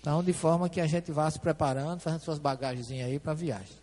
Então, 0.00 0.24
de 0.24 0.32
forma 0.32 0.70
que 0.70 0.80
a 0.80 0.86
gente 0.86 1.12
vá 1.12 1.30
se 1.30 1.38
preparando, 1.38 2.00
fazendo 2.00 2.20
suas 2.20 2.38
bagagens 2.38 2.90
aí 2.90 3.18
para 3.18 3.32
a 3.32 3.34
viagem. 3.34 3.76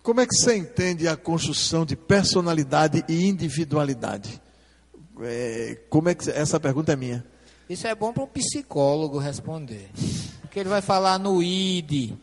Como 0.00 0.20
é 0.20 0.26
que 0.26 0.34
você 0.34 0.56
entende 0.56 1.08
a 1.08 1.16
construção 1.16 1.84
de 1.84 1.96
personalidade 1.96 3.04
e 3.08 3.26
individualidade? 3.26 4.40
É, 5.22 5.78
como 5.88 6.08
é 6.08 6.14
que 6.14 6.30
essa 6.30 6.58
pergunta 6.58 6.92
é 6.92 6.96
minha? 6.96 7.24
Isso 7.68 7.86
é 7.86 7.94
bom 7.94 8.12
para 8.12 8.24
um 8.24 8.26
psicólogo 8.26 9.18
responder, 9.18 9.88
porque 10.40 10.58
ele 10.58 10.68
vai 10.68 10.82
falar 10.82 11.18
no 11.18 11.42
id, 11.42 12.14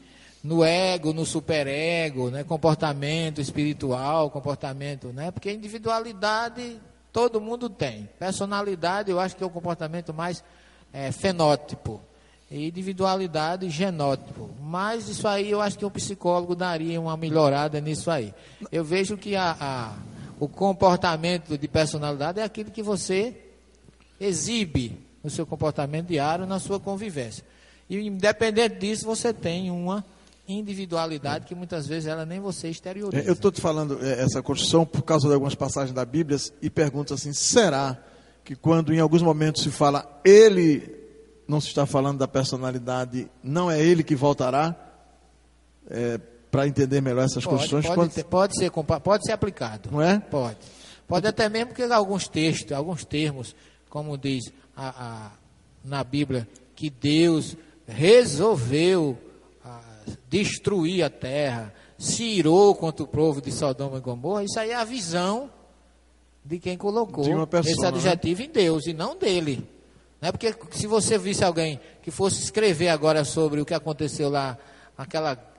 no 0.43 0.63
ego, 0.63 1.13
no 1.13 1.25
superego, 1.25 2.29
né? 2.29 2.43
comportamento 2.43 3.39
espiritual, 3.39 4.29
comportamento, 4.29 5.07
né? 5.13 5.31
Porque 5.31 5.51
individualidade 5.51 6.79
todo 7.11 7.41
mundo 7.41 7.69
tem. 7.69 8.07
Personalidade, 8.19 9.09
eu 9.09 9.19
acho 9.19 9.35
que 9.35 9.43
é 9.43 9.47
o 9.47 9.49
comportamento 9.49 10.13
mais 10.13 10.43
é, 10.93 11.11
fenótipo. 11.11 11.99
E 12.49 12.67
individualidade, 12.67 13.69
genótipo. 13.69 14.49
Mas 14.61 15.09
isso 15.09 15.27
aí 15.27 15.49
eu 15.49 15.61
acho 15.61 15.77
que 15.77 15.85
o 15.85 15.91
psicólogo 15.91 16.55
daria 16.55 17.01
uma 17.01 17.17
melhorada 17.17 17.81
nisso 17.81 18.09
aí. 18.09 18.33
Eu 18.71 18.85
vejo 18.85 19.17
que 19.17 19.35
a, 19.35 19.57
a, 19.59 19.93
o 20.39 20.47
comportamento 20.47 21.57
de 21.57 21.67
personalidade 21.67 22.39
é 22.39 22.43
aquilo 22.43 22.71
que 22.71 22.83
você 22.83 23.35
exibe 24.19 24.97
no 25.23 25.29
seu 25.29 25.45
comportamento 25.45 26.07
diário, 26.07 26.45
na 26.45 26.59
sua 26.59 26.79
convivência. 26.79 27.43
E 27.89 27.97
independente 27.97 28.77
disso, 28.77 29.05
você 29.05 29.33
tem 29.33 29.71
uma 29.71 30.03
individualidade 30.47 31.45
que 31.45 31.55
muitas 31.55 31.87
vezes 31.87 32.07
ela 32.07 32.25
nem 32.25 32.39
você 32.39 32.69
exterioriza. 32.69 33.23
É, 33.23 33.29
eu 33.29 33.33
estou 33.33 33.51
te 33.51 33.59
falando 33.59 33.99
é, 34.01 34.21
essa 34.21 34.41
construção 34.41 34.85
por 34.85 35.01
causa 35.01 35.27
de 35.27 35.33
algumas 35.33 35.55
passagens 35.55 35.93
da 35.93 36.05
Bíblia 36.05 36.37
e 36.61 36.69
pergunto 36.69 37.13
assim: 37.13 37.33
será 37.33 37.97
que 38.43 38.55
quando 38.55 38.93
em 38.93 38.99
alguns 38.99 39.21
momentos 39.21 39.63
se 39.63 39.69
fala 39.69 40.21
ele, 40.23 40.95
não 41.47 41.59
se 41.59 41.67
está 41.67 41.85
falando 41.85 42.19
da 42.19 42.27
personalidade, 42.27 43.29
não 43.43 43.69
é 43.69 43.81
ele 43.81 44.03
que 44.03 44.15
voltará? 44.15 44.75
É, 45.89 46.19
para 46.57 46.67
entender 46.67 47.01
melhor 47.01 47.23
essas 47.23 47.43
pode, 47.43 47.57
construções? 47.57 47.85
Pode, 47.85 47.95
quando... 47.95 48.11
ter, 48.11 48.23
pode, 48.23 48.57
ser, 48.57 48.71
pode 48.71 49.25
ser 49.27 49.31
aplicado. 49.31 49.91
Não 49.91 50.01
é? 50.01 50.17
Pode. 50.17 50.57
Pode 51.07 51.27
até 51.27 51.47
mesmo 51.47 51.71
que 51.71 51.83
alguns 51.83 52.27
textos, 52.27 52.71
alguns 52.71 53.05
termos, 53.05 53.55
como 53.87 54.17
diz 54.17 54.51
a, 54.75 54.87
a, 54.89 55.31
na 55.85 56.03
Bíblia, 56.03 56.47
que 56.75 56.89
Deus 56.89 57.55
resolveu 57.87 59.15
destruir 60.27 61.03
a 61.03 61.11
terra, 61.11 61.71
se 61.95 62.23
irou 62.23 62.73
contra 62.73 63.03
o 63.03 63.07
povo 63.07 63.39
de 63.39 63.51
Sodoma 63.51 63.97
e 63.97 64.01
Gomorra, 64.01 64.43
isso 64.43 64.59
aí 64.59 64.71
é 64.71 64.75
a 64.75 64.83
visão 64.83 65.51
de 66.43 66.57
quem 66.57 66.75
colocou 66.75 67.23
de 67.23 67.69
esse 67.69 67.81
né? 67.81 67.87
adjetivo 67.87 68.41
né? 68.41 68.47
em 68.47 68.51
Deus 68.51 68.87
e 68.87 68.93
não 68.93 69.15
dele. 69.15 69.69
Não 70.19 70.29
é 70.29 70.31
porque 70.31 70.55
se 70.71 70.87
você 70.87 71.19
visse 71.19 71.43
alguém 71.43 71.79
que 72.01 72.09
fosse 72.09 72.41
escrever 72.41 72.89
agora 72.89 73.23
sobre 73.23 73.61
o 73.61 73.65
que 73.65 73.75
aconteceu 73.75 74.29
lá, 74.29 74.57
aquela 74.97 75.55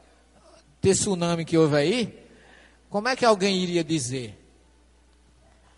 tsunami 0.81 1.45
que 1.45 1.59
houve 1.59 1.77
aí, 1.77 2.29
como 2.91 3.09
é 3.09 3.17
que 3.17 3.25
alguém 3.25 3.59
iria 3.59 3.85
dizer? 3.85 4.39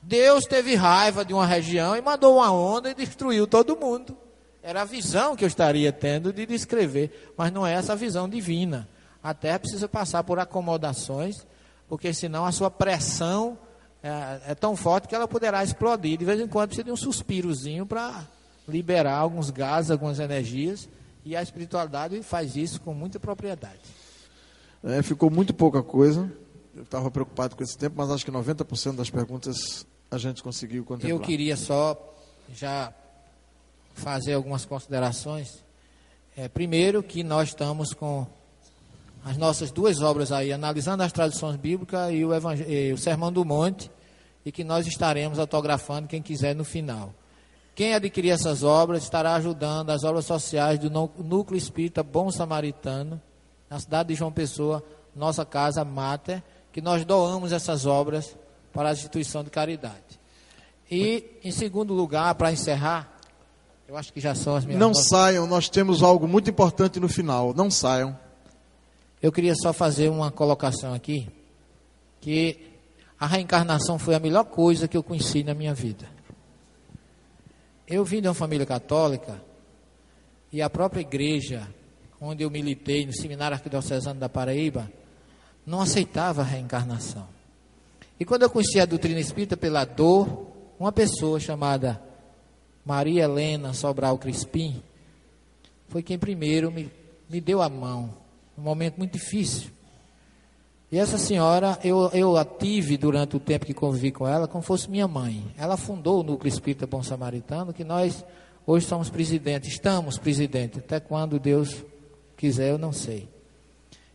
Deus 0.02 0.44
teve 0.44 0.74
raiva 0.74 1.24
de 1.24 1.35
uma 1.35 1.47
região 1.47 1.97
e 1.97 2.01
mandou 2.01 2.36
uma 2.36 2.51
onda 2.52 2.90
e 2.90 2.94
destruiu 2.94 3.47
todo 3.47 3.77
mundo. 3.77 4.16
Era 4.62 4.82
a 4.82 4.85
visão 4.85 5.35
que 5.35 5.44
eu 5.44 5.48
estaria 5.48 5.93
tendo 5.93 6.32
de 6.32 6.47
descrever, 6.47 7.32
mas 7.36 7.52
não 7.52 7.66
é 7.66 7.72
essa 7.74 7.97
visão 7.97 8.28
divina. 8.28 8.89
A 9.22 9.35
terra 9.35 9.59
precisa 9.59 9.89
passar 9.89 10.22
por 10.22 10.39
acomodações, 10.39 11.47
porque 11.89 12.12
senão 12.14 12.44
a 12.44 12.52
sua 12.52 12.70
pressão 12.70 13.59
é, 14.02 14.52
é 14.52 14.55
tão 14.55 14.77
forte 14.77 15.09
que 15.09 15.14
ela 15.14 15.28
poderá 15.28 15.62
explodir. 15.62 16.18
De 16.18 16.24
vez 16.24 16.40
em 16.40 16.47
quando 16.47 16.68
precisa 16.68 16.85
de 16.85 16.93
um 16.93 16.97
suspirozinho 16.97 17.85
para 17.85 18.27
liberar 18.68 19.16
alguns 19.16 19.51
gases, 19.51 19.90
algumas 19.90 20.18
energias, 20.18 20.89
e 21.24 21.36
a 21.36 21.43
espiritualidade 21.43 22.22
faz 22.22 22.56
isso 22.56 22.81
com 22.81 22.94
muita 22.94 23.18
propriedade. 23.18 23.81
É, 24.82 25.02
ficou 25.02 25.31
muito 25.31 25.52
pouca 25.52 25.82
coisa. 25.82 26.31
Eu 26.74 26.82
estava 26.82 27.11
preocupado 27.11 27.57
com 27.57 27.62
esse 27.62 27.77
tempo, 27.77 27.97
mas 27.98 28.11
acho 28.11 28.24
que 28.24 28.31
90% 28.31 28.97
das 28.97 29.11
perguntas 29.11 29.86
a 30.11 30.19
gente 30.19 30.43
conseguiu 30.43 30.85
contemplar. 30.85 31.11
Eu 31.11 31.20
queria 31.20 31.57
só 31.57 31.98
já 32.55 32.93
fazer 33.94 34.35
algumas 34.35 34.65
considerações. 34.65 35.62
É, 36.36 36.48
primeiro, 36.48 37.02
que 37.02 37.23
nós 37.23 37.48
estamos 37.48 37.93
com 37.93 38.27
as 39.24 39.36
nossas 39.36 39.70
duas 39.70 40.01
obras 40.01 40.32
aí, 40.32 40.52
analisando 40.52 41.02
as 41.02 41.12
traduções 41.12 41.57
bíblicas 41.57 42.12
e 42.12 42.24
o, 42.24 42.31
e 42.66 42.93
o 42.93 42.98
Sermão 42.98 43.31
do 43.32 43.44
Monte, 43.44 43.90
e 44.44 44.51
que 44.51 44.65
nós 44.65 44.86
estaremos 44.86 45.39
autografando 45.39 46.09
quem 46.09 46.23
quiser 46.23 46.55
no 46.55 46.65
final. 46.65 47.15
Quem 47.74 47.94
adquirir 47.94 48.31
essas 48.31 48.62
obras 48.62 49.02
estará 49.02 49.35
ajudando 49.35 49.90
as 49.90 50.02
obras 50.02 50.24
sociais 50.24 50.78
do 50.78 50.90
Núcleo 50.90 51.57
Espírita 51.57 52.02
Bom 52.02 52.31
Samaritano, 52.31 53.20
na 53.71 53.79
cidade 53.79 54.09
de 54.09 54.17
João 54.17 54.33
Pessoa, 54.33 54.85
nossa 55.15 55.47
casa 55.47 55.85
Mater, 55.85 56.43
que 56.73 56.81
nós 56.81 57.05
doamos 57.05 57.53
essas 57.53 57.87
obras 57.87 58.37
para 58.73 58.91
a 58.91 58.93
instituição 58.93 59.45
de 59.45 59.51
caridade. 59.51 60.21
E, 60.91 61.25
em 61.45 61.53
segundo 61.53 61.95
lugar, 61.95 62.35
para 62.35 62.51
encerrar, 62.51 63.17
eu 63.87 63.97
acho 63.97 64.13
que 64.13 64.21
já 64.21 64.35
são 64.35 64.57
as 64.57 64.65
minhas. 64.65 64.81
Não 64.81 64.89
nossas... 64.89 65.09
saiam, 65.09 65.47
nós 65.47 65.69
temos 65.69 66.03
algo 66.03 66.27
muito 66.27 66.51
importante 66.51 66.99
no 66.99 67.09
final. 67.09 67.55
Não 67.55 67.71
saiam. 67.71 68.19
Eu 69.23 69.31
queria 69.31 69.55
só 69.55 69.73
fazer 69.73 70.09
uma 70.09 70.31
colocação 70.31 70.93
aqui, 70.93 71.29
que 72.21 72.71
a 73.19 73.27
reencarnação 73.27 73.99
foi 73.99 74.15
a 74.15 74.19
melhor 74.19 74.45
coisa 74.45 74.89
que 74.89 74.97
eu 74.97 75.03
conheci 75.03 75.45
na 75.45 75.55
minha 75.55 75.75
vida. 75.75 76.09
Eu 77.87 78.05
vim 78.05 78.21
de 78.21 78.29
uma 78.29 78.35
família 78.35 78.65
católica 78.65 79.41
e 80.53 80.63
a 80.63 80.71
própria 80.71 81.01
igreja, 81.01 81.69
onde 82.21 82.43
eu 82.43 82.51
militei, 82.51 83.07
no 83.07 83.13
Seminário 83.13 83.57
Arquidiocesano 83.57 84.21
da 84.21 84.29
Paraíba, 84.29 84.91
não 85.65 85.81
aceitava 85.81 86.43
a 86.43 86.45
reencarnação. 86.45 87.27
E 88.19 88.25
quando 88.25 88.43
eu 88.43 88.51
conheci 88.51 88.79
a 88.79 88.85
doutrina 88.85 89.19
espírita 89.19 89.57
pela 89.57 89.85
dor, 89.85 90.47
uma 90.79 90.93
pessoa 90.93 91.41
chamada 91.41 92.03
Maria 92.85 93.25
Helena 93.25 93.73
Sobral 93.73 94.19
Crispim 94.19 94.83
foi 95.89 96.03
quem 96.03 96.19
primeiro 96.19 96.71
me, 96.71 96.91
me 97.29 97.41
deu 97.41 97.63
a 97.63 97.69
mão, 97.69 98.15
um 98.57 98.63
momento 98.63 98.99
muito 98.99 99.13
difícil. 99.13 99.71
E 100.93 100.99
essa 100.99 101.19
senhora, 101.19 101.79
eu, 101.85 102.11
eu 102.13 102.37
a 102.37 102.45
tive 102.45 102.97
durante 102.97 103.37
o 103.37 103.41
tempo 103.41 103.65
que 103.65 103.73
convivi 103.73 104.11
com 104.11 104.27
ela, 104.27 104.49
como 104.49 104.63
fosse 104.63 104.91
minha 104.91 105.07
mãe. 105.07 105.45
Ela 105.57 105.77
fundou 105.77 106.21
o 106.21 106.23
Núcleo 106.23 106.49
Espírita 106.49 106.87
Bom 106.87 107.03
Samaritano, 107.03 107.73
que 107.73 107.85
nós 107.85 108.25
hoje 108.67 108.87
somos 108.87 109.09
presidentes, 109.09 109.71
estamos 109.71 110.19
presidentes, 110.19 110.79
até 110.79 110.99
quando 110.99 111.39
Deus 111.39 111.85
quiser, 112.41 112.71
eu 112.71 112.79
não 112.79 112.93
sei. 112.93 113.29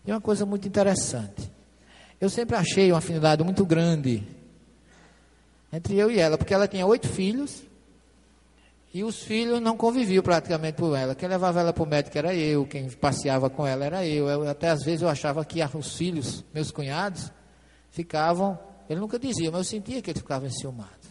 E 0.06 0.12
uma 0.12 0.20
coisa 0.20 0.46
muito 0.46 0.68
interessante. 0.68 1.52
Eu 2.20 2.30
sempre 2.30 2.56
achei 2.56 2.92
uma 2.92 2.98
afinidade 2.98 3.44
muito 3.44 3.66
grande 3.66 4.24
entre 5.72 5.96
eu 5.96 6.10
e 6.10 6.20
ela, 6.20 6.38
porque 6.38 6.54
ela 6.54 6.68
tinha 6.68 6.86
oito 6.86 7.08
filhos 7.08 7.64
e 8.94 9.04
os 9.04 9.24
filhos 9.24 9.60
não 9.62 9.76
conviviam 9.76 10.24
praticamente 10.24 10.78
com 10.78 10.96
ela. 10.96 11.14
Quem 11.14 11.28
levava 11.28 11.60
ela 11.60 11.74
para 11.74 11.84
o 11.84 11.86
médico 11.86 12.18
era 12.18 12.34
eu, 12.34 12.66
quem 12.66 12.90
passeava 12.90 13.50
com 13.50 13.68
ela 13.68 13.84
era 13.86 14.06
eu. 14.06 14.28
eu. 14.28 14.50
Até 14.50 14.70
às 14.70 14.84
vezes 14.84 15.02
eu 15.02 15.10
achava 15.10 15.44
que 15.44 15.60
os 15.62 15.98
filhos, 15.98 16.46
meus 16.54 16.72
cunhados, 16.72 17.32
ficavam. 17.90 18.58
Ele 18.90 19.00
nunca 19.00 19.20
dizia, 19.20 19.52
mas 19.52 19.60
eu 19.60 19.64
sentia 19.66 20.02
que 20.02 20.12
eles 20.12 20.22
ficavam 20.22 20.48
enciumados. 20.48 21.10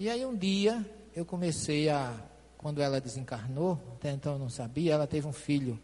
E 0.00 0.08
aí 0.08 0.24
um 0.24 0.34
dia 0.34 0.84
eu 1.14 1.24
comecei 1.24 1.88
a. 1.88 2.14
Quando 2.56 2.80
ela 2.80 3.00
desencarnou, 3.00 3.78
até 3.96 4.12
então 4.12 4.34
eu 4.34 4.38
não 4.38 4.48
sabia, 4.48 4.94
ela 4.94 5.06
teve 5.06 5.26
um 5.26 5.32
filho. 5.32 5.78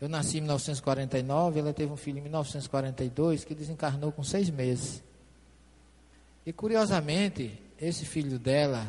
Eu 0.00 0.08
nasci 0.08 0.38
em 0.38 0.42
1949, 0.42 1.60
ela 1.60 1.72
teve 1.72 1.92
um 1.92 1.96
filho 1.96 2.18
em 2.18 2.22
1942 2.22 3.44
que 3.44 3.54
desencarnou 3.54 4.12
com 4.12 4.22
seis 4.22 4.48
meses. 4.48 5.02
E 6.46 6.52
curiosamente, 6.52 7.60
esse 7.80 8.04
filho 8.04 8.38
dela 8.38 8.86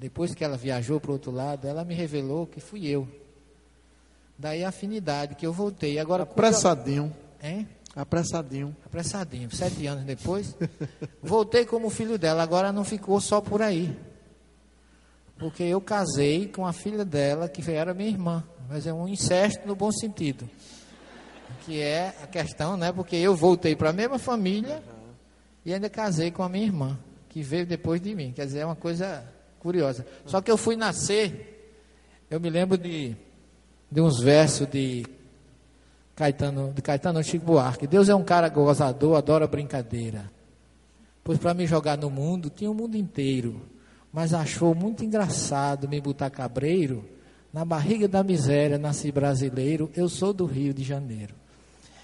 depois 0.00 0.34
que 0.34 0.42
ela 0.42 0.56
viajou 0.56 0.98
para 0.98 1.10
o 1.10 1.12
outro 1.12 1.30
lado, 1.30 1.68
ela 1.68 1.84
me 1.84 1.92
revelou 1.92 2.46
que 2.46 2.58
fui 2.58 2.86
eu. 2.86 3.06
Daí 4.38 4.64
a 4.64 4.70
afinidade, 4.70 5.34
que 5.34 5.46
eu 5.46 5.52
voltei. 5.52 5.98
Agora, 5.98 6.22
Apressadinho. 6.22 7.14
Hein? 7.42 7.68
Apressadinho. 7.94 8.74
Apressadinho. 8.86 9.54
Sete 9.54 9.86
anos 9.86 10.04
depois, 10.04 10.56
voltei 11.22 11.66
como 11.66 11.90
filho 11.90 12.16
dela. 12.16 12.42
Agora 12.42 12.72
não 12.72 12.82
ficou 12.82 13.20
só 13.20 13.42
por 13.42 13.60
aí. 13.60 13.94
Porque 15.40 15.62
eu 15.62 15.80
casei 15.80 16.46
com 16.46 16.66
a 16.66 16.72
filha 16.72 17.02
dela, 17.02 17.48
que 17.48 17.68
era 17.70 17.94
minha 17.94 18.10
irmã. 18.10 18.44
Mas 18.68 18.86
é 18.86 18.92
um 18.92 19.08
incesto 19.08 19.66
no 19.66 19.74
bom 19.74 19.90
sentido. 19.90 20.48
Que 21.64 21.80
é 21.80 22.14
a 22.22 22.26
questão, 22.26 22.76
né? 22.76 22.92
Porque 22.92 23.16
eu 23.16 23.34
voltei 23.34 23.74
para 23.74 23.88
a 23.88 23.92
mesma 23.92 24.18
família 24.18 24.82
e 25.64 25.72
ainda 25.72 25.88
casei 25.88 26.30
com 26.30 26.42
a 26.42 26.48
minha 26.48 26.66
irmã, 26.66 26.98
que 27.30 27.42
veio 27.42 27.66
depois 27.66 28.02
de 28.02 28.14
mim. 28.14 28.32
Quer 28.32 28.44
dizer, 28.44 28.60
é 28.60 28.66
uma 28.66 28.76
coisa 28.76 29.24
curiosa. 29.58 30.06
Só 30.26 30.42
que 30.42 30.50
eu 30.50 30.58
fui 30.58 30.76
nascer, 30.76 31.74
eu 32.30 32.38
me 32.38 32.50
lembro 32.50 32.76
de, 32.76 33.16
de 33.90 34.00
uns 34.00 34.20
versos 34.20 34.68
de 34.68 35.06
Caetano, 36.14 36.70
de 36.74 36.82
Caetano 36.82 37.24
Chico 37.24 37.46
Buarque. 37.46 37.86
Deus 37.86 38.10
é 38.10 38.14
um 38.14 38.24
cara 38.24 38.50
gozador, 38.50 39.16
adora 39.16 39.46
brincadeira. 39.46 40.30
Pois 41.24 41.38
para 41.38 41.54
me 41.54 41.66
jogar 41.66 41.96
no 41.96 42.10
mundo, 42.10 42.50
tinha 42.50 42.70
o 42.70 42.74
mundo 42.74 42.94
inteiro. 42.94 43.79
Mas 44.12 44.34
achou 44.34 44.74
muito 44.74 45.04
engraçado 45.04 45.88
me 45.88 46.00
botar 46.00 46.30
cabreiro. 46.30 47.08
Na 47.52 47.64
barriga 47.64 48.06
da 48.06 48.22
miséria, 48.22 48.78
nasci 48.78 49.10
brasileiro, 49.10 49.90
eu 49.96 50.08
sou 50.08 50.32
do 50.32 50.46
Rio 50.46 50.72
de 50.72 50.84
Janeiro. 50.84 51.34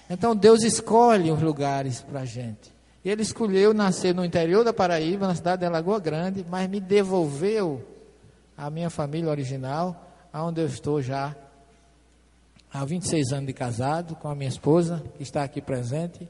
Então 0.09 0.35
Deus 0.35 0.63
escolhe 0.63 1.31
os 1.31 1.41
lugares 1.41 2.01
para 2.01 2.21
a 2.21 2.25
gente. 2.25 2.75
Ele 3.03 3.21
escolheu 3.21 3.73
nascer 3.73 4.13
no 4.13 4.25
interior 4.25 4.63
da 4.63 4.73
Paraíba, 4.73 5.27
na 5.27 5.35
cidade 5.35 5.61
de 5.61 5.69
Lagoa 5.69 5.99
Grande, 5.99 6.45
mas 6.49 6.69
me 6.69 6.79
devolveu 6.79 7.81
a 8.57 8.69
minha 8.69 8.89
família 8.89 9.29
original, 9.29 10.09
aonde 10.33 10.61
eu 10.61 10.67
estou 10.67 11.01
já 11.01 11.35
há 12.73 12.83
26 12.83 13.31
anos 13.31 13.47
de 13.47 13.53
casado 13.53 14.15
com 14.15 14.27
a 14.27 14.35
minha 14.35 14.49
esposa, 14.49 15.03
que 15.15 15.23
está 15.23 15.43
aqui 15.43 15.61
presente, 15.61 16.27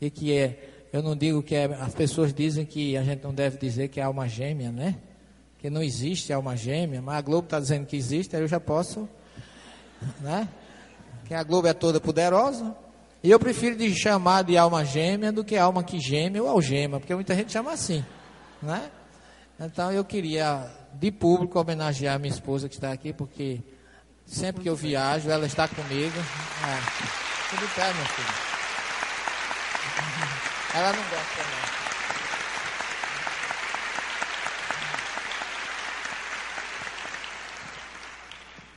e 0.00 0.10
que 0.10 0.36
é, 0.36 0.88
eu 0.92 1.02
não 1.02 1.14
digo 1.14 1.42
que 1.42 1.54
é, 1.54 1.64
as 1.66 1.94
pessoas 1.94 2.32
dizem 2.32 2.64
que 2.64 2.96
a 2.96 3.04
gente 3.04 3.22
não 3.22 3.32
deve 3.32 3.58
dizer 3.58 3.88
que 3.88 4.00
é 4.00 4.02
alma 4.02 4.28
gêmea, 4.28 4.72
né? 4.72 4.96
Que 5.66 5.70
não 5.70 5.82
existe 5.82 6.32
alma 6.32 6.56
gêmea, 6.56 7.02
mas 7.02 7.16
a 7.16 7.20
Globo 7.20 7.46
está 7.46 7.58
dizendo 7.58 7.86
que 7.86 7.96
existe, 7.96 8.36
aí 8.36 8.42
eu 8.42 8.46
já 8.46 8.60
posso, 8.60 9.08
né? 10.20 10.48
Que 11.24 11.34
a 11.34 11.42
Globo 11.42 11.66
é 11.66 11.72
toda 11.72 12.00
poderosa, 12.00 12.72
e 13.20 13.28
eu 13.28 13.40
prefiro 13.40 13.74
de 13.74 13.92
chamar 13.92 14.44
de 14.44 14.56
alma 14.56 14.84
gêmea 14.84 15.32
do 15.32 15.42
que 15.42 15.56
alma 15.56 15.82
que 15.82 15.98
geme 15.98 16.40
ou 16.40 16.48
algema, 16.48 17.00
porque 17.00 17.12
muita 17.16 17.34
gente 17.34 17.50
chama 17.50 17.72
assim, 17.72 18.04
né? 18.62 18.88
Então 19.58 19.90
eu 19.90 20.04
queria, 20.04 20.70
de 20.92 21.10
público, 21.10 21.58
homenagear 21.58 22.16
minha 22.20 22.32
esposa 22.32 22.68
que 22.68 22.76
está 22.76 22.92
aqui, 22.92 23.12
porque 23.12 23.60
sempre 24.24 24.62
que 24.62 24.68
eu 24.68 24.76
viajo, 24.76 25.28
ela 25.28 25.46
está 25.46 25.66
comigo. 25.66 26.16
É. 26.16 27.50
Tudo 27.50 27.74
pé, 27.74 27.92
meu 27.92 28.06
filho. 28.06 28.34
Ela 30.76 30.92
não 30.92 31.02
gosta, 31.02 31.42
não. 31.42 31.75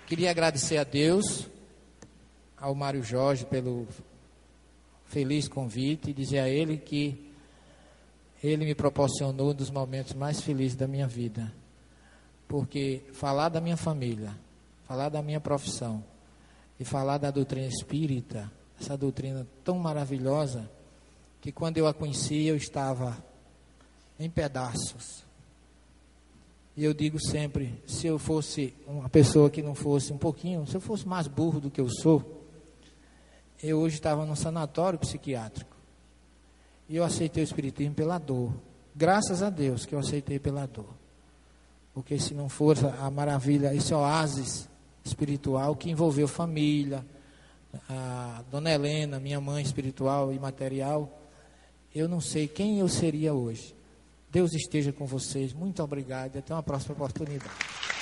Queria 0.09 0.31
agradecer 0.31 0.77
a 0.77 0.83
Deus, 0.83 1.47
ao 2.57 2.73
Mário 2.73 3.03
Jorge, 3.03 3.45
pelo 3.45 3.87
feliz 5.05 5.47
convite 5.47 6.09
e 6.09 6.13
dizer 6.13 6.39
a 6.39 6.49
ele 6.49 6.79
que 6.79 7.31
ele 8.43 8.65
me 8.65 8.73
proporcionou 8.73 9.51
um 9.51 9.53
dos 9.53 9.69
momentos 9.69 10.13
mais 10.13 10.41
felizes 10.41 10.75
da 10.75 10.87
minha 10.87 11.05
vida. 11.05 11.53
Porque 12.47 13.03
falar 13.13 13.49
da 13.49 13.61
minha 13.61 13.77
família, 13.77 14.35
falar 14.87 15.09
da 15.09 15.21
minha 15.21 15.39
profissão 15.39 16.03
e 16.79 16.83
falar 16.83 17.19
da 17.19 17.29
doutrina 17.29 17.67
espírita, 17.67 18.51
essa 18.81 18.97
doutrina 18.97 19.45
tão 19.63 19.77
maravilhosa, 19.77 20.67
que 21.39 21.51
quando 21.51 21.77
eu 21.77 21.85
a 21.85 21.93
conheci 21.93 22.47
eu 22.47 22.55
estava 22.55 23.15
em 24.19 24.27
pedaços. 24.27 25.23
E 26.79 26.85
eu 26.85 26.93
digo 26.93 27.19
sempre, 27.19 27.83
se 27.85 28.07
eu 28.07 28.17
fosse 28.17 28.73
uma 28.87 29.09
pessoa 29.09 29.49
que 29.49 29.61
não 29.61 29.75
fosse 29.75 30.13
um 30.13 30.17
pouquinho, 30.17 30.65
se 30.65 30.77
eu 30.77 30.79
fosse 30.79 31.05
mais 31.05 31.27
burro 31.27 31.59
do 31.59 31.69
que 31.69 31.81
eu 31.81 31.89
sou, 31.89 32.47
eu 33.61 33.79
hoje 33.79 33.95
estava 33.95 34.25
num 34.25 34.33
sanatório 34.33 34.97
psiquiátrico. 34.97 35.75
E 36.87 36.95
eu 36.95 37.03
aceitei 37.03 37.43
o 37.43 37.45
Espiritismo 37.45 37.93
pela 37.93 38.17
dor. 38.17 38.53
Graças 38.95 39.43
a 39.43 39.49
Deus 39.49 39.85
que 39.85 39.93
eu 39.93 39.99
aceitei 39.99 40.39
pela 40.39 40.65
dor. 40.65 40.93
Porque 41.93 42.17
se 42.17 42.33
não 42.33 42.47
fosse 42.47 42.85
a 42.85 43.11
maravilha, 43.11 43.75
esse 43.75 43.93
oásis 43.93 44.69
espiritual 45.03 45.75
que 45.75 45.91
envolveu 45.91 46.29
família, 46.29 47.05
a 47.89 48.41
dona 48.49 48.71
Helena, 48.71 49.19
minha 49.19 49.41
mãe 49.41 49.61
espiritual 49.61 50.31
e 50.31 50.39
material, 50.39 51.11
eu 51.93 52.07
não 52.07 52.21
sei 52.21 52.47
quem 52.47 52.79
eu 52.79 52.87
seria 52.87 53.33
hoje. 53.33 53.75
Deus 54.31 54.53
esteja 54.53 54.91
com 54.93 55.05
vocês. 55.05 55.53
Muito 55.53 55.81
obrigado 55.81 56.35
e 56.35 56.39
até 56.39 56.53
uma 56.53 56.63
próxima 56.63 56.93
oportunidade. 56.93 57.98